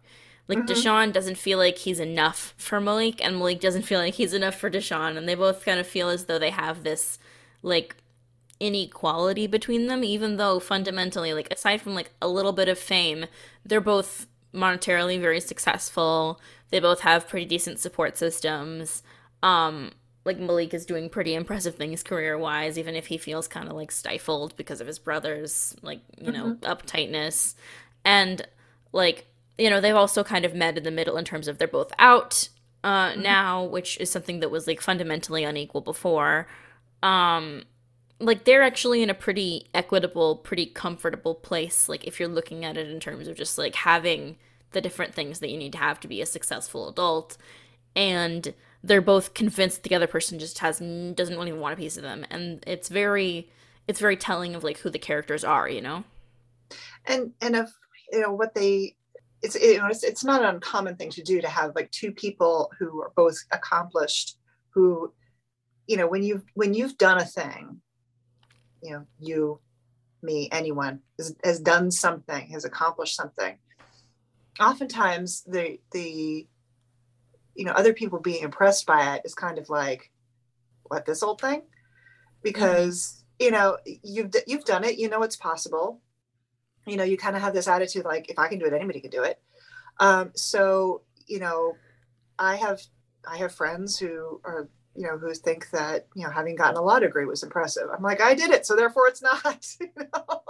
Like 0.48 0.60
mm-hmm. 0.60 0.72
Deshaun 0.72 1.14
doesn't 1.14 1.38
feel 1.38 1.58
like 1.58 1.78
he's 1.78 2.00
enough 2.00 2.54
for 2.58 2.82
Malik, 2.82 3.24
and 3.24 3.38
Malik 3.38 3.60
doesn't 3.60 3.84
feel 3.84 4.00
like 4.00 4.16
he's 4.16 4.34
enough 4.34 4.56
for 4.56 4.70
Deshaun, 4.70 5.18
and 5.18 5.28
they 5.28 5.36
both 5.36 5.64
kind 5.66 5.80
of 5.80 5.88
feel 5.88 6.10
as 6.10 6.26
though 6.26 6.40
they 6.40 6.50
have 6.50 6.84
this 6.84 7.20
like 7.62 7.96
inequality 8.60 9.48
between 9.48 9.88
them, 9.88 10.04
even 10.04 10.38
though 10.38 10.60
fundamentally, 10.60 11.34
like 11.34 11.52
aside 11.52 11.82
from 11.82 11.96
like 11.96 12.12
a 12.22 12.28
little 12.28 12.54
bit 12.54 12.70
of 12.70 12.78
fame, 12.78 13.26
they're 13.66 13.82
both 13.82 14.28
monetarily 14.54 15.20
very 15.20 15.40
successful. 15.40 16.40
They 16.70 16.80
both 16.80 17.02
have 17.02 17.28
pretty 17.28 17.46
decent 17.46 17.80
support 17.80 18.18
systems. 18.18 19.04
Um, 19.42 19.92
like 20.24 20.38
Malik 20.38 20.74
is 20.74 20.86
doing 20.86 21.10
pretty 21.10 21.34
impressive 21.34 21.76
things 21.76 22.04
career 22.04 22.38
wise, 22.38 22.78
even 22.78 22.96
if 22.96 23.08
he 23.08 23.18
feels 23.18 23.48
kind 23.48 23.68
of 23.68 23.76
like 23.76 23.92
stifled 23.92 24.56
because 24.56 24.80
of 24.80 24.88
his 24.88 25.00
brother's 25.00 25.76
like, 25.82 26.02
you 26.20 26.32
know, 26.32 26.54
mm-hmm. 26.54 26.72
uptightness. 26.72 27.56
And 28.06 28.46
like 28.94 29.26
you 29.58 29.70
know, 29.70 29.82
they've 29.82 29.96
also 29.96 30.24
kind 30.24 30.46
of 30.46 30.54
met 30.54 30.78
in 30.78 30.84
the 30.84 30.92
middle 30.92 31.18
in 31.18 31.26
terms 31.26 31.48
of 31.48 31.58
they're 31.58 31.68
both 31.68 31.92
out 32.00 32.50
uh, 32.84 33.12
mm-hmm. 33.12 33.22
now, 33.22 33.64
which 33.64 33.98
is 34.00 34.10
something 34.10 34.40
that 34.40 34.52
was 34.52 34.68
like 34.68 34.82
fundamentally 34.82 35.44
unequal 35.44 35.82
before. 35.82 36.48
Um, 37.04 37.64
like 38.20 38.44
they're 38.44 38.64
actually 38.64 39.02
in 39.02 39.10
a 39.10 39.16
pretty 39.16 39.68
equitable, 39.74 40.38
pretty 40.38 40.68
comfortable 40.68 41.36
place. 41.36 41.90
Like 41.90 42.06
if 42.06 42.20
you're 42.20 42.30
looking 42.30 42.64
at 42.64 42.78
it 42.78 42.90
in 42.90 43.00
terms 43.00 43.28
of 43.28 43.36
just 43.36 43.58
like 43.58 43.76
having 43.76 44.38
the 44.72 44.82
different 44.82 45.14
things 45.14 45.40
that 45.40 45.50
you 45.50 45.58
need 45.58 45.74
to 45.74 45.80
have 45.80 46.00
to 46.02 46.08
be 46.08 46.22
a 46.22 46.26
successful 46.26 46.88
adult, 46.88 47.38
and 47.96 48.54
they're 48.84 49.02
both 49.02 49.34
convinced 49.34 49.84
the 49.84 49.96
other 49.96 50.08
person 50.08 50.40
just 50.40 50.60
has 50.60 50.80
doesn't 50.80 51.34
even 51.34 51.60
want 51.60 51.74
a 51.74 51.78
piece 51.78 51.98
of 51.98 52.04
them, 52.04 52.26
and 52.30 52.64
it's 52.66 52.90
very 52.90 53.50
it's 53.88 54.00
very 54.00 54.16
telling 54.16 54.56
of 54.56 54.64
like 54.64 54.78
who 54.80 54.90
the 54.90 55.00
characters 55.00 55.44
are, 55.44 55.68
you 55.68 55.82
know. 55.82 56.04
And 57.06 57.34
and 57.42 57.56
of 57.56 57.72
you 58.12 58.22
know 58.22 58.34
what 58.34 58.54
they 58.56 58.96
it's 59.42 59.56
you 59.56 59.78
know 59.78 59.88
it's, 59.88 60.04
it's 60.04 60.24
not 60.24 60.42
an 60.42 60.56
uncommon 60.56 60.96
thing 60.96 61.10
to 61.10 61.24
do 61.24 61.42
to 61.42 61.48
have 61.48 61.76
like 61.76 61.90
two 61.92 62.12
people 62.12 62.72
who 62.78 63.02
are 63.02 63.12
both 63.16 63.38
accomplished 63.52 64.38
who 64.70 65.12
you 65.88 65.98
know 65.98 66.08
when 66.08 66.24
you've 66.24 66.44
when 66.54 66.74
you've 66.74 66.98
done 66.98 67.18
a 67.18 67.26
thing 67.26 67.82
you 68.84 68.92
know 68.92 69.06
you 69.20 69.60
me 70.24 70.48
anyone 70.52 71.00
has, 71.18 71.36
has 71.44 71.60
done 71.60 71.90
something 71.90 72.48
has 72.50 72.66
accomplished 72.66 73.16
something 73.16 73.58
oftentimes 74.60 75.44
the 75.44 75.80
the 75.92 76.48
you 77.56 77.66
know 77.66 77.72
other 77.72 77.94
people 77.94 78.20
being 78.20 78.44
impressed 78.44 78.86
by 78.86 79.16
it 79.16 79.22
is 79.26 79.34
kind 79.34 79.58
of 79.58 79.70
like 79.70 80.12
what 80.84 81.06
this 81.06 81.24
old 81.24 81.40
thing? 81.40 81.62
Mm-hmm. 81.62 82.42
Because 82.44 83.24
you 83.40 83.52
know 83.52 83.78
you've 84.04 84.32
you've 84.46 84.66
done 84.66 84.84
it 84.84 84.98
you 84.98 85.10
know 85.10 85.24
it's 85.24 85.36
possible 85.36 86.02
you 86.92 86.98
know 86.98 87.06
you 87.06 87.18
kind 87.18 87.36
of 87.38 87.42
have 87.42 87.54
this 87.54 87.70
attitude 87.70 88.04
like 88.04 88.30
if 88.30 88.38
i 88.38 88.48
can 88.50 88.60
do 88.60 88.66
it 88.66 88.74
anybody 88.74 89.00
can 89.00 89.10
do 89.10 89.24
it. 89.24 89.40
Um, 90.00 90.32
so 90.36 91.02
you 91.26 91.40
know 91.40 91.74
i 92.38 92.56
have 92.56 92.82
i 93.26 93.38
have 93.38 93.54
friends 93.54 93.98
who 93.98 94.42
are 94.44 94.68
you 94.96 95.08
know 95.08 95.18
who 95.18 95.34
think 95.34 95.70
that 95.70 96.08
you 96.16 96.24
know 96.24 96.30
having 96.30 96.56
gotten 96.56 96.76
a 96.76 96.82
law 96.82 97.00
degree 97.00 97.26
was 97.26 97.44
impressive. 97.44 97.88
I'm 97.96 98.04
like 98.04 98.20
i 98.20 98.34
did 98.34 98.52
it 98.52 98.66
so 98.66 98.76
therefore 98.76 99.08
it's 99.08 99.22
not 99.22 99.66
you 99.80 99.88
know? 99.98 100.42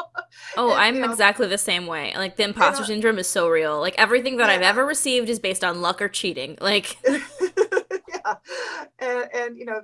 oh 0.57 0.71
and, 0.71 0.79
i'm 0.79 0.95
you 0.95 1.01
know, 1.01 1.11
exactly 1.11 1.47
the 1.47 1.59
same 1.59 1.85
way. 1.85 2.13
Like 2.15 2.37
the 2.37 2.43
imposter 2.43 2.85
syndrome 2.85 3.19
is 3.19 3.27
so 3.27 3.47
real. 3.47 3.79
Like 3.79 3.95
everything 3.99 4.37
that 4.37 4.49
yeah. 4.49 4.55
i've 4.55 4.61
ever 4.63 4.83
received 4.85 5.29
is 5.29 5.37
based 5.37 5.63
on 5.63 5.81
luck 5.81 6.01
or 6.01 6.09
cheating. 6.09 6.57
Like 6.59 6.97
yeah. 7.07 8.35
And, 8.99 9.29
and 9.33 9.57
you 9.57 9.65
know 9.65 9.81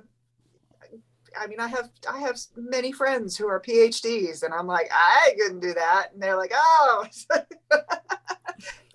I 1.36 1.46
mean, 1.46 1.60
I 1.60 1.68
have 1.68 1.90
I 2.08 2.20
have 2.20 2.38
many 2.56 2.92
friends 2.92 3.36
who 3.36 3.48
are 3.48 3.60
PhDs, 3.60 4.42
and 4.42 4.54
I'm 4.54 4.66
like, 4.66 4.88
I 4.92 5.34
couldn't 5.40 5.60
do 5.60 5.74
that, 5.74 6.12
and 6.12 6.22
they're 6.22 6.36
like, 6.36 6.52
oh, 6.54 7.06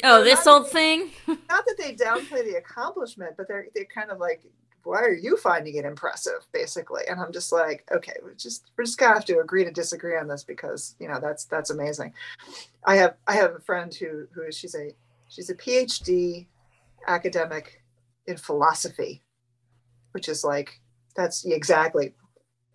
oh, 0.03 0.23
this 0.23 0.47
old 0.47 0.69
thing. 0.69 1.11
not 1.27 1.65
that 1.65 1.75
they 1.77 1.93
downplay 1.93 2.43
the 2.43 2.57
accomplishment, 2.57 3.35
but 3.37 3.47
they're 3.47 3.67
they're 3.75 3.85
kind 3.85 4.11
of 4.11 4.19
like, 4.19 4.43
why 4.83 5.01
are 5.01 5.13
you 5.13 5.37
finding 5.37 5.75
it 5.75 5.85
impressive, 5.85 6.45
basically? 6.51 7.03
And 7.09 7.19
I'm 7.19 7.31
just 7.31 7.51
like, 7.51 7.85
okay, 7.91 8.13
we 8.23 8.31
just 8.35 8.71
we're 8.77 8.85
just 8.85 8.97
gonna 8.97 9.13
have 9.13 9.25
to 9.25 9.39
agree 9.39 9.63
to 9.63 9.71
disagree 9.71 10.17
on 10.17 10.27
this 10.27 10.43
because 10.43 10.95
you 10.99 11.07
know 11.07 11.19
that's 11.19 11.45
that's 11.45 11.69
amazing. 11.69 12.13
I 12.85 12.95
have 12.97 13.15
I 13.27 13.33
have 13.33 13.55
a 13.55 13.59
friend 13.59 13.93
who 13.93 14.27
who 14.33 14.51
she's 14.51 14.75
a 14.75 14.91
she's 15.29 15.49
a 15.49 15.55
PhD 15.55 16.47
academic 17.07 17.81
in 18.27 18.37
philosophy, 18.37 19.23
which 20.11 20.29
is 20.29 20.43
like 20.43 20.79
that's 21.15 21.45
exactly 21.45 22.13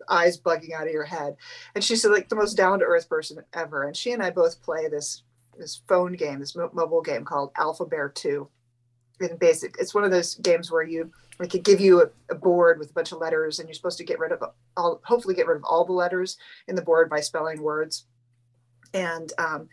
eyes 0.07 0.39
bugging 0.39 0.73
out 0.73 0.87
of 0.87 0.93
your 0.93 1.03
head. 1.03 1.35
And 1.75 1.83
she's 1.83 2.05
like 2.05 2.29
the 2.29 2.35
most 2.35 2.55
down 2.55 2.79
to 2.79 2.85
earth 2.85 3.09
person 3.09 3.43
ever. 3.53 3.83
And 3.83 3.95
she 3.95 4.11
and 4.11 4.23
I 4.23 4.29
both 4.29 4.61
play 4.61 4.87
this 4.87 5.23
this 5.57 5.81
phone 5.87 6.13
game, 6.13 6.39
this 6.39 6.55
mobile 6.55 7.01
game 7.01 7.25
called 7.25 7.51
Alphabear 7.57 8.09
Two. 8.09 8.49
In 9.19 9.35
basic, 9.35 9.75
it's 9.77 9.93
one 9.93 10.05
of 10.05 10.11
those 10.11 10.35
games 10.35 10.71
where 10.71 10.83
you 10.83 11.11
we 11.39 11.47
could 11.47 11.63
give 11.63 11.81
you 11.81 12.01
a, 12.01 12.09
a, 12.29 12.35
board 12.35 12.79
with 12.79 12.91
a 12.91 12.93
bunch 12.93 13.11
of 13.11 13.17
letters, 13.17 13.59
and 13.59 13.67
you're 13.67 13.73
supposed 13.73 13.97
to 13.97 14.03
get 14.03 14.19
rid 14.19 14.31
of 14.31 14.43
all, 14.77 15.01
hopefully 15.03 15.35
get 15.35 15.47
rid 15.47 15.57
of 15.57 15.63
all 15.63 15.85
the 15.85 15.93
letters 15.93 16.37
in 16.67 16.75
the 16.75 16.81
board 16.81 17.09
by 17.09 17.19
spelling 17.19 17.61
words. 17.61 18.05
And 18.93 19.31
um, 19.37 19.69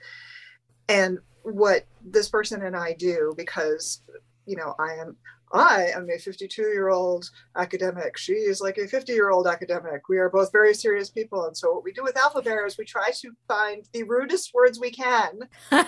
and 0.88 1.18
what 1.42 1.86
this 2.04 2.28
person 2.28 2.62
and 2.62 2.74
I 2.74 2.92
do 2.92 3.34
because 3.36 4.02
you 4.46 4.56
know 4.56 4.74
i 4.78 4.94
am 4.94 5.16
i 5.52 5.86
am 5.94 6.08
a 6.10 6.18
52 6.18 6.62
year 6.62 6.88
old 6.88 7.30
academic. 7.56 8.16
She 8.16 8.32
is 8.32 8.60
like 8.60 8.78
a 8.78 8.88
50 8.88 9.12
year 9.12 9.30
old 9.30 9.46
academic. 9.46 10.08
We 10.08 10.18
are 10.18 10.28
both 10.28 10.50
very 10.52 10.74
serious 10.74 11.10
people 11.10 11.46
and 11.46 11.56
so 11.56 11.72
what 11.72 11.84
we 11.84 11.92
do 11.92 12.02
with 12.02 12.16
Alphabear 12.16 12.66
is 12.66 12.76
we 12.76 12.84
try 12.84 13.10
to 13.20 13.30
find 13.46 13.88
the 13.92 14.02
rudest 14.02 14.52
words 14.54 14.80
we 14.80 14.90
can. 14.90 15.48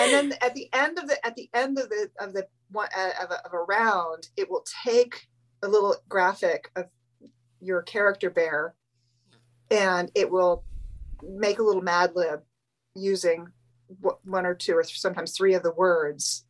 And 0.00 0.12
then 0.12 0.38
at 0.40 0.54
the 0.54 0.68
end 0.72 0.98
of 0.98 1.08
the 1.08 1.24
at 1.26 1.36
the 1.36 1.50
end 1.52 1.78
of 1.78 1.88
the 1.88 2.10
of 2.18 2.32
the 2.32 2.46
one 2.70 2.88
uh, 2.96 3.10
of 3.22 3.30
a, 3.30 3.46
of 3.46 3.52
a 3.52 3.58
round 3.58 4.28
it 4.36 4.50
will 4.50 4.64
take 4.84 5.28
a 5.62 5.68
little 5.68 5.96
graphic 6.08 6.70
of 6.76 6.86
your 7.60 7.82
character 7.82 8.30
bear 8.30 8.74
and 9.70 10.10
it 10.14 10.30
will 10.30 10.64
make 11.22 11.58
a 11.58 11.62
little 11.62 11.82
mad 11.82 12.12
lib 12.14 12.40
using 12.94 13.48
one 14.24 14.46
or 14.46 14.54
two 14.54 14.74
or 14.74 14.84
sometimes 14.84 15.32
three 15.32 15.54
of 15.54 15.62
the 15.62 15.72
words 15.72 16.46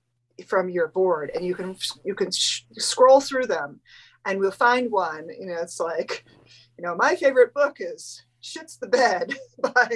from 0.47 0.69
your 0.69 0.89
board 0.89 1.31
and 1.35 1.45
you 1.45 1.55
can 1.55 1.77
you 2.05 2.15
can 2.15 2.31
sh- 2.31 2.63
scroll 2.73 3.21
through 3.21 3.47
them 3.47 3.81
and 4.25 4.39
we'll 4.39 4.51
find 4.51 4.91
one 4.91 5.29
you 5.39 5.47
know 5.47 5.57
it's 5.61 5.81
like 5.81 6.25
you 6.79 6.85
know 6.85 6.95
my 6.97 7.17
favorite 7.17 7.53
book 7.55 7.77
is 7.81 8.25
shits 8.43 8.79
the 8.79 8.87
bed 8.87 9.35
by, 9.63 9.87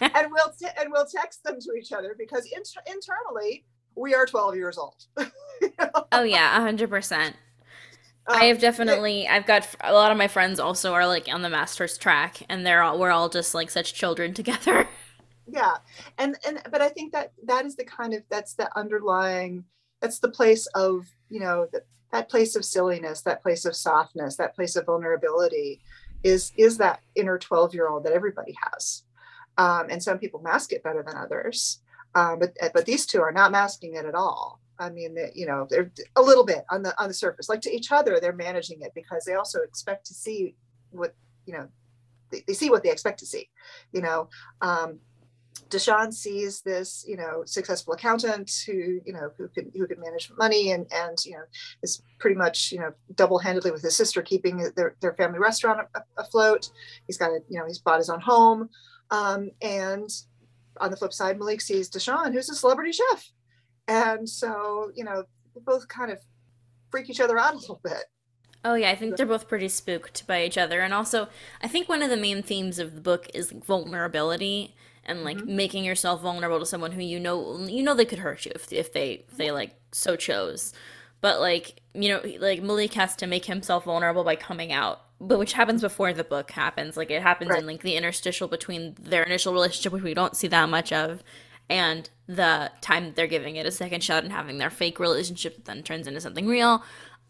and 0.00 0.32
we'll 0.32 0.52
t- 0.58 0.66
and 0.78 0.90
we'll 0.92 1.06
text 1.06 1.42
them 1.44 1.58
to 1.60 1.72
each 1.78 1.92
other 1.92 2.14
because 2.18 2.46
inter- 2.46 2.82
internally 2.86 3.64
we 3.96 4.14
are 4.14 4.26
12 4.26 4.54
years 4.54 4.78
old 4.78 5.06
you 5.18 5.72
know? 5.78 5.90
oh 6.12 6.22
yeah 6.22 6.58
100% 6.60 7.34
I 8.28 8.44
have 8.44 8.58
um, 8.58 8.60
definitely. 8.60 9.26
I've 9.26 9.46
got 9.46 9.66
a 9.80 9.92
lot 9.92 10.12
of 10.12 10.18
my 10.18 10.28
friends 10.28 10.60
also 10.60 10.92
are 10.92 11.06
like 11.06 11.26
on 11.32 11.42
the 11.42 11.50
master's 11.50 11.98
track, 11.98 12.42
and 12.48 12.64
they're 12.64 12.82
all 12.82 12.98
we're 12.98 13.10
all 13.10 13.28
just 13.28 13.54
like 13.54 13.70
such 13.70 13.94
children 13.94 14.34
together. 14.34 14.86
Yeah, 15.52 15.78
and 16.18 16.36
and 16.46 16.60
but 16.70 16.80
I 16.80 16.88
think 16.88 17.12
that 17.12 17.32
that 17.44 17.66
is 17.66 17.76
the 17.76 17.84
kind 17.84 18.14
of 18.14 18.22
that's 18.30 18.54
the 18.54 18.68
underlying. 18.78 19.64
That's 20.00 20.18
the 20.20 20.30
place 20.30 20.66
of 20.74 21.06
you 21.28 21.40
know 21.40 21.66
that 21.72 21.86
that 22.12 22.28
place 22.28 22.56
of 22.56 22.64
silliness, 22.64 23.22
that 23.22 23.42
place 23.42 23.64
of 23.64 23.76
softness, 23.76 24.36
that 24.36 24.54
place 24.54 24.76
of 24.76 24.86
vulnerability, 24.86 25.80
is 26.22 26.52
is 26.56 26.78
that 26.78 27.00
inner 27.14 27.38
twelve 27.38 27.74
year 27.74 27.88
old 27.88 28.04
that 28.04 28.12
everybody 28.12 28.54
has, 28.72 29.02
um, 29.58 29.86
and 29.90 30.02
some 30.02 30.18
people 30.18 30.40
mask 30.40 30.72
it 30.72 30.82
better 30.82 31.02
than 31.02 31.16
others. 31.16 31.80
Um, 32.14 32.38
but 32.38 32.56
but 32.74 32.86
these 32.86 33.06
two 33.06 33.20
are 33.20 33.32
not 33.32 33.52
masking 33.52 33.94
it 33.94 34.04
at 34.04 34.14
all. 34.14 34.60
I 34.78 34.90
mean, 34.90 35.16
you 35.34 35.46
know, 35.46 35.66
they're 35.68 35.92
a 36.16 36.22
little 36.22 36.44
bit 36.44 36.64
on 36.70 36.82
the 36.82 36.98
on 37.00 37.08
the 37.08 37.14
surface, 37.14 37.48
like 37.48 37.60
to 37.62 37.74
each 37.74 37.92
other, 37.92 38.18
they're 38.20 38.32
managing 38.32 38.82
it 38.82 38.92
because 38.94 39.24
they 39.24 39.34
also 39.34 39.60
expect 39.60 40.06
to 40.06 40.14
see 40.14 40.54
what 40.90 41.14
you 41.46 41.54
know, 41.54 41.68
they, 42.30 42.42
they 42.46 42.54
see 42.54 42.70
what 42.70 42.82
they 42.82 42.90
expect 42.90 43.18
to 43.20 43.26
see. 43.26 43.48
You 43.92 44.02
know, 44.02 44.28
um, 44.60 45.00
Deshawn 45.70 46.12
sees 46.12 46.62
this, 46.62 47.04
you 47.06 47.16
know, 47.16 47.42
successful 47.46 47.94
accountant 47.94 48.50
who, 48.66 49.00
you 49.04 49.12
know, 49.12 49.30
who 49.38 49.48
can 49.48 49.70
who 49.74 49.86
can 49.86 50.00
manage 50.00 50.30
money 50.36 50.72
and 50.72 50.86
and 50.92 51.16
you 51.24 51.32
know 51.32 51.44
is 51.82 52.02
pretty 52.18 52.36
much 52.36 52.72
you 52.72 52.80
know 52.80 52.92
double-handedly 53.14 53.70
with 53.70 53.82
his 53.82 53.96
sister 53.96 54.20
keeping 54.20 54.70
their, 54.76 54.96
their 55.00 55.14
family 55.14 55.38
restaurant 55.38 55.86
afloat. 56.18 56.70
He's 57.06 57.16
got 57.16 57.30
a 57.30 57.38
you 57.48 57.58
know 57.58 57.66
he's 57.66 57.78
bought 57.78 57.98
his 57.98 58.10
own 58.10 58.20
home, 58.20 58.68
um, 59.10 59.50
and 59.62 60.10
on 60.78 60.90
the 60.90 60.96
flip 60.96 61.12
side, 61.12 61.38
Malik 61.38 61.60
sees 61.60 61.88
Deshawn, 61.88 62.32
who's 62.32 62.50
a 62.50 62.54
celebrity 62.54 62.92
chef. 62.92 63.30
And 63.86 64.28
so 64.28 64.90
you 64.94 65.04
know 65.04 65.24
both 65.64 65.86
kind 65.88 66.10
of 66.10 66.18
freak 66.90 67.08
each 67.08 67.20
other 67.20 67.38
out 67.38 67.54
a 67.54 67.58
little 67.58 67.80
bit. 67.82 68.04
Oh 68.64 68.74
yeah 68.74 68.90
i 68.90 68.94
think 68.94 69.16
they're 69.16 69.24
both 69.24 69.48
pretty 69.48 69.68
spooked 69.68 70.26
by 70.26 70.44
each 70.44 70.58
other. 70.58 70.80
And 70.80 70.92
also 70.92 71.28
i 71.62 71.68
think 71.68 71.88
one 71.88 72.02
of 72.02 72.10
the 72.10 72.16
main 72.16 72.42
themes 72.42 72.78
of 72.78 72.94
the 72.94 73.00
book 73.00 73.28
is 73.32 73.52
vulnerability 73.52 74.74
and 75.04 75.24
like 75.24 75.36
mm-hmm. 75.36 75.56
making 75.56 75.84
yourself 75.84 76.20
vulnerable 76.20 76.58
to 76.58 76.66
someone 76.66 76.92
who 76.92 77.02
you 77.02 77.18
know 77.18 77.58
you 77.66 77.82
know 77.82 77.94
they 77.94 78.04
could 78.04 78.18
hurt 78.18 78.44
you 78.44 78.52
if, 78.54 78.72
if 78.72 78.92
they 78.92 79.24
if 79.28 79.36
they 79.36 79.50
like 79.50 79.74
so 79.92 80.16
chose 80.16 80.72
but 81.20 81.40
like 81.40 81.80
you 81.94 82.08
know 82.08 82.20
like 82.38 82.62
malik 82.62 82.94
has 82.94 83.16
to 83.16 83.26
make 83.26 83.46
himself 83.46 83.84
vulnerable 83.84 84.24
by 84.24 84.36
coming 84.36 84.72
out 84.72 85.00
but 85.20 85.38
which 85.38 85.54
happens 85.54 85.80
before 85.80 86.12
the 86.12 86.24
book 86.24 86.50
happens 86.50 86.96
like 86.96 87.10
it 87.10 87.22
happens 87.22 87.50
right. 87.50 87.60
in 87.60 87.66
like 87.66 87.82
the 87.82 87.96
interstitial 87.96 88.48
between 88.48 88.94
their 89.00 89.22
initial 89.22 89.52
relationship 89.52 89.92
which 89.92 90.02
we 90.02 90.14
don't 90.14 90.36
see 90.36 90.48
that 90.48 90.68
much 90.68 90.92
of 90.92 91.22
and 91.70 92.10
the 92.26 92.70
time 92.80 93.12
they're 93.14 93.28
giving 93.28 93.56
it 93.56 93.64
a 93.64 93.70
second 93.70 94.02
shot 94.02 94.24
and 94.24 94.32
having 94.32 94.58
their 94.58 94.70
fake 94.70 94.98
relationship 94.98 95.54
that 95.54 95.64
then 95.66 95.82
turns 95.82 96.08
into 96.08 96.20
something 96.20 96.46
real. 96.46 96.82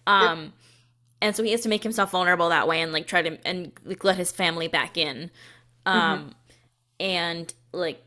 Um, 0.06 0.42
yep. 0.42 0.52
and 1.20 1.36
so 1.36 1.42
he 1.42 1.52
has 1.52 1.60
to 1.60 1.68
make 1.68 1.82
himself 1.82 2.10
vulnerable 2.10 2.48
that 2.48 2.66
way 2.66 2.80
and 2.80 2.90
like 2.90 3.06
try 3.06 3.20
to 3.20 3.38
and 3.46 3.72
like 3.84 4.02
let 4.02 4.16
his 4.16 4.32
family 4.32 4.66
back 4.66 4.96
in. 4.96 5.30
Um, 5.84 6.00
mm-hmm. 6.00 6.28
and 7.00 7.54
like 7.72 8.04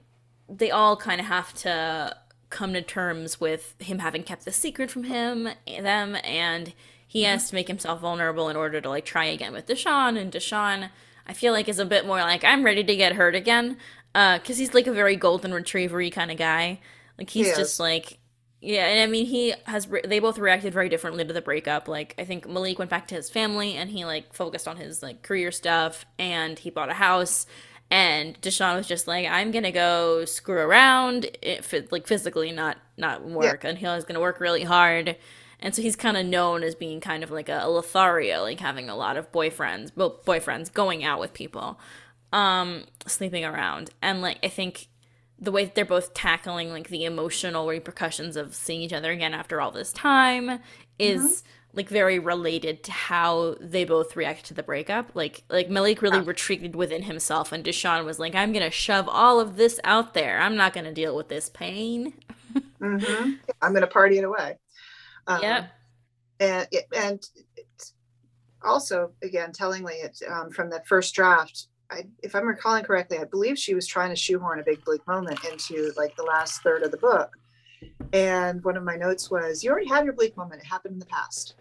they 0.49 0.72
all 0.72 0.97
kind 0.97 1.20
of 1.20 1.28
have 1.28 1.53
to 1.53 2.16
come 2.49 2.74
to 2.74 2.82
terms 2.82 3.39
with 3.39 3.76
him 3.80 3.99
having 3.99 4.24
kept 4.24 4.45
the 4.45 4.51
secret 4.51 4.91
from 4.91 5.05
him, 5.05 5.49
them, 5.66 6.18
and 6.24 6.74
he 7.07 7.24
mm-hmm. 7.24 7.32
has 7.32 7.49
to 7.49 7.55
make 7.55 7.68
himself 7.68 7.99
vulnerable 8.01 8.49
in 8.49 8.55
order 8.55 8.80
to 8.80 8.89
like 8.89 9.05
try 9.05 9.26
again 9.26 9.53
with 9.53 9.68
Deshawn. 9.68 10.20
And 10.20 10.32
Deshawn, 10.32 10.89
I 11.28 11.34
feel 11.34 11.53
like 11.53 11.68
is 11.68 11.80
a 11.80 11.86
bit 11.86 12.05
more 12.05 12.20
like 12.20 12.43
I'm 12.43 12.64
ready 12.64 12.84
to 12.84 12.95
get 12.95 13.14
hurt 13.14 13.36
again 13.36 13.78
uh 14.16 14.38
because 14.38 14.57
uh, 14.57 14.59
he's 14.59 14.74
like 14.74 14.88
a 14.88 14.93
very 14.93 15.16
golden 15.16 15.53
retrievery 15.53 16.09
kind 16.09 16.32
of 16.32 16.38
guy. 16.38 16.80
Like 17.18 17.30
he's 17.30 17.49
he 17.49 17.55
just 17.55 17.80
like 17.80 18.20
yeah, 18.61 18.88
and 18.88 19.01
I 19.01 19.07
mean 19.07 19.26
he 19.26 19.53
has 19.66 19.88
re- 19.89 20.01
they 20.05 20.20
both 20.20 20.38
reacted 20.38 20.74
very 20.74 20.88
differently 20.88 21.26
to 21.26 21.34
the 21.34 21.41
breakup. 21.41 21.88
Like 21.88 22.16
I 22.18 22.24
think 22.24 22.47
Malik 22.47 22.80
went 22.80 22.89
back 22.89 23.07
to 23.09 23.16
his 23.16 23.30
family 23.30 23.74
and 23.74 23.89
he 23.89 24.05
like 24.05 24.34
focused 24.34 24.68
on 24.68 24.78
his 24.78 25.03
like 25.03 25.22
career 25.22 25.51
stuff 25.51 26.05
and 26.18 26.57
he 26.57 26.70
bought 26.70 26.89
a 26.89 26.93
house. 26.93 27.45
And 27.91 28.39
Deshawn 28.41 28.75
was 28.75 28.88
just 28.88 29.07
like, 29.07 29.27
I'm 29.27 29.51
gonna 29.51 29.71
go 29.71 30.25
screw 30.25 30.57
around, 30.57 31.27
if 31.41 31.73
it, 31.73 31.91
like 31.91 32.07
physically, 32.07 32.51
not 32.51 32.77
not 32.97 33.23
work. 33.23 33.63
Yeah. 33.63 33.69
And 33.69 33.77
he 33.77 33.86
was 33.86 34.03
gonna 34.03 34.19
work 34.19 34.39
really 34.39 34.63
hard. 34.63 35.15
And 35.59 35.73
so 35.73 35.81
he's 35.81 35.95
kind 35.95 36.17
of 36.17 36.25
known 36.25 36.61
as 36.63 36.75
being 36.75 36.99
kind 36.99 37.23
of 37.23 37.31
like 37.31 37.47
a, 37.47 37.61
a 37.63 37.69
Lothario, 37.69 38.41
like 38.41 38.59
having 38.59 38.89
a 38.89 38.95
lot 38.95 39.15
of 39.15 39.31
boyfriends, 39.31 39.91
well, 39.95 40.19
boyfriends 40.25 40.73
going 40.73 41.05
out 41.05 41.21
with 41.21 41.34
people 41.34 41.79
um, 42.34 42.84
sleeping 43.05 43.45
around. 43.45 43.91
And 44.01 44.21
like 44.21 44.39
I 44.43 44.49
think 44.49 44.89
the 45.39 45.51
way 45.51 45.65
that 45.65 45.75
they're 45.75 45.86
both 45.86 46.13
tackling 46.13 46.71
like 46.71 46.89
the 46.89 47.05
emotional 47.05 47.67
repercussions 47.67 48.36
of 48.36 48.55
seeing 48.55 48.81
each 48.81 48.93
other 48.93 49.11
again 49.11 49.34
after 49.34 49.61
all 49.61 49.71
this 49.71 49.93
time 49.93 50.59
is 50.99 51.21
mm-hmm. 51.21 51.47
Like 51.74 51.89
very 51.89 52.19
related 52.19 52.84
to 52.84 52.91
how 52.91 53.55
they 53.59 53.84
both 53.84 54.15
react 54.15 54.45
to 54.45 54.53
the 54.53 54.63
breakup. 54.63 55.11
Like 55.13 55.43
like 55.49 55.69
Malik 55.69 56.01
really 56.01 56.19
yeah. 56.19 56.26
retreated 56.26 56.76
within 56.76 57.03
himself 57.03 57.51
and 57.51 57.63
Deshawn 57.63 58.05
was 58.05 58.19
like, 58.19 58.36
I'm 58.36 58.53
gonna 58.53 58.71
shove 58.71 59.09
all 59.09 59.39
of 59.39 59.55
this 59.55 59.80
out 59.84 60.13
there. 60.13 60.39
I'm 60.39 60.55
not 60.55 60.74
gonna 60.74 60.93
deal 60.93 61.15
with 61.15 61.30
this 61.30 61.49
pain. 61.49 62.13
mm-hmm. 62.80 63.32
I'm 63.61 63.74
gonna 63.74 63.88
party 63.88 64.17
it 64.17 64.24
away. 64.24 64.57
Um, 65.28 65.39
yeah. 65.41 65.67
And 66.39 66.67
and 66.95 67.24
also 68.63 69.11
again 69.21 69.51
tellingly 69.51 69.95
it 69.95 70.17
um, 70.30 70.51
from 70.51 70.69
the 70.69 70.82
first 70.88 71.13
draft 71.13 71.67
I, 71.93 72.05
if 72.24 72.36
I'm 72.36 72.47
recalling 72.47 72.84
correctly, 72.84 73.19
I 73.19 73.26
believe 73.26 73.57
she 73.57 73.76
was 73.76 73.86
trying 73.86 74.09
to 74.09 74.15
shoehorn 74.15 74.59
a 74.59 74.63
big 74.63 74.84
bleak 74.84 75.05
moment 75.07 75.43
into 75.43 75.91
like 75.95 76.15
the 76.15 76.24
last 76.24 76.61
third 76.61 76.84
of 76.84 76.91
the 76.91 76.97
book. 76.97 77.38
And 78.13 78.63
one 78.63 78.78
of 78.78 78.84
my 78.84 78.95
notes 78.95 79.30
was, 79.30 79.63
"You 79.63 79.71
already 79.71 79.89
have 79.89 80.05
your 80.05 80.13
bleak 80.13 80.36
moment. 80.38 80.61
It 80.61 80.67
happened 80.67 80.93
in 80.93 80.99
the 80.99 81.05
past." 81.05 81.55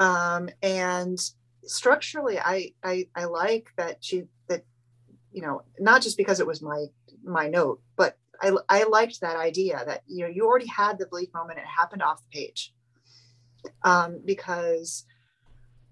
Um, 0.00 0.48
and 0.62 1.20
structurally, 1.64 2.40
I, 2.40 2.72
I 2.82 3.06
I 3.14 3.24
like 3.26 3.68
that 3.76 3.98
she 4.00 4.24
that 4.48 4.64
you 5.30 5.42
know 5.42 5.62
not 5.78 6.02
just 6.02 6.16
because 6.16 6.40
it 6.40 6.46
was 6.46 6.62
my 6.62 6.86
my 7.22 7.48
note, 7.48 7.80
but 7.96 8.16
I 8.40 8.56
I 8.68 8.84
liked 8.84 9.20
that 9.20 9.36
idea 9.36 9.82
that 9.86 10.02
you 10.06 10.24
know 10.24 10.30
you 10.30 10.46
already 10.46 10.66
had 10.66 10.98
the 10.98 11.06
bleak 11.06 11.32
moment. 11.34 11.58
It 11.58 11.66
happened 11.66 12.02
off 12.02 12.22
the 12.22 12.40
page. 12.40 12.72
Um, 13.84 14.20
because 14.24 15.04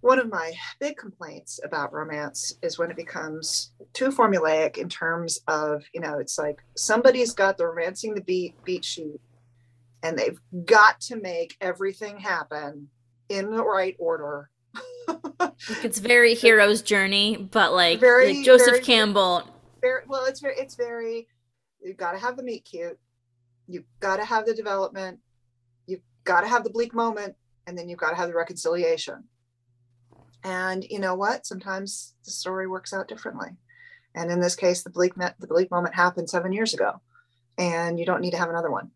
one 0.00 0.18
of 0.18 0.30
my 0.30 0.54
big 0.80 0.96
complaints 0.96 1.60
about 1.62 1.92
romance 1.92 2.54
is 2.62 2.78
when 2.78 2.90
it 2.90 2.96
becomes 2.96 3.72
too 3.92 4.08
formulaic 4.08 4.78
in 4.78 4.88
terms 4.88 5.40
of 5.48 5.84
you 5.92 6.00
know 6.00 6.18
it's 6.18 6.38
like 6.38 6.62
somebody's 6.76 7.32
got 7.32 7.58
the 7.58 7.66
romancing 7.66 8.14
the 8.14 8.22
beat 8.22 8.54
beat 8.64 8.84
sheet 8.84 9.20
and 10.02 10.16
they've 10.16 10.40
got 10.64 11.00
to 11.00 11.16
make 11.16 11.56
everything 11.60 12.18
happen 12.18 12.88
in 13.28 13.50
the 13.50 13.62
right 13.62 13.96
order 13.98 14.50
it's 15.82 15.98
very 15.98 16.34
hero's 16.36 16.82
journey 16.82 17.36
but 17.36 17.72
like, 17.72 18.00
very, 18.00 18.34
like 18.34 18.44
joseph 18.44 18.66
very, 18.66 18.82
campbell 18.82 19.42
very 19.80 20.02
well 20.06 20.24
it's 20.26 20.40
very 20.40 20.56
it's 20.56 20.74
very 20.74 21.28
you've 21.82 21.96
got 21.96 22.12
to 22.12 22.18
have 22.18 22.36
the 22.36 22.42
meet 22.42 22.64
cute 22.64 22.98
you've 23.66 23.84
got 24.00 24.16
to 24.16 24.24
have 24.24 24.46
the 24.46 24.54
development 24.54 25.18
you've 25.86 26.02
got 26.24 26.40
to 26.42 26.48
have 26.48 26.64
the 26.64 26.70
bleak 26.70 26.94
moment 26.94 27.34
and 27.66 27.76
then 27.76 27.88
you've 27.88 27.98
got 27.98 28.10
to 28.10 28.16
have 28.16 28.28
the 28.28 28.34
reconciliation 28.34 29.24
and 30.44 30.84
you 30.88 30.98
know 30.98 31.14
what? 31.14 31.46
Sometimes 31.46 32.14
the 32.24 32.30
story 32.30 32.66
works 32.66 32.92
out 32.92 33.08
differently. 33.08 33.50
And 34.14 34.30
in 34.30 34.40
this 34.40 34.56
case, 34.56 34.82
the 34.82 34.90
bleak 34.90 35.14
the 35.14 35.46
bleak 35.46 35.70
moment 35.70 35.94
happened 35.94 36.30
seven 36.30 36.52
years 36.52 36.74
ago, 36.74 37.00
and 37.56 37.98
you 37.98 38.06
don't 38.06 38.20
need 38.20 38.32
to 38.32 38.38
have 38.38 38.48
another 38.48 38.70
one. 38.70 38.90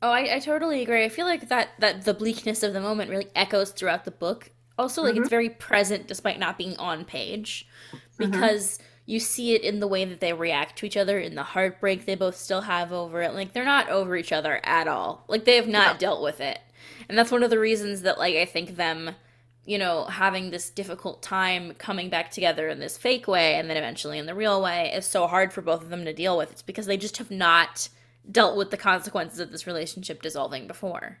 Oh, 0.00 0.10
I, 0.10 0.36
I 0.36 0.38
totally 0.38 0.82
agree. 0.82 1.04
I 1.04 1.08
feel 1.08 1.26
like 1.26 1.48
that 1.48 1.70
that 1.80 2.04
the 2.04 2.14
bleakness 2.14 2.62
of 2.62 2.72
the 2.72 2.80
moment 2.80 3.10
really 3.10 3.28
echoes 3.34 3.70
throughout 3.70 4.04
the 4.04 4.10
book. 4.10 4.50
Also, 4.78 5.02
like 5.02 5.14
mm-hmm. 5.14 5.22
it's 5.22 5.30
very 5.30 5.50
present 5.50 6.06
despite 6.06 6.38
not 6.38 6.56
being 6.56 6.76
on 6.76 7.04
page, 7.04 7.66
mm-hmm. 7.90 8.30
because 8.30 8.78
mm-hmm. 8.78 8.84
you 9.06 9.18
see 9.18 9.54
it 9.54 9.62
in 9.62 9.80
the 9.80 9.88
way 9.88 10.04
that 10.04 10.20
they 10.20 10.32
react 10.32 10.78
to 10.78 10.86
each 10.86 10.96
other, 10.96 11.18
in 11.18 11.34
the 11.34 11.42
heartbreak 11.42 12.06
they 12.06 12.14
both 12.14 12.36
still 12.36 12.60
have 12.60 12.92
over 12.92 13.22
it. 13.22 13.34
Like 13.34 13.52
they're 13.52 13.64
not 13.64 13.88
over 13.88 14.16
each 14.16 14.32
other 14.32 14.60
at 14.62 14.86
all. 14.86 15.24
Like 15.26 15.44
they 15.44 15.56
have 15.56 15.66
not 15.66 15.94
no. 15.94 15.98
dealt 15.98 16.22
with 16.22 16.40
it. 16.40 16.60
And 17.08 17.18
that's 17.18 17.32
one 17.32 17.42
of 17.42 17.50
the 17.50 17.58
reasons 17.58 18.02
that 18.02 18.18
like 18.18 18.36
I 18.36 18.44
think 18.44 18.76
them, 18.76 19.16
you 19.64 19.78
know, 19.78 20.04
having 20.04 20.50
this 20.50 20.70
difficult 20.70 21.22
time 21.24 21.74
coming 21.74 22.08
back 22.08 22.30
together 22.30 22.68
in 22.68 22.78
this 22.78 22.96
fake 22.96 23.26
way 23.26 23.56
and 23.56 23.68
then 23.68 23.76
eventually 23.76 24.18
in 24.18 24.26
the 24.26 24.34
real 24.34 24.62
way 24.62 24.92
is 24.94 25.06
so 25.06 25.26
hard 25.26 25.52
for 25.52 25.60
both 25.60 25.82
of 25.82 25.88
them 25.88 26.04
to 26.04 26.12
deal 26.12 26.38
with. 26.38 26.52
It's 26.52 26.62
because 26.62 26.86
they 26.86 26.96
just 26.96 27.16
have 27.16 27.32
not 27.32 27.88
dealt 28.30 28.56
with 28.56 28.70
the 28.70 28.76
consequences 28.76 29.40
of 29.40 29.50
this 29.50 29.66
relationship 29.66 30.22
dissolving 30.22 30.66
before. 30.66 31.18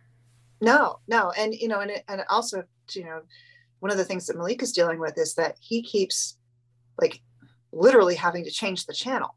No, 0.60 0.98
no. 1.06 1.32
And 1.38 1.54
you 1.54 1.68
know, 1.68 1.80
and 1.80 1.90
it, 1.90 2.04
and 2.08 2.22
also, 2.28 2.64
you 2.92 3.04
know, 3.04 3.20
one 3.80 3.92
of 3.92 3.98
the 3.98 4.04
things 4.04 4.26
that 4.26 4.36
Malik 4.36 4.62
is 4.62 4.72
dealing 4.72 4.98
with 4.98 5.16
is 5.16 5.34
that 5.34 5.56
he 5.60 5.82
keeps 5.82 6.36
like 7.00 7.20
literally 7.72 8.14
having 8.14 8.44
to 8.44 8.50
change 8.50 8.86
the 8.86 8.92
channel 8.92 9.36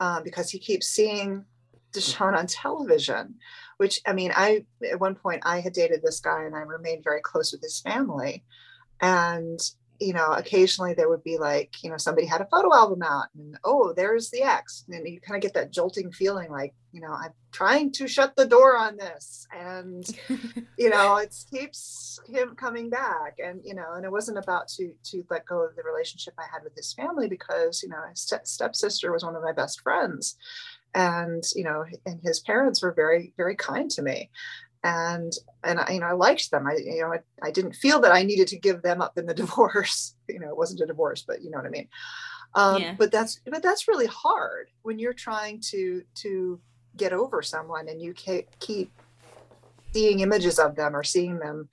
uh, 0.00 0.20
because 0.22 0.50
he 0.50 0.58
keeps 0.58 0.86
seeing 0.88 1.44
Deshawn 1.92 2.36
on 2.36 2.46
television, 2.46 3.36
which 3.78 4.00
I 4.06 4.12
mean, 4.12 4.32
I 4.34 4.66
at 4.90 5.00
one 5.00 5.14
point 5.14 5.42
I 5.44 5.60
had 5.60 5.72
dated 5.72 6.02
this 6.02 6.20
guy 6.20 6.44
and 6.44 6.54
I 6.54 6.60
remained 6.60 7.04
very 7.04 7.20
close 7.22 7.52
with 7.52 7.62
his 7.62 7.80
family. 7.80 8.44
And 9.00 9.60
you 10.00 10.12
know, 10.12 10.32
occasionally 10.32 10.94
there 10.94 11.08
would 11.08 11.24
be 11.24 11.38
like, 11.38 11.82
you 11.82 11.90
know, 11.90 11.96
somebody 11.96 12.26
had 12.26 12.40
a 12.40 12.46
photo 12.46 12.72
album 12.72 13.02
out 13.02 13.26
and 13.36 13.58
oh, 13.64 13.92
there's 13.92 14.30
the 14.30 14.42
ex. 14.42 14.84
And 14.88 15.06
you 15.08 15.20
kind 15.20 15.36
of 15.36 15.42
get 15.42 15.54
that 15.54 15.72
jolting 15.72 16.12
feeling 16.12 16.50
like, 16.50 16.72
you 16.92 17.00
know, 17.00 17.12
I'm 17.12 17.32
trying 17.50 17.90
to 17.92 18.06
shut 18.06 18.36
the 18.36 18.46
door 18.46 18.76
on 18.76 18.96
this. 18.96 19.46
And, 19.52 20.08
you 20.78 20.90
know, 20.90 21.16
it 21.16 21.34
keeps 21.50 22.20
him 22.28 22.54
coming 22.54 22.90
back. 22.90 23.38
And, 23.44 23.60
you 23.64 23.74
know, 23.74 23.94
and 23.94 24.04
it 24.04 24.12
wasn't 24.12 24.38
about 24.38 24.68
to 24.76 24.92
to 25.10 25.24
let 25.30 25.46
go 25.46 25.64
of 25.64 25.74
the 25.74 25.82
relationship 25.82 26.34
I 26.38 26.44
had 26.52 26.62
with 26.62 26.76
his 26.76 26.92
family 26.92 27.28
because, 27.28 27.82
you 27.82 27.88
know, 27.88 28.02
his 28.08 28.20
step 28.20 28.46
stepsister 28.46 29.12
was 29.12 29.24
one 29.24 29.34
of 29.34 29.42
my 29.42 29.52
best 29.52 29.80
friends. 29.80 30.36
And, 30.94 31.44
you 31.54 31.64
know, 31.64 31.84
and 32.06 32.20
his 32.22 32.40
parents 32.40 32.82
were 32.82 32.92
very, 32.92 33.34
very 33.36 33.56
kind 33.56 33.90
to 33.90 34.02
me 34.02 34.30
and 34.84 35.32
and 35.64 35.80
I, 35.80 35.92
you 35.92 36.00
know 36.00 36.06
I 36.06 36.12
liked 36.12 36.50
them. 36.50 36.66
I 36.66 36.76
you 36.76 37.02
know 37.02 37.12
I, 37.12 37.18
I, 37.42 37.50
didn't 37.50 37.74
feel 37.74 38.00
that 38.00 38.12
I 38.12 38.22
needed 38.22 38.48
to 38.48 38.58
give 38.58 38.82
them 38.82 39.00
up 39.00 39.18
in 39.18 39.26
the 39.26 39.34
divorce. 39.42 40.14
You 40.28 40.40
know, 40.40 40.48
it 40.48 40.56
wasn't 40.56 40.80
a 40.80 40.86
divorce, 40.86 41.24
but 41.26 41.42
you 41.42 41.50
know 41.50 41.58
what 41.58 41.66
I 41.66 41.70
mean. 41.70 41.88
Um, 42.54 42.82
yeah. 42.82 42.94
But 42.96 43.10
that's 43.10 43.40
but 43.44 43.62
that's 43.62 43.88
really 43.88 44.06
hard 44.06 44.68
when 44.82 44.98
you're 44.98 45.12
trying 45.12 45.60
to 45.70 46.02
to 46.16 46.60
get 46.96 47.12
over 47.12 47.42
someone 47.42 47.88
and 47.88 48.00
you 48.00 48.12
keep 48.14 48.48
keep 48.58 48.90
seeing 49.92 50.20
images 50.20 50.58
of 50.58 50.76
them 50.76 50.94
or 50.94 51.02
seeing 51.02 51.38
them 51.38 51.68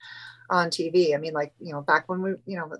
on 0.50 0.70
TV. 0.70 1.14
I 1.14 1.18
mean, 1.18 1.32
like 1.32 1.52
you 1.60 1.72
know, 1.72 1.82
back 1.82 2.08
when 2.08 2.22
we 2.22 2.30
you 2.46 2.58
know 2.58 2.72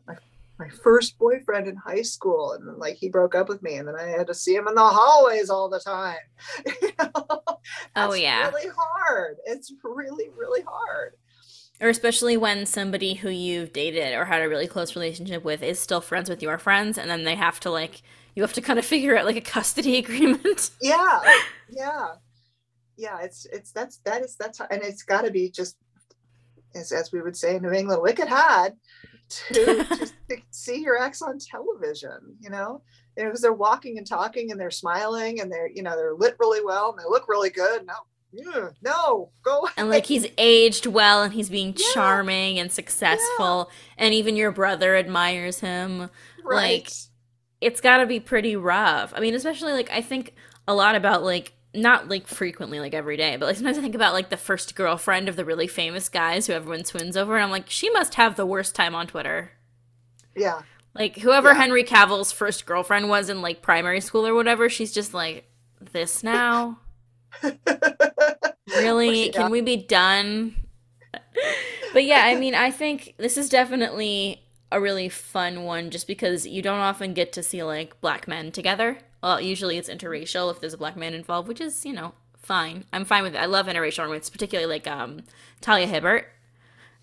my 0.58 0.68
first 0.68 1.18
boyfriend 1.18 1.68
in 1.68 1.76
high 1.76 2.02
school 2.02 2.52
and 2.52 2.78
like 2.78 2.96
he 2.96 3.08
broke 3.08 3.34
up 3.34 3.48
with 3.48 3.62
me 3.62 3.76
and 3.76 3.86
then 3.86 3.94
i 3.96 4.04
had 4.04 4.26
to 4.26 4.34
see 4.34 4.54
him 4.54 4.66
in 4.66 4.74
the 4.74 4.80
hallways 4.80 5.50
all 5.50 5.68
the 5.68 5.80
time. 5.80 6.16
You 6.82 6.92
know? 6.98 7.42
oh 7.96 8.14
yeah. 8.14 8.48
really 8.48 8.70
hard. 8.76 9.36
It's 9.44 9.72
really 9.82 10.28
really 10.36 10.62
hard. 10.66 11.14
Or 11.80 11.88
especially 11.88 12.36
when 12.36 12.64
somebody 12.64 13.14
who 13.14 13.28
you've 13.28 13.72
dated 13.72 14.14
or 14.14 14.24
had 14.24 14.42
a 14.42 14.48
really 14.48 14.66
close 14.66 14.96
relationship 14.96 15.44
with 15.44 15.62
is 15.62 15.78
still 15.78 16.00
friends 16.00 16.30
with 16.30 16.42
your 16.42 16.58
friends 16.58 16.96
and 16.96 17.10
then 17.10 17.24
they 17.24 17.34
have 17.34 17.60
to 17.60 17.70
like 17.70 18.02
you 18.34 18.42
have 18.42 18.54
to 18.54 18.62
kind 18.62 18.78
of 18.78 18.84
figure 18.84 19.16
out 19.16 19.24
like 19.24 19.36
a 19.36 19.40
custody 19.40 19.96
agreement. 20.04 20.70
Yeah. 20.80 21.20
Yeah. 21.68 22.14
Yeah 22.96 23.18
it's 23.22 23.46
it's 23.46 23.72
that's 23.72 23.98
that 24.04 24.22
is 24.22 24.36
that's 24.36 24.60
and 24.60 24.82
it's 24.82 25.02
got 25.02 25.22
to 25.22 25.32
be 25.32 25.50
just 25.50 25.76
as, 26.76 26.92
as 26.92 27.10
we 27.10 27.20
would 27.20 27.36
say 27.36 27.56
in 27.56 27.62
new 27.62 27.72
england 27.72 28.02
wicked 28.02 28.28
hard 28.28 28.74
to 29.28 29.84
just 29.98 30.14
to 30.28 30.36
see 30.50 30.80
your 30.80 31.00
ex 31.00 31.22
on 31.22 31.38
television, 31.38 32.36
you 32.40 32.50
know, 32.50 32.82
because 33.16 33.40
they're 33.40 33.52
walking 33.52 33.98
and 33.98 34.06
talking 34.06 34.50
and 34.50 34.60
they're 34.60 34.70
smiling 34.70 35.40
and 35.40 35.50
they're, 35.50 35.68
you 35.68 35.82
know, 35.82 35.96
they're 35.96 36.14
lit 36.14 36.36
really 36.38 36.64
well 36.64 36.90
and 36.90 36.98
they 36.98 37.08
look 37.08 37.28
really 37.28 37.50
good. 37.50 37.86
No, 37.86 38.52
mm, 38.52 38.72
no, 38.82 39.30
go. 39.42 39.68
And 39.76 39.90
like 39.90 40.06
he's 40.06 40.26
aged 40.38 40.86
well 40.86 41.22
and 41.22 41.32
he's 41.32 41.50
being 41.50 41.74
yeah. 41.76 41.84
charming 41.94 42.58
and 42.58 42.70
successful, 42.70 43.70
yeah. 43.70 44.04
and 44.04 44.14
even 44.14 44.36
your 44.36 44.52
brother 44.52 44.96
admires 44.96 45.60
him. 45.60 46.10
Right. 46.44 46.82
Like, 46.84 46.92
it's 47.60 47.80
got 47.80 47.98
to 47.98 48.06
be 48.06 48.20
pretty 48.20 48.54
rough. 48.54 49.12
I 49.16 49.20
mean, 49.20 49.34
especially 49.34 49.72
like 49.72 49.90
I 49.90 50.02
think 50.02 50.34
a 50.68 50.74
lot 50.74 50.94
about 50.94 51.22
like 51.22 51.55
not 51.76 52.08
like 52.08 52.26
frequently, 52.26 52.80
like 52.80 52.94
every 52.94 53.16
day, 53.16 53.36
but 53.36 53.46
like 53.46 53.56
sometimes 53.56 53.78
I 53.78 53.82
think 53.82 53.94
about 53.94 54.12
like 54.12 54.30
the 54.30 54.36
first 54.36 54.74
girlfriend 54.74 55.28
of 55.28 55.36
the 55.36 55.44
really 55.44 55.66
famous 55.66 56.08
guys 56.08 56.46
who 56.46 56.52
everyone 56.52 56.84
swoons 56.84 57.16
over, 57.16 57.36
and 57.36 57.44
I'm 57.44 57.50
like, 57.50 57.70
she 57.70 57.90
must 57.90 58.14
have 58.14 58.36
the 58.36 58.46
worst 58.46 58.74
time 58.74 58.94
on 58.94 59.06
Twitter. 59.06 59.52
Yeah. 60.34 60.62
Like 60.94 61.18
whoever 61.18 61.48
yeah. 61.48 61.58
Henry 61.58 61.84
Cavill's 61.84 62.32
first 62.32 62.66
girlfriend 62.66 63.08
was 63.08 63.28
in 63.28 63.42
like 63.42 63.62
primary 63.62 64.00
school 64.00 64.26
or 64.26 64.34
whatever, 64.34 64.68
she's 64.68 64.92
just 64.92 65.12
like, 65.14 65.44
this 65.80 66.22
now? 66.22 66.78
really? 68.68 69.30
Can 69.30 69.50
we 69.50 69.60
be 69.60 69.76
done? 69.76 70.56
but 71.92 72.04
yeah, 72.04 72.22
I 72.24 72.34
mean, 72.34 72.54
I 72.54 72.70
think 72.70 73.14
this 73.18 73.36
is 73.36 73.48
definitely 73.48 74.42
a 74.72 74.80
really 74.80 75.08
fun 75.08 75.64
one 75.64 75.90
just 75.90 76.06
because 76.06 76.46
you 76.46 76.60
don't 76.62 76.80
often 76.80 77.14
get 77.14 77.32
to 77.32 77.42
see 77.42 77.62
like 77.62 78.00
black 78.00 78.26
men 78.26 78.50
together. 78.50 78.98
Well, 79.26 79.40
usually 79.40 79.76
it's 79.76 79.88
interracial 79.88 80.52
if 80.52 80.60
there's 80.60 80.72
a 80.72 80.78
black 80.78 80.96
man 80.96 81.12
involved, 81.12 81.48
which 81.48 81.60
is, 81.60 81.84
you 81.84 81.92
know, 81.92 82.12
fine. 82.38 82.84
I'm 82.92 83.04
fine 83.04 83.24
with 83.24 83.34
it. 83.34 83.38
I 83.38 83.46
love 83.46 83.66
interracial 83.66 84.04
romance, 84.04 84.30
particularly 84.30 84.72
like 84.72 84.86
um, 84.86 85.22
Talia 85.60 85.88
Hibbert, 85.88 86.26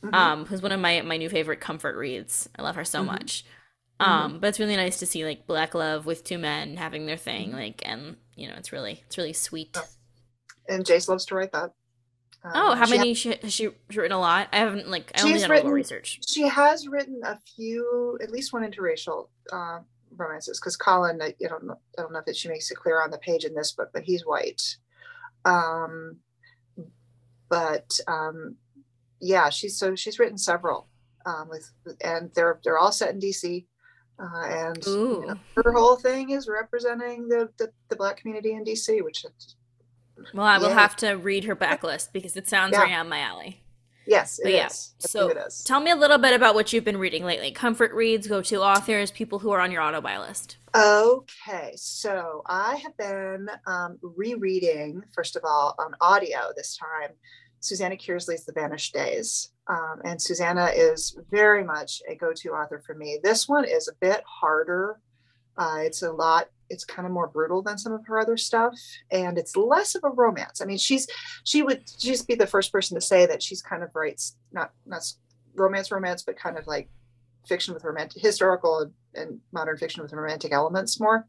mm-hmm. 0.01 0.15
um, 0.15 0.45
who's 0.45 0.61
one 0.61 0.71
of 0.71 0.80
my 0.80 1.01
my 1.01 1.17
new 1.17 1.28
favorite 1.28 1.59
comfort 1.59 1.97
reads. 1.97 2.47
I 2.57 2.61
love 2.61 2.78
her 2.78 2.86
so 2.86 2.99
mm-hmm. 2.99 3.07
much. 3.07 3.43
Mm-hmm. 3.99 4.09
Um, 4.09 4.32
mm-hmm. 4.32 4.39
but 4.39 4.47
it's 4.47 4.59
really 4.61 4.78
nice 4.78 4.99
to 4.99 5.05
see 5.05 5.26
like 5.26 5.47
black 5.47 5.76
love 5.76 6.05
with 6.05 6.24
two 6.24 6.38
men 6.38 6.78
having 6.78 7.07
their 7.07 7.17
thing, 7.17 7.49
mm-hmm. 7.49 7.57
like, 7.57 7.82
and 7.84 8.15
you 8.38 8.47
know, 8.47 8.53
it's 8.55 8.71
really 8.71 9.03
it's 9.05 9.17
really 9.17 9.34
sweet. 9.34 9.78
And 10.69 10.86
Jayce 10.86 11.09
loves 11.09 11.26
to 11.26 11.36
write 11.36 11.51
that. 11.51 11.71
Um, 12.45 12.51
oh, 12.55 12.76
how 12.76 12.86
she 12.86 12.97
many 12.97 13.13
ha- 13.13 13.39
has 13.41 13.51
she 13.51 13.67
written? 13.93 14.13
A 14.13 14.19
lot. 14.19 14.47
I 14.53 14.59
haven't 14.59 14.88
like 14.88 15.11
I 15.15 15.24
only 15.24 15.41
done 15.41 15.49
written, 15.49 15.65
a 15.65 15.67
little 15.67 15.71
research. 15.71 16.21
She 16.26 16.47
has 16.47 16.88
written 16.88 17.19
a 17.26 17.38
few, 17.57 18.17
at 18.24 18.32
least 18.32 18.53
one 18.53 18.63
interracial. 18.63 19.28
Uh, 19.51 19.80
romances 20.18 20.59
because 20.59 20.76
Colin, 20.76 21.22
I, 21.22 21.34
I, 21.43 21.47
don't 21.47 21.66
know, 21.66 21.78
I 21.97 22.01
don't 22.01 22.14
know 22.14 22.20
if 22.20 22.28
it, 22.28 22.36
she 22.36 22.49
makes 22.49 22.70
it 22.72 22.76
clear 22.76 23.01
on 23.01 23.11
the 23.11 23.18
page 23.18 23.45
in 23.45 23.55
this 23.55 23.72
book, 23.72 23.89
but 23.93 24.03
he's 24.03 24.26
white. 24.26 24.78
Um, 25.45 26.18
but 27.49 27.99
um, 28.07 28.55
yeah, 29.20 29.49
she's 29.49 29.78
so 29.78 29.95
she's 29.95 30.20
written 30.20 30.38
several 30.38 30.88
um, 31.26 31.49
with, 31.49 31.72
and 32.03 32.32
they're 32.36 32.59
they're 32.64 32.78
all 32.78 32.91
set 32.91 33.14
in 33.14 33.20
DC. 33.20 33.66
Uh, 34.20 34.45
and 34.47 34.86
you 34.86 35.26
know, 35.28 35.36
her 35.55 35.72
whole 35.72 35.95
thing 35.95 36.30
is 36.30 36.47
representing 36.47 37.28
the, 37.28 37.49
the, 37.57 37.72
the 37.89 37.95
black 37.95 38.18
community 38.18 38.53
in 38.53 38.64
DC, 38.64 39.03
which 39.03 39.26
is, 39.26 39.55
well, 40.36 40.45
I 40.45 40.59
will 40.59 40.70
yeah. 40.70 40.76
have 40.76 40.95
to 40.97 41.14
read 41.14 41.45
her 41.45 41.55
backlist 41.55 42.14
because 42.14 42.38
it 42.38 42.47
sounds 42.47 42.74
yeah. 42.74 42.84
right 42.84 42.93
on 42.93 43.09
my 43.09 43.20
alley. 43.20 43.62
Yes, 44.06 44.39
it 44.39 44.51
yeah. 44.51 44.68
Is. 44.68 44.93
So 44.99 45.34
tell 45.66 45.80
me 45.80 45.91
a 45.91 45.95
little 45.95 46.18
bit 46.18 46.34
about 46.34 46.56
what 46.56 46.74
you've 46.74 46.84
been 46.84 46.97
reading 46.97 47.24
lately. 47.24 47.51
Comfort 47.51 47.93
reads, 47.93 48.28
go 48.28 48.41
to 48.41 48.62
authors, 48.62 49.12
people 49.12 49.39
who 49.39 49.51
are 49.51 49.62
on 49.62 49.72
your 49.72 49.82
auto 49.82 50.01
buy 50.01 50.18
list. 50.18 50.58
Okay, 50.76 51.74
so 51.76 52.41
I 52.45 52.76
have 52.78 52.97
been 52.97 53.47
um, 53.68 53.97
rereading, 54.01 55.04
first 55.14 55.36
of 55.36 55.43
all, 55.45 55.76
on 55.80 55.93
audio 56.01 56.39
this 56.56 56.76
time, 56.78 57.12
Susanna 57.60 57.95
Kearsley's 57.95 58.45
The 58.45 58.54
Vanished 58.54 58.93
Days. 58.93 59.51
Um, 59.68 60.01
and 60.04 60.22
Susanna 60.22 60.72
is 60.76 61.18
very 61.32 61.64
much 61.64 62.01
a 62.10 62.16
go 62.16 62.34
to 62.34 62.49
author 62.49 62.82
for 62.86 62.95
me. 62.95 63.20
This 63.24 63.47
one 63.47 63.64
is 63.64 63.88
a 63.88 63.95
bit 64.01 64.22
harder. 64.26 64.99
Uh, 65.58 65.78
it's 65.80 66.01
a 66.01 66.12
lot 66.12 66.50
it's 66.74 66.83
kind 66.83 67.05
of 67.05 67.12
more 67.12 67.28
brutal 67.28 67.62
than 67.62 67.78
some 67.78 67.93
of 67.93 68.05
her 68.05 68.20
other 68.20 68.37
stuff 68.37 68.78
and 69.12 69.37
it's 69.37 69.55
less 69.55 69.95
of 69.95 70.04
a 70.04 70.09
romance. 70.09 70.62
I 70.62 70.66
mean 70.66 70.78
she's 70.78 71.08
she 71.43 71.62
would 71.62 71.83
just 72.00 72.28
be 72.28 72.36
the 72.36 72.47
first 72.47 72.71
person 72.71 72.95
to 72.95 73.01
say 73.01 73.25
that 73.25 73.41
she's 73.41 73.62
kind 73.62 73.83
of 73.83 73.89
writes 73.95 74.36
not 74.51 74.71
not 74.86 75.04
romance 75.55 75.91
romance 75.91 76.24
but 76.24 76.37
kind 76.37 76.58
of 76.58 76.67
like 76.67 76.89
fiction 77.47 77.74
with 77.74 77.83
romantic 77.83 78.21
historical 78.21 78.79
and, 78.79 78.91
and 79.16 79.39
modern 79.51 79.78
fiction 79.78 80.01
with 80.01 80.13
romantic 80.13 80.51
elements 80.51 81.00
more. 81.00 81.28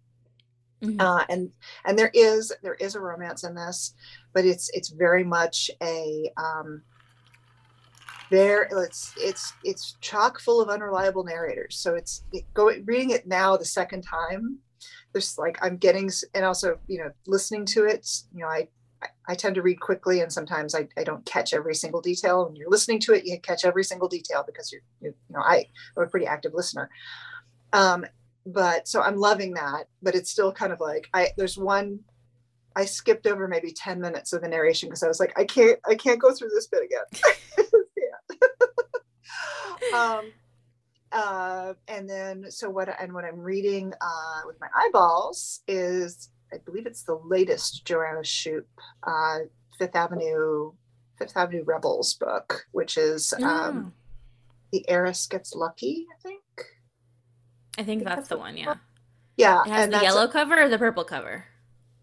Mm-hmm. 0.82 1.00
uh, 1.00 1.24
and 1.28 1.50
and 1.86 1.98
there 1.98 2.10
is 2.12 2.52
there 2.62 2.74
is 2.74 2.94
a 2.94 3.00
romance 3.00 3.44
in 3.44 3.54
this 3.54 3.94
but 4.32 4.44
it's 4.44 4.70
it's 4.74 4.90
very 4.90 5.24
much 5.24 5.70
a 5.80 6.30
um 6.36 6.82
there 8.30 8.68
it's 8.82 9.12
it's 9.16 9.52
it's 9.62 9.96
chock 10.00 10.40
full 10.40 10.60
of 10.60 10.68
unreliable 10.68 11.24
narrators. 11.24 11.76
So 11.76 11.94
it's 11.94 12.24
it, 12.32 12.44
go 12.54 12.70
reading 12.84 13.10
it 13.10 13.26
now 13.26 13.56
the 13.56 13.64
second 13.64 14.02
time 14.02 14.58
there's 15.14 15.38
like 15.38 15.58
I'm 15.62 15.78
getting 15.78 16.10
and 16.34 16.44
also 16.44 16.78
you 16.86 16.98
know 16.98 17.10
listening 17.26 17.64
to 17.66 17.84
it 17.84 18.06
you 18.34 18.40
know 18.40 18.48
I 18.48 18.68
I 19.28 19.34
tend 19.34 19.54
to 19.54 19.62
read 19.62 19.80
quickly 19.80 20.20
and 20.20 20.32
sometimes 20.32 20.74
I, 20.74 20.88
I 20.96 21.04
don't 21.04 21.24
catch 21.24 21.52
every 21.52 21.74
single 21.74 22.00
detail. 22.00 22.46
When 22.46 22.56
you're 22.56 22.70
listening 22.70 23.00
to 23.00 23.14
it 23.14 23.24
you 23.24 23.38
catch 23.40 23.64
every 23.64 23.84
single 23.84 24.08
detail 24.08 24.44
because 24.46 24.70
you're, 24.72 24.82
you're 25.00 25.14
you 25.30 25.36
know 25.36 25.42
I 25.42 25.66
am 25.96 26.02
a 26.02 26.06
pretty 26.06 26.26
active 26.26 26.52
listener. 26.52 26.90
Um 27.72 28.04
but 28.44 28.86
so 28.88 29.00
I'm 29.00 29.16
loving 29.16 29.54
that 29.54 29.84
but 30.02 30.14
it's 30.14 30.30
still 30.30 30.52
kind 30.52 30.72
of 30.72 30.80
like 30.80 31.08
I 31.14 31.28
there's 31.38 31.56
one 31.56 32.00
I 32.76 32.84
skipped 32.84 33.28
over 33.28 33.46
maybe 33.46 33.72
10 33.72 34.00
minutes 34.00 34.32
of 34.32 34.42
the 34.42 34.48
narration 34.48 34.88
because 34.88 35.04
I 35.04 35.08
was 35.08 35.20
like 35.20 35.32
I 35.38 35.44
can't 35.44 35.78
I 35.88 35.94
can't 35.94 36.20
go 36.20 36.34
through 36.34 36.50
this 36.50 36.66
bit 36.66 36.82
again. 36.82 37.04
Um 39.94 40.32
uh, 41.14 41.72
and 41.88 42.08
then 42.08 42.50
so 42.50 42.68
what 42.68 42.88
and 43.00 43.12
what 43.12 43.24
i'm 43.24 43.38
reading 43.38 43.92
uh, 44.00 44.40
with 44.46 44.56
my 44.60 44.68
eyeballs 44.76 45.60
is 45.68 46.30
i 46.52 46.56
believe 46.64 46.86
it's 46.86 47.02
the 47.04 47.18
latest 47.24 47.84
joanna 47.84 48.22
shupe 48.22 48.66
uh, 49.06 49.38
fifth 49.78 49.96
avenue 49.96 50.72
fifth 51.18 51.36
avenue 51.36 51.62
rebels 51.64 52.14
book 52.14 52.66
which 52.72 52.98
is 52.98 53.32
um, 53.42 53.92
the 54.72 54.88
heiress 54.88 55.26
gets 55.26 55.54
lucky 55.54 56.06
i 56.12 56.20
think 56.22 56.42
i 57.78 57.82
think 57.82 58.04
that's 58.04 58.28
the 58.28 58.36
one 58.36 58.56
yeah 58.56 58.74
yeah 59.36 59.62
it 59.64 59.70
has 59.70 59.88
the 59.90 60.02
yellow 60.02 60.28
cover 60.28 60.62
or 60.62 60.68
the 60.68 60.78
purple 60.78 61.04
cover 61.04 61.44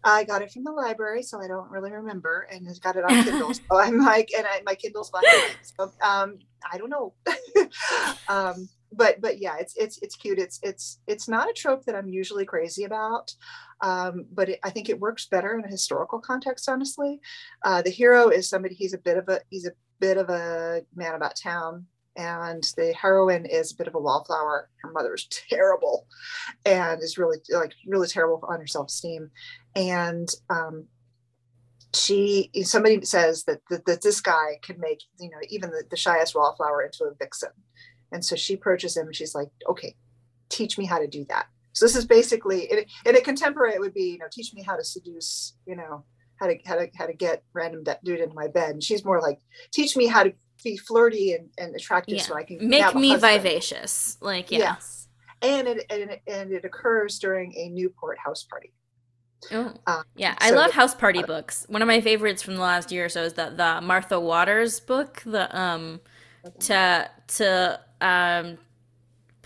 I 0.04 0.24
got 0.24 0.42
it 0.42 0.50
from 0.50 0.64
the 0.64 0.72
library, 0.72 1.22
so 1.22 1.40
I 1.40 1.46
don't 1.46 1.70
really 1.70 1.92
remember, 1.92 2.48
and 2.50 2.66
it's 2.66 2.80
got 2.80 2.96
it 2.96 3.04
on 3.04 3.10
Kindle. 3.24 3.54
so 3.54 3.62
I'm 3.72 3.98
like, 3.98 4.30
and 4.36 4.46
I, 4.46 4.60
my 4.66 4.74
Kindle's 4.74 5.10
black. 5.10 5.24
So 5.62 5.92
um, 6.02 6.38
I 6.70 6.76
don't 6.78 6.90
know, 6.90 7.14
um, 8.28 8.68
but 8.92 9.20
but 9.20 9.38
yeah, 9.38 9.56
it's 9.58 9.76
it's 9.76 9.98
it's 9.98 10.16
cute. 10.16 10.38
It's 10.38 10.58
it's 10.62 11.00
it's 11.06 11.28
not 11.28 11.48
a 11.48 11.52
trope 11.52 11.84
that 11.84 11.94
I'm 11.94 12.08
usually 12.08 12.44
crazy 12.44 12.84
about, 12.84 13.34
um, 13.80 14.26
but 14.32 14.50
it, 14.50 14.60
I 14.62 14.70
think 14.70 14.88
it 14.88 15.00
works 15.00 15.26
better 15.26 15.58
in 15.58 15.64
a 15.64 15.68
historical 15.68 16.20
context. 16.20 16.68
Honestly, 16.68 17.20
uh, 17.64 17.82
the 17.82 17.90
hero 17.90 18.28
is 18.28 18.48
somebody. 18.48 18.74
He's 18.74 18.94
a 18.94 18.98
bit 18.98 19.16
of 19.16 19.28
a 19.28 19.40
he's 19.50 19.66
a 19.66 19.72
bit 20.00 20.16
of 20.16 20.28
a 20.30 20.82
man 20.94 21.14
about 21.14 21.36
town. 21.36 21.86
And 22.14 22.62
the 22.76 22.92
heroine 22.92 23.46
is 23.46 23.72
a 23.72 23.76
bit 23.76 23.86
of 23.86 23.94
a 23.94 23.98
wallflower. 23.98 24.68
Her 24.82 24.92
mother's 24.92 25.26
terrible, 25.48 26.06
and 26.66 27.02
is 27.02 27.16
really 27.16 27.38
like 27.50 27.72
really 27.86 28.08
terrible 28.08 28.44
on 28.46 28.60
her 28.60 28.66
self 28.66 28.88
esteem 28.88 29.30
and 29.74 30.28
um, 30.50 30.86
she 31.94 32.50
somebody 32.62 33.04
says 33.04 33.44
that, 33.44 33.60
that, 33.70 33.84
that 33.86 34.02
this 34.02 34.20
guy 34.20 34.58
can 34.62 34.78
make 34.80 35.02
you 35.18 35.30
know 35.30 35.38
even 35.48 35.70
the, 35.70 35.84
the 35.90 35.96
shyest 35.96 36.34
wallflower 36.34 36.82
into 36.82 37.04
a 37.04 37.14
vixen 37.14 37.50
and 38.12 38.24
so 38.24 38.36
she 38.36 38.54
approaches 38.54 38.96
him 38.96 39.06
and 39.06 39.16
she's 39.16 39.34
like 39.34 39.48
okay 39.68 39.94
teach 40.48 40.78
me 40.78 40.84
how 40.84 40.98
to 40.98 41.06
do 41.06 41.24
that 41.28 41.46
so 41.72 41.84
this 41.84 41.96
is 41.96 42.04
basically 42.04 42.70
in, 42.70 42.84
in 43.06 43.16
a 43.16 43.20
contemporary 43.20 43.74
it 43.74 43.80
would 43.80 43.94
be 43.94 44.10
you 44.12 44.18
know 44.18 44.26
teach 44.30 44.52
me 44.54 44.62
how 44.62 44.76
to 44.76 44.84
seduce 44.84 45.54
you 45.66 45.74
know 45.74 46.04
how 46.36 46.46
to 46.46 46.58
how 46.66 46.74
to 46.74 46.88
how 46.96 47.06
to 47.06 47.14
get 47.14 47.42
random 47.52 47.84
dude 48.04 48.20
into 48.20 48.34
my 48.34 48.48
bed 48.48 48.70
and 48.70 48.82
she's 48.82 49.04
more 49.04 49.20
like 49.20 49.38
teach 49.72 49.96
me 49.96 50.06
how 50.06 50.22
to 50.22 50.32
be 50.62 50.76
flirty 50.76 51.32
and, 51.32 51.48
and 51.58 51.74
attractive 51.74 52.16
yeah. 52.16 52.22
so 52.22 52.34
i 52.34 52.42
can 52.42 52.56
make 52.68 52.94
me 52.94 53.10
husband." 53.10 53.42
vivacious 53.42 54.18
like 54.20 54.50
yeah 54.50 54.58
yes 54.58 55.08
and 55.40 55.66
it, 55.66 55.84
and 55.90 56.10
it 56.10 56.22
and 56.26 56.52
it 56.52 56.64
occurs 56.64 57.18
during 57.18 57.52
a 57.56 57.68
newport 57.68 58.18
house 58.18 58.44
party 58.44 58.72
Oh. 59.50 59.72
Um, 59.86 60.04
Yeah, 60.14 60.36
I 60.38 60.50
love 60.50 60.70
house 60.70 60.94
party 60.94 61.22
books. 61.22 61.66
One 61.68 61.82
of 61.82 61.88
my 61.88 62.00
favorites 62.00 62.42
from 62.42 62.54
the 62.54 62.60
last 62.60 62.92
year 62.92 63.06
or 63.06 63.08
so 63.08 63.22
is 63.22 63.32
that 63.34 63.56
the 63.56 63.80
Martha 63.80 64.20
Waters 64.20 64.78
book, 64.80 65.22
the 65.24 65.54
um 65.58 66.00
to 66.60 67.10
to 67.28 67.80
um 68.00 68.58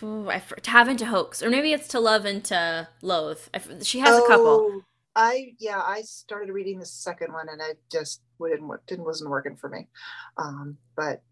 I, 0.02 0.42
to 0.62 0.70
have 0.70 0.88
and 0.88 0.98
to 0.98 1.06
hoax, 1.06 1.42
or 1.42 1.48
maybe 1.48 1.72
it's 1.72 1.88
to 1.88 2.00
love 2.00 2.26
and 2.26 2.44
to 2.46 2.88
loathe. 3.00 3.40
She 3.82 4.00
has 4.00 4.18
a 4.18 4.26
couple. 4.26 4.46
Oh, 4.46 4.82
I 5.14 5.54
yeah, 5.58 5.80
I 5.80 6.02
started 6.02 6.52
reading 6.52 6.78
the 6.78 6.86
second 6.86 7.32
one 7.32 7.48
and 7.48 7.62
i 7.62 7.72
just 7.90 8.20
didn't 8.38 8.86
didn't 8.86 9.04
wasn't 9.04 9.30
working 9.30 9.56
for 9.56 9.68
me. 9.70 9.88
Um, 10.36 10.76
but 10.94 11.22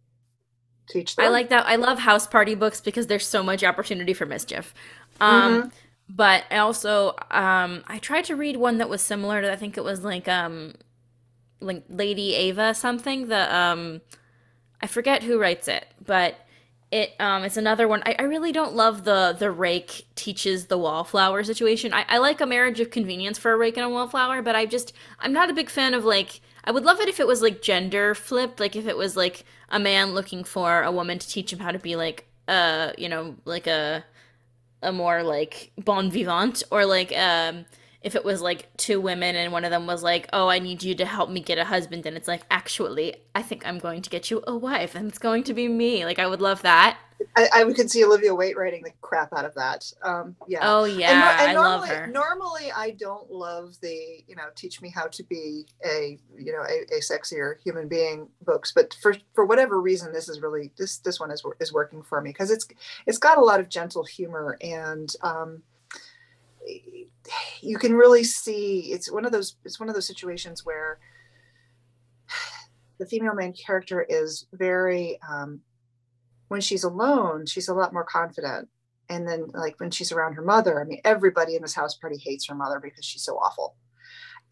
teach 0.89 1.15
I 1.19 1.29
like 1.29 1.51
that. 1.51 1.67
I 1.67 1.77
love 1.77 1.99
house 1.99 2.27
party 2.27 2.55
books 2.55 2.81
because 2.81 3.07
there's 3.07 3.27
so 3.27 3.43
much 3.43 3.63
opportunity 3.63 4.15
for 4.15 4.25
mischief. 4.25 4.75
Mm-hmm. 5.21 5.55
Um, 5.55 5.73
but 6.09 6.45
I 6.51 6.59
also 6.59 7.15
um 7.31 7.85
I 7.87 7.99
tried 7.99 8.25
to 8.25 8.37
read 8.37 8.57
one 8.57 8.79
that 8.79 8.89
was 8.89 9.03
similar 9.03 9.43
to 9.43 9.53
I 9.53 9.57
think 9.57 9.77
it 9.77 9.85
was 9.85 10.03
like 10.03 10.27
um 10.29 10.75
like 11.61 11.85
Lady 11.91 12.35
Ava 12.35 12.75
something. 12.75 13.29
The 13.29 13.55
um 13.55 14.01
I 14.81 14.87
forget 14.87 15.23
who 15.23 15.39
writes 15.39 15.69
it, 15.69 15.87
but 16.05 16.37
it 16.91 17.15
um 17.19 17.43
it's 17.45 17.57
another 17.57 17.89
one. 17.89 18.03
I, 18.07 18.15
I 18.19 18.23
really 18.23 18.53
don't 18.53 18.75
love 18.75 19.05
the 19.05 19.35
the 19.39 19.51
rake 19.51 20.07
teaches 20.15 20.67
the 20.67 20.79
wallflower 20.79 21.43
situation. 21.43 21.93
I, 21.93 22.05
I 22.09 22.19
like 22.19 22.41
a 22.41 22.47
marriage 22.47 22.81
of 22.81 22.91
convenience 22.91 23.39
for 23.39 23.53
a 23.53 23.57
rake 23.57 23.77
and 23.77 23.85
a 23.85 23.89
wallflower, 23.89 24.43
but 24.43 24.55
I 24.55 24.67
just 24.67 24.93
I'm 25.19 25.33
not 25.33 25.51
a 25.51 25.55
big 25.55 25.71
fan 25.71 25.95
of 25.95 26.05
like 26.05 26.41
I 26.65 26.71
would 26.71 26.85
love 26.85 27.01
it 27.01 27.09
if 27.09 27.21
it 27.21 27.27
was 27.27 27.43
like 27.43 27.63
gender 27.63 28.15
flipped, 28.15 28.61
like 28.61 28.77
if 28.77 28.87
it 28.87 28.97
was 28.97 29.17
like 29.17 29.45
a 29.71 29.79
man 29.79 30.13
looking 30.13 30.45
for 30.45 30.83
a 30.83 30.93
woman 30.93 31.19
to 31.19 31.29
teach 31.29 31.53
him 31.53 31.59
how 31.59 31.73
to 31.73 31.79
be 31.79 31.97
like 31.97 32.27
uh 32.47 32.93
you 32.99 33.09
know 33.09 33.35
like 33.45 33.67
a 33.67 34.05
a 34.83 34.93
more 34.93 35.23
like 35.23 35.73
bon 35.79 36.11
vivant 36.11 36.63
or 36.71 36.85
like 36.85 37.13
um 37.17 37.65
if 38.05 38.15
it 38.15 38.25
was 38.25 38.43
like 38.43 38.69
two 38.77 39.01
women 39.01 39.35
and 39.35 39.51
one 39.51 39.65
of 39.65 39.71
them 39.71 39.87
was 39.87 40.03
like 40.03 40.29
oh 40.33 40.49
i 40.49 40.59
need 40.59 40.83
you 40.83 40.95
to 40.95 41.05
help 41.05 41.29
me 41.31 41.41
get 41.41 41.59
a 41.59 41.65
husband 41.65 42.07
and 42.07 42.17
it's 42.17 42.29
like 42.29 42.43
actually 42.51 43.17
i 43.35 43.43
think 43.43 43.67
i'm 43.67 43.79
going 43.79 44.03
to 44.03 44.11
get 44.11 44.31
you 44.31 44.45
a 44.47 44.55
wife 44.55 44.95
and 44.95 45.09
it's 45.09 45.19
going 45.19 45.43
to 45.43 45.55
be 45.55 45.67
me 45.67 46.05
like 46.05 46.19
i 46.19 46.27
would 46.27 46.41
love 46.41 46.63
that 46.63 46.99
I, 47.37 47.49
I 47.55 47.73
could 47.73 47.91
see 47.91 48.05
Olivia 48.05 48.35
Waite 48.35 48.57
writing 48.57 48.83
the 48.83 48.91
crap 49.01 49.33
out 49.33 49.45
of 49.45 49.55
that. 49.55 49.91
Um, 50.03 50.37
yeah. 50.47 50.59
oh 50.63 50.85
yeah 50.85 51.41
and 51.41 51.51
i 51.51 51.55
normally, 51.55 51.79
love 51.79 51.89
her 51.89 52.07
Normally, 52.09 52.73
I 52.77 52.91
don't 52.91 53.31
love 53.31 53.77
the 53.81 54.23
you 54.27 54.37
know 54.37 54.45
teach 54.55 54.83
me 54.83 54.91
how 54.91 55.07
to 55.07 55.23
be 55.23 55.67
a 55.85 56.19
you 56.37 56.53
know 56.53 56.63
a, 56.63 56.97
a 56.97 57.01
sexier 57.01 57.55
human 57.63 57.89
being 57.89 58.29
books, 58.45 58.73
but 58.75 58.95
for 59.01 59.15
for 59.33 59.47
whatever 59.47 59.81
reason, 59.81 60.13
this 60.13 60.29
is 60.29 60.41
really 60.41 60.73
this 60.77 60.99
this 60.99 61.19
one 61.19 61.31
is 61.31 61.43
is 61.61 61.73
working 61.73 62.03
for 62.03 62.21
me 62.21 62.31
because 62.31 62.51
it's 62.51 62.67
it's 63.07 63.19
got 63.19 63.39
a 63.39 63.45
lot 63.45 63.61
of 63.61 63.69
gentle 63.69 64.05
humor 64.05 64.59
and 64.61 65.15
um, 65.23 65.63
you 67.61 67.79
can 67.79 67.95
really 67.95 68.25
see 68.25 68.93
it's 68.93 69.11
one 69.11 69.25
of 69.25 69.33
those 69.33 69.57
it's 69.65 69.81
one 69.81 69.89
of 69.89 69.95
those 69.95 70.07
situations 70.07 70.65
where 70.65 70.99
the 72.99 73.07
female 73.07 73.35
main 73.35 73.53
character 73.53 74.05
is 74.09 74.47
very 74.53 75.19
um, 75.29 75.61
when 76.49 76.61
she's 76.61 76.85
alone 76.85 77.47
she's 77.47 77.69
a 77.69 77.75
lot 77.75 77.93
more 77.93 78.05
confident. 78.05 78.69
And 79.11 79.29
then 79.29 79.49
like 79.53 79.79
when 79.81 79.91
she's 79.91 80.13
around 80.13 80.35
her 80.35 80.43
mother 80.43 80.81
i 80.81 80.85
mean 80.85 81.01
everybody 81.05 81.57
in 81.57 81.63
this 81.63 81.75
house 81.75 81.97
party 81.97 82.17
hates 82.19 82.49
her 82.49 82.55
mother 82.55 82.81
because 82.81 83.05
she's 83.05 83.25
so 83.25 83.35
awful. 83.37 83.77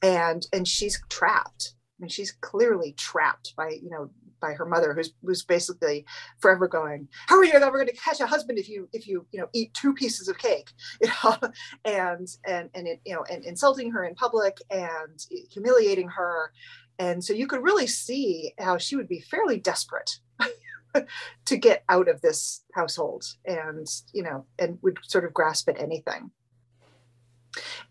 And 0.02 0.46
and 0.52 0.66
she's 0.66 1.00
trapped. 1.08 1.74
I 1.98 2.02
mean 2.02 2.08
she's 2.10 2.32
clearly 2.32 2.94
trapped 2.98 3.54
by 3.56 3.70
you 3.70 3.90
know 3.90 4.10
by 4.42 4.52
her 4.52 4.66
mother 4.66 4.92
who's 4.92 5.14
who's 5.24 5.42
basically 5.42 6.04
forever 6.40 6.68
going 6.68 7.08
how 7.28 7.38
are 7.38 7.44
you 7.44 7.52
ever 7.52 7.78
going 7.78 7.86
to 7.86 7.96
catch 7.96 8.20
a 8.20 8.26
husband 8.26 8.58
if 8.58 8.68
you 8.68 8.88
if 8.92 9.06
you 9.06 9.24
you 9.32 9.40
know 9.40 9.48
eat 9.52 9.72
two 9.74 9.94
pieces 9.94 10.28
of 10.28 10.38
cake? 10.38 10.70
You 11.00 11.08
know? 11.08 11.36
And 11.84 12.28
and 12.46 12.70
and 12.74 12.86
it, 12.86 13.00
you 13.04 13.14
know 13.14 13.24
and 13.30 13.44
insulting 13.44 13.90
her 13.92 14.04
in 14.04 14.14
public 14.14 14.58
and 14.70 15.24
humiliating 15.50 16.08
her. 16.08 16.52
And 16.98 17.24
so 17.24 17.32
you 17.32 17.46
could 17.46 17.62
really 17.62 17.86
see 17.86 18.52
how 18.58 18.78
she 18.78 18.96
would 18.96 19.08
be 19.08 19.20
fairly 19.20 19.58
desperate 19.58 20.18
to 21.46 21.56
get 21.56 21.84
out 21.88 22.08
of 22.08 22.20
this 22.20 22.62
household 22.74 23.24
and 23.44 23.86
you 24.12 24.22
know 24.22 24.44
and 24.58 24.78
would 24.82 24.98
sort 25.02 25.24
of 25.24 25.34
grasp 25.34 25.68
at 25.68 25.80
anything. 25.80 26.30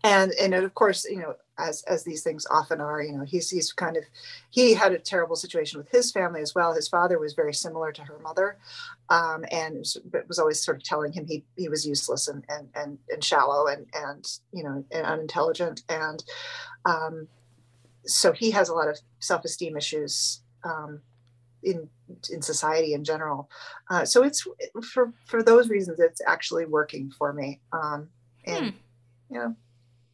And 0.04 0.32
and 0.40 0.54
of 0.54 0.74
course 0.74 1.04
you 1.04 1.18
know 1.18 1.34
as 1.58 1.82
as 1.84 2.04
these 2.04 2.22
things 2.22 2.46
often 2.50 2.80
are 2.80 3.02
you 3.02 3.12
know 3.12 3.24
he's 3.24 3.50
he's 3.50 3.72
kind 3.72 3.96
of 3.96 4.04
he 4.50 4.74
had 4.74 4.92
a 4.92 4.98
terrible 4.98 5.36
situation 5.36 5.78
with 5.78 5.90
his 5.90 6.10
family 6.10 6.40
as 6.40 6.54
well 6.54 6.72
his 6.74 6.88
father 6.88 7.18
was 7.18 7.34
very 7.34 7.52
similar 7.52 7.92
to 7.92 8.02
her 8.02 8.18
mother 8.20 8.56
um, 9.10 9.44
and 9.50 9.78
was, 9.78 9.98
but 10.10 10.26
was 10.28 10.38
always 10.38 10.64
sort 10.64 10.76
of 10.76 10.82
telling 10.82 11.12
him 11.12 11.26
he 11.26 11.44
he 11.56 11.68
was 11.68 11.86
useless 11.86 12.28
and 12.28 12.44
and 12.48 12.68
and, 12.74 12.98
and 13.10 13.22
shallow 13.22 13.66
and 13.66 13.86
and 13.94 14.38
you 14.52 14.64
know 14.64 14.84
and 14.90 15.06
unintelligent 15.06 15.82
and 15.88 16.24
um, 16.84 17.28
so 18.04 18.32
he 18.32 18.50
has 18.50 18.68
a 18.68 18.74
lot 18.74 18.88
of 18.88 18.98
self-esteem 19.20 19.76
issues 19.76 20.42
um, 20.64 21.00
in 21.62 21.88
in 22.30 22.42
society 22.42 22.94
in 22.94 23.04
general. 23.04 23.48
Uh, 23.90 24.04
so 24.04 24.22
it's 24.22 24.46
for 24.92 25.12
for 25.26 25.42
those 25.42 25.68
reasons 25.68 26.00
it's 26.00 26.20
actually 26.26 26.66
working 26.66 27.10
for 27.10 27.32
me. 27.32 27.60
Um, 27.72 28.08
and 28.44 28.72
Hmm. 28.72 29.34
you 29.34 29.38
know, 29.38 29.56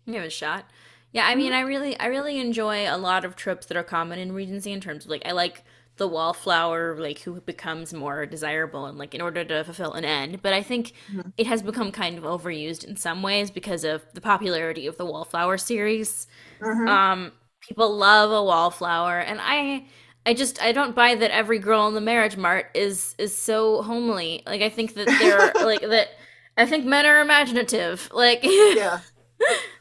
give 0.06 0.23
it 0.23 0.27
a 0.27 0.31
shot 0.31 0.65
yeah 1.12 1.26
i 1.26 1.35
mean 1.35 1.52
i 1.52 1.60
really 1.60 1.98
i 2.01 2.06
really 2.06 2.39
enjoy 2.39 2.86
a 2.93 2.97
lot 2.98 3.24
of 3.24 3.36
tropes 3.36 3.66
that 3.66 3.76
are 3.76 3.82
common 3.85 4.18
in 4.18 4.32
regency 4.32 4.72
in 4.72 4.80
terms 4.80 5.05
of 5.05 5.10
like 5.10 5.22
i 5.26 5.32
like 5.32 5.64
the 5.97 6.06
wallflower 6.09 6.97
like 6.98 7.20
who 7.20 7.40
becomes 7.40 7.93
more 7.93 8.24
desirable 8.26 8.86
and 8.86 8.98
like 8.98 9.14
in 9.14 9.20
order 9.20 9.44
to 9.44 9.64
fulfill 9.64 9.94
an 9.94 10.05
end. 10.05 10.40
But 10.43 10.52
i 10.52 10.62
think 10.62 10.93
Mhm. 11.09 11.32
it 11.36 11.47
has 11.48 11.60
become 11.62 11.90
kind 11.90 12.16
of 12.18 12.24
overused 12.24 12.85
in 12.85 12.97
some 12.97 13.20
ways 13.22 13.51
because 13.51 13.82
of 13.85 14.05
the 14.14 14.20
popularity 14.20 14.86
of 14.86 14.97
the 14.97 15.05
wallflower 15.05 15.59
series. 15.59 16.28
Mhm. 16.60 16.86
um 16.86 17.32
people 17.60 17.97
love 17.97 18.30
a 18.30 18.43
wallflower 18.43 19.18
and 19.20 19.40
i 19.43 19.85
i 20.26 20.35
just 20.35 20.62
i 20.62 20.72
don't 20.72 20.94
buy 20.94 21.14
that 21.14 21.30
every 21.32 21.59
girl 21.59 21.89
in 21.89 21.94
the 21.94 22.01
marriage 22.01 22.36
mart 22.36 22.66
is 22.74 23.14
is 23.18 23.36
so 23.36 23.82
homely. 23.82 24.43
Like 24.47 24.62
i 24.62 24.68
think 24.68 24.94
that 24.94 25.18
they're 25.18 25.55
like 25.60 25.80
that 25.82 26.09
i 26.56 26.66
think 26.66 26.85
men 26.86 27.06
are 27.06 27.20
imaginative. 27.20 28.09
Like 28.12 28.44
yeah, 28.68 29.01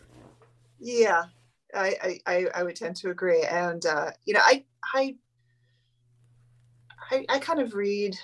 yeah. 0.80 1.24
I, 1.76 2.20
I 2.26 2.48
I 2.56 2.64
would 2.64 2.78
tend 2.78 2.96
to 2.98 3.10
agree, 3.10 3.44
and 3.44 3.86
uh, 3.86 4.12
you 4.26 4.34
know, 4.34 4.40
I 4.42 4.64
I 4.96 5.18
I, 7.12 7.26
I 7.30 7.40
kind 7.40 7.60
of 7.60 7.74
read. 7.74 8.16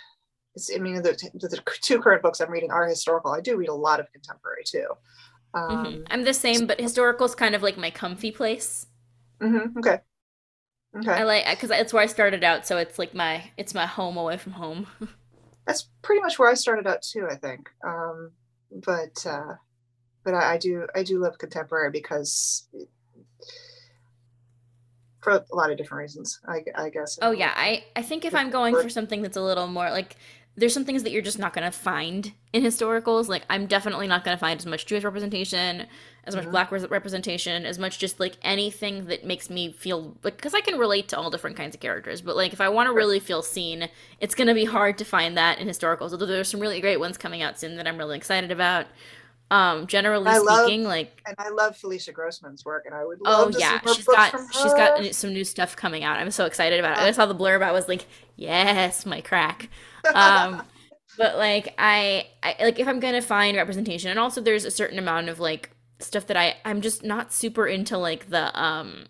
It's, 0.55 0.71
I 0.75 0.79
mean, 0.79 0.95
the, 0.97 1.13
the 1.33 1.61
two 1.81 2.01
current 2.01 2.23
books 2.23 2.41
I'm 2.41 2.51
reading 2.51 2.71
are 2.71 2.87
historical. 2.87 3.31
I 3.31 3.41
do 3.41 3.57
read 3.57 3.69
a 3.69 3.73
lot 3.75 3.99
of 3.99 4.11
contemporary 4.11 4.63
too. 4.65 4.87
Um, 5.53 5.99
Mhm. 5.99 6.07
I'm 6.09 6.23
the 6.23 6.33
same, 6.33 6.67
but 6.67 6.79
historical 6.79 7.25
is 7.25 7.35
kind 7.35 7.53
of 7.55 7.61
like 7.63 7.77
my 7.77 7.91
comfy 7.91 8.31
place. 8.31 8.87
mhm, 9.39 9.77
Okay. 9.77 9.99
Okay. 10.95 11.17
I 11.17 11.23
like 11.23 11.45
because 11.49 11.69
it's 11.71 11.93
where 11.93 12.03
I 12.03 12.07
started 12.07 12.43
out, 12.43 12.65
so 12.67 12.77
it's 12.77 12.97
like 12.99 13.13
my 13.13 13.51
it's 13.57 13.73
my 13.73 13.85
home 13.85 14.17
away 14.17 14.37
from 14.37 14.53
home. 14.53 14.87
that's 15.65 15.89
pretty 16.01 16.21
much 16.21 16.37
where 16.39 16.49
I 16.49 16.53
started 16.55 16.87
out 16.87 17.01
too. 17.01 17.27
I 17.29 17.35
think, 17.35 17.69
um, 17.85 18.31
but 18.71 19.25
uh, 19.25 19.55
but 20.23 20.33
I, 20.33 20.53
I 20.53 20.57
do 20.57 20.87
I 20.95 21.03
do 21.03 21.19
love 21.19 21.37
contemporary 21.37 21.91
because 21.91 22.67
for 25.23 25.31
a 25.31 25.55
lot 25.55 25.71
of 25.71 25.77
different 25.77 26.01
reasons. 26.01 26.39
I, 26.47 26.63
I 26.75 26.89
guess. 26.89 27.17
Oh 27.21 27.31
yeah, 27.31 27.53
I 27.55 27.85
I 27.95 28.01
think 28.01 28.25
if 28.25 28.35
I'm 28.35 28.49
going 28.49 28.75
for 28.75 28.89
something 28.89 29.21
that's 29.21 29.37
a 29.37 29.41
little 29.41 29.67
more 29.67 29.89
like 29.89 30.17
there's 30.55 30.73
some 30.73 30.85
things 30.85 31.01
that 31.01 31.11
you're 31.11 31.23
just 31.23 31.39
not 31.39 31.51
going 31.53 31.65
to 31.65 31.75
find 31.75 32.31
in 32.51 32.61
historicals. 32.61 33.27
Like 33.27 33.43
I'm 33.49 33.65
definitely 33.65 34.07
not 34.07 34.23
going 34.23 34.37
to 34.37 34.39
find 34.39 34.59
as 34.59 34.67
much 34.67 34.85
Jewish 34.85 35.03
representation, 35.03 35.87
as 36.25 36.35
much 36.35 36.43
mm-hmm. 36.43 36.51
black 36.51 36.71
representation, 36.71 37.65
as 37.65 37.79
much 37.79 37.97
just 37.97 38.19
like 38.19 38.37
anything 38.43 39.05
that 39.07 39.25
makes 39.25 39.49
me 39.49 39.71
feel 39.71 40.15
like 40.23 40.35
because 40.35 40.53
I 40.53 40.61
can 40.61 40.77
relate 40.77 41.07
to 41.07 41.17
all 41.17 41.31
different 41.31 41.57
kinds 41.57 41.73
of 41.73 41.81
characters. 41.81 42.21
But 42.21 42.35
like 42.35 42.53
if 42.53 42.61
I 42.61 42.69
want 42.69 42.87
to 42.87 42.93
really 42.93 43.19
feel 43.19 43.41
seen, 43.41 43.89
it's 44.19 44.35
going 44.35 44.47
to 44.47 44.53
be 44.53 44.65
hard 44.65 44.97
to 44.99 45.05
find 45.05 45.35
that 45.37 45.57
in 45.57 45.67
historicals. 45.67 46.11
Although 46.11 46.27
there's 46.27 46.49
some 46.49 46.59
really 46.59 46.81
great 46.81 46.99
ones 46.99 47.17
coming 47.17 47.41
out 47.41 47.59
soon 47.59 47.77
that 47.77 47.87
I'm 47.87 47.97
really 47.97 48.17
excited 48.17 48.51
about. 48.51 48.85
Um, 49.51 49.85
generally 49.85 50.31
I 50.31 50.39
speaking, 50.39 50.83
love, 50.83 50.89
like, 50.89 51.21
and 51.27 51.35
I 51.37 51.49
love 51.49 51.77
Felicia 51.77 52.11
Grossman's 52.11 52.65
work, 52.65 52.85
and 52.85 52.95
I 52.95 53.05
would 53.05 53.21
love. 53.21 53.53
Oh 53.53 53.59
yeah, 53.59 53.79
she's 53.85 54.05
got 54.05 54.33
she's 54.51 54.73
got 54.73 55.13
some 55.13 55.31
new 55.31 55.43
stuff 55.43 55.75
coming 55.75 56.03
out. 56.03 56.17
I'm 56.17 56.31
so 56.31 56.45
excited 56.45 56.79
about 56.79 56.97
it. 56.97 57.01
I 57.01 57.11
saw 57.11 57.25
the 57.25 57.35
blurb. 57.35 57.61
I 57.61 57.71
was 57.71 57.87
like, 57.87 58.05
yes, 58.35 59.05
my 59.05 59.21
crack. 59.21 59.69
Um, 60.15 60.63
but 61.17 61.37
like 61.37 61.73
I, 61.77 62.27
I 62.41 62.55
like 62.61 62.79
if 62.79 62.87
I'm 62.87 62.99
gonna 62.99 63.21
find 63.21 63.55
representation, 63.55 64.09
and 64.09 64.19
also 64.19 64.41
there's 64.41 64.65
a 64.65 64.71
certain 64.71 64.97
amount 64.99 65.29
of 65.29 65.39
like 65.39 65.69
stuff 65.99 66.27
that 66.27 66.37
I 66.37 66.55
I'm 66.65 66.81
just 66.81 67.03
not 67.03 67.31
super 67.31 67.67
into 67.67 67.97
like 67.97 68.29
the 68.29 68.59
um 68.59 69.05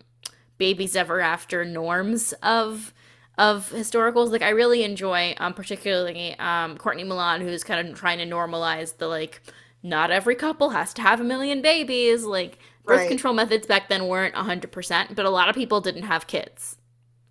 babies 0.58 0.94
ever 0.96 1.20
after 1.20 1.64
norms 1.64 2.32
of 2.42 2.92
of 3.38 3.70
historicals. 3.70 4.30
Like 4.30 4.42
I 4.42 4.50
really 4.50 4.84
enjoy 4.84 5.34
um 5.38 5.54
particularly 5.54 6.38
um 6.38 6.76
Courtney 6.78 7.04
Milan 7.04 7.40
who's 7.40 7.64
kind 7.64 7.88
of 7.88 7.98
trying 7.98 8.18
to 8.18 8.26
normalize 8.26 8.98
the 8.98 9.08
like 9.08 9.40
not 9.84 10.10
every 10.10 10.34
couple 10.34 10.70
has 10.70 10.92
to 10.94 11.02
have 11.02 11.20
a 11.20 11.24
million 11.24 11.62
babies. 11.62 12.24
Like 12.24 12.58
birth 12.84 13.00
right. 13.00 13.08
control 13.08 13.34
methods 13.34 13.66
back 13.66 13.88
then 13.88 14.08
weren't 14.08 14.34
100%, 14.34 15.14
but 15.14 15.26
a 15.26 15.30
lot 15.30 15.48
of 15.48 15.54
people 15.54 15.80
didn't 15.80 16.02
have 16.02 16.26
kids. 16.26 16.76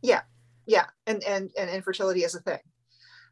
Yeah. 0.02 0.22
Yeah. 0.66 0.86
And 1.06 1.22
and 1.24 1.50
and 1.58 1.70
infertility 1.70 2.24
is 2.24 2.36
a 2.36 2.42
thing. 2.42 2.60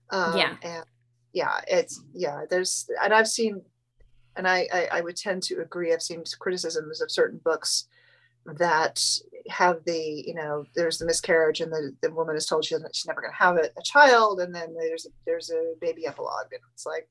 Um, 0.09 0.37
yeah. 0.37 0.55
And 0.63 0.83
yeah, 1.31 1.61
it's 1.67 2.03
yeah, 2.13 2.41
there's 2.49 2.89
and 3.01 3.13
I've 3.13 3.27
seen 3.27 3.61
and 4.35 4.47
I, 4.47 4.67
I, 4.73 4.87
I 4.93 5.01
would 5.01 5.15
tend 5.15 5.43
to 5.43 5.61
agree. 5.61 5.93
I've 5.93 6.01
seen 6.01 6.23
criticisms 6.39 7.01
of 7.01 7.11
certain 7.11 7.39
books 7.43 7.87
that 8.45 9.01
have 9.49 9.83
the 9.85 10.23
you 10.25 10.33
know 10.33 10.65
there's 10.75 10.97
the 10.97 11.05
miscarriage 11.05 11.61
and 11.61 11.71
the, 11.71 11.95
the 12.01 12.11
woman 12.11 12.35
is 12.35 12.47
told 12.47 12.65
she 12.65 12.75
she's 12.91 13.05
never 13.05 13.21
going 13.21 13.31
to 13.31 13.37
have 13.37 13.55
a, 13.57 13.69
a, 13.77 13.83
child 13.83 14.39
and 14.39 14.53
then 14.53 14.73
there's 14.75 15.05
a, 15.05 15.09
there's 15.25 15.51
a 15.51 15.73
baby 15.79 16.07
epilogue 16.07 16.51
and 16.51 16.61
it's 16.73 16.85
like 16.85 17.07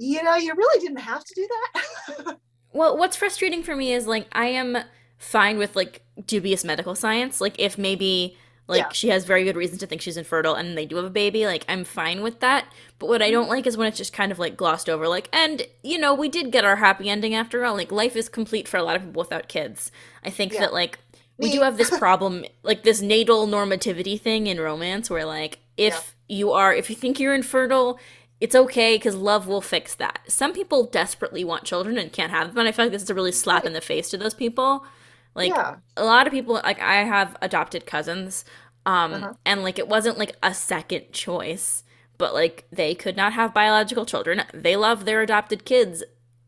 you 0.00 0.22
know, 0.22 0.34
you 0.36 0.54
really 0.54 0.80
didn't 0.80 1.00
have 1.00 1.22
to 1.24 1.34
do 1.34 1.48
that. 1.48 2.36
well, 2.72 2.96
what's 2.96 3.16
frustrating 3.16 3.62
for 3.62 3.76
me 3.76 3.92
is 3.92 4.06
like 4.06 4.26
I 4.32 4.46
am 4.46 4.78
fine 5.18 5.58
with 5.58 5.76
like 5.76 6.02
dubious 6.26 6.64
medical 6.64 6.94
science. 6.94 7.40
Like 7.40 7.58
if 7.58 7.76
maybe 7.76 8.36
like 8.66 8.82
yeah. 8.82 8.88
she 8.92 9.08
has 9.08 9.26
very 9.26 9.44
good 9.44 9.56
reasons 9.56 9.80
to 9.80 9.86
think 9.86 10.00
she's 10.00 10.16
infertile 10.16 10.54
and 10.54 10.78
they 10.78 10.86
do 10.86 10.96
have 10.96 11.04
a 11.04 11.10
baby, 11.10 11.44
like 11.44 11.66
I'm 11.68 11.84
fine 11.84 12.22
with 12.22 12.40
that. 12.40 12.66
But 12.98 13.08
what 13.08 13.20
I 13.20 13.30
don't 13.30 13.44
mm-hmm. 13.44 13.50
like 13.50 13.66
is 13.66 13.76
when 13.76 13.88
it's 13.88 13.98
just 13.98 14.14
kind 14.14 14.32
of 14.32 14.38
like 14.38 14.56
glossed 14.56 14.88
over 14.88 15.06
like 15.06 15.28
and 15.34 15.66
you 15.82 15.98
know, 15.98 16.14
we 16.14 16.30
did 16.30 16.50
get 16.50 16.64
our 16.64 16.76
happy 16.76 17.10
ending 17.10 17.34
after 17.34 17.62
all. 17.64 17.74
Like 17.74 17.92
life 17.92 18.16
is 18.16 18.30
complete 18.30 18.66
for 18.66 18.78
a 18.78 18.82
lot 18.82 18.96
of 18.96 19.02
people 19.04 19.20
without 19.20 19.48
kids. 19.48 19.92
I 20.24 20.30
think 20.30 20.54
yeah. 20.54 20.60
that 20.60 20.72
like 20.72 20.98
we 21.36 21.52
do 21.52 21.60
have 21.60 21.76
this 21.76 21.90
problem 21.98 22.46
like 22.62 22.84
this 22.84 23.02
natal 23.02 23.46
normativity 23.46 24.18
thing 24.18 24.46
in 24.46 24.58
romance 24.58 25.10
where 25.10 25.26
like 25.26 25.58
if 25.76 26.14
yeah. 26.28 26.36
you 26.36 26.52
are 26.52 26.74
if 26.74 26.88
you 26.88 26.96
think 26.96 27.20
you're 27.20 27.34
infertile 27.34 27.98
it's 28.40 28.54
okay 28.54 28.96
because 28.96 29.14
love 29.14 29.46
will 29.46 29.60
fix 29.60 29.94
that. 29.96 30.20
Some 30.26 30.52
people 30.52 30.84
desperately 30.84 31.44
want 31.44 31.64
children 31.64 31.98
and 31.98 32.12
can't 32.12 32.32
have 32.32 32.48
them, 32.48 32.58
and 32.58 32.68
I 32.68 32.72
feel 32.72 32.86
like 32.86 32.92
this 32.92 33.02
is 33.02 33.10
a 33.10 33.14
really 33.14 33.32
slap 33.32 33.64
in 33.64 33.74
the 33.74 33.80
face 33.80 34.08
to 34.10 34.18
those 34.18 34.34
people. 34.34 34.84
Like 35.34 35.50
yeah. 35.50 35.76
a 35.96 36.04
lot 36.04 36.26
of 36.26 36.32
people, 36.32 36.54
like 36.54 36.80
I 36.80 37.04
have 37.04 37.36
adopted 37.42 37.86
cousins, 37.86 38.44
um, 38.86 39.14
uh-huh. 39.14 39.34
and 39.44 39.62
like 39.62 39.78
it 39.78 39.88
wasn't 39.88 40.18
like 40.18 40.36
a 40.42 40.54
second 40.54 41.12
choice, 41.12 41.84
but 42.18 42.34
like 42.34 42.66
they 42.72 42.94
could 42.94 43.16
not 43.16 43.34
have 43.34 43.54
biological 43.54 44.06
children. 44.06 44.42
They 44.54 44.74
love 44.74 45.04
their 45.04 45.20
adopted 45.20 45.64
kids, 45.64 46.02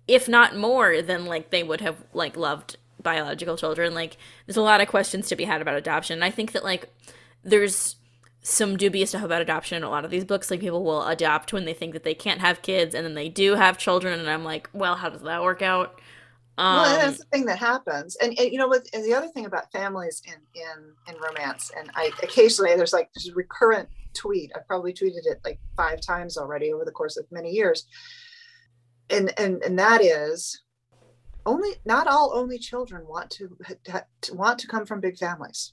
if 0.08 0.28
not 0.28 0.56
more 0.56 1.02
than 1.02 1.26
like 1.26 1.50
they 1.50 1.62
would 1.62 1.82
have 1.82 2.04
like 2.12 2.36
loved 2.36 2.76
biological 3.02 3.56
children. 3.56 3.94
Like 3.94 4.16
there's 4.46 4.56
a 4.56 4.62
lot 4.62 4.80
of 4.80 4.88
questions 4.88 5.28
to 5.28 5.36
be 5.36 5.44
had 5.44 5.60
about 5.60 5.76
adoption. 5.76 6.22
I 6.22 6.30
think 6.30 6.52
that 6.52 6.64
like 6.64 6.88
there's 7.44 7.96
some 8.42 8.76
dubious 8.76 9.10
stuff 9.10 9.22
about 9.22 9.40
adoption 9.40 9.76
in 9.76 9.84
a 9.84 9.88
lot 9.88 10.04
of 10.04 10.10
these 10.10 10.24
books. 10.24 10.50
Like 10.50 10.60
people 10.60 10.84
will 10.84 11.06
adopt 11.06 11.52
when 11.52 11.64
they 11.64 11.72
think 11.72 11.92
that 11.92 12.02
they 12.02 12.14
can't 12.14 12.40
have 12.40 12.60
kids, 12.60 12.94
and 12.94 13.06
then 13.06 13.14
they 13.14 13.28
do 13.28 13.54
have 13.54 13.78
children, 13.78 14.18
and 14.18 14.28
I'm 14.28 14.44
like, 14.44 14.68
well, 14.72 14.96
how 14.96 15.08
does 15.08 15.22
that 15.22 15.42
work 15.42 15.62
out? 15.62 16.00
Um, 16.58 16.82
well, 16.82 16.98
that's 16.98 17.18
the 17.18 17.24
thing 17.26 17.46
that 17.46 17.58
happens, 17.58 18.16
and, 18.16 18.36
and 18.38 18.52
you 18.52 18.58
know 18.58 18.68
what? 18.68 18.84
The 18.92 19.14
other 19.14 19.28
thing 19.28 19.46
about 19.46 19.70
families 19.72 20.20
in 20.26 20.34
in 20.54 21.14
in 21.14 21.20
romance, 21.20 21.70
and 21.78 21.90
I 21.94 22.10
occasionally 22.22 22.74
there's 22.74 22.92
like 22.92 23.12
this 23.14 23.30
recurrent 23.32 23.88
tweet. 24.12 24.50
I've 24.54 24.66
probably 24.66 24.92
tweeted 24.92 25.24
it 25.24 25.40
like 25.44 25.60
five 25.76 26.00
times 26.00 26.36
already 26.36 26.72
over 26.72 26.84
the 26.84 26.90
course 26.90 27.16
of 27.16 27.24
many 27.30 27.50
years, 27.52 27.86
and 29.08 29.32
and 29.38 29.62
and 29.62 29.78
that 29.78 30.02
is 30.02 30.62
only 31.46 31.70
not 31.84 32.06
all 32.06 32.32
only 32.34 32.58
children 32.58 33.06
want 33.06 33.30
to, 33.30 33.56
to 34.20 34.34
want 34.34 34.58
to 34.58 34.66
come 34.66 34.84
from 34.84 35.00
big 35.00 35.16
families. 35.16 35.72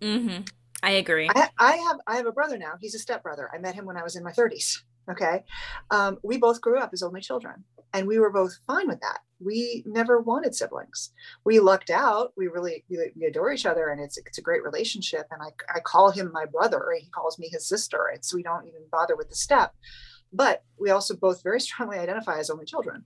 Mm-hmm 0.00 0.42
I 0.82 0.92
agree. 0.92 1.28
I, 1.32 1.48
I, 1.58 1.76
have 1.76 1.96
I 2.06 2.16
have 2.16 2.26
a 2.26 2.32
brother 2.32 2.58
now. 2.58 2.74
He's 2.80 2.94
a 2.94 2.98
stepbrother. 2.98 3.48
I 3.54 3.58
met 3.58 3.74
him 3.74 3.86
when 3.86 3.96
I 3.96 4.02
was 4.02 4.16
in 4.16 4.24
my 4.24 4.32
30s. 4.32 4.78
Okay, 5.10 5.42
um, 5.90 6.18
we 6.22 6.38
both 6.38 6.60
grew 6.60 6.78
up 6.78 6.90
as 6.92 7.02
only 7.02 7.20
children, 7.20 7.64
and 7.92 8.06
we 8.06 8.20
were 8.20 8.30
both 8.30 8.60
fine 8.68 8.86
with 8.86 9.00
that. 9.00 9.18
We 9.40 9.82
never 9.84 10.20
wanted 10.20 10.54
siblings. 10.54 11.10
We 11.44 11.58
lucked 11.58 11.90
out. 11.90 12.32
We 12.36 12.46
really 12.46 12.84
we, 12.88 13.10
we 13.16 13.26
adore 13.26 13.52
each 13.52 13.66
other, 13.66 13.88
and 13.88 14.00
it's 14.00 14.16
it's 14.18 14.38
a 14.38 14.42
great 14.42 14.62
relationship. 14.62 15.26
And 15.32 15.42
I 15.42 15.48
I 15.74 15.80
call 15.80 16.12
him 16.12 16.30
my 16.32 16.44
brother. 16.44 16.88
He 17.00 17.10
calls 17.10 17.36
me 17.36 17.48
his 17.48 17.66
sister, 17.66 18.10
and 18.12 18.24
so 18.24 18.36
we 18.36 18.44
don't 18.44 18.68
even 18.68 18.82
bother 18.92 19.16
with 19.16 19.28
the 19.28 19.34
step. 19.34 19.72
But 20.32 20.62
we 20.78 20.90
also 20.90 21.16
both 21.16 21.42
very 21.42 21.60
strongly 21.68 21.98
identify 21.98 22.38
as 22.38 22.48
only 22.48 22.64
children. 22.64 23.04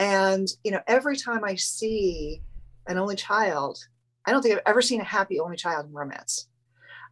And 0.00 0.48
you 0.64 0.72
know, 0.72 0.80
every 0.88 1.16
time 1.16 1.44
I 1.44 1.54
see 1.54 2.42
an 2.88 2.98
only 2.98 3.14
child, 3.14 3.78
I 4.26 4.32
don't 4.32 4.42
think 4.42 4.56
I've 4.56 4.62
ever 4.66 4.82
seen 4.82 5.00
a 5.00 5.04
happy 5.04 5.38
only 5.38 5.56
child 5.56 5.86
in 5.86 5.92
romance 5.92 6.48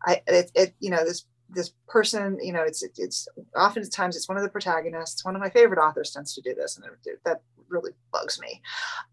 I 0.04 0.22
it, 0.26 0.50
it 0.54 0.74
you 0.80 0.90
know 0.90 1.04
this 1.04 1.24
this 1.50 1.72
person 1.88 2.38
you 2.42 2.52
know 2.52 2.62
it's 2.62 2.82
it, 2.82 2.92
it's 2.96 3.28
oftentimes 3.56 4.16
it's 4.16 4.28
one 4.28 4.36
of 4.36 4.42
the 4.42 4.48
protagonists 4.48 5.24
one 5.24 5.36
of 5.36 5.42
my 5.42 5.50
favorite 5.50 5.78
authors 5.78 6.10
tends 6.10 6.34
to 6.34 6.40
do 6.40 6.54
this 6.54 6.76
and 6.76 6.86
it, 7.06 7.20
that 7.24 7.42
really 7.68 7.92
bugs 8.12 8.40
me. 8.40 8.62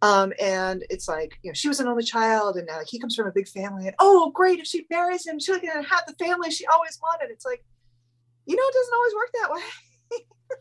Um, 0.02 0.34
and 0.40 0.84
it's 0.90 1.08
like 1.08 1.38
you 1.44 1.50
know 1.50 1.54
she 1.54 1.68
was 1.68 1.80
an 1.80 1.88
only 1.88 2.04
child 2.04 2.56
and 2.56 2.68
now 2.68 2.80
he 2.88 3.00
comes 3.00 3.16
from 3.16 3.28
a 3.28 3.32
big 3.32 3.48
family 3.48 3.88
and 3.88 3.96
oh 4.00 4.32
great 4.34 4.60
if 4.60 4.68
she 4.68 4.86
marries 4.90 5.26
him 5.26 5.40
she's 5.40 5.58
gonna 5.58 5.84
have 5.84 6.04
the 6.08 6.16
family 6.24 6.52
she 6.52 6.66
always 6.68 7.00
wanted. 7.02 7.32
It's 7.32 7.46
like 7.46 7.64
you 8.46 8.56
know 8.56 8.64
it 8.64 8.74
doesn't 8.74 8.94
always 8.94 9.14
work 9.16 9.32
that 9.34 9.52
way. 9.52 10.58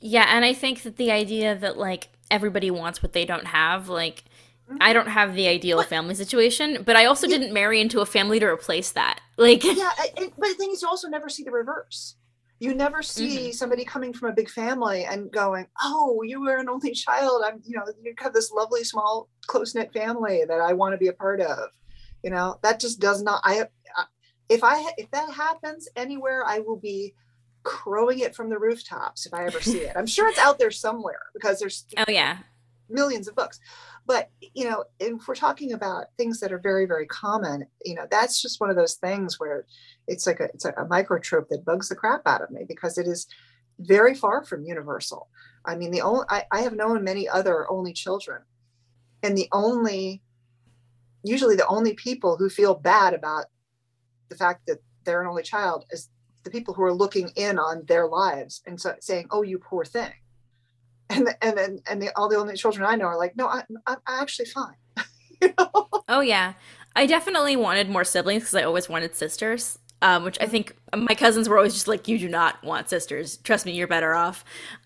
Yeah 0.00 0.26
and 0.28 0.44
i 0.44 0.52
think 0.52 0.82
that 0.84 0.96
the 0.96 1.10
idea 1.10 1.56
that 1.56 1.76
like 1.76 2.08
everybody 2.30 2.70
wants 2.70 3.02
what 3.02 3.12
they 3.14 3.24
don't 3.24 3.46
have 3.46 3.88
like 3.88 4.24
I 4.80 4.92
don't 4.92 5.08
have 5.08 5.34
the 5.34 5.48
ideal 5.48 5.82
family 5.82 6.14
situation, 6.14 6.82
but 6.84 6.96
I 6.96 7.06
also 7.06 7.26
yeah. 7.26 7.38
didn't 7.38 7.54
marry 7.54 7.80
into 7.80 8.00
a 8.00 8.06
family 8.06 8.38
to 8.40 8.46
replace 8.46 8.92
that. 8.92 9.20
Like, 9.38 9.62
yeah, 9.62 9.92
and, 10.16 10.32
but 10.36 10.48
the 10.48 10.54
thing 10.54 10.72
is, 10.72 10.82
you 10.82 10.88
also 10.88 11.06
never 11.06 11.28
see 11.28 11.44
the 11.44 11.52
reverse. 11.52 12.16
You 12.58 12.74
never 12.74 13.02
see 13.02 13.38
mm-hmm. 13.38 13.50
somebody 13.52 13.84
coming 13.84 14.12
from 14.12 14.30
a 14.30 14.32
big 14.32 14.50
family 14.50 15.04
and 15.04 15.30
going, 15.30 15.68
"Oh, 15.80 16.22
you 16.24 16.40
were 16.40 16.56
an 16.56 16.68
only 16.68 16.90
child. 16.90 17.44
I'm, 17.46 17.62
you 17.64 17.76
know, 17.76 17.84
you 18.02 18.14
have 18.18 18.32
this 18.32 18.50
lovely, 18.50 18.82
small, 18.82 19.28
close 19.46 19.76
knit 19.76 19.92
family 19.92 20.42
that 20.48 20.60
I 20.60 20.72
want 20.72 20.92
to 20.94 20.98
be 20.98 21.06
a 21.06 21.12
part 21.12 21.40
of." 21.40 21.70
You 22.24 22.30
know, 22.30 22.58
that 22.64 22.80
just 22.80 22.98
does 22.98 23.22
not. 23.22 23.40
I, 23.44 23.68
if 24.48 24.64
I 24.64 24.90
if 24.96 25.10
that 25.12 25.32
happens 25.32 25.88
anywhere, 25.94 26.44
I 26.44 26.58
will 26.58 26.78
be 26.78 27.14
crowing 27.62 28.20
it 28.20 28.34
from 28.34 28.48
the 28.48 28.58
rooftops 28.58 29.26
if 29.26 29.34
I 29.34 29.44
ever 29.44 29.60
see 29.60 29.78
it. 29.78 29.92
I'm 29.96 30.06
sure 30.06 30.28
it's 30.28 30.38
out 30.38 30.58
there 30.58 30.70
somewhere 30.70 31.20
because 31.34 31.60
there's 31.60 31.84
oh 31.96 32.04
yeah 32.08 32.38
millions 32.88 33.28
of 33.28 33.34
books. 33.34 33.60
But 34.06 34.30
you 34.54 34.64
know 34.68 34.84
if 34.98 35.28
we're 35.28 35.34
talking 35.34 35.72
about 35.72 36.06
things 36.16 36.40
that 36.40 36.52
are 36.52 36.58
very 36.58 36.86
very 36.86 37.06
common 37.06 37.66
you 37.84 37.94
know 37.94 38.06
that's 38.10 38.40
just 38.40 38.60
one 38.60 38.70
of 38.70 38.76
those 38.76 38.94
things 38.94 39.38
where 39.38 39.66
it's 40.06 40.26
like 40.26 40.40
a 40.40 40.44
it's 40.44 40.64
a, 40.64 40.70
a 40.70 40.86
microtrope 40.86 41.48
that 41.50 41.64
bugs 41.64 41.88
the 41.88 41.94
crap 41.94 42.22
out 42.26 42.42
of 42.42 42.50
me 42.50 42.62
because 42.66 42.96
it 42.98 43.06
is 43.06 43.26
very 43.80 44.14
far 44.14 44.44
from 44.44 44.64
universal. 44.64 45.28
I 45.64 45.76
mean 45.76 45.90
the 45.90 46.00
only 46.00 46.24
I, 46.28 46.44
I 46.50 46.60
have 46.62 46.74
known 46.74 47.04
many 47.04 47.28
other 47.28 47.70
only 47.70 47.92
children 47.92 48.42
and 49.22 49.36
the 49.36 49.48
only 49.52 50.22
usually 51.22 51.56
the 51.56 51.66
only 51.66 51.94
people 51.94 52.36
who 52.36 52.48
feel 52.48 52.74
bad 52.74 53.12
about 53.14 53.46
the 54.28 54.36
fact 54.36 54.66
that 54.66 54.78
they're 55.04 55.20
an 55.20 55.28
only 55.28 55.42
child 55.42 55.84
is 55.90 56.08
the 56.44 56.50
people 56.50 56.74
who 56.74 56.82
are 56.82 56.92
looking 56.92 57.30
in 57.36 57.58
on 57.58 57.84
their 57.86 58.06
lives 58.06 58.62
and 58.66 58.80
so 58.80 58.94
saying 59.00 59.26
oh 59.30 59.42
you 59.42 59.58
poor 59.58 59.84
thing 59.84 60.12
and 61.10 61.28
and 61.42 61.80
and, 61.88 62.02
the, 62.02 62.10
all 62.16 62.28
the 62.28 62.36
only 62.36 62.56
children 62.56 62.86
I 62.86 62.96
know 62.96 63.06
are 63.06 63.18
like, 63.18 63.36
no, 63.36 63.46
I, 63.46 63.62
I'm 63.86 63.98
actually 64.06 64.46
fine. 64.46 64.76
you 65.42 65.52
know? 65.58 65.88
Oh 66.08 66.20
yeah, 66.20 66.54
I 66.96 67.06
definitely 67.06 67.56
wanted 67.56 67.88
more 67.88 68.04
siblings 68.04 68.42
because 68.42 68.54
I 68.54 68.62
always 68.62 68.88
wanted 68.88 69.14
sisters. 69.14 69.78
um, 70.02 70.24
which 70.24 70.38
I 70.40 70.46
think 70.46 70.76
my 70.94 71.14
cousins 71.14 71.48
were 71.48 71.56
always 71.56 71.74
just 71.74 71.88
like, 71.88 72.06
"You 72.08 72.18
do 72.18 72.28
not 72.28 72.62
want 72.62 72.88
sisters. 72.88 73.38
Trust 73.38 73.66
me, 73.66 73.72
you're 73.72 73.88
better 73.88 74.14
off." 74.14 74.44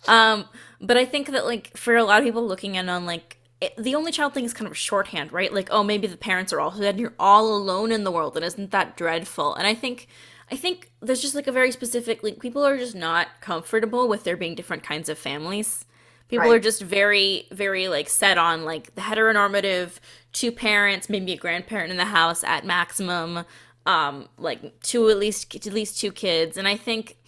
Um, 0.09 0.47
but 0.81 0.97
I 0.97 1.05
think 1.05 1.31
that 1.32 1.44
like 1.44 1.77
for 1.77 1.97
a 1.97 2.05
lot 2.05 2.19
of 2.19 2.24
people 2.24 2.47
looking 2.47 2.74
in 2.77 2.89
on 2.89 3.05
like 3.07 3.36
it, 3.61 3.77
the 3.77 3.94
only 3.94 4.11
child 4.12 4.35
thing 4.35 4.44
is 4.44 4.55
kind 4.55 4.70
of 4.70 4.77
shorthand, 4.77 5.32
right? 5.32 5.53
Like, 5.53 5.69
oh, 5.70 5.85
maybe 5.85 6.07
the 6.07 6.16
parents 6.16 6.53
are 6.53 6.61
also 6.61 6.81
dead, 6.81 6.94
and 6.94 7.01
you're 7.01 7.15
all 7.19 7.55
alone 7.55 7.93
in 7.93 8.05
the 8.05 8.11
world, 8.11 8.36
and 8.36 8.44
isn't 8.44 8.70
that 8.70 8.97
dreadful? 8.97 9.55
And 9.55 9.66
I 9.66 9.74
think. 9.74 10.09
I 10.51 10.57
think 10.57 10.90
there's 11.01 11.23
just 11.23 11.35
like 11.35 11.47
a 11.47 11.53
very 11.53 11.73
specific 11.73 12.23
like 12.23 12.39
people 12.39 12.62
are 12.66 12.77
just 12.77 12.94
not 12.94 13.28
comfortable 13.40 14.07
with 14.07 14.24
there 14.24 14.36
being 14.36 14.55
different 14.55 14.82
kinds 14.82 15.09
of 15.09 15.16
families. 15.16 15.86
People 16.32 16.46
Right. 16.48 16.56
are 16.56 16.60
just 16.60 16.80
very, 16.80 17.46
very 17.52 17.88
like 17.88 18.09
set 18.09 18.38
on 18.38 18.64
like 18.64 18.94
the 18.94 19.02
heteronormative 19.02 19.98
two 20.32 20.50
parents, 20.50 21.10
maybe 21.10 21.32
a 21.32 21.36
grandparent 21.36 21.90
in 21.90 21.98
the 21.98 22.06
house 22.06 22.42
at 22.42 22.64
maximum, 22.64 23.44
um, 23.84 24.28
like 24.38 24.80
two 24.80 25.10
at 25.10 25.18
least 25.18 25.54
at 25.54 25.66
least 25.74 26.00
two 26.00 26.10
kids. 26.10 26.56
And 26.56 26.66
I 26.66 26.74
think 26.78 27.18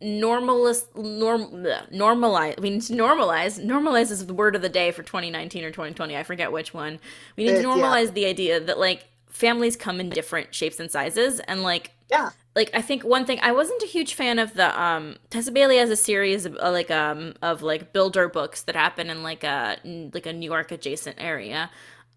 normalist 0.00 0.94
norm 0.94 1.64
normalize 1.92 2.60
we 2.60 2.70
need 2.70 2.82
to 2.82 2.92
normalize 2.92 3.58
normalize 3.64 4.12
is 4.12 4.24
the 4.26 4.32
word 4.34 4.54
of 4.54 4.62
the 4.62 4.68
day 4.68 4.92
for 4.92 5.02
2019 5.02 5.64
or 5.64 5.70
2020 5.72 6.16
i 6.16 6.22
forget 6.22 6.52
which 6.52 6.72
one 6.72 7.00
we 7.36 7.42
need 7.42 7.50
to 7.50 7.56
It- 7.58 7.62
yeah. 7.62 7.66
normalize 7.66 8.12
the 8.14 8.24
idea 8.26 8.60
that 8.60 8.78
like 8.78 9.08
families 9.28 9.74
come 9.76 9.98
in 9.98 10.08
different 10.08 10.54
shapes 10.54 10.78
and 10.78 10.88
sizes 10.88 11.40
and 11.40 11.64
like 11.64 11.90
Yeah. 12.08 12.30
Like 12.58 12.70
I 12.74 12.82
think 12.82 13.04
one 13.04 13.24
thing 13.24 13.38
I 13.40 13.52
wasn't 13.52 13.82
a 13.82 13.86
huge 13.96 14.12
fan 14.14 14.38
of 14.38 14.50
the 14.54 14.68
um 14.86 15.04
Tessa 15.30 15.52
Bailey 15.52 15.78
has 15.78 15.90
a 15.90 15.96
series 16.10 16.44
of 16.44 16.56
uh, 16.60 16.70
like 16.78 16.90
um 16.90 17.34
of 17.40 17.62
like 17.62 17.92
builder 17.92 18.28
books 18.28 18.62
that 18.64 18.74
happen 18.76 19.08
in 19.10 19.22
like 19.22 19.44
a 19.44 19.76
n- 19.84 20.10
like 20.12 20.26
a 20.26 20.32
New 20.32 20.50
York 20.50 20.72
adjacent 20.72 21.16
area 21.18 21.70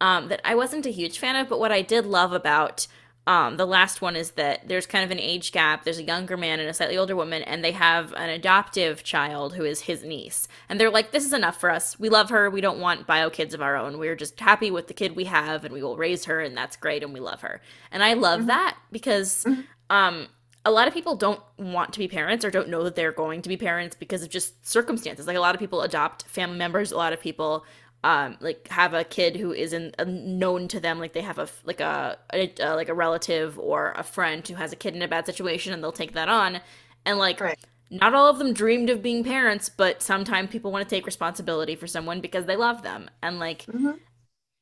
um 0.07 0.27
that 0.29 0.41
I 0.43 0.55
wasn't 0.55 0.85
a 0.87 0.91
huge 0.91 1.19
fan 1.19 1.35
of 1.35 1.47
but 1.47 1.59
what 1.59 1.71
I 1.71 1.81
did 1.93 2.05
love 2.05 2.33
about 2.33 2.87
um 3.27 3.57
the 3.57 3.67
last 3.67 4.01
one 4.01 4.15
is 4.15 4.31
that 4.31 4.67
there's 4.67 4.87
kind 4.87 5.05
of 5.05 5.11
an 5.11 5.19
age 5.19 5.51
gap. 5.51 5.83
There's 5.83 5.99
a 5.99 6.03
younger 6.13 6.37
man 6.37 6.59
and 6.59 6.67
a 6.67 6.73
slightly 6.73 6.97
older 6.97 7.15
woman 7.15 7.43
and 7.43 7.63
they 7.63 7.73
have 7.73 8.11
an 8.13 8.29
adoptive 8.31 9.03
child 9.03 9.53
who 9.53 9.63
is 9.63 9.81
his 9.81 10.03
niece. 10.03 10.47
And 10.69 10.79
they're 10.79 10.89
like 10.97 11.11
this 11.11 11.23
is 11.23 11.33
enough 11.33 11.59
for 11.59 11.69
us. 11.69 11.99
We 11.99 12.09
love 12.09 12.31
her. 12.31 12.49
We 12.49 12.61
don't 12.61 12.79
want 12.79 13.05
bio 13.05 13.29
kids 13.29 13.53
of 13.53 13.61
our 13.61 13.75
own. 13.77 13.99
We're 13.99 14.15
just 14.15 14.39
happy 14.39 14.71
with 14.71 14.87
the 14.87 14.95
kid 15.01 15.15
we 15.15 15.25
have 15.25 15.63
and 15.65 15.71
we 15.73 15.83
will 15.83 15.97
raise 15.97 16.25
her 16.25 16.39
and 16.41 16.57
that's 16.57 16.77
great 16.77 17.03
and 17.03 17.13
we 17.13 17.19
love 17.19 17.41
her. 17.41 17.61
And 17.91 18.01
I 18.03 18.13
love 18.13 18.41
Mhm. 18.41 18.47
that 18.47 18.77
because 18.91 19.43
Mhm. 19.47 19.65
Um 19.91 20.27
a 20.65 20.71
lot 20.71 20.87
of 20.87 20.93
people 20.93 21.15
don't 21.15 21.41
want 21.57 21.91
to 21.93 21.99
be 21.99 22.07
parents 22.07 22.45
or 22.45 22.51
don't 22.51 22.69
know 22.69 22.83
that 22.83 22.95
they're 22.95 23.11
going 23.11 23.41
to 23.41 23.49
be 23.49 23.57
parents 23.57 23.95
because 23.95 24.21
of 24.23 24.29
just 24.29 24.65
circumstances. 24.67 25.25
Like 25.27 25.37
a 25.37 25.39
lot 25.41 25.55
of 25.55 25.59
people 25.59 25.81
adopt 25.81 26.23
family 26.23 26.57
members. 26.57 26.91
A 26.91 26.97
lot 26.97 27.13
of 27.13 27.21
people 27.21 27.65
um 28.03 28.37
like 28.41 28.67
have 28.69 28.93
a 28.95 29.03
kid 29.03 29.35
who 29.37 29.53
isn't 29.53 29.95
uh, 29.99 30.05
known 30.07 30.67
to 30.69 30.79
them. 30.79 30.99
Like 30.99 31.13
they 31.13 31.21
have 31.21 31.39
a 31.39 31.47
like 31.65 31.81
a, 31.81 32.17
a, 32.33 32.53
uh 32.61 32.75
like 32.75 32.89
a 32.89 32.93
relative 32.95 33.59
or 33.59 33.93
a 33.97 34.03
friend 34.03 34.47
who 34.47 34.55
has 34.55 34.73
a 34.73 34.75
kid 34.77 34.95
in 34.95 35.01
a 35.03 35.07
bad 35.07 35.25
situation 35.27 35.73
and 35.73 35.83
they'll 35.83 35.91
take 35.91 36.13
that 36.13 36.29
on. 36.29 36.61
And 37.05 37.17
like 37.19 37.39
Right. 37.39 37.59
not 37.91 38.13
all 38.15 38.27
of 38.29 38.39
them 38.39 38.53
dreamed 38.53 38.89
of 38.89 39.01
being 39.01 39.23
parents 39.23 39.69
but 39.69 40.01
sometimes 40.01 40.49
people 40.51 40.71
want 40.71 40.87
to 40.87 40.95
take 40.95 41.05
responsibility 41.05 41.75
for 41.75 41.87
someone 41.87 42.21
because 42.21 42.45
they 42.45 42.55
love 42.55 42.83
them. 42.83 43.09
And 43.23 43.39
like 43.39 43.67
Mhm. 43.67 43.99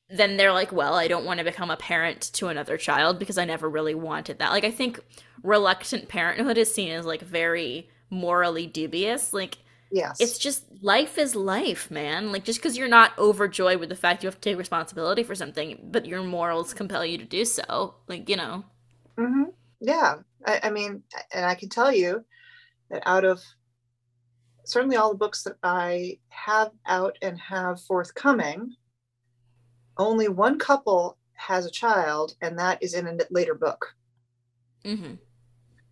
Then 0.10 0.38
they're 0.38 0.53
like, 0.53 0.72
well, 0.72 0.95
I 0.95 1.07
don't 1.07 1.26
want 1.26 1.40
to 1.40 1.44
become 1.44 1.69
a 1.72 1.77
parent 1.77 2.22
to 2.34 2.48
another 2.48 2.77
child 2.77 3.19
because 3.19 3.38
I 3.38 3.45
never 3.45 3.69
really 3.69 3.95
wanted 3.95 4.40
that. 4.40 4.52
Like, 4.52 4.64
I 4.64 4.72
think 4.72 4.99
reluctant 5.44 6.07
parenthood 6.10 6.57
is 6.57 6.73
seen 6.73 6.91
as 6.91 7.06
like 7.06 7.22
very 7.22 7.90
morally 8.10 8.65
dubious. 8.68 9.34
Like, 9.34 9.60
Yes. 9.91 10.19
it's 10.19 10.38
just 10.38 10.65
life 10.81 11.18
is 11.18 11.36
life, 11.36 11.90
man. 11.91 12.31
Like, 12.31 12.44
just 12.44 12.60
because 12.60 12.77
you're 12.77 12.88
not 12.88 13.18
overjoyed 13.18 13.80
with 13.80 13.90
the 13.90 13.95
fact 13.95 14.23
you 14.23 14.27
have 14.27 14.36
to 14.36 14.49
take 14.49 14.57
responsibility 14.57 15.23
for 15.23 15.36
something, 15.36 15.80
but 15.91 16.06
your 16.06 16.23
morals 16.23 16.73
compel 16.73 17.06
you 17.06 17.18
to 17.18 17.26
do 17.26 17.45
so, 17.45 17.95
like, 18.07 18.30
you 18.30 18.36
know. 18.36 18.65
hmm 19.18 19.44
Yeah. 19.80 20.15
I, 20.45 20.60
I 20.64 20.69
mean, 20.72 21.03
and 21.34 21.45
I 21.45 21.56
can 21.56 21.69
tell 21.69 21.91
you 21.94 22.23
that 22.91 23.03
out 23.07 23.26
of 23.26 23.41
certainly 24.65 24.95
all 24.95 25.11
the 25.11 25.18
books 25.18 25.44
that 25.44 25.57
I 25.64 26.19
have 26.30 26.72
out 26.86 27.18
and 27.22 27.40
have 27.40 27.81
forthcoming, 27.81 28.76
only 30.00 30.28
one 30.28 30.58
couple 30.58 31.18
has 31.34 31.66
a 31.66 31.72
child, 31.72 32.34
and 32.42 32.58
that 32.58 32.82
is 32.82 32.94
in 32.94 33.08
a 33.08 33.18
later 33.30 33.54
book. 33.54 33.94
hmm 34.84 35.16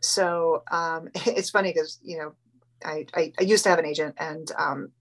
So 0.01 0.63
um, 0.71 1.09
it's 1.15 1.49
funny 1.49 1.71
because, 1.73 1.99
you 2.01 2.17
know, 2.17 2.33
I, 2.83 3.05
I, 3.13 3.33
I 3.39 3.43
used 3.43 3.63
to 3.63 3.69
have 3.69 3.79
an 3.79 3.85
agent 3.85 4.15
and 4.19 4.51
um, 4.57 4.91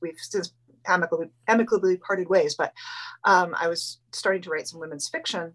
we've 0.00 0.18
since 0.18 0.52
amicably, 0.86 1.28
amicably 1.48 1.96
parted 1.96 2.28
ways, 2.28 2.54
but 2.54 2.72
um, 3.24 3.54
I 3.58 3.68
was 3.68 3.98
starting 4.12 4.42
to 4.42 4.50
write 4.50 4.68
some 4.68 4.80
women's 4.80 5.08
fiction 5.08 5.54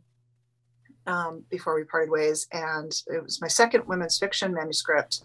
um, 1.05 1.43
before 1.49 1.75
we 1.75 1.83
parted 1.83 2.09
ways. 2.09 2.47
And 2.51 2.91
it 3.07 3.23
was 3.23 3.41
my 3.41 3.47
second 3.47 3.87
women's 3.87 4.17
fiction 4.17 4.53
manuscript. 4.53 5.23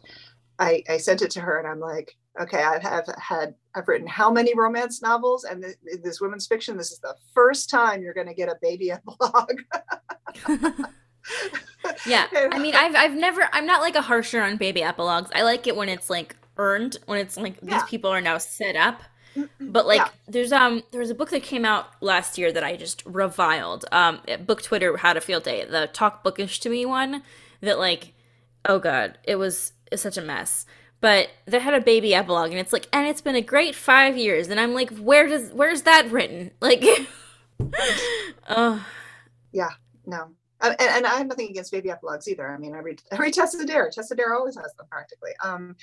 I, 0.58 0.82
I 0.88 0.96
sent 0.98 1.22
it 1.22 1.30
to 1.32 1.40
her 1.40 1.58
and 1.58 1.68
I'm 1.68 1.80
like, 1.80 2.16
okay, 2.40 2.62
I 2.62 2.78
have 2.80 3.06
had, 3.18 3.54
I've 3.74 3.88
written 3.88 4.06
how 4.06 4.30
many 4.30 4.54
romance 4.56 5.02
novels 5.02 5.44
and 5.44 5.62
this, 5.62 5.76
this 6.02 6.20
women's 6.20 6.46
fiction, 6.46 6.76
this 6.76 6.92
is 6.92 6.98
the 7.00 7.14
first 7.34 7.68
time 7.70 8.02
you're 8.02 8.14
going 8.14 8.26
to 8.28 8.34
get 8.34 8.48
a 8.48 8.56
baby 8.62 8.90
epilogue. 8.90 9.60
Yeah. 12.06 12.26
I 12.52 12.58
mean, 12.58 12.74
I've 12.74 12.94
I've 12.94 13.14
never 13.14 13.48
I'm 13.52 13.66
not 13.66 13.80
like 13.80 13.94
a 13.96 14.02
harsher 14.02 14.42
on 14.42 14.56
baby 14.56 14.82
epilogues. 14.82 15.30
I 15.34 15.42
like 15.42 15.66
it 15.66 15.76
when 15.76 15.88
it's 15.88 16.10
like 16.10 16.36
earned, 16.56 16.96
when 17.06 17.18
it's 17.18 17.36
like 17.36 17.60
these 17.60 17.82
people 17.84 18.10
are 18.10 18.20
now 18.20 18.38
set 18.38 18.76
up. 18.76 19.02
But 19.60 19.86
like 19.86 19.98
Yeah. 19.98 20.08
there's 20.28 20.52
um 20.52 20.82
there 20.90 21.00
was 21.00 21.10
a 21.10 21.14
book 21.14 21.30
that 21.30 21.42
came 21.42 21.64
out 21.64 21.86
last 22.02 22.38
year 22.38 22.52
that 22.52 22.62
I 22.64 22.76
just 22.76 23.02
reviled. 23.06 23.84
Um 23.92 24.20
book 24.44 24.62
Twitter 24.62 24.96
had 24.96 25.16
a 25.16 25.20
field 25.20 25.44
day. 25.44 25.64
The 25.64 25.88
talk 25.92 26.22
bookish 26.22 26.60
to 26.60 26.70
me 26.70 26.84
one 26.84 27.22
that 27.60 27.78
like 27.78 28.14
oh 28.66 28.78
god, 28.78 29.18
it 29.24 29.36
was 29.36 29.72
it's 29.90 30.02
such 30.02 30.16
a 30.18 30.22
mess. 30.22 30.66
But 31.02 31.28
they 31.44 31.58
had 31.58 31.74
a 31.74 31.80
baby 31.80 32.14
epilogue 32.14 32.50
and 32.50 32.58
it's 32.58 32.72
like 32.72 32.88
and 32.92 33.06
it's 33.06 33.20
been 33.20 33.36
a 33.36 33.42
great 33.42 33.74
5 33.74 34.16
years 34.16 34.48
and 34.48 34.58
I'm 34.58 34.72
like 34.72 34.96
where 34.96 35.28
does 35.28 35.50
where's 35.52 35.82
that 35.82 36.10
written? 36.10 36.52
Like 36.60 36.84
oh 38.48 38.86
yeah 39.52 39.70
no. 40.06 40.30
And, 40.62 40.76
and 40.80 41.06
I 41.06 41.16
have 41.16 41.26
nothing 41.26 41.50
against 41.50 41.72
baby 41.72 41.90
epilogues 41.90 42.28
either. 42.28 42.48
I 42.48 42.56
mean, 42.56 42.74
I 42.74 42.78
read, 42.78 43.02
I 43.10 43.16
read 43.16 43.34
Tessa 43.34 43.64
Dare. 43.66 43.90
Tessa 43.90 44.14
Dare 44.14 44.34
always 44.34 44.54
has 44.56 44.72
them 44.74 44.86
practically. 44.88 45.32
Um, 45.42 45.74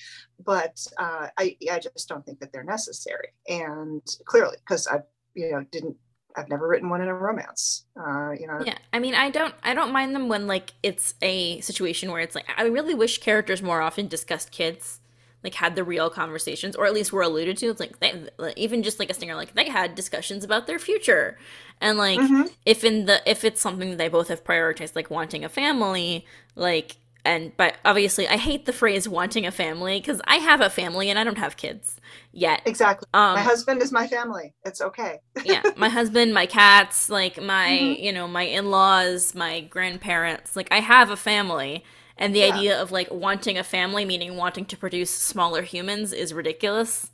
but 0.44 0.86
uh, 0.98 1.28
I, 1.38 1.58
I 1.70 1.80
just 1.80 2.08
don't 2.08 2.26
think 2.26 2.40
that 2.40 2.54
they're 2.54 2.64
necessary. 2.64 3.34
And 3.50 4.02
clearly, 4.26 4.56
because 4.60 4.88
I, 4.88 5.02
you 5.34 5.52
know, 5.52 5.66
didn't, 5.72 5.98
I've 6.38 6.48
never 6.48 6.68
written 6.68 6.90
one 6.90 7.02
in 7.02 7.10
a 7.10 7.14
romance. 7.14 7.86
Uh, 7.98 8.32
you 8.32 8.48
know, 8.48 8.60
Yeah, 8.66 8.78
I 8.94 9.00
mean, 9.00 9.16
I 9.16 9.30
don't, 9.30 9.54
I 9.64 9.74
don't 9.74 9.92
mind 9.92 10.16
them 10.16 10.30
when 10.30 10.48
like 10.48 10.72
it's 10.82 11.16
a 11.22 11.60
situation 11.60 12.12
where 12.12 12.22
it's 12.22 12.36
like 12.36 12.46
I 12.56 12.64
really 12.64 12.94
wish 12.94 13.18
characters 13.18 13.62
more 13.62 13.82
often 13.82 14.08
discussed 14.08 14.52
kids, 14.52 15.02
like 15.44 15.56
had 15.56 15.76
the 15.76 15.84
real 15.84 16.10
conversations, 16.10 16.76
or 16.76 16.86
at 16.86 16.94
least 16.94 17.14
were 17.14 17.22
alluded 17.22 17.58
to. 17.58 17.68
It's 17.68 17.80
like 17.80 18.00
they, 18.00 18.28
even 18.58 18.84
just 18.84 19.00
like 19.00 19.10
a 19.10 19.14
stinger, 19.14 19.36
like 19.36 19.54
they 19.56 19.70
had 19.70 19.96
discussions 19.96 20.44
about 20.44 20.68
their 20.68 20.80
future, 20.80 21.38
and 21.82 21.98
like 21.98 22.24
Mhm. 22.24 22.50
if 22.66 22.84
in 22.84 23.06
the 23.06 23.22
if 23.30 23.44
it's 23.44 23.62
something 23.62 23.90
that 23.92 23.98
they 23.98 24.10
both 24.10 24.28
have 24.30 24.44
prioritized, 24.44 24.96
like 24.96 25.10
wanting 25.10 25.44
a 25.46 25.50
family, 25.50 26.26
like 26.56 26.98
and 27.26 27.52
but 27.58 27.76
obviously 27.86 28.28
I 28.28 28.38
hate 28.38 28.66
the 28.66 28.74
phrase 28.74 29.08
wanting 29.08 29.46
a 29.46 29.52
family 29.52 30.00
because 30.00 30.22
I 30.26 30.38
have 30.38 30.62
a 30.62 30.70
family 30.70 31.10
and 31.10 31.20
I 31.20 31.24
don't 31.24 31.38
have 31.38 31.58
kids 31.58 32.00
yet. 32.32 32.62
exactly. 32.66 33.06
Um, 33.14 33.36
my 33.36 33.42
husband 33.44 33.82
is 33.82 33.92
my 33.92 34.08
family. 34.08 34.54
It's 34.64 34.82
okay. 34.82 35.20
yeah 35.44 35.64
my 35.76 35.88
husband 35.90 36.34
my 36.34 36.46
cats 36.46 37.10
like 37.10 37.42
my 37.42 37.72
Mhm. 37.72 37.98
you 38.00 38.12
know 38.12 38.28
my 38.28 38.44
in-laws 38.44 39.34
my 39.34 39.62
grandparents 39.62 40.56
like 40.56 40.68
i 40.72 40.80
have 40.80 41.10
a 41.10 41.16
family 41.16 41.84
and 42.20 42.36
the 42.36 42.40
Yeah. 42.42 42.54
idea 42.54 42.80
of 42.82 42.92
like 42.92 43.10
wanting 43.10 43.58
a 43.58 43.64
family 43.64 44.06
meaning 44.06 44.36
wanting 44.38 44.66
to 44.66 44.78
produce 44.78 45.10
smaller 45.10 45.64
humans 45.64 46.14
is 46.14 46.34
ridiculous 46.34 47.10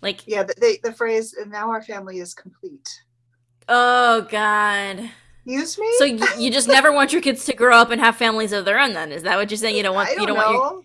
like 0.00 0.26
Yeah. 0.26 0.44
The, 0.44 0.78
the 0.82 0.92
phrase, 0.92 1.34
now 1.48 1.70
our 1.70 1.82
family 1.82 2.20
is 2.20 2.34
complete. 2.34 2.88
oh 3.68 4.22
god 4.30 5.10
Use 5.44 5.76
me? 5.78 5.90
so 5.98 6.04
you, 6.04 6.24
you 6.38 6.50
just 6.52 6.68
never 6.68 6.92
want 6.92 7.12
your 7.12 7.22
kids 7.22 7.44
to 7.46 7.52
grow 7.54 7.76
up 7.76 7.90
and 7.90 8.00
have 8.00 8.16
families 8.16 8.52
of 8.52 8.64
their 8.64 8.78
own 8.78 8.92
then 8.92 9.10
is 9.10 9.24
that 9.24 9.36
what 9.36 9.50
you're 9.50 9.58
saying 9.58 9.76
you 9.76 9.82
don't 9.82 9.94
want 9.94 10.08
I 10.10 10.14
don't 10.14 10.20
you 10.20 10.26
don't 10.28 10.36
know. 10.36 10.42
want 10.52 10.52
your 10.52 10.84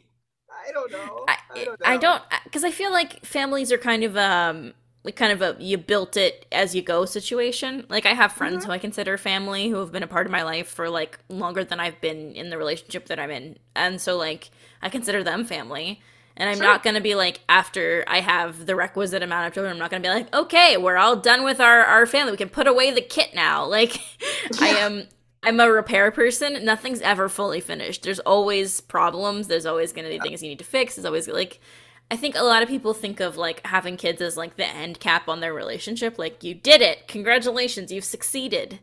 I 0.67 0.71
don't 0.71 0.91
know. 0.91 1.25
I, 1.27 1.37
I 1.61 1.63
don't 1.65 1.79
know. 1.79 1.87
I 1.87 2.39
because 2.43 2.63
I 2.63 2.71
feel 2.71 2.91
like 2.91 3.23
families 3.25 3.71
are 3.71 3.77
kind 3.77 4.03
of 4.03 4.17
um 4.17 4.73
like 5.07 5.15
kind 5.15 5.31
of 5.31 5.41
a 5.41 5.55
you 5.59 5.77
built 5.77 6.17
it 6.17 6.45
as 6.51 6.75
you 6.75 6.81
go 6.81 7.05
situation. 7.05 7.85
Like 7.89 8.05
I 8.05 8.13
have 8.13 8.33
friends 8.33 8.63
Mhm. 8.63 8.67
who 8.67 8.71
I 8.73 8.77
consider 8.77 9.17
family 9.17 9.69
who 9.69 9.77
have 9.77 9.91
been 9.91 10.03
a 10.03 10.07
part 10.07 10.25
of 10.27 10.31
my 10.33 10.43
life 10.43 10.67
for 10.67 10.89
like 10.89 11.17
longer 11.29 11.63
than 11.63 11.79
I've 11.79 11.99
been 12.01 12.33
in 12.35 12.49
the 12.49 12.57
relationship 12.57 13.05
that 13.07 13.17
I'm 13.19 13.31
in, 13.31 13.57
and 13.75 14.01
so 14.01 14.17
like 14.17 14.49
I 14.81 14.89
consider 14.89 15.23
them 15.23 15.45
family. 15.45 16.01
And 16.39 16.47
I'm 16.49 16.57
Sure. 16.57 16.65
not 16.65 16.83
gonna 16.83 17.01
be 17.01 17.15
like 17.15 17.39
after 17.49 18.03
I 18.05 18.19
have 18.19 18.65
the 18.67 18.75
requisite 18.75 19.23
amount 19.23 19.47
of 19.47 19.53
children. 19.53 19.71
I'm 19.73 19.79
not 19.79 19.89
gonna 19.89 20.03
be 20.03 20.09
like, 20.09 20.35
okay, 20.35 20.77
we're 20.77 20.97
all 20.97 21.15
done 21.15 21.43
with 21.45 21.59
our 21.61 21.83
our 21.85 22.05
family. 22.05 22.31
We 22.31 22.37
can 22.37 22.49
put 22.49 22.67
away 22.67 22.91
the 22.91 23.01
kit 23.01 23.33
now. 23.33 23.65
Like 23.77 23.97
I 24.61 24.67
am. 24.69 25.07
I'm 25.43 25.59
a 25.61 25.71
repair 25.71 26.11
person. 26.11 26.65
Nothing's 26.65 26.99
ever 27.01 27.29
fully 27.29 27.61
finished. 27.61 28.03
There's 28.03 28.19
always 28.19 28.81
problems. 28.81 29.47
There's 29.47 29.65
always 29.67 29.93
going 29.93 30.03
to 30.05 30.11
be 30.11 30.19
things 30.19 30.41
you 30.43 30.49
need 30.49 30.59
to 30.59 30.65
fix. 30.65 30.95
There's 30.95 31.05
always 31.05 31.27
like, 31.29 31.61
I 32.09 32.15
think 32.15 32.35
a 32.35 32.43
lot 32.43 32.63
of 32.63 32.69
people 32.69 32.93
think 32.93 33.19
of 33.19 33.35
like 33.37 33.65
having 33.65 33.97
kids 33.97 34.21
as 34.21 34.37
like 34.37 34.55
the 34.55 34.65
end 34.65 34.99
cap 34.99 35.27
on 35.27 35.39
their 35.41 35.53
relationship. 35.53 36.17
Like, 36.17 36.43
you 36.43 36.53
did 36.53 36.81
it. 36.81 37.07
Congratulations. 37.07 37.91
You've 37.91 38.05
succeeded. 38.05 38.79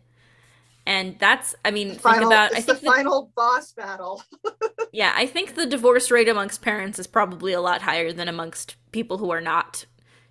And 0.86 1.18
that's, 1.18 1.54
I 1.64 1.70
mean, 1.70 1.88
The 1.88 1.94
think 1.94 2.02
final, 2.02 2.28
about, 2.28 2.50
it's 2.52 2.58
I 2.58 2.62
think 2.62 2.80
the 2.80 2.84
the- 2.84 2.90
final 2.90 3.30
boss 3.34 3.72
battle. 3.72 4.22
Yeah, 4.92 5.12
I 5.16 5.26
think 5.26 5.56
the 5.56 5.66
divorce 5.66 6.08
rate 6.12 6.28
amongst 6.28 6.62
parents 6.62 7.00
is 7.00 7.08
probably 7.08 7.52
a 7.52 7.60
lot 7.60 7.82
higher 7.82 8.12
than 8.12 8.28
amongst 8.28 8.76
people 8.92 9.18
who 9.18 9.30
are 9.32 9.40
not. 9.40 9.86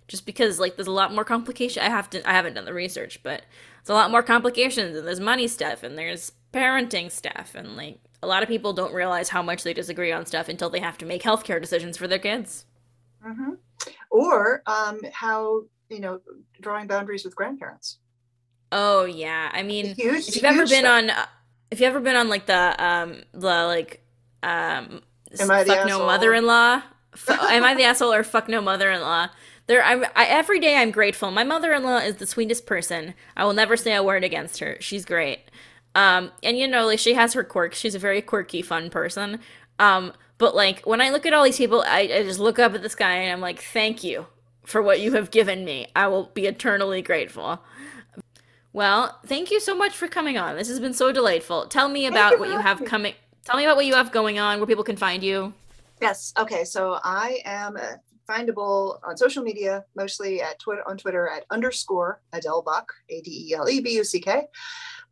Just 0.08 0.24
because 0.24 0.58
like 0.58 0.76
there's 0.76 0.86
a 0.86 0.90
lot 0.92 1.12
more 1.14 1.24
complication. 1.24 1.82
I 1.82 1.90
have 1.90 2.08
to 2.10 2.26
I 2.26 2.32
haven't 2.32 2.54
done 2.54 2.64
the 2.64 2.72
research, 2.72 3.22
but 3.22 3.42
it's 3.80 3.90
a 3.90 3.94
lot 3.94 4.10
more 4.10 4.22
complications 4.22 4.96
and 4.96 5.06
there's 5.06 5.20
money 5.20 5.48
stuff 5.48 5.82
and 5.82 5.98
there's 5.98 6.32
parenting 6.54 7.10
stuff 7.12 7.54
and 7.54 7.76
like 7.76 7.98
a 8.22 8.26
lot 8.26 8.42
of 8.42 8.48
people 8.48 8.72
don't 8.72 8.94
realize 8.94 9.28
how 9.28 9.42
much 9.42 9.64
they 9.64 9.74
disagree 9.74 10.12
on 10.12 10.24
stuff 10.24 10.48
until 10.48 10.70
they 10.70 10.80
have 10.80 10.96
to 10.96 11.04
make 11.06 11.22
healthcare 11.22 11.60
decisions 11.60 11.98
for 11.98 12.08
their 12.08 12.18
kids. 12.18 12.64
Hmm 13.24 13.54
Or 14.10 14.62
um, 14.66 15.00
how 15.12 15.64
you 15.90 16.00
know 16.00 16.20
drawing 16.60 16.86
boundaries 16.86 17.24
with 17.24 17.36
grandparents. 17.36 17.98
Oh 18.72 19.04
yeah, 19.04 19.50
I 19.52 19.62
mean, 19.62 19.96
Huge. 19.96 20.28
if 20.28 20.36
you've 20.36 20.44
ever 20.44 20.66
been 20.66 20.84
stuff. 20.84 21.04
on, 21.04 21.10
uh, 21.10 21.26
if 21.70 21.80
you've 21.80 21.88
ever 21.88 22.00
been 22.00 22.16
on 22.16 22.28
like 22.28 22.46
the 22.46 22.84
um 22.84 23.22
the 23.32 23.66
like 23.66 24.04
um 24.42 25.02
Am 25.38 25.50
I 25.50 25.64
the 25.64 25.74
fuck 25.74 25.84
no 25.84 26.00
asshole? 26.00 26.06
mother-in-law, 26.06 26.82
F- 27.14 27.30
am 27.50 27.64
I 27.64 27.74
the 27.74 27.84
asshole 27.84 28.12
or 28.12 28.24
fuck 28.24 28.48
no 28.48 28.60
mother-in-law? 28.60 29.28
There, 29.66 29.82
I'm 29.82 30.04
I, 30.16 30.26
every 30.26 30.60
day 30.60 30.76
I'm 30.76 30.90
grateful. 30.90 31.30
My 31.30 31.44
mother-in-law 31.44 31.98
is 31.98 32.16
the 32.16 32.26
sweetest 32.26 32.66
person. 32.66 33.14
I 33.36 33.44
will 33.44 33.54
never 33.54 33.76
say 33.76 33.94
a 33.94 34.02
word 34.02 34.24
against 34.24 34.58
her. 34.60 34.76
She's 34.80 35.04
great. 35.04 35.40
Um, 35.94 36.32
and 36.42 36.58
you 36.58 36.68
know, 36.68 36.86
like 36.86 36.98
she 36.98 37.14
has 37.14 37.32
her 37.34 37.44
quirks. 37.44 37.78
She's 37.78 37.94
a 37.94 37.98
very 38.00 38.22
quirky, 38.22 38.62
fun 38.62 38.90
person. 38.90 39.40
Um, 39.78 40.12
but 40.38 40.54
like 40.54 40.82
when 40.82 41.00
I 41.00 41.10
look 41.10 41.26
at 41.26 41.32
all 41.32 41.44
these 41.44 41.58
people, 41.58 41.82
I, 41.86 42.00
I 42.00 42.22
just 42.22 42.40
look 42.40 42.58
up 42.58 42.74
at 42.74 42.82
the 42.82 42.88
sky 42.88 43.16
and 43.16 43.32
I'm 43.32 43.40
like, 43.40 43.60
thank 43.60 44.02
you 44.02 44.26
for 44.64 44.82
what 44.82 45.00
you 45.00 45.12
have 45.12 45.30
given 45.30 45.64
me. 45.64 45.86
I 45.94 46.08
will 46.08 46.30
be 46.34 46.46
eternally 46.46 47.02
grateful. 47.02 47.60
Well, 48.72 49.20
thank 49.24 49.50
you 49.50 49.60
so 49.60 49.76
much 49.76 49.96
for 49.96 50.08
coming 50.08 50.36
on. 50.36 50.56
This 50.56 50.68
has 50.68 50.80
been 50.80 50.94
so 50.94 51.12
delightful. 51.12 51.66
Tell 51.66 51.88
me 51.88 52.06
about 52.06 52.32
you 52.32 52.40
what 52.40 52.48
you 52.48 52.58
have 52.58 52.84
coming. 52.84 53.14
Tell 53.44 53.56
me 53.56 53.64
about 53.64 53.76
what 53.76 53.86
you 53.86 53.94
have 53.94 54.10
going 54.10 54.38
on, 54.38 54.58
where 54.58 54.66
people 54.66 54.82
can 54.82 54.96
find 54.96 55.22
you. 55.22 55.52
Yes. 56.00 56.32
Okay. 56.36 56.64
So 56.64 56.98
I 57.04 57.38
am 57.44 57.76
uh, 57.76 57.96
findable 58.28 58.98
on 59.04 59.16
social 59.16 59.44
media, 59.44 59.84
mostly 59.94 60.42
at 60.42 60.58
Twitter 60.58 60.82
on 60.88 60.96
Twitter 60.96 61.28
at 61.28 61.44
underscore 61.50 62.20
Adele 62.32 62.62
Buck, 62.62 62.92
A 63.10 63.20
D 63.20 63.50
E 63.50 63.54
L 63.54 63.68
E 63.68 63.80
B 63.80 63.94
U 63.94 64.02
C 64.02 64.20
K. 64.20 64.48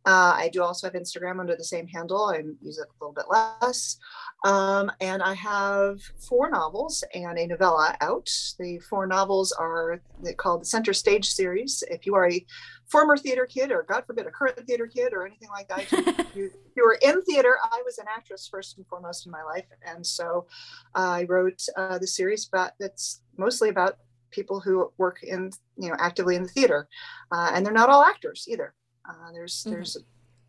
Uh, 0.05 0.35
I 0.35 0.49
do 0.51 0.61
also 0.61 0.87
have 0.87 0.93
Instagram 0.93 1.39
under 1.39 1.55
the 1.55 1.63
same 1.63 1.87
handle. 1.87 2.25
I 2.25 2.43
use 2.61 2.77
it 2.77 2.87
a 2.87 3.03
little 3.03 3.13
bit 3.13 3.25
less. 3.29 3.97
Um, 4.43 4.91
and 4.99 5.23
I 5.23 5.33
have 5.33 6.01
four 6.27 6.49
novels 6.49 7.03
and 7.13 7.37
a 7.37 7.47
novella 7.47 7.95
out. 8.01 8.29
The 8.59 8.79
four 8.79 9.07
novels 9.07 9.53
are 9.53 10.01
called 10.35 10.61
the 10.61 10.65
Center 10.65 10.93
Stage 10.93 11.29
series. 11.29 11.83
If 11.89 12.05
you 12.05 12.15
are 12.15 12.29
a 12.29 12.45
former 12.87 13.15
theater 13.15 13.45
kid, 13.45 13.71
or 13.71 13.83
God 13.83 14.03
forbid, 14.05 14.27
a 14.27 14.31
current 14.31 14.59
theater 14.67 14.87
kid, 14.87 15.13
or 15.13 15.25
anything 15.25 15.49
like 15.49 15.69
that, 15.69 15.89
you, 16.35 16.51
you 16.75 16.83
were 16.83 16.99
in 17.01 17.21
theater. 17.23 17.55
I 17.63 17.81
was 17.85 17.97
an 17.97 18.05
actress 18.13 18.47
first 18.51 18.77
and 18.77 18.85
foremost 18.87 19.25
in 19.25 19.31
my 19.31 19.43
life, 19.43 19.65
and 19.85 20.05
so 20.05 20.47
I 20.93 21.25
wrote 21.29 21.65
uh, 21.77 21.97
the 21.97 22.07
series 22.07 22.47
about 22.47 22.71
that's 22.79 23.21
mostly 23.37 23.69
about 23.69 23.97
people 24.31 24.59
who 24.59 24.91
work 24.97 25.23
in 25.23 25.51
you 25.77 25.89
know 25.89 25.95
actively 25.99 26.35
in 26.35 26.43
the 26.43 26.49
theater, 26.49 26.89
uh, 27.31 27.51
and 27.53 27.65
they're 27.65 27.73
not 27.73 27.89
all 27.89 28.03
actors 28.03 28.45
either. 28.49 28.73
Uh, 29.07 29.31
there's 29.31 29.63
Mhm. 29.63 29.71
there's 29.71 29.97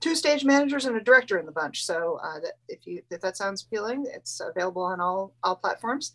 two 0.01 0.14
stage 0.14 0.44
managers 0.44 0.85
and 0.85 0.97
a 0.97 1.01
director 1.01 1.39
in 1.39 1.47
the 1.47 1.52
bunch. 1.52 1.85
So 1.85 2.18
uh, 2.22 2.40
that 2.40 2.55
if 2.68 2.86
you 2.86 3.02
if 3.10 3.20
that 3.22 3.36
sounds 3.36 3.62
appealing, 3.62 4.06
it's 4.12 4.40
available 4.40 4.82
on 4.82 5.01
all 5.01 5.35
all 5.43 5.56
platforms. 5.56 6.12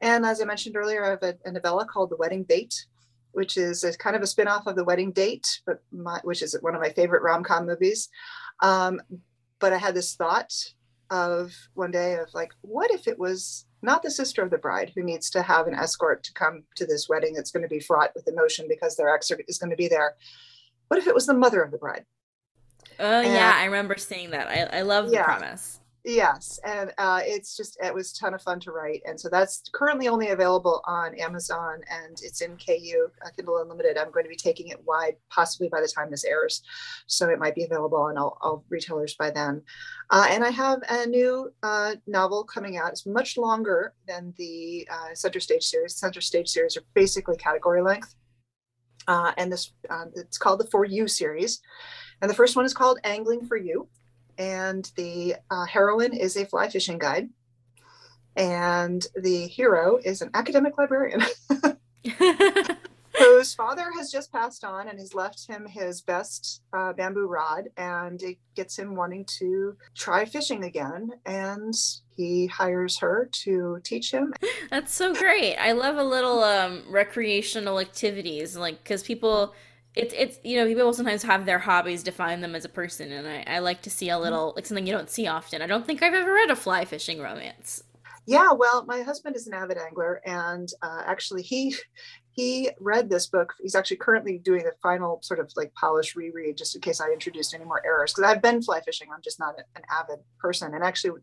And 0.00 0.24
as 0.26 0.40
I 0.40 0.44
mentioned 0.44 0.76
earlier, 0.76 1.04
I 1.04 1.10
have 1.10 1.22
a, 1.22 1.38
a 1.44 1.52
novella 1.52 1.86
called 1.86 2.10
The 2.10 2.16
Wedding 2.16 2.44
Date, 2.44 2.86
which 3.32 3.56
is 3.56 3.84
a 3.84 3.96
kind 3.96 4.16
of 4.16 4.22
a 4.22 4.26
spin-off 4.26 4.66
of 4.66 4.76
The 4.76 4.84
Wedding 4.84 5.12
Date, 5.12 5.60
but 5.66 5.82
my, 5.92 6.20
which 6.24 6.42
is 6.42 6.56
one 6.60 6.74
of 6.74 6.80
my 6.80 6.90
favorite 6.90 7.22
rom-com 7.22 7.66
movies. 7.66 8.08
Um, 8.60 9.00
but 9.60 9.72
I 9.72 9.78
had 9.78 9.94
this 9.94 10.14
thought 10.14 10.52
of 11.10 11.52
one 11.74 11.90
day 11.90 12.14
of 12.16 12.32
like, 12.34 12.52
what 12.60 12.90
if 12.90 13.08
it 13.08 13.18
was 13.18 13.66
not 13.82 14.02
the 14.02 14.10
sister 14.10 14.42
of 14.42 14.50
the 14.50 14.58
bride 14.58 14.92
who 14.94 15.02
needs 15.02 15.30
to 15.30 15.42
have 15.42 15.66
an 15.66 15.74
escort 15.74 16.22
to 16.24 16.32
come 16.34 16.64
to 16.74 16.84
this 16.84 17.08
wedding 17.08 17.34
that's 17.34 17.50
going 17.50 17.62
to 17.62 17.68
be 17.68 17.80
fraught 17.80 18.10
with 18.14 18.28
emotion 18.28 18.66
because 18.68 18.96
their 18.96 19.08
ex 19.14 19.30
is 19.46 19.58
going 19.58 19.70
to 19.70 19.76
be 19.76 19.88
there? 19.88 20.16
What 20.88 20.98
if 20.98 21.06
it 21.06 21.14
was 21.14 21.26
the 21.26 21.34
mother 21.34 21.62
of 21.62 21.70
the 21.70 21.78
bride? 21.78 22.04
Oh 22.98 23.20
And- 23.20 23.32
yeah, 23.32 23.52
I 23.56 23.64
remember 23.66 23.96
seeing 23.96 24.30
that. 24.30 24.48
I, 24.48 24.78
I 24.78 24.82
love 24.82 25.10
the 25.10 25.18
premise. 25.18 25.80
Yes, 26.04 26.58
and 26.64 26.92
uh, 26.96 27.20
it's 27.22 27.54
just 27.54 27.76
it 27.84 27.92
was 27.92 28.12
a 28.12 28.16
ton 28.18 28.32
of 28.32 28.40
fun 28.40 28.60
to 28.60 28.70
write, 28.72 29.02
and 29.04 29.20
so 29.20 29.28
that's 29.28 29.62
currently 29.74 30.08
only 30.08 30.28
available 30.30 30.80
on 30.86 31.14
Amazon, 31.18 31.80
and 31.90 32.16
it's 32.22 32.40
in 32.40 32.56
KU 32.56 33.08
uh, 33.22 33.28
Kindle 33.36 33.58
Unlimited. 33.58 33.98
I'm 33.98 34.10
going 34.10 34.24
to 34.24 34.28
be 34.30 34.36
taking 34.36 34.68
it 34.68 34.82
wide, 34.86 35.16
possibly 35.28 35.68
by 35.68 35.82
the 35.82 35.88
time 35.88 36.10
this 36.10 36.24
airs, 36.24 36.62
so 37.08 37.28
it 37.28 37.38
might 37.38 37.54
be 37.54 37.64
available 37.64 37.98
on 37.98 38.16
all, 38.16 38.38
all 38.40 38.64
retailers 38.70 39.16
by 39.16 39.30
then. 39.30 39.60
Uh, 40.08 40.26
and 40.30 40.44
I 40.44 40.50
have 40.50 40.78
a 40.88 41.04
new 41.04 41.52
uh, 41.62 41.96
novel 42.06 42.42
coming 42.44 42.78
out. 42.78 42.90
It's 42.92 43.04
much 43.04 43.36
longer 43.36 43.92
than 44.06 44.32
the 44.38 44.88
uh, 44.90 45.14
Center 45.14 45.40
Stage 45.40 45.64
series. 45.64 45.94
Center 45.96 46.22
Stage 46.22 46.48
series 46.48 46.74
are 46.78 46.84
basically 46.94 47.36
category 47.36 47.82
length, 47.82 48.14
uh, 49.08 49.32
and 49.36 49.50
this 49.50 49.72
um, 49.90 50.12
it's 50.14 50.38
called 50.38 50.60
the 50.60 50.66
For 50.66 50.84
You 50.84 51.08
series, 51.08 51.60
and 52.20 52.30
the 52.30 52.34
first 52.34 52.54
one 52.54 52.64
is 52.64 52.74
called 52.74 53.00
Angling 53.02 53.46
for 53.46 53.56
You. 53.56 53.88
And 54.36 54.88
the 54.96 55.34
uh, 55.50 55.64
heroine 55.64 56.12
is 56.12 56.36
a 56.36 56.46
fly 56.46 56.68
fishing 56.68 56.98
guide. 56.98 57.28
And 58.36 59.04
the 59.16 59.48
hero 59.48 59.98
is 60.04 60.22
an 60.22 60.30
academic 60.34 60.78
librarian 60.78 61.22
whose 63.38 63.54
father 63.54 63.90
has 63.96 64.10
just 64.10 64.32
passed 64.32 64.64
on 64.64 64.88
and 64.88 64.98
he's 64.98 65.14
left 65.14 65.46
him 65.48 65.66
his 65.66 66.00
best 66.00 66.62
uh, 66.72 66.92
bamboo 66.92 67.26
rod 67.26 67.64
and 67.76 68.22
it 68.22 68.38
gets 68.54 68.78
him 68.78 68.94
wanting 68.94 69.24
to 69.38 69.76
try 69.94 70.24
fishing 70.24 70.64
again 70.64 71.10
and 71.26 71.74
he 72.16 72.46
hires 72.46 72.98
her 72.98 73.28
to 73.32 73.78
teach 73.84 74.10
him 74.12 74.32
That's 74.70 74.92
so 74.92 75.14
great. 75.14 75.56
I 75.56 75.72
love 75.72 75.96
a 75.96 76.04
little 76.04 76.42
um 76.42 76.82
recreational 76.88 77.80
activities 77.80 78.56
like 78.56 78.84
cuz 78.84 79.02
people 79.02 79.54
it's 79.94 80.14
it's 80.16 80.38
you 80.44 80.56
know 80.56 80.66
people 80.66 80.92
sometimes 80.92 81.22
have 81.22 81.46
their 81.46 81.58
hobbies 81.58 82.02
define 82.02 82.40
them 82.40 82.54
as 82.54 82.64
a 82.64 82.68
person 82.68 83.10
and 83.10 83.26
I, 83.26 83.44
I 83.46 83.58
like 83.60 83.82
to 83.82 83.90
see 83.90 84.10
a 84.10 84.18
little 84.18 84.52
like 84.54 84.66
something 84.66 84.86
you 84.86 84.92
don't 84.92 85.10
see 85.10 85.26
often. 85.26 85.62
I 85.62 85.66
don't 85.66 85.86
think 85.86 86.02
I've 86.02 86.14
ever 86.14 86.32
read 86.32 86.50
a 86.50 86.56
fly 86.56 86.84
fishing 86.84 87.20
romance. 87.20 87.82
Yeah, 88.28 88.52
well, 88.52 88.84
my 88.84 89.00
husband 89.00 89.36
is 89.36 89.46
an 89.46 89.54
avid 89.54 89.78
angler, 89.78 90.20
and 90.26 90.70
uh, 90.82 91.02
actually, 91.06 91.40
he 91.40 91.74
he 92.38 92.70
read 92.78 93.10
this 93.10 93.26
book. 93.26 93.52
He's 93.60 93.74
actually 93.74 93.96
currently 93.96 94.38
doing 94.38 94.62
the 94.62 94.70
final 94.80 95.18
sort 95.22 95.40
of 95.40 95.50
like 95.56 95.74
polish 95.74 96.14
reread, 96.14 96.56
just 96.56 96.76
in 96.76 96.80
case 96.80 97.00
I 97.00 97.10
introduced 97.10 97.52
any 97.52 97.64
more 97.64 97.84
errors. 97.84 98.12
Because 98.12 98.30
I've 98.30 98.40
been 98.40 98.62
fly 98.62 98.80
fishing, 98.80 99.08
I'm 99.12 99.22
just 99.22 99.40
not 99.40 99.56
an 99.74 99.82
avid 99.90 100.20
person. 100.38 100.72
And 100.72 100.84
actually, 100.84 101.20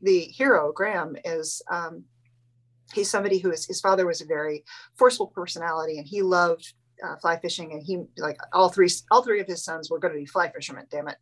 the 0.00 0.20
hero 0.20 0.72
Graham 0.72 1.14
is 1.26 1.60
um, 1.70 2.04
he's 2.94 3.10
somebody 3.10 3.38
who 3.38 3.52
is 3.52 3.66
his 3.66 3.82
father 3.82 4.06
was 4.06 4.22
a 4.22 4.24
very 4.24 4.64
forceful 4.96 5.26
personality, 5.26 5.98
and 5.98 6.08
he 6.08 6.22
loved. 6.22 6.72
Uh, 7.06 7.14
fly 7.16 7.38
fishing 7.38 7.72
and 7.74 7.82
he 7.82 7.98
like 8.16 8.38
all 8.54 8.70
three 8.70 8.88
all 9.10 9.22
three 9.22 9.38
of 9.38 9.46
his 9.46 9.62
sons 9.62 9.90
were 9.90 9.98
going 9.98 10.14
to 10.14 10.18
be 10.18 10.24
fly 10.24 10.50
fishermen 10.50 10.86
damn 10.90 11.08
it 11.08 11.18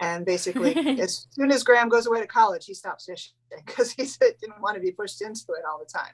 and 0.00 0.24
basically 0.26 0.74
as 1.00 1.26
soon 1.30 1.50
as 1.50 1.62
graham 1.62 1.88
goes 1.88 2.06
away 2.06 2.20
to 2.20 2.26
college 2.26 2.66
he 2.66 2.74
stops 2.74 3.06
fishing 3.06 3.34
because 3.66 3.92
he 3.92 4.04
said 4.04 4.32
didn't 4.40 4.60
want 4.60 4.74
to 4.74 4.80
be 4.80 4.90
pushed 4.90 5.22
into 5.22 5.52
it 5.58 5.64
all 5.68 5.78
the 5.78 5.90
time. 5.90 6.12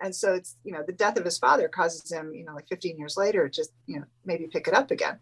And 0.00 0.14
so 0.14 0.34
it's 0.34 0.56
you 0.64 0.72
know 0.72 0.82
the 0.86 0.92
death 0.92 1.18
of 1.18 1.24
his 1.24 1.38
father 1.38 1.68
causes 1.68 2.10
him 2.10 2.32
you 2.34 2.44
know 2.44 2.54
like 2.54 2.68
15 2.68 2.98
years 2.98 3.16
later 3.16 3.48
just 3.48 3.70
you 3.86 3.98
know 3.98 4.06
maybe 4.24 4.46
pick 4.46 4.68
it 4.68 4.74
up 4.74 4.90
again. 4.90 5.18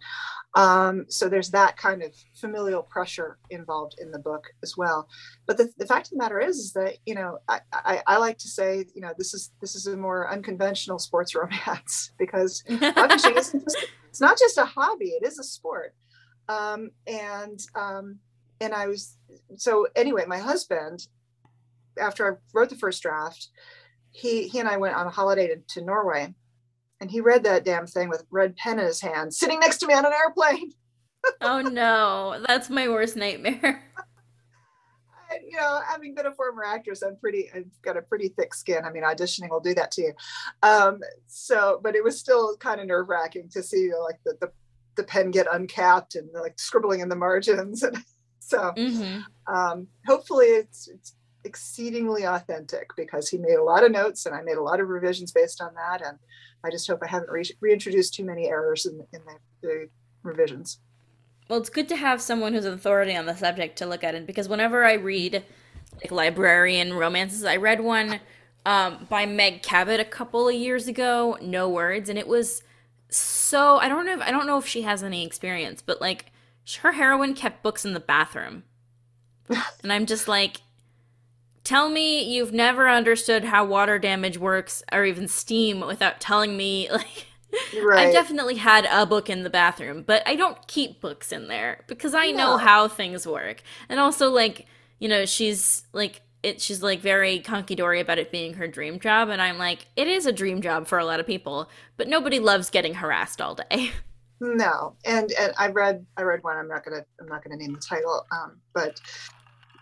Um, 0.54 1.06
so 1.08 1.28
there's 1.28 1.50
that 1.50 1.76
kind 1.76 2.02
of 2.02 2.14
familial 2.34 2.82
pressure 2.82 3.38
involved 3.50 3.96
in 4.00 4.10
the 4.10 4.18
book 4.18 4.46
as 4.62 4.76
well. 4.76 5.08
But 5.46 5.58
the, 5.58 5.70
the 5.76 5.86
fact 5.86 6.06
of 6.06 6.10
the 6.12 6.16
matter 6.16 6.40
is 6.40 6.58
is 6.58 6.72
that 6.72 6.96
you 7.06 7.14
know 7.14 7.38
I, 7.48 7.60
I 7.72 8.02
i 8.06 8.16
like 8.18 8.38
to 8.38 8.48
say 8.48 8.84
you 8.94 9.00
know 9.00 9.12
this 9.16 9.34
is 9.34 9.50
this 9.60 9.74
is 9.74 9.86
a 9.86 9.96
more 9.96 10.30
unconventional 10.30 10.98
sports 10.98 11.34
romance 11.34 12.12
because 12.18 12.62
fishing. 12.68 13.36
Isn't 13.36 13.64
just 13.64 13.86
it's 14.08 14.20
not 14.20 14.38
just 14.38 14.58
a 14.58 14.64
hobby 14.64 15.10
it 15.10 15.26
is 15.26 15.38
a 15.38 15.44
sport 15.44 15.94
um, 16.48 16.90
and 17.06 17.60
um, 17.74 18.18
and 18.60 18.74
i 18.74 18.86
was 18.86 19.16
so 19.56 19.86
anyway 19.96 20.24
my 20.26 20.38
husband 20.38 21.06
after 21.98 22.32
i 22.32 22.36
wrote 22.54 22.68
the 22.68 22.76
first 22.76 23.02
draft 23.02 23.48
he 24.10 24.48
he 24.48 24.58
and 24.58 24.68
i 24.68 24.76
went 24.76 24.96
on 24.96 25.06
a 25.06 25.10
holiday 25.10 25.48
to, 25.48 25.56
to 25.68 25.84
norway 25.84 26.34
and 27.00 27.10
he 27.10 27.20
read 27.20 27.44
that 27.44 27.64
damn 27.64 27.86
thing 27.86 28.08
with 28.08 28.24
red 28.30 28.56
pen 28.56 28.78
in 28.78 28.86
his 28.86 29.00
hand 29.00 29.32
sitting 29.32 29.60
next 29.60 29.78
to 29.78 29.86
me 29.86 29.94
on 29.94 30.06
an 30.06 30.12
airplane. 30.12 30.72
Oh 31.40 31.60
no, 31.60 32.42
that's 32.46 32.70
my 32.70 32.88
worst 32.88 33.16
nightmare. 33.16 33.84
You 35.46 35.58
know 35.58 35.82
having 35.86 36.14
been 36.14 36.24
a 36.24 36.32
former 36.32 36.64
actress 36.64 37.02
i'm 37.02 37.16
pretty 37.16 37.50
i've 37.54 37.66
got 37.82 37.98
a 37.98 38.02
pretty 38.02 38.28
thick 38.28 38.54
skin. 38.54 38.86
I 38.86 38.90
mean 38.90 39.02
auditioning 39.02 39.50
will 39.50 39.60
do 39.60 39.74
that 39.74 39.90
to 39.92 40.02
you. 40.02 40.12
Um, 40.62 41.00
so 41.26 41.80
but 41.82 41.94
it 41.94 42.02
was 42.02 42.18
still 42.18 42.56
kind 42.56 42.80
of 42.80 42.86
nerve-wracking 42.86 43.50
to 43.50 43.62
see 43.62 43.90
like 43.94 44.18
the, 44.24 44.38
the 44.40 44.50
the 44.98 45.04
pen 45.04 45.30
get 45.30 45.46
uncapped 45.50 46.14
and 46.14 46.28
like 46.34 46.58
scribbling 46.60 47.00
in 47.00 47.08
the 47.08 47.16
margins 47.16 47.82
and 47.82 47.96
so 48.40 48.72
hmm 48.76 49.20
um, 49.48 49.88
hopefully 50.06 50.46
it's, 50.46 50.88
it's 50.88 51.14
exceedingly 51.44 52.24
authentic 52.24 52.88
because 52.96 53.28
he 53.28 53.38
made 53.38 53.54
a 53.54 53.64
lot 53.64 53.84
of 53.84 53.90
notes 53.90 54.26
and 54.26 54.34
I 54.34 54.42
made 54.42 54.56
a 54.58 54.62
lot 54.62 54.80
of 54.80 54.88
revisions 54.88 55.32
based 55.32 55.60
on 55.60 55.74
that. 55.74 56.06
And 56.06 56.18
I 56.64 56.70
just 56.70 56.86
hope 56.86 57.00
I 57.02 57.08
haven't 57.08 57.30
re- 57.30 57.56
reintroduced 57.60 58.14
too 58.14 58.24
many 58.24 58.48
errors 58.48 58.86
in, 58.86 59.00
in 59.12 59.20
the, 59.24 59.38
the 59.62 59.88
revisions. 60.22 60.80
Well, 61.48 61.58
it's 61.58 61.70
good 61.70 61.88
to 61.88 61.96
have 61.96 62.20
someone 62.20 62.52
who's 62.52 62.66
an 62.66 62.74
authority 62.74 63.16
on 63.16 63.26
the 63.26 63.34
subject 63.34 63.78
to 63.78 63.86
look 63.86 64.04
at 64.04 64.14
it 64.14 64.26
because 64.26 64.48
whenever 64.48 64.84
I 64.84 64.94
read 64.94 65.44
like 65.94 66.12
librarian 66.12 66.92
romances, 66.92 67.44
I 67.44 67.56
read 67.56 67.80
one 67.80 68.20
um, 68.66 69.06
by 69.08 69.24
Meg 69.24 69.62
Cabot 69.62 69.98
a 69.98 70.04
couple 70.04 70.46
of 70.46 70.54
years 70.54 70.86
ago, 70.86 71.38
No 71.40 71.70
Words, 71.70 72.10
and 72.10 72.18
it 72.18 72.28
was 72.28 72.62
so 73.10 73.78
I 73.78 73.88
don't 73.88 74.06
know 74.06 74.14
if 74.14 74.20
I 74.20 74.30
don't 74.30 74.46
know 74.46 74.58
if 74.58 74.66
she 74.66 74.82
has 74.82 75.02
any 75.02 75.24
experience, 75.24 75.82
but 75.82 76.00
like 76.00 76.26
her 76.80 76.92
heroine 76.92 77.34
kept 77.34 77.62
books 77.62 77.84
in 77.84 77.94
the 77.94 78.00
bathroom. 78.00 78.64
And 79.82 79.92
I'm 79.92 80.04
just 80.06 80.28
like 80.28 80.60
tell 81.64 81.88
me 81.90 82.22
you've 82.22 82.52
never 82.52 82.88
understood 82.88 83.44
how 83.44 83.64
water 83.64 83.98
damage 83.98 84.38
works 84.38 84.82
or 84.92 85.04
even 85.04 85.28
steam 85.28 85.80
without 85.80 86.20
telling 86.20 86.56
me 86.56 86.90
like 86.92 87.26
Right. 87.82 88.08
I've 88.08 88.12
definitely 88.12 88.56
had 88.56 88.86
a 88.90 89.06
book 89.06 89.30
in 89.30 89.42
the 89.42 89.50
bathroom, 89.50 90.02
but 90.02 90.22
I 90.26 90.36
don't 90.36 90.66
keep 90.66 91.00
books 91.00 91.32
in 91.32 91.48
there 91.48 91.84
because 91.86 92.14
I 92.14 92.30
know 92.30 92.58
how 92.58 92.88
things 92.88 93.26
work. 93.26 93.62
And 93.88 93.98
also 93.98 94.30
like, 94.30 94.66
you 94.98 95.08
know, 95.08 95.24
she's 95.24 95.84
like 95.92 96.20
it 96.42 96.60
she's 96.60 96.82
like 96.82 97.00
very 97.00 97.40
conky 97.40 97.74
dory 97.74 98.00
about 98.00 98.18
it 98.18 98.30
being 98.30 98.54
her 98.54 98.68
dream 98.68 99.00
job 99.00 99.28
and 99.28 99.42
I'm 99.42 99.58
like, 99.58 99.86
it 99.96 100.06
is 100.08 100.26
a 100.26 100.32
dream 100.32 100.62
job 100.62 100.86
for 100.86 100.98
a 100.98 101.04
lot 101.04 101.20
of 101.20 101.26
people, 101.26 101.68
but 101.96 102.08
nobody 102.08 102.38
loves 102.38 102.70
getting 102.70 102.94
harassed 102.94 103.40
all 103.40 103.54
day. 103.54 103.90
No, 104.40 104.94
and 105.04 105.32
and 105.32 105.52
I 105.58 105.66
read 105.66 106.06
I 106.16 106.22
read 106.22 106.44
one. 106.44 106.56
I'm 106.56 106.68
not 106.68 106.84
gonna 106.84 107.04
I'm 107.20 107.26
not 107.26 107.42
gonna 107.42 107.56
name 107.56 107.72
the 107.72 107.80
title, 107.80 108.24
um, 108.30 108.60
but 108.72 109.00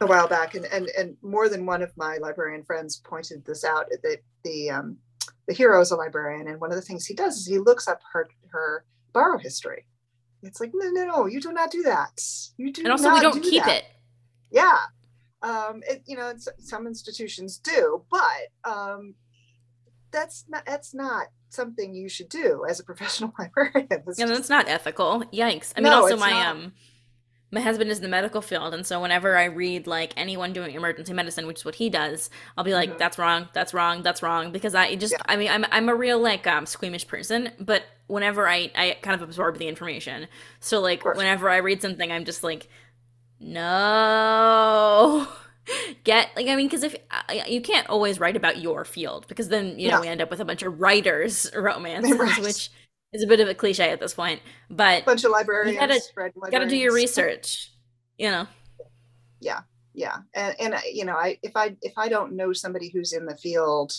a 0.01 0.07
while 0.07 0.29
back, 0.29 0.55
and 0.55 0.65
and 0.67 0.89
and 0.99 1.15
more 1.21 1.51
than 1.51 1.67
one 1.67 1.83
of 1.83 1.93
my 1.97 2.17
librarian 2.17 2.65
friends 2.65 3.03
pointed 3.05 3.45
this 3.45 3.65
out. 3.65 3.87
That 4.03 4.19
the 4.45 4.71
um, 4.71 4.97
the 5.47 5.53
hero 5.53 5.81
is 5.83 5.91
a 5.91 5.97
librarian, 5.97 6.49
and 6.49 6.59
one 6.59 6.71
of 6.71 6.77
the 6.77 6.83
things 6.83 7.05
he 7.05 7.13
does 7.13 7.37
is 7.37 7.47
he 7.47 7.59
looks 7.59 7.87
up 7.87 8.01
her 8.13 8.31
her 8.49 8.87
borrow 9.13 9.37
history. 9.37 9.85
It's 10.43 10.59
like 10.59 10.71
no 10.73 10.89
no 10.89 11.05
no, 11.05 11.27
you 11.27 11.39
do 11.39 11.53
not 11.53 11.71
do 11.71 11.83
that. 11.83 12.19
You 12.57 12.73
do 12.73 12.83
And 12.83 12.93
also 12.93 13.13
we 13.13 13.21
don't 13.21 13.43
do 13.43 13.51
keep 13.51 13.65
that. 13.65 13.77
it. 13.77 13.85
Yeah, 14.51 14.79
um, 15.47 15.83
it, 15.89 16.03
you 16.07 16.17
know, 16.17 16.29
it's, 16.31 16.49
some 16.59 16.87
institutions 16.87 17.59
do, 17.59 18.05
but 18.11 18.71
um, 18.71 19.15
that's 20.11 20.45
not 20.49 20.65
that's 20.67 20.95
not 20.95 21.27
something 21.49 21.95
you 21.95 22.09
should 22.09 22.29
do 22.29 22.65
as 22.69 22.81
a 22.81 22.85
professional 22.85 23.33
librarian. 23.39 23.87
It's 23.91 24.19
And 24.19 24.29
just 24.29 24.33
that's 24.33 24.51
not 24.51 24.69
ethical. 24.69 25.25
Yikes. 25.33 25.73
I 25.77 25.81
mean 25.81 25.91
no, 25.91 26.03
also 26.03 26.17
my 26.17 26.31
not. 26.31 26.47
um 26.49 26.73
my 27.53 27.61
husband 27.61 27.91
is 27.91 27.99
in 27.99 28.03
the 28.03 28.09
medical 28.09 28.43
field 28.43 28.75
and 28.75 28.85
so 28.85 29.01
whenever 29.01 29.37
i 29.37 29.45
read 29.45 29.87
like 29.87 30.13
anyone 30.17 30.53
doing 30.53 30.75
emergency 30.75 31.13
medicine 31.13 31.47
which 31.47 31.59
is 31.61 31.65
what 31.65 31.77
he 31.77 31.89
does 31.89 32.29
i'll 32.59 32.65
be 32.65 32.75
like 32.75 32.91
Mhm. 32.91 32.99
that's 32.99 33.19
wrong 33.19 33.49
that's 33.53 33.73
wrong 33.73 34.03
that's 34.03 34.23
wrong 34.23 34.51
because 34.53 34.75
i 34.75 34.97
just 34.97 35.13
Yeah, 35.13 35.19
i 35.27 35.37
mean 35.37 35.51
i'm, 35.51 35.65
I'm 35.71 35.89
a 35.89 35.95
real 35.95 36.19
like 36.19 36.47
um 36.47 36.67
squeamish 36.67 37.07
person 37.07 37.51
but 37.61 37.85
whenever 38.09 38.49
i 38.49 38.71
i 38.75 38.97
kind 39.01 39.15
of 39.15 39.23
absorb 39.23 39.59
the 39.59 39.69
information 39.69 40.27
so 40.61 40.81
like 40.81 41.05
whenever 41.05 41.49
i 41.49 41.59
read 41.59 41.81
something 41.81 42.11
i'm 42.11 42.25
just 42.25 42.43
like 42.43 42.69
no 43.41 45.27
get 46.05 46.31
like 46.37 46.47
i 46.47 46.57
mean 46.57 46.67
because 46.67 46.83
if 46.83 46.95
you 47.49 47.61
can't 47.61 47.89
always 47.89 48.19
write 48.21 48.37
about 48.37 48.59
your 48.61 48.85
field 48.85 49.27
because 49.29 49.49
then 49.49 49.79
you 49.79 49.89
know 49.89 49.97
No, 49.97 50.01
we 50.01 50.09
end 50.09 50.21
up 50.21 50.31
with 50.31 50.41
a 50.41 50.45
bunch 50.45 50.63
of 50.63 50.81
writers 50.81 51.51
romances 51.57 52.19
right. 52.19 52.39
which 52.39 52.71
is 53.13 53.23
a 53.23 53.27
bit 53.27 53.41
of 53.41 53.49
a 53.49 53.55
cliche 53.55 53.91
at 53.91 54.01
this 54.01 54.15
point 54.15 54.41
but 54.71 55.03
a 55.03 55.05
bunch 55.05 55.25
of 55.25 55.31
you 55.63 55.75
gotta 55.75 55.95
librarians, 55.95 56.11
gotta 56.51 56.67
do 56.67 56.77
your 56.77 56.93
research 56.93 57.73
you 58.19 58.31
know 58.31 58.47
Yeah, 59.41 59.63
yeah, 59.95 60.19
and 60.35 60.55
and 60.61 60.75
you 60.93 61.05
know, 61.05 61.15
I 61.17 61.39
if 61.43 61.53
I 61.57 61.77
if 61.83 61.95
I 61.97 62.09
don't 62.09 62.37
know 62.37 62.53
somebody 62.53 62.91
who's 62.91 63.13
in 63.13 63.27
the 63.27 63.37
field, 63.37 63.93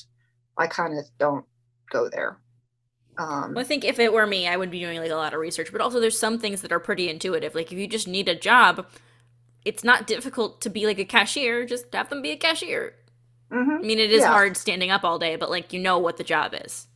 I 0.58 0.68
kind 0.68 0.98
of 0.98 1.06
don't 1.20 1.46
go 1.92 2.10
there. 2.10 2.40
well, 3.54 3.62
i 3.62 3.64
Um, 3.64 3.64
think 3.64 3.84
if 3.86 4.00
it 4.00 4.14
were 4.14 4.26
me 4.28 4.48
i 4.48 4.56
would 4.58 4.72
be 4.72 4.80
doing 4.80 5.00
like 5.00 5.12
a 5.12 5.16
lot 5.16 5.34
of 5.34 5.40
research 5.40 5.72
but 5.72 5.82
also 5.82 6.00
there's 6.00 6.18
some 6.20 6.38
things 6.40 6.62
that 6.62 6.72
are 6.72 6.80
pretty 6.80 7.10
intuitive 7.10 7.56
like 7.56 7.72
if 7.72 7.78
you 7.78 7.88
just 7.88 8.08
need 8.08 8.28
a 8.30 8.36
job 8.36 8.86
it's 9.68 9.84
not 9.84 10.08
difficult 10.08 10.62
to 10.62 10.70
be 10.70 10.86
like 10.86 11.00
a 11.00 11.06
cashier 11.06 11.66
just 11.66 11.94
have 11.94 12.10
them 12.10 12.22
be 12.22 12.32
a 12.32 12.38
cashier. 12.38 12.94
Mhm, 13.52 13.78
i 13.78 13.82
mean 13.82 14.00
it 14.00 14.12
is 14.12 14.22
yeah, 14.22 14.32
hard 14.32 14.58
standing 14.58 14.92
up 14.92 15.04
all 15.04 15.20
day 15.20 15.36
but 15.36 15.50
like 15.50 15.72
you 15.74 15.80
know 15.80 16.00
what 16.00 16.18
the 16.18 16.24
job 16.24 16.54
is. 16.66 16.88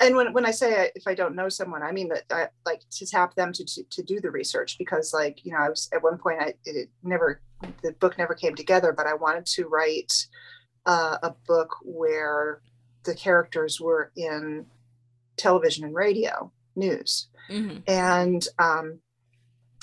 And 0.00 0.14
when 0.14 0.32
when 0.32 0.46
I 0.46 0.52
say 0.52 0.82
I, 0.82 0.90
if 0.94 1.08
I 1.08 1.14
don't 1.14 1.34
know 1.34 1.48
someone, 1.48 1.82
I 1.82 1.90
mean 1.90 2.08
that 2.08 2.24
I 2.30 2.48
like 2.64 2.82
to 2.98 3.06
tap 3.06 3.34
them 3.34 3.52
to, 3.52 3.64
to 3.64 3.82
to 3.90 4.02
do 4.02 4.20
the 4.20 4.30
research 4.30 4.78
because 4.78 5.12
like 5.12 5.44
you 5.44 5.52
know 5.52 5.58
I 5.58 5.68
was 5.68 5.88
at 5.92 6.02
one 6.02 6.18
point 6.18 6.40
I 6.40 6.54
it 6.64 6.88
never 7.02 7.40
the 7.82 7.92
book 7.92 8.16
never 8.16 8.34
came 8.34 8.54
together, 8.54 8.92
but 8.92 9.06
I 9.06 9.14
wanted 9.14 9.46
to 9.46 9.66
write 9.66 10.12
uh, 10.86 11.18
a 11.22 11.34
book 11.46 11.70
where 11.82 12.60
the 13.04 13.14
characters 13.14 13.80
were 13.80 14.12
in 14.16 14.66
television 15.36 15.84
and 15.84 15.94
radio 15.94 16.52
news. 16.76 17.28
Hmm 17.48 17.78
And 17.88 18.46
um, 18.58 19.00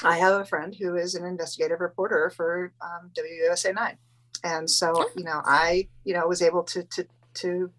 I 0.03 0.17
have 0.17 0.41
a 0.41 0.45
friend 0.45 0.75
who 0.75 0.95
is 0.95 1.15
an 1.15 1.25
investigative 1.25 1.79
reporter 1.79 2.31
for 2.35 2.73
um, 2.81 3.11
WUSA 3.13 3.73
9. 3.73 3.97
And 4.43 4.69
so, 4.69 5.09
you 5.15 5.23
know, 5.23 5.41
I, 5.43 5.87
you 6.03 6.13
know, 6.13 6.27
was 6.27 6.41
able 6.41 6.63
to, 6.63 6.83
to, 6.83 7.07
to, 7.35 7.71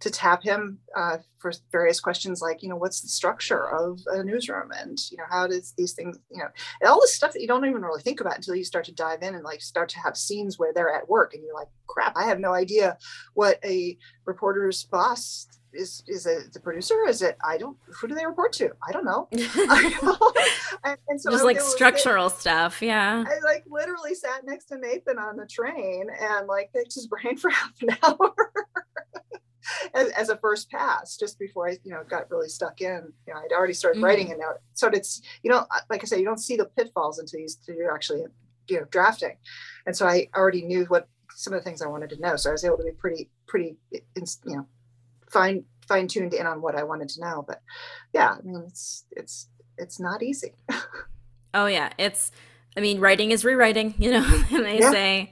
to 0.00 0.10
tap 0.10 0.42
him 0.42 0.78
uh, 0.96 1.18
for 1.38 1.52
various 1.70 2.00
questions 2.00 2.42
like, 2.42 2.62
you 2.62 2.68
know, 2.68 2.76
what's 2.76 3.00
the 3.00 3.08
structure 3.08 3.70
of 3.70 4.00
a 4.08 4.22
newsroom 4.22 4.70
and, 4.76 4.98
you 5.10 5.16
know, 5.16 5.24
how 5.30 5.46
does 5.46 5.72
these 5.78 5.92
things, 5.92 6.18
you 6.30 6.38
know, 6.38 6.48
and 6.80 6.90
all 6.90 7.00
this 7.00 7.14
stuff 7.14 7.32
that 7.32 7.40
you 7.40 7.48
don't 7.48 7.64
even 7.64 7.82
really 7.82 8.02
think 8.02 8.20
about 8.20 8.36
until 8.36 8.54
you 8.54 8.64
start 8.64 8.84
to 8.86 8.92
dive 8.92 9.22
in 9.22 9.34
and 9.34 9.44
like 9.44 9.60
start 9.60 9.88
to 9.90 10.00
have 10.00 10.16
scenes 10.16 10.58
where 10.58 10.72
they're 10.72 10.92
at 10.92 11.08
work 11.08 11.34
and 11.34 11.42
you're 11.44 11.54
like, 11.54 11.68
crap, 11.86 12.16
I 12.16 12.24
have 12.24 12.40
no 12.40 12.52
idea 12.52 12.98
what 13.34 13.58
a 13.64 13.96
reporter's 14.24 14.84
boss 14.84 15.46
is. 15.76 16.02
Is 16.06 16.26
it 16.26 16.52
the 16.52 16.60
producer? 16.60 16.94
Is 17.08 17.22
it, 17.22 17.36
I 17.44 17.58
don't, 17.58 17.76
who 17.88 18.08
do 18.08 18.14
they 18.14 18.26
report 18.26 18.52
to? 18.54 18.70
I 18.86 18.92
don't 18.92 19.04
know. 19.04 19.28
And, 20.84 20.98
and 21.08 21.20
so 21.20 21.30
just 21.30 21.42
was 21.42 21.44
like 21.44 21.56
able 21.56 21.64
to 21.64 21.70
sit- 21.70 21.76
structural 21.76 22.30
stuff 22.30 22.82
yeah 22.82 23.24
I 23.26 23.40
like 23.44 23.64
literally 23.68 24.14
sat 24.14 24.44
next 24.44 24.66
to 24.66 24.78
Nathan 24.78 25.18
on 25.18 25.36
the 25.36 25.46
train 25.46 26.06
and 26.20 26.46
like 26.46 26.72
picked 26.72 26.94
his 26.94 27.06
brain 27.06 27.36
for 27.36 27.50
half 27.50 27.72
an 27.82 27.96
hour 28.02 28.34
as, 29.94 30.08
as 30.10 30.28
a 30.28 30.36
first 30.36 30.70
pass, 30.70 31.16
just 31.16 31.38
before 31.38 31.68
I, 31.68 31.78
you 31.82 31.90
know, 31.90 32.02
got 32.08 32.30
really 32.30 32.48
stuck 32.48 32.80
in. 32.80 33.12
You 33.26 33.34
know, 33.34 33.40
I'd 33.40 33.52
already 33.52 33.72
started 33.72 34.02
writing 34.02 34.26
hmm 34.26 34.32
and 34.32 34.40
now 34.40 34.52
so 34.74 34.88
it's, 34.88 35.22
you 35.42 35.50
know, 35.50 35.66
like 35.90 36.02
I 36.02 36.06
say, 36.06 36.18
you 36.18 36.24
don't 36.24 36.38
see 36.38 36.56
the 36.56 36.66
pitfalls 36.66 37.18
until 37.18 37.40
you 37.40 37.46
until 37.46 37.74
you're 37.74 37.94
actually, 37.94 38.24
you 38.68 38.80
know, 38.80 38.86
drafting. 38.90 39.36
And 39.86 39.96
so 39.96 40.06
I 40.06 40.28
already 40.36 40.62
knew 40.62 40.84
what 40.86 41.08
some 41.34 41.52
of 41.52 41.60
the 41.60 41.64
things 41.64 41.82
I 41.82 41.86
wanted 41.86 42.10
to 42.10 42.20
know. 42.20 42.36
So 42.36 42.50
I 42.50 42.52
was 42.52 42.64
able 42.64 42.78
to 42.78 42.84
be 42.84 42.92
pretty, 42.92 43.28
pretty, 43.46 43.76
you 43.92 44.32
know, 44.44 44.66
fine 45.30 45.64
fine 45.88 46.08
tuned 46.08 46.34
in 46.34 46.46
on 46.46 46.60
what 46.62 46.74
I 46.74 46.82
wanted 46.84 47.08
to 47.10 47.20
know. 47.20 47.44
But 47.46 47.60
yeah, 48.12 48.36
I 48.38 48.42
mean, 48.42 48.64
it's 48.66 49.04
it's 49.12 49.48
it's 49.78 50.00
not 50.00 50.22
easy. 50.22 50.54
oh 51.54 51.66
yeah 51.66 51.92
it's 51.98 52.30
i 52.76 52.80
mean 52.80 53.00
writing 53.00 53.30
is 53.30 53.44
rewriting 53.44 53.94
you 53.98 54.10
know 54.10 54.42
and 54.52 54.64
they 54.64 54.80
Yeah, 54.80 54.90
say 54.90 55.30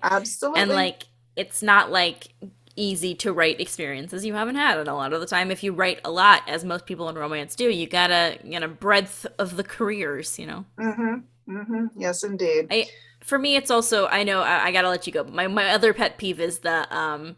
and 0.57 0.71
like 0.71 1.05
it's 1.37 1.63
not 1.63 1.91
like 1.91 2.29
easy 2.77 3.15
to 3.15 3.33
write 3.33 3.61
experiences 3.61 4.25
you 4.25 4.35
haven't 4.35 4.57
had 4.57 4.79
and 4.79 4.89
a 4.89 4.95
lot 4.95 5.13
of 5.13 5.21
the 5.21 5.27
time 5.27 5.51
if 5.51 5.63
you 5.63 5.73
write 5.73 6.01
a 6.05 6.11
lot 6.11 6.43
as 6.49 6.65
most 6.65 6.87
people 6.87 7.09
in 7.09 7.15
romance 7.15 7.55
do 7.55 7.69
you 7.71 7.87
gotta 7.87 8.37
you 8.43 8.59
know 8.59 8.67
breadth 8.69 9.27
of 9.39 9.57
the 9.57 9.63
careers 9.65 10.39
you 10.39 10.47
know 10.47 10.65
Mm-hmm. 10.79 11.55
Mm-hmm. 11.57 11.87
Yes, 12.01 12.23
indeed. 12.25 12.71
i 12.71 12.87
for 13.21 13.39
me 13.39 13.57
it's 13.57 13.71
also 13.71 14.07
i 14.09 14.23
know 14.23 14.41
i, 14.41 14.67
I 14.67 14.73
gotta 14.73 14.89
let 14.89 15.07
you 15.07 15.13
go 15.13 15.25
my, 15.25 15.47
my 15.47 15.71
other 15.71 15.93
pet 15.95 16.19
peeve 16.19 16.41
is 16.41 16.61
the 16.61 16.93
um 16.97 17.37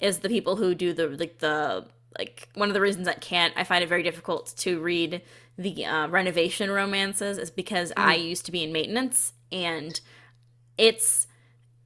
is 0.00 0.18
the 0.20 0.28
people 0.28 0.56
who 0.56 0.74
do 0.74 0.92
the 0.92 1.08
like 1.08 1.38
the 1.38 1.86
like 2.18 2.48
one 2.54 2.68
of 2.68 2.74
the 2.74 2.80
reasons 2.80 3.08
I 3.08 3.14
can't 3.14 3.52
I 3.56 3.64
find 3.64 3.82
it 3.84 3.88
very 3.88 4.02
difficult 4.02 4.54
to 4.58 4.80
read 4.80 5.22
the 5.58 5.86
uh, 5.86 6.08
renovation 6.08 6.70
romances 6.70 7.38
is 7.38 7.50
because 7.50 7.92
I 7.96 8.14
Mm. 8.14 8.22
used 8.22 8.46
to 8.46 8.52
be 8.52 8.62
in 8.62 8.72
maintenance 8.72 9.32
and 9.52 10.00
it's 10.78 11.26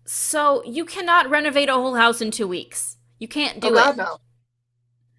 so 0.04 0.64
you 0.64 0.84
cannot 0.84 1.30
renovate 1.30 1.68
a 1.68 1.74
whole 1.74 1.94
house 1.94 2.20
in 2.20 2.30
two 2.30 2.48
weeks. 2.48 2.96
You 3.18 3.28
can't 3.28 3.60
Oh 3.62 3.70
do 3.70 3.76
it. 3.76 3.86
God, 3.86 3.96
no. 3.96 4.18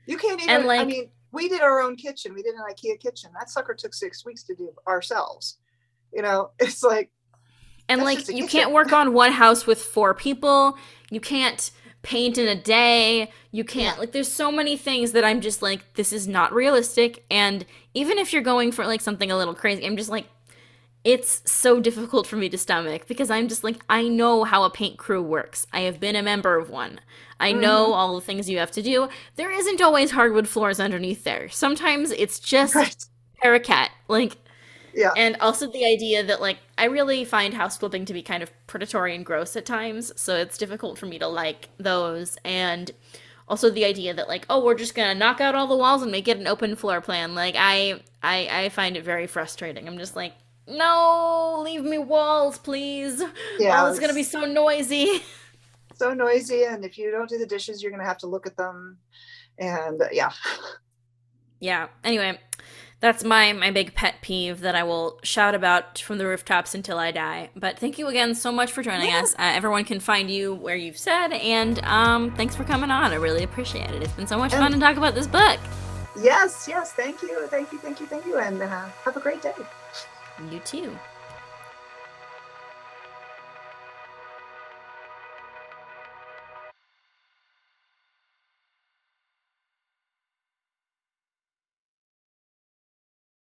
You 0.06 0.18
can't 0.18 0.42
even. 0.42 0.68
I 0.78 0.86
mean, 0.86 1.12
we 1.32 1.50
did 1.50 1.62
our 1.62 1.82
own 1.82 1.96
kitchen. 1.96 2.34
We 2.34 2.44
did 2.44 2.56
an 2.56 2.62
IKEA 2.70 3.00
kitchen. 3.00 3.32
That 3.40 3.50
sucker 3.50 3.76
took 3.76 3.94
six 3.94 4.26
weeks 4.26 4.44
to 4.44 4.56
do 4.56 4.74
ourselves. 4.88 5.58
You 6.14 6.22
know, 6.22 6.52
it's 6.60 6.84
like 6.84 7.12
And 7.90 8.04
like 8.04 8.28
you 8.30 8.46
kitchen. 8.46 8.48
can't 8.48 8.72
work 8.72 8.94
on 8.94 9.14
one 9.14 9.34
house 9.34 9.68
with 9.68 9.82
four 9.82 10.14
people. 10.14 10.78
You 11.10 11.20
can't 11.20 11.72
paint 12.04 12.38
in 12.38 12.48
a 12.48 12.56
day. 12.62 13.32
You 13.52 13.64
can't 13.64 13.96
Yeah. 13.96 14.00
like 14.00 14.12
there's 14.12 14.32
so 14.32 14.52
many 14.52 14.78
things 14.78 15.12
that 15.12 15.24
I'm 15.24 15.42
just 15.42 15.62
like 15.62 15.94
this 15.96 16.12
is 16.14 16.28
not 16.28 16.54
realistic 16.54 17.24
and 17.30 17.66
even 17.94 18.18
if 18.18 18.32
you're 18.34 18.42
going 18.42 18.72
for 18.72 18.86
like 18.88 19.02
something 19.02 19.30
a 19.32 19.38
little 19.38 19.54
crazy, 19.54 19.86
I'm 19.86 19.98
just 19.98 20.10
like 20.10 20.28
it's 21.04 21.42
so 21.52 21.80
difficult 21.80 22.28
for 22.28 22.36
me 22.36 22.48
to 22.50 22.58
stomach 22.60 23.08
because 23.08 23.32
I'm 23.32 23.48
just 23.48 23.64
like 23.64 23.78
I 23.90 24.08
know 24.08 24.44
how 24.44 24.64
a 24.64 24.70
paint 24.70 24.98
crew 24.98 25.22
works. 25.22 25.66
I 25.74 25.82
have 25.82 26.00
been 26.00 26.16
a 26.16 26.22
member 26.24 26.58
of 26.58 26.70
one. 26.70 27.00
I 27.40 27.54
know 27.54 27.86
Mm-hmm. 27.86 27.94
all 27.94 28.16
the 28.16 28.22
things 28.22 28.50
you 28.50 28.60
have 28.60 28.72
to 28.72 28.84
do. 28.84 29.10
There 29.36 29.52
isn't 29.52 29.82
always 29.82 30.12
hardwood 30.12 30.48
floors 30.48 30.80
underneath 30.80 31.24
there. 31.24 31.50
Sometimes 31.50 32.12
it's 32.12 32.40
just 32.40 32.76
right. 32.76 33.06
paracat. 33.44 33.90
Like 34.08 34.38
Yeah. 34.94 35.12
and 35.16 35.38
also 35.40 35.72
the 35.72 35.86
idea 35.86 36.24
that 36.24 36.42
like 36.42 36.58
I 36.78 36.86
really 36.86 37.24
find 37.26 37.54
house 37.54 37.78
flipping 37.78 38.06
to 38.06 38.14
be 38.14 38.22
kind 38.22 38.44
of 38.44 38.52
predatory 38.68 39.16
and 39.16 39.26
gross 39.26 39.56
at 39.56 39.66
times, 39.66 40.12
so 40.20 40.36
it's 40.36 40.58
difficult 40.58 40.98
for 40.98 41.06
me 41.06 41.20
to 41.20 41.28
like 41.28 41.70
those. 41.78 42.38
And 42.44 42.92
also 43.48 43.70
the 43.70 43.86
idea 43.86 44.14
that 44.14 44.28
like, 44.28 44.46
oh, 44.50 44.64
we're 44.64 44.76
just 44.76 44.96
gonna 44.96 45.16
knock 45.16 45.42
out 45.42 45.56
all 45.56 45.68
the 45.68 45.76
walls 45.78 46.02
and 46.02 46.12
make 46.12 46.28
it 46.28 46.38
an 46.38 46.48
open 46.48 46.76
floor 46.76 47.02
plan. 47.02 47.36
Like 47.36 47.56
I 47.58 48.02
I 48.24 48.48
I 48.66 48.70
find 48.70 48.96
it 48.98 49.04
very 49.04 49.28
frustrating. 49.28 49.88
I'm 49.88 49.98
just 49.98 50.16
like, 50.16 50.34
no, 50.68 51.62
leave 51.64 51.84
me 51.84 51.98
walls, 51.98 52.58
please. 52.58 53.22
Yeah, 53.60 53.90
it's 53.90 54.00
gonna 54.00 54.14
be 54.14 54.24
so 54.24 54.46
noisy. 54.46 55.22
So 55.94 56.16
noisy, 56.16 56.64
and 56.64 56.84
if 56.84 56.98
you 56.98 57.12
don't 57.12 57.30
do 57.30 57.38
the 57.38 57.46
dishes, 57.46 57.84
you're 57.84 57.92
gonna 57.92 58.04
have 58.06 58.18
to 58.20 58.28
look 58.28 58.48
at 58.48 58.58
them, 58.58 58.98
and 59.60 60.02
uh, 60.02 60.08
yeah. 60.12 60.32
Yeah. 61.60 61.90
Anyway, 62.04 62.40
that's 63.02 63.24
my 63.24 63.52
my 63.52 63.72
big 63.72 63.94
pet 63.96 64.16
peeve 64.22 64.62
that 64.62 64.76
I 64.76 64.84
will 64.84 65.20
shout 65.24 65.54
about 65.56 66.00
from 66.00 66.20
the 66.20 66.26
rooftops 66.26 66.74
until 66.74 66.98
I 66.98 67.12
die. 67.12 67.50
But 67.56 67.78
thank 67.78 67.98
you 67.98 68.08
again 68.08 68.36
so 68.36 68.52
much 68.52 68.72
for 68.72 68.84
joining 68.84 69.10
yeah. 69.10 69.22
us. 69.22 69.34
Uh, 69.34 69.52
everyone 69.54 69.84
can 69.84 70.00
find 70.00 70.30
you 70.32 70.54
where 70.54 70.76
you've 70.76 70.98
said, 70.98 71.34
and 71.34 71.84
um, 71.84 72.34
thanks 72.36 72.56
for 72.56 72.64
coming 72.64 72.92
on. 72.92 73.12
I 73.12 73.16
really 73.16 73.44
appreciate 73.44 73.90
it. 73.90 74.02
It's 74.04 74.14
been 74.14 74.28
so 74.28 74.38
much 74.38 74.54
and 74.54 74.62
fun 74.62 74.72
to 74.72 74.80
talk 74.80 74.98
about 74.98 75.16
this 75.16 75.28
book. 75.28 75.60
Yes, 76.22 76.68
yes. 76.70 76.94
Thank 76.94 77.22
you, 77.22 77.48
thank 77.48 77.72
you, 77.72 77.80
thank 77.80 78.00
you, 78.00 78.06
thank 78.06 78.26
you, 78.26 78.38
and 78.38 78.62
uh, 78.62 78.86
have 79.04 79.18
a 79.18 79.20
great 79.20 79.42
day. 79.42 79.54
You 80.52 80.60
too. 80.60 80.98